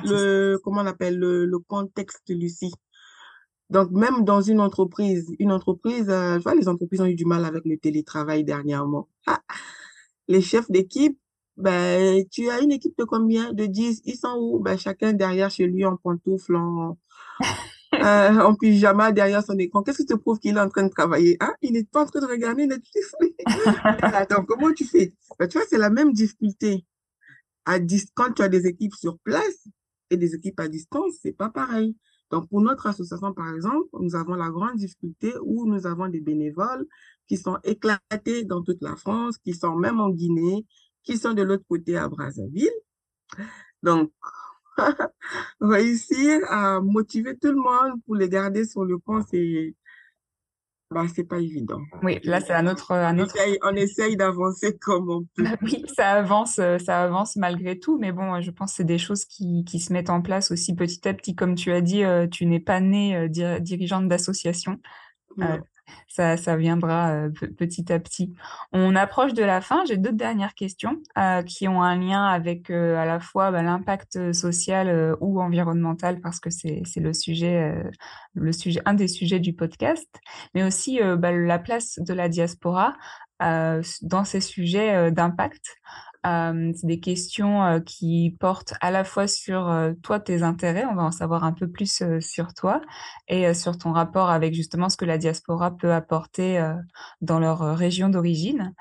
le, 0.04 0.58
comment 0.62 0.82
on 0.82 0.86
appelle, 0.86 1.18
le, 1.18 1.46
le 1.46 1.58
contexte, 1.58 2.28
Lucie. 2.28 2.72
Donc, 3.70 3.90
même 3.90 4.24
dans 4.24 4.42
une 4.42 4.60
entreprise, 4.60 5.34
une 5.38 5.50
entreprise, 5.50 6.10
euh, 6.10 6.34
je 6.38 6.42
vois, 6.42 6.54
les 6.54 6.68
entreprises 6.68 7.00
ont 7.00 7.06
eu 7.06 7.14
du 7.14 7.24
mal 7.24 7.44
avec 7.44 7.64
le 7.64 7.78
télétravail 7.78 8.44
dernièrement. 8.44 9.08
Ah, 9.26 9.40
les 10.28 10.42
chefs 10.42 10.70
d'équipe, 10.70 11.18
ben, 11.56 12.22
tu 12.30 12.50
as 12.50 12.60
une 12.60 12.72
équipe 12.72 12.96
de 12.98 13.04
combien? 13.04 13.52
De 13.54 13.64
10, 13.64 14.02
ils 14.04 14.16
sont 14.16 14.36
où? 14.38 14.60
Ben, 14.60 14.76
chacun 14.76 15.14
derrière 15.14 15.50
chez 15.50 15.66
lui 15.66 15.86
en 15.86 15.96
pantoufle, 15.96 16.56
en, 16.56 16.98
euh, 18.02 18.40
en 18.40 18.54
pyjama 18.54 19.12
derrière 19.12 19.44
son 19.44 19.58
écran. 19.58 19.82
Qu'est-ce 19.82 19.98
qui 19.98 20.06
te 20.06 20.14
prouve 20.14 20.38
qu'il 20.38 20.56
est 20.56 20.60
en 20.60 20.68
train 20.68 20.84
de 20.84 20.90
travailler? 20.90 21.36
Ah, 21.40 21.54
il 21.62 21.72
n'est 21.72 21.84
pas 21.84 22.02
en 22.02 22.06
train 22.06 22.20
de 22.20 22.26
regarder 22.26 22.66
Netflix. 22.66 23.14
Attends, 24.02 24.44
comment 24.44 24.72
tu 24.72 24.84
fais? 24.84 25.14
Ben, 25.38 25.48
tu 25.48 25.58
vois, 25.58 25.66
c'est 25.68 25.78
la 25.78 25.90
même 25.90 26.12
difficulté. 26.12 26.84
À 27.64 27.78
quand 28.14 28.32
tu 28.34 28.42
as 28.42 28.48
des 28.48 28.66
équipes 28.66 28.94
sur 28.94 29.18
place 29.20 29.68
et 30.10 30.16
des 30.16 30.34
équipes 30.34 30.58
à 30.58 30.68
distance, 30.68 31.14
c'est 31.22 31.32
pas 31.36 31.48
pareil. 31.48 31.96
Donc, 32.30 32.48
pour 32.48 32.60
notre 32.60 32.86
association, 32.86 33.32
par 33.34 33.54
exemple, 33.54 33.88
nous 34.00 34.16
avons 34.16 34.34
la 34.34 34.48
grande 34.48 34.76
difficulté 34.76 35.34
où 35.44 35.66
nous 35.66 35.86
avons 35.86 36.08
des 36.08 36.20
bénévoles 36.20 36.86
qui 37.28 37.36
sont 37.36 37.58
éclatés 37.62 38.44
dans 38.44 38.62
toute 38.62 38.80
la 38.80 38.96
France, 38.96 39.38
qui 39.38 39.54
sont 39.54 39.76
même 39.76 40.00
en 40.00 40.10
Guinée, 40.10 40.66
qui 41.04 41.18
sont 41.18 41.34
de 41.34 41.42
l'autre 41.42 41.64
côté 41.68 41.96
à 41.96 42.08
Brazzaville. 42.08 42.72
Donc, 43.82 44.10
réussir 45.60 46.40
à 46.50 46.80
motiver 46.80 47.36
tout 47.36 47.48
le 47.52 47.56
monde 47.56 48.00
pour 48.04 48.14
les 48.16 48.28
garder 48.28 48.64
sur 48.64 48.84
le 48.84 48.98
pont, 48.98 49.22
c'est, 49.30 49.74
bah, 50.90 51.06
c'est 51.14 51.24
pas 51.24 51.38
évident. 51.38 51.80
Oui, 52.02 52.18
là, 52.24 52.40
c'est 52.40 52.52
un 52.52 52.66
autre, 52.66 52.92
un 52.92 53.18
On 53.18 53.22
autre. 53.22 53.34
essaye, 53.36 53.58
on 53.62 53.74
essaye 53.74 54.16
d'avancer 54.16 54.76
comme 54.80 55.10
on 55.10 55.24
peut. 55.34 55.44
Oui, 55.62 55.84
ça 55.96 56.10
avance, 56.10 56.58
euh, 56.58 56.78
ça 56.78 57.02
avance 57.02 57.36
malgré 57.36 57.78
tout, 57.78 57.98
mais 57.98 58.12
bon, 58.12 58.40
je 58.42 58.50
pense 58.50 58.72
que 58.72 58.76
c'est 58.78 58.84
des 58.84 58.98
choses 58.98 59.24
qui, 59.24 59.64
qui 59.64 59.80
se 59.80 59.92
mettent 59.92 60.10
en 60.10 60.20
place 60.20 60.50
aussi 60.50 60.74
petit 60.74 61.08
à 61.08 61.14
petit. 61.14 61.34
Comme 61.34 61.54
tu 61.54 61.72
as 61.72 61.80
dit, 61.80 62.04
euh, 62.04 62.26
tu 62.26 62.44
n'es 62.46 62.60
pas 62.60 62.80
née 62.80 63.16
euh, 63.16 63.28
dir- 63.28 63.60
dirigeante 63.60 64.06
d'association. 64.08 64.80
Euh. 65.40 65.58
Ça, 66.08 66.36
ça 66.36 66.56
viendra 66.56 67.10
euh, 67.10 67.30
pe- 67.30 67.46
petit 67.46 67.92
à 67.92 67.98
petit. 67.98 68.34
On 68.72 68.94
approche 68.96 69.34
de 69.34 69.42
la 69.42 69.60
fin. 69.60 69.84
J'ai 69.86 69.96
deux 69.96 70.12
dernières 70.12 70.54
questions 70.54 70.96
euh, 71.18 71.42
qui 71.42 71.68
ont 71.68 71.82
un 71.82 71.96
lien 71.96 72.24
avec 72.26 72.70
euh, 72.70 72.96
à 72.96 73.04
la 73.04 73.20
fois 73.20 73.50
bah, 73.50 73.62
l'impact 73.62 74.32
social 74.32 75.16
ou 75.20 75.40
environnemental 75.40 76.20
parce 76.20 76.40
que 76.40 76.50
c'est 76.50 76.82
le 76.96 77.12
sujet 77.12 77.74
le 78.34 78.52
sujet 78.52 78.80
un 78.84 78.94
des 78.94 79.08
sujets 79.08 79.40
du 79.40 79.52
podcast, 79.52 80.08
mais 80.54 80.62
aussi 80.62 81.00
bah, 81.18 81.32
la 81.32 81.58
place 81.58 81.98
de 81.98 82.14
la 82.14 82.28
diaspora 82.28 82.94
dans 83.40 84.24
ces 84.24 84.40
sujets 84.40 85.10
d'impact. 85.10 85.76
Euh, 86.24 86.72
c'est 86.76 86.86
des 86.86 87.00
questions 87.00 87.64
euh, 87.64 87.80
qui 87.80 88.36
portent 88.38 88.74
à 88.80 88.92
la 88.92 89.02
fois 89.02 89.26
sur 89.26 89.68
euh, 89.68 89.92
toi, 90.02 90.20
tes 90.20 90.42
intérêts, 90.42 90.84
on 90.84 90.94
va 90.94 91.02
en 91.02 91.10
savoir 91.10 91.42
un 91.44 91.52
peu 91.52 91.68
plus 91.68 92.02
sur 92.20 92.54
toi, 92.54 92.80
et 93.28 93.52
sur 93.54 93.76
ton 93.76 93.92
rapport 93.92 94.30
avec 94.30 94.54
justement 94.54 94.88
ce 94.88 94.96
que 94.96 95.04
la 95.04 95.18
diaspora 95.18 95.76
peut 95.76 95.92
apporter 95.92 96.62
dans 97.20 97.38
leur 97.38 97.76
région 97.76 98.08
d'origine. 98.08 98.74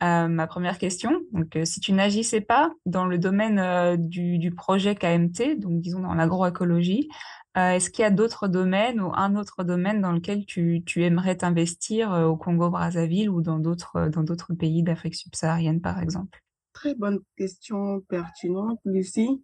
Ma 0.00 0.46
première 0.46 0.78
question, 0.78 1.10
donc 1.32 1.58
si 1.64 1.80
tu 1.80 1.92
n'agissais 1.92 2.40
pas 2.40 2.70
dans 2.86 3.04
le 3.04 3.18
domaine 3.18 3.96
du, 3.96 4.52
projet 4.56 4.94
KMT, 4.94 5.58
donc 5.58 5.80
disons 5.80 6.00
dans 6.00 6.14
l'agroécologie, 6.14 7.08
est-ce 7.56 7.90
qu'il 7.90 8.02
y 8.02 8.06
a 8.06 8.10
d'autres 8.10 8.48
domaines 8.48 9.00
ou 9.00 9.12
un 9.14 9.36
autre 9.36 9.64
domaine 9.64 10.00
dans 10.00 10.12
lequel 10.12 10.44
tu, 10.46 10.82
aimerais 10.96 11.36
t'investir 11.36 12.10
au 12.10 12.36
Congo-Brazzaville 12.36 13.30
ou 13.30 13.42
dans 13.42 13.58
d'autres 13.58 14.54
pays 14.58 14.82
d'Afrique 14.82 15.16
subsaharienne 15.16 15.80
par 15.80 16.00
exemple? 16.00 16.42
Très 16.72 16.94
bonne 16.94 17.20
question 17.36 18.00
pertinente, 18.02 18.80
Lucie. 18.84 19.42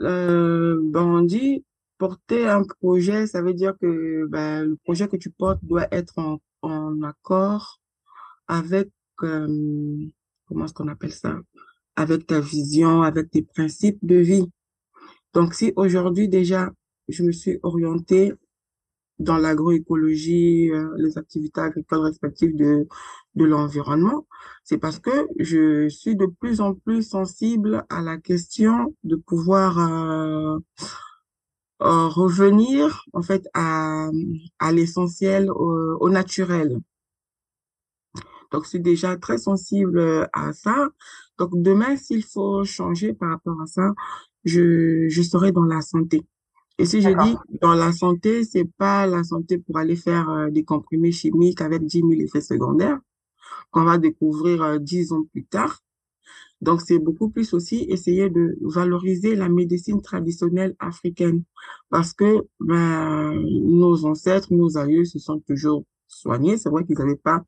Euh, 0.00 0.80
ben, 0.82 1.02
on 1.02 1.22
dit 1.22 1.64
porter 1.98 2.46
un 2.46 2.62
projet, 2.62 3.26
ça 3.26 3.42
veut 3.42 3.54
dire 3.54 3.74
que 3.80 4.26
ben, 4.26 4.64
le 4.64 4.76
projet 4.84 5.08
que 5.08 5.16
tu 5.16 5.30
portes 5.30 5.64
doit 5.64 5.88
être 5.92 6.18
en, 6.62 7.02
accord 7.02 7.80
avec, 8.46 8.88
euh, 9.22 9.96
comment 10.46 10.64
est-ce 10.64 10.88
appelle 10.88 11.12
ça? 11.12 11.36
Avec 11.96 12.26
ta 12.26 12.40
vision, 12.40 13.02
avec 13.02 13.30
tes 13.30 13.42
principes 13.42 13.98
de 14.02 14.16
vie. 14.16 14.46
Donc, 15.34 15.54
si 15.54 15.72
aujourd'hui 15.76 16.28
déjà, 16.28 16.70
je 17.08 17.22
me 17.24 17.32
suis 17.32 17.58
orientée 17.62 18.32
dans 19.18 19.36
l'agroécologie, 19.36 20.70
euh, 20.70 20.94
les 20.98 21.18
activités 21.18 21.60
agricoles 21.60 22.00
respectives 22.00 22.56
de, 22.56 22.86
de 23.38 23.44
l'environnement, 23.46 24.26
c'est 24.64 24.78
parce 24.78 24.98
que 24.98 25.28
je 25.38 25.88
suis 25.88 26.16
de 26.16 26.26
plus 26.26 26.60
en 26.60 26.74
plus 26.74 27.02
sensible 27.02 27.84
à 27.88 28.02
la 28.02 28.18
question 28.18 28.94
de 29.04 29.16
pouvoir 29.16 29.78
euh, 29.78 30.58
euh, 31.82 32.08
revenir 32.08 33.04
en 33.12 33.22
fait 33.22 33.48
à, 33.54 34.10
à 34.58 34.72
l'essentiel, 34.72 35.50
au, 35.50 35.96
au 36.00 36.10
naturel. 36.10 36.78
Donc, 38.52 38.64
je 38.64 38.70
suis 38.70 38.80
déjà 38.80 39.16
très 39.16 39.38
sensible 39.38 40.28
à 40.32 40.52
ça. 40.52 40.88
Donc, 41.38 41.50
demain, 41.54 41.96
s'il 41.96 42.24
faut 42.24 42.64
changer 42.64 43.12
par 43.12 43.30
rapport 43.30 43.60
à 43.60 43.66
ça, 43.66 43.92
je, 44.44 45.08
je 45.08 45.22
serai 45.22 45.52
dans 45.52 45.64
la 45.64 45.82
santé. 45.82 46.22
Et 46.78 46.86
si 46.86 47.02
je 47.02 47.10
dis 47.10 47.36
dans 47.60 47.74
la 47.74 47.92
santé, 47.92 48.44
c'est 48.44 48.68
pas 48.78 49.06
la 49.06 49.24
santé 49.24 49.58
pour 49.58 49.78
aller 49.78 49.96
faire 49.96 50.30
euh, 50.30 50.50
des 50.50 50.64
comprimés 50.64 51.12
chimiques 51.12 51.60
avec 51.60 51.84
10 51.84 52.00
000 52.00 52.12
effets 52.22 52.40
secondaires 52.40 52.98
qu'on 53.70 53.84
va 53.84 53.98
découvrir 53.98 54.62
euh, 54.62 54.78
10 54.78 55.12
ans 55.12 55.24
plus 55.32 55.44
tard. 55.44 55.80
Donc, 56.60 56.80
c'est 56.80 56.98
beaucoup 56.98 57.28
plus 57.28 57.54
aussi 57.54 57.86
essayer 57.88 58.30
de 58.30 58.58
valoriser 58.60 59.36
la 59.36 59.48
médecine 59.48 60.02
traditionnelle 60.02 60.74
africaine 60.80 61.44
parce 61.88 62.12
que 62.12 62.46
ben, 62.58 63.40
nos 63.44 64.04
ancêtres, 64.04 64.52
nos 64.52 64.76
aïeux 64.76 65.04
se 65.04 65.20
sont 65.20 65.38
toujours 65.40 65.84
soignés. 66.08 66.56
C'est 66.56 66.68
vrai 66.68 66.84
qu'ils 66.84 66.98
n'avaient 66.98 67.14
pas 67.16 67.44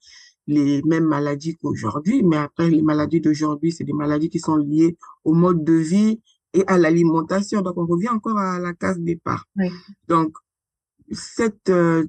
les 0.46 0.82
mêmes 0.82 1.06
maladies 1.06 1.56
qu'aujourd'hui, 1.56 2.22
mais 2.22 2.36
après, 2.36 2.70
les 2.70 2.82
maladies 2.82 3.20
d'aujourd'hui, 3.20 3.72
c'est 3.72 3.84
des 3.84 3.92
maladies 3.92 4.30
qui 4.30 4.38
sont 4.38 4.56
liées 4.56 4.96
au 5.24 5.32
mode 5.32 5.64
de 5.64 5.74
vie 5.74 6.20
et 6.54 6.64
à 6.66 6.78
l'alimentation. 6.78 7.62
Donc, 7.62 7.76
on 7.78 7.86
revient 7.86 8.08
encore 8.08 8.38
à 8.38 8.58
la 8.58 8.74
case 8.74 8.98
départ. 9.00 9.46
Oui. 9.56 9.70
Donc, 10.08 10.36
cette 11.10 11.68
euh, 11.68 12.06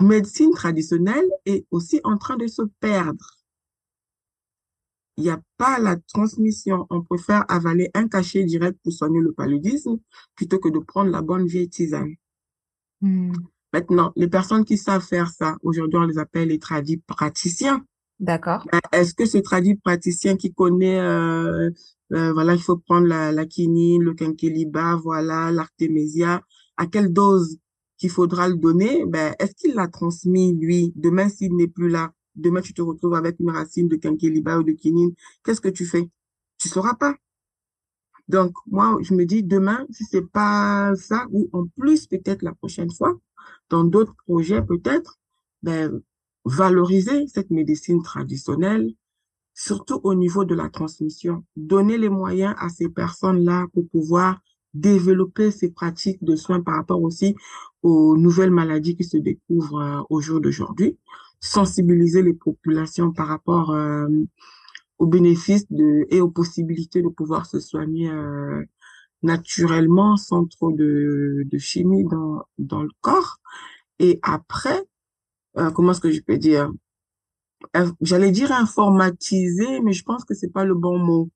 médecine 0.00 0.52
traditionnelle 0.52 1.28
est 1.46 1.66
aussi 1.70 2.00
en 2.04 2.16
train 2.16 2.36
de 2.36 2.46
se 2.46 2.62
perdre. 2.80 3.38
Il 5.16 5.24
n'y 5.24 5.30
a 5.30 5.40
pas 5.56 5.78
la 5.78 5.96
transmission. 5.96 6.86
On 6.90 7.02
préfère 7.02 7.44
avaler 7.48 7.90
un 7.94 8.08
cachet 8.08 8.44
direct 8.44 8.78
pour 8.82 8.92
soigner 8.92 9.20
le 9.20 9.32
paludisme 9.32 9.98
plutôt 10.34 10.58
que 10.58 10.68
de 10.68 10.80
prendre 10.80 11.10
la 11.10 11.22
bonne 11.22 11.46
vieille 11.46 11.68
tisane. 11.68 12.14
Hmm. 13.00 13.32
Maintenant, 13.72 14.12
les 14.16 14.28
personnes 14.28 14.64
qui 14.64 14.76
savent 14.76 15.04
faire 15.04 15.30
ça, 15.30 15.56
aujourd'hui, 15.62 15.98
on 15.98 16.06
les 16.06 16.18
appelle 16.18 16.48
les 16.48 16.58
tradis 16.58 16.98
praticiens. 16.98 17.84
D'accord. 18.20 18.66
Ben, 18.70 18.80
Est-ce 18.92 19.14
que 19.14 19.26
ce 19.26 19.38
tradit 19.38 19.74
praticien 19.74 20.36
qui 20.36 20.52
connaît, 20.52 21.00
euh, 21.00 21.70
euh, 22.12 22.32
voilà, 22.32 22.54
il 22.54 22.62
faut 22.62 22.76
prendre 22.76 23.06
la, 23.06 23.32
la 23.32 23.46
quinine, 23.46 24.02
le 24.02 24.14
quinquilibre, 24.14 25.00
voilà, 25.02 25.50
l'artémisia, 25.50 26.40
à 26.76 26.86
quelle 26.86 27.12
dose? 27.12 27.58
Qu'il 27.96 28.10
faudra 28.10 28.48
le 28.48 28.56
donner, 28.56 29.04
ben, 29.06 29.34
est-ce 29.38 29.54
qu'il 29.54 29.74
l'a 29.74 29.88
transmis, 29.88 30.52
lui? 30.54 30.92
Demain, 30.96 31.28
s'il 31.28 31.54
n'est 31.56 31.68
plus 31.68 31.88
là, 31.88 32.12
demain, 32.34 32.60
tu 32.60 32.74
te 32.74 32.82
retrouves 32.82 33.14
avec 33.14 33.38
une 33.40 33.50
racine 33.50 33.88
de 33.88 33.96
quinquiliba 33.96 34.58
ou 34.58 34.62
de 34.62 34.72
quinine, 34.72 35.12
qu'est-ce 35.44 35.60
que 35.60 35.68
tu 35.68 35.86
fais? 35.86 36.08
Tu 36.58 36.68
sauras 36.68 36.94
pas. 36.94 37.14
Donc, 38.28 38.54
moi, 38.66 38.98
je 39.02 39.14
me 39.14 39.24
dis, 39.26 39.42
demain, 39.42 39.86
si 39.90 40.04
c'est 40.04 40.26
pas 40.26 40.94
ça, 40.96 41.26
ou 41.30 41.48
en 41.52 41.66
plus, 41.78 42.06
peut-être 42.06 42.42
la 42.42 42.54
prochaine 42.54 42.90
fois, 42.90 43.14
dans 43.68 43.84
d'autres 43.84 44.14
projets, 44.26 44.62
peut-être, 44.62 45.18
ben, 45.62 46.02
valoriser 46.44 47.26
cette 47.26 47.50
médecine 47.50 48.02
traditionnelle, 48.02 48.94
surtout 49.54 50.00
au 50.02 50.14
niveau 50.14 50.44
de 50.44 50.54
la 50.54 50.68
transmission. 50.68 51.44
Donner 51.56 51.98
les 51.98 52.08
moyens 52.08 52.54
à 52.58 52.68
ces 52.68 52.88
personnes-là 52.88 53.66
pour 53.72 53.88
pouvoir 53.88 54.40
développer 54.74 55.50
ces 55.50 55.70
pratiques 55.70 56.22
de 56.22 56.36
soins 56.36 56.60
par 56.60 56.74
rapport 56.74 57.02
aussi 57.02 57.36
aux 57.82 58.16
nouvelles 58.16 58.50
maladies 58.50 58.96
qui 58.96 59.04
se 59.04 59.16
découvrent 59.16 59.80
euh, 59.80 60.02
au 60.10 60.20
jour 60.20 60.40
d'aujourd'hui, 60.40 60.98
sensibiliser 61.40 62.22
les 62.22 62.34
populations 62.34 63.12
par 63.12 63.28
rapport 63.28 63.70
euh, 63.70 64.08
aux 64.98 65.06
bénéfices 65.06 65.66
et 66.10 66.20
aux 66.20 66.30
possibilités 66.30 67.02
de 67.02 67.08
pouvoir 67.08 67.46
se 67.46 67.60
soigner 67.60 68.10
euh, 68.10 68.62
naturellement 69.22 70.16
sans 70.16 70.46
trop 70.46 70.72
de, 70.72 71.44
de 71.46 71.58
chimie 71.58 72.04
dans, 72.04 72.42
dans 72.58 72.82
le 72.82 72.90
corps. 73.00 73.38
Et 73.98 74.18
après, 74.22 74.82
comment 75.74 75.92
est-ce 75.92 76.00
que 76.00 76.10
je 76.10 76.20
peux 76.20 76.36
dire? 76.36 76.70
J'allais 78.00 78.30
dire 78.30 78.52
informatiser, 78.52 79.80
mais 79.80 79.92
je 79.92 80.02
pense 80.04 80.24
que 80.24 80.34
c'est 80.34 80.52
pas 80.52 80.64
le 80.64 80.74
bon 80.74 80.98
mot. 80.98 81.30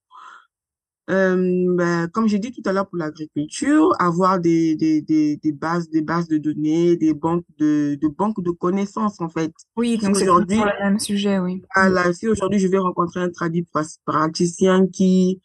Euh, 1.11 1.75
ben, 1.75 2.07
comme 2.09 2.29
j'ai 2.29 2.39
dit 2.39 2.53
tout 2.53 2.61
à 2.67 2.73
l'heure 2.73 2.87
pour 2.87 2.99
l'agriculture, 2.99 3.95
avoir 3.99 4.41
des, 4.41 4.77
des, 4.77 5.01
des, 5.01 5.37
des, 5.37 5.53
bases, 5.53 5.89
des 5.89 6.03
bases 6.03 6.29
de 6.29 6.37
données, 6.37 6.97
des 6.97 7.15
banques 7.15 7.47
de, 7.59 7.95
de 7.95 8.09
banques 8.09 8.43
de 8.43 8.51
connaissances 8.51 9.19
en 9.21 9.31
fait. 9.31 9.53
Oui, 9.77 9.97
donc 9.97 10.17
c'est 10.17 10.27
pour 10.27 10.41
le 10.41 10.85
même 10.85 10.99
sujet, 10.99 11.39
oui. 11.39 11.63
Voilà, 11.75 12.13
si 12.13 12.29
aujourd'hui 12.29 12.59
je 12.59 12.69
vais 12.69 12.79
rencontrer 12.79 13.21
un 13.21 13.31
tradit 13.31 13.67
praticien 14.05 14.87
qui 14.87 15.41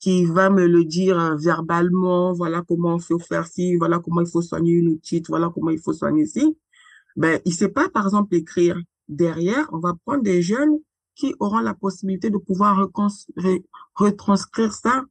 qui 0.00 0.24
va 0.24 0.48
me 0.50 0.68
le 0.68 0.84
dire 0.84 1.18
euh, 1.18 1.34
verbalement, 1.34 2.32
voilà 2.32 2.62
comment 2.66 2.98
il 2.98 3.02
faut 3.02 3.18
faire 3.18 3.48
ci, 3.48 3.74
voilà 3.74 3.98
comment 3.98 4.20
il 4.20 4.28
faut 4.28 4.42
soigner 4.42 4.74
une 4.74 4.92
otite, 4.92 5.26
voilà 5.28 5.50
comment 5.52 5.70
il 5.70 5.80
faut 5.80 5.92
soigner 5.92 6.26
ci, 6.26 6.56
ben 7.16 7.40
il 7.44 7.52
sait 7.52 7.70
pas 7.70 7.88
par 7.88 8.04
exemple 8.04 8.36
écrire. 8.36 8.78
Derrière, 9.08 9.68
on 9.72 9.78
va 9.78 9.94
prendre 10.04 10.22
des 10.22 10.42
jeunes 10.42 10.78
qui 11.18 11.34
auront 11.40 11.58
la 11.58 11.74
possibilité 11.74 12.30
de 12.30 12.38
pouvoir 12.38 12.88
retranscrire 13.96 14.72
ça, 14.72 15.02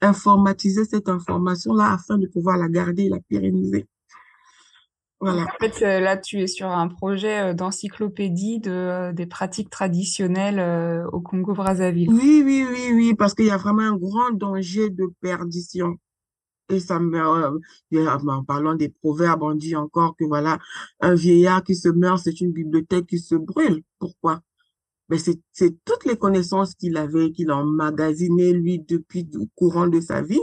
informatiser 0.00 0.84
cette 0.84 1.08
information-là 1.08 1.92
afin 1.92 2.18
de 2.18 2.26
pouvoir 2.26 2.58
la 2.58 2.68
garder 2.68 3.04
et 3.04 3.08
la 3.08 3.20
pérenniser. 3.28 3.88
Voilà. 5.20 5.44
En 5.44 5.58
fait, 5.58 5.82
euh, 5.82 6.00
là, 6.00 6.18
tu 6.18 6.40
es 6.42 6.46
sur 6.46 6.68
un 6.68 6.88
projet 6.88 7.40
euh, 7.40 7.54
d'encyclopédie 7.54 8.60
de, 8.60 8.70
euh, 8.70 9.12
des 9.14 9.24
pratiques 9.24 9.70
traditionnelles 9.70 11.06
au 11.12 11.20
Congo-Brazzaville. 11.20 12.10
Oui, 12.10 12.42
oui, 12.44 12.66
oui, 12.70 12.92
oui, 12.92 13.14
parce 13.14 13.32
qu'il 13.32 13.46
y 13.46 13.50
a 13.50 13.56
vraiment 13.56 13.82
un 13.82 13.96
grand 13.96 14.32
danger 14.32 14.90
de 14.90 15.10
perdition. 15.22 15.96
Et 16.68 16.80
ça 16.80 16.98
me, 16.98 17.18
en 18.28 18.44
parlant 18.44 18.74
des 18.74 18.90
proverbes, 18.90 19.42
on 19.42 19.54
dit 19.54 19.76
encore 19.76 20.14
que 20.16 20.24
voilà, 20.24 20.58
un 21.00 21.14
vieillard 21.14 21.62
qui 21.62 21.74
se 21.74 21.88
meurt, 21.88 22.18
c'est 22.22 22.40
une 22.40 22.52
bibliothèque 22.52 23.06
qui 23.06 23.18
se 23.18 23.34
brûle. 23.34 23.82
Pourquoi? 23.98 24.40
Mais 25.08 25.18
c'est 25.18 25.84
toutes 25.84 26.04
les 26.06 26.16
connaissances 26.16 26.74
qu'il 26.74 26.96
avait, 26.96 27.30
qu'il 27.30 27.50
a 27.50 27.56
emmagasinées, 27.56 28.52
lui, 28.52 28.78
depuis 28.80 29.28
le 29.32 29.46
courant 29.54 29.86
de 29.86 30.00
sa 30.00 30.22
vie. 30.22 30.40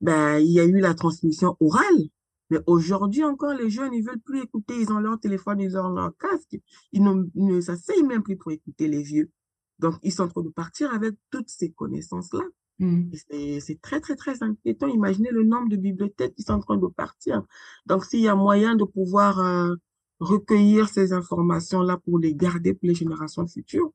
Ben, 0.00 0.38
il 0.38 0.50
y 0.50 0.60
a 0.60 0.64
eu 0.64 0.80
la 0.80 0.94
transmission 0.94 1.56
orale. 1.60 2.08
Mais 2.50 2.58
aujourd'hui 2.66 3.24
encore, 3.24 3.54
les 3.54 3.70
jeunes, 3.70 3.94
ils 3.94 4.04
veulent 4.04 4.20
plus 4.20 4.42
écouter. 4.42 4.74
Ils 4.80 4.92
ont 4.92 4.98
leur 4.98 5.18
téléphone, 5.18 5.60
ils 5.60 5.76
ont 5.76 5.90
leur 5.90 6.16
casque. 6.18 6.56
Ils, 6.92 7.02
ne 7.02 7.60
s'asseyent 7.60 8.02
même 8.02 8.22
plus 8.22 8.36
pour 8.36 8.52
écouter 8.52 8.88
les 8.88 9.02
vieux. 9.02 9.30
Donc, 9.78 9.94
ils 10.02 10.12
sont 10.12 10.24
en 10.24 10.28
train 10.28 10.42
de 10.42 10.50
partir 10.50 10.92
avec 10.92 11.14
toutes 11.30 11.48
ces 11.48 11.70
connaissances-là. 11.72 12.44
Mmh. 12.78 13.12
C'est 13.60 13.80
très, 13.80 14.00
très, 14.00 14.16
très 14.16 14.42
inquiétant. 14.42 14.88
Imaginez 14.88 15.30
le 15.30 15.44
nombre 15.44 15.68
de 15.68 15.76
bibliothèques 15.76 16.34
qui 16.34 16.42
sont 16.42 16.54
en 16.54 16.60
train 16.60 16.76
de 16.76 16.86
partir. 16.86 17.42
Donc, 17.86 18.04
s'il 18.04 18.20
y 18.20 18.28
a 18.28 18.34
moyen 18.34 18.76
de 18.76 18.84
pouvoir 18.84 19.40
euh, 19.40 19.74
recueillir 20.20 20.88
ces 20.88 21.12
informations-là 21.12 21.98
pour 22.04 22.18
les 22.18 22.34
garder 22.34 22.74
pour 22.74 22.88
les 22.88 22.94
générations 22.94 23.46
futures, 23.46 23.92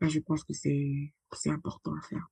ben, 0.00 0.08
je 0.08 0.20
pense 0.20 0.44
que 0.44 0.52
c'est 0.52 1.50
important 1.50 1.92
à 1.94 2.00
faire. 2.08 2.28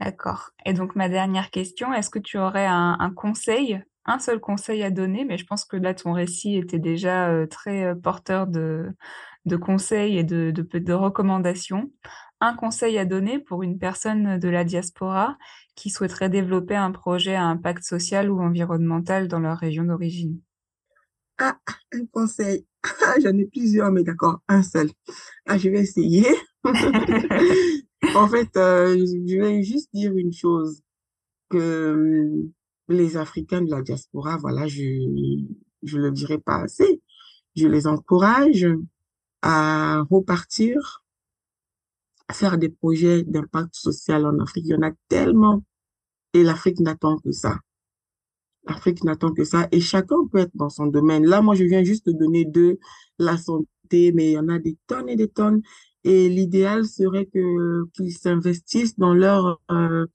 D'accord. 0.00 0.50
Et 0.64 0.74
donc, 0.74 0.94
ma 0.94 1.08
dernière 1.08 1.50
question, 1.50 1.92
est-ce 1.92 2.10
que 2.10 2.20
tu 2.20 2.38
aurais 2.38 2.66
un, 2.66 3.12
conseil, 3.16 3.82
un 4.04 4.18
seul 4.20 4.38
conseil 4.38 4.82
à 4.84 4.90
donner, 4.90 5.24
mais 5.24 5.38
je 5.38 5.44
pense 5.44 5.64
que 5.64 5.76
là, 5.76 5.92
ton 5.92 6.12
récit 6.12 6.56
était 6.56 6.78
déjà 6.78 7.28
euh, 7.30 7.46
très 7.46 7.84
euh, 7.84 7.94
porteur 7.96 8.46
de, 8.46 8.90
de 9.44 9.56
conseils 9.56 10.16
et 10.18 10.24
de, 10.24 10.52
de, 10.52 10.78
de 10.78 10.92
recommandations. 10.92 11.90
Un 12.40 12.54
conseil 12.54 12.96
à 12.96 13.04
donner 13.04 13.40
pour 13.40 13.64
une 13.64 13.78
personne 13.78 14.38
de 14.38 14.48
la 14.48 14.62
diaspora 14.62 15.36
qui 15.74 15.90
souhaiterait 15.90 16.30
développer 16.30 16.76
un 16.76 16.92
projet 16.92 17.34
à 17.34 17.44
impact 17.44 17.82
social 17.82 18.30
ou 18.30 18.40
environnemental 18.40 19.26
dans 19.26 19.40
leur 19.40 19.58
région 19.58 19.82
d'origine? 19.82 20.40
Ah, 21.38 21.58
un 21.92 22.06
conseil. 22.06 22.66
Ah, 22.84 23.14
j'en 23.22 23.36
ai 23.36 23.46
plusieurs, 23.46 23.90
mais 23.92 24.04
d'accord, 24.04 24.40
un 24.48 24.62
seul. 24.62 24.90
Ah, 25.46 25.58
je 25.58 25.68
vais 25.68 25.80
essayer. 25.80 26.26
en 28.14 28.28
fait, 28.28 28.56
euh, 28.56 28.96
je 28.96 29.40
vais 29.40 29.62
juste 29.62 29.90
dire 29.92 30.16
une 30.16 30.32
chose, 30.32 30.82
que 31.50 31.92
hum, 31.94 32.52
les 32.88 33.16
Africains 33.16 33.62
de 33.62 33.70
la 33.70 33.82
diaspora, 33.82 34.36
voilà, 34.38 34.66
je 34.66 34.84
je 35.82 35.98
le 35.98 36.10
dirai 36.10 36.38
pas 36.38 36.62
assez. 36.62 37.02
Je 37.56 37.68
les 37.68 37.86
encourage 37.86 38.66
à 39.42 40.02
repartir, 40.10 41.04
à 42.28 42.34
faire 42.34 42.58
des 42.58 42.68
projets 42.68 43.22
d'impact 43.24 43.74
social 43.74 44.26
en 44.26 44.38
Afrique. 44.40 44.66
Il 44.66 44.72
y 44.72 44.74
en 44.74 44.82
a 44.82 44.92
tellement 45.08 45.64
et 46.34 46.42
l'Afrique 46.42 46.80
n'attend 46.80 47.18
que 47.18 47.32
ça. 47.32 47.58
L'Afrique 48.68 49.02
n'attend 49.04 49.32
que 49.32 49.44
ça 49.44 49.68
et 49.72 49.80
chacun 49.80 50.26
peut 50.30 50.38
être 50.38 50.54
dans 50.54 50.68
son 50.68 50.86
domaine. 50.86 51.24
Là, 51.24 51.40
moi, 51.40 51.54
je 51.54 51.64
viens 51.64 51.82
juste 51.82 52.06
de 52.06 52.12
donner 52.12 52.44
de 52.44 52.78
la 53.18 53.36
santé, 53.36 54.12
mais 54.12 54.30
il 54.30 54.32
y 54.32 54.38
en 54.38 54.48
a 54.48 54.58
des 54.58 54.76
tonnes 54.86 55.08
et 55.08 55.16
des 55.16 55.28
tonnes. 55.28 55.62
Et 56.04 56.28
l'idéal 56.28 56.84
serait 56.84 57.26
que 57.26 57.84
qu'ils 57.94 58.12
s'investissent 58.12 58.98
dans 58.98 59.14
leur 59.14 59.60
euh, 59.70 60.06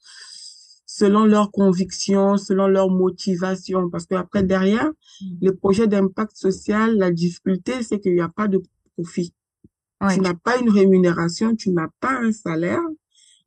selon 0.86 1.26
leurs 1.26 1.52
convictions, 1.52 2.38
selon 2.38 2.68
leur 2.68 2.90
motivation. 2.90 3.90
Parce 3.90 4.06
qu'après, 4.06 4.44
derrière, 4.44 4.92
le 5.42 5.52
projet 5.52 5.88
d'impact 5.88 6.38
social, 6.38 6.96
la 6.98 7.12
difficulté, 7.12 7.82
c'est 7.82 8.00
qu'il 8.00 8.14
n'y 8.14 8.22
a 8.22 8.30
pas 8.30 8.48
de 8.48 8.62
profit. 8.96 9.34
Tu 10.12 10.20
n'as 10.20 10.34
pas 10.34 10.60
une 10.60 10.70
rémunération, 10.70 11.56
tu 11.56 11.72
n'as 11.72 11.88
pas 12.00 12.20
un 12.20 12.32
salaire. 12.32 12.84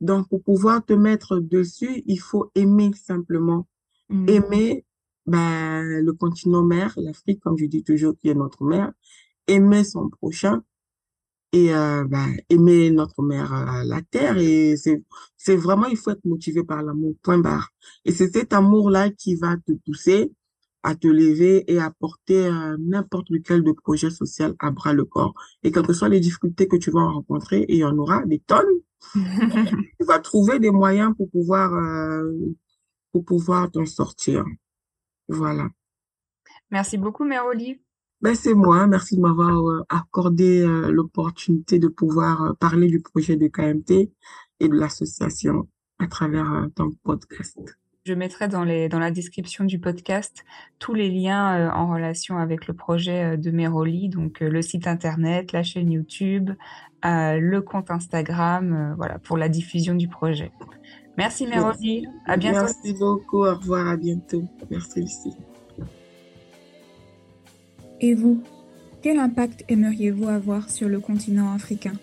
Donc, 0.00 0.28
pour 0.28 0.42
pouvoir 0.42 0.84
te 0.84 0.94
mettre 0.94 1.38
dessus, 1.38 2.02
il 2.06 2.18
faut 2.18 2.50
aimer 2.54 2.90
simplement. 2.94 3.68
Mmh. 4.08 4.28
Aimer 4.28 4.84
ben, 5.26 5.82
le 5.82 6.12
continent 6.12 6.62
mère, 6.62 6.94
l'Afrique, 6.96 7.40
comme 7.40 7.58
je 7.58 7.66
dis 7.66 7.82
toujours, 7.82 8.16
qui 8.18 8.28
est 8.28 8.34
notre 8.34 8.64
mère, 8.64 8.92
aimer 9.46 9.84
son 9.84 10.08
prochain 10.08 10.62
et 11.52 11.74
euh, 11.74 12.04
ben, 12.04 12.36
aimer 12.50 12.90
notre 12.90 13.22
mère, 13.22 13.52
euh, 13.52 13.84
la 13.84 14.02
terre. 14.02 14.38
Et 14.38 14.76
c'est, 14.76 15.02
c'est 15.36 15.56
vraiment, 15.56 15.86
il 15.86 15.96
faut 15.96 16.10
être 16.10 16.24
motivé 16.24 16.62
par 16.64 16.82
l'amour, 16.82 17.14
point 17.22 17.38
barre. 17.38 17.70
Et 18.04 18.12
c'est 18.12 18.32
cet 18.32 18.52
amour-là 18.52 19.10
qui 19.10 19.36
va 19.36 19.56
te 19.56 19.72
pousser 19.72 20.32
à 20.82 20.94
te 20.94 21.08
lever 21.08 21.64
et 21.72 21.80
à 21.80 21.90
porter 21.90 22.46
euh, 22.46 22.76
n'importe 22.78 23.30
lequel 23.30 23.64
de 23.64 23.72
projet 23.72 24.10
social 24.10 24.54
à 24.60 24.70
bras 24.70 24.92
le 24.92 25.04
corps. 25.04 25.34
Et 25.62 25.72
quelles 25.72 25.86
que 25.86 25.92
soient 25.92 26.08
les 26.08 26.20
difficultés 26.20 26.68
que 26.68 26.76
tu 26.76 26.90
vas 26.90 27.04
rencontrer, 27.04 27.60
et 27.62 27.74
il 27.74 27.78
y 27.78 27.84
en 27.84 27.96
aura 27.98 28.24
des 28.24 28.38
tonnes, 28.38 28.64
tu 29.12 30.06
vas 30.06 30.20
trouver 30.20 30.60
des 30.60 30.70
moyens 30.70 31.14
pour 31.16 31.28
pouvoir, 31.30 31.72
pour 33.12 33.24
pouvoir 33.24 33.70
t'en 33.70 33.84
sortir. 33.84 34.44
Voilà. 35.28 35.68
Merci 36.70 36.98
beaucoup, 36.98 37.24
Mère 37.24 37.46
Olive. 37.46 37.78
Ben, 38.22 38.34
c'est 38.34 38.54
moi. 38.54 38.86
Merci 38.86 39.16
de 39.16 39.20
m'avoir 39.20 39.68
euh, 39.68 39.84
accordé 39.88 40.60
euh, 40.60 40.90
l'opportunité 40.90 41.78
de 41.78 41.88
pouvoir 41.88 42.42
euh, 42.42 42.52
parler 42.54 42.86
du 42.86 43.00
projet 43.00 43.36
de 43.36 43.46
KMT 43.46 44.10
et 44.60 44.68
de 44.68 44.74
l'association 44.74 45.68
à 45.98 46.06
travers 46.06 46.66
ton 46.74 46.92
podcast. 47.02 47.58
Je 48.06 48.14
mettrai 48.14 48.48
dans, 48.48 48.64
les, 48.64 48.88
dans 48.88 48.98
la 48.98 49.10
description 49.10 49.64
du 49.64 49.78
podcast 49.78 50.44
tous 50.78 50.94
les 50.94 51.10
liens 51.10 51.70
en 51.74 51.92
relation 51.92 52.38
avec 52.38 52.68
le 52.68 52.74
projet 52.74 53.36
de 53.36 53.50
Meroli, 53.50 54.08
donc 54.08 54.40
le 54.40 54.62
site 54.62 54.86
internet, 54.86 55.52
la 55.52 55.62
chaîne 55.62 55.90
YouTube, 55.90 56.50
le 57.02 57.58
compte 57.60 57.90
Instagram, 57.90 58.94
voilà, 58.96 59.18
pour 59.18 59.36
la 59.36 59.48
diffusion 59.48 59.94
du 59.94 60.06
projet. 60.06 60.52
Merci 61.16 61.47
Mérody. 61.47 62.06
À 62.26 62.36
bientôt. 62.36 62.60
Merci 62.60 62.93
beaucoup. 62.93 63.44
Au 63.44 63.55
revoir. 63.55 63.88
À 63.88 63.97
bientôt. 63.97 64.44
Merci 64.70 65.01
Lucie. 65.01 65.34
Et 68.01 68.14
vous, 68.14 68.43
quel 69.02 69.18
impact 69.18 69.64
aimeriez-vous 69.68 70.28
avoir 70.28 70.70
sur 70.70 70.88
le 70.88 71.01
continent 71.01 71.52
africain? 71.55 71.94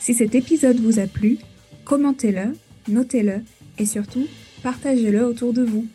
Si 0.00 0.14
cet 0.14 0.34
épisode 0.34 0.76
vous 0.76 0.98
a 0.98 1.06
plu, 1.06 1.38
commentez-le, 1.84 2.56
notez-le 2.88 3.42
et 3.78 3.86
surtout, 3.86 4.26
partagez-le 4.62 5.24
autour 5.24 5.52
de 5.52 5.62
vous. 5.64 5.86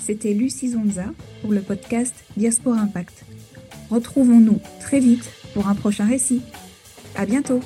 C'était 0.00 0.32
Lucie 0.32 0.70
Zonza 0.70 1.04
pour 1.42 1.52
le 1.52 1.60
podcast 1.60 2.24
Diaspora 2.36 2.80
Impact. 2.80 3.24
Retrouvons-nous 3.90 4.60
très 4.80 5.00
vite 5.00 5.30
pour 5.54 5.68
un 5.68 5.74
prochain 5.74 6.06
récit. 6.06 6.42
À 7.14 7.26
bientôt! 7.26 7.60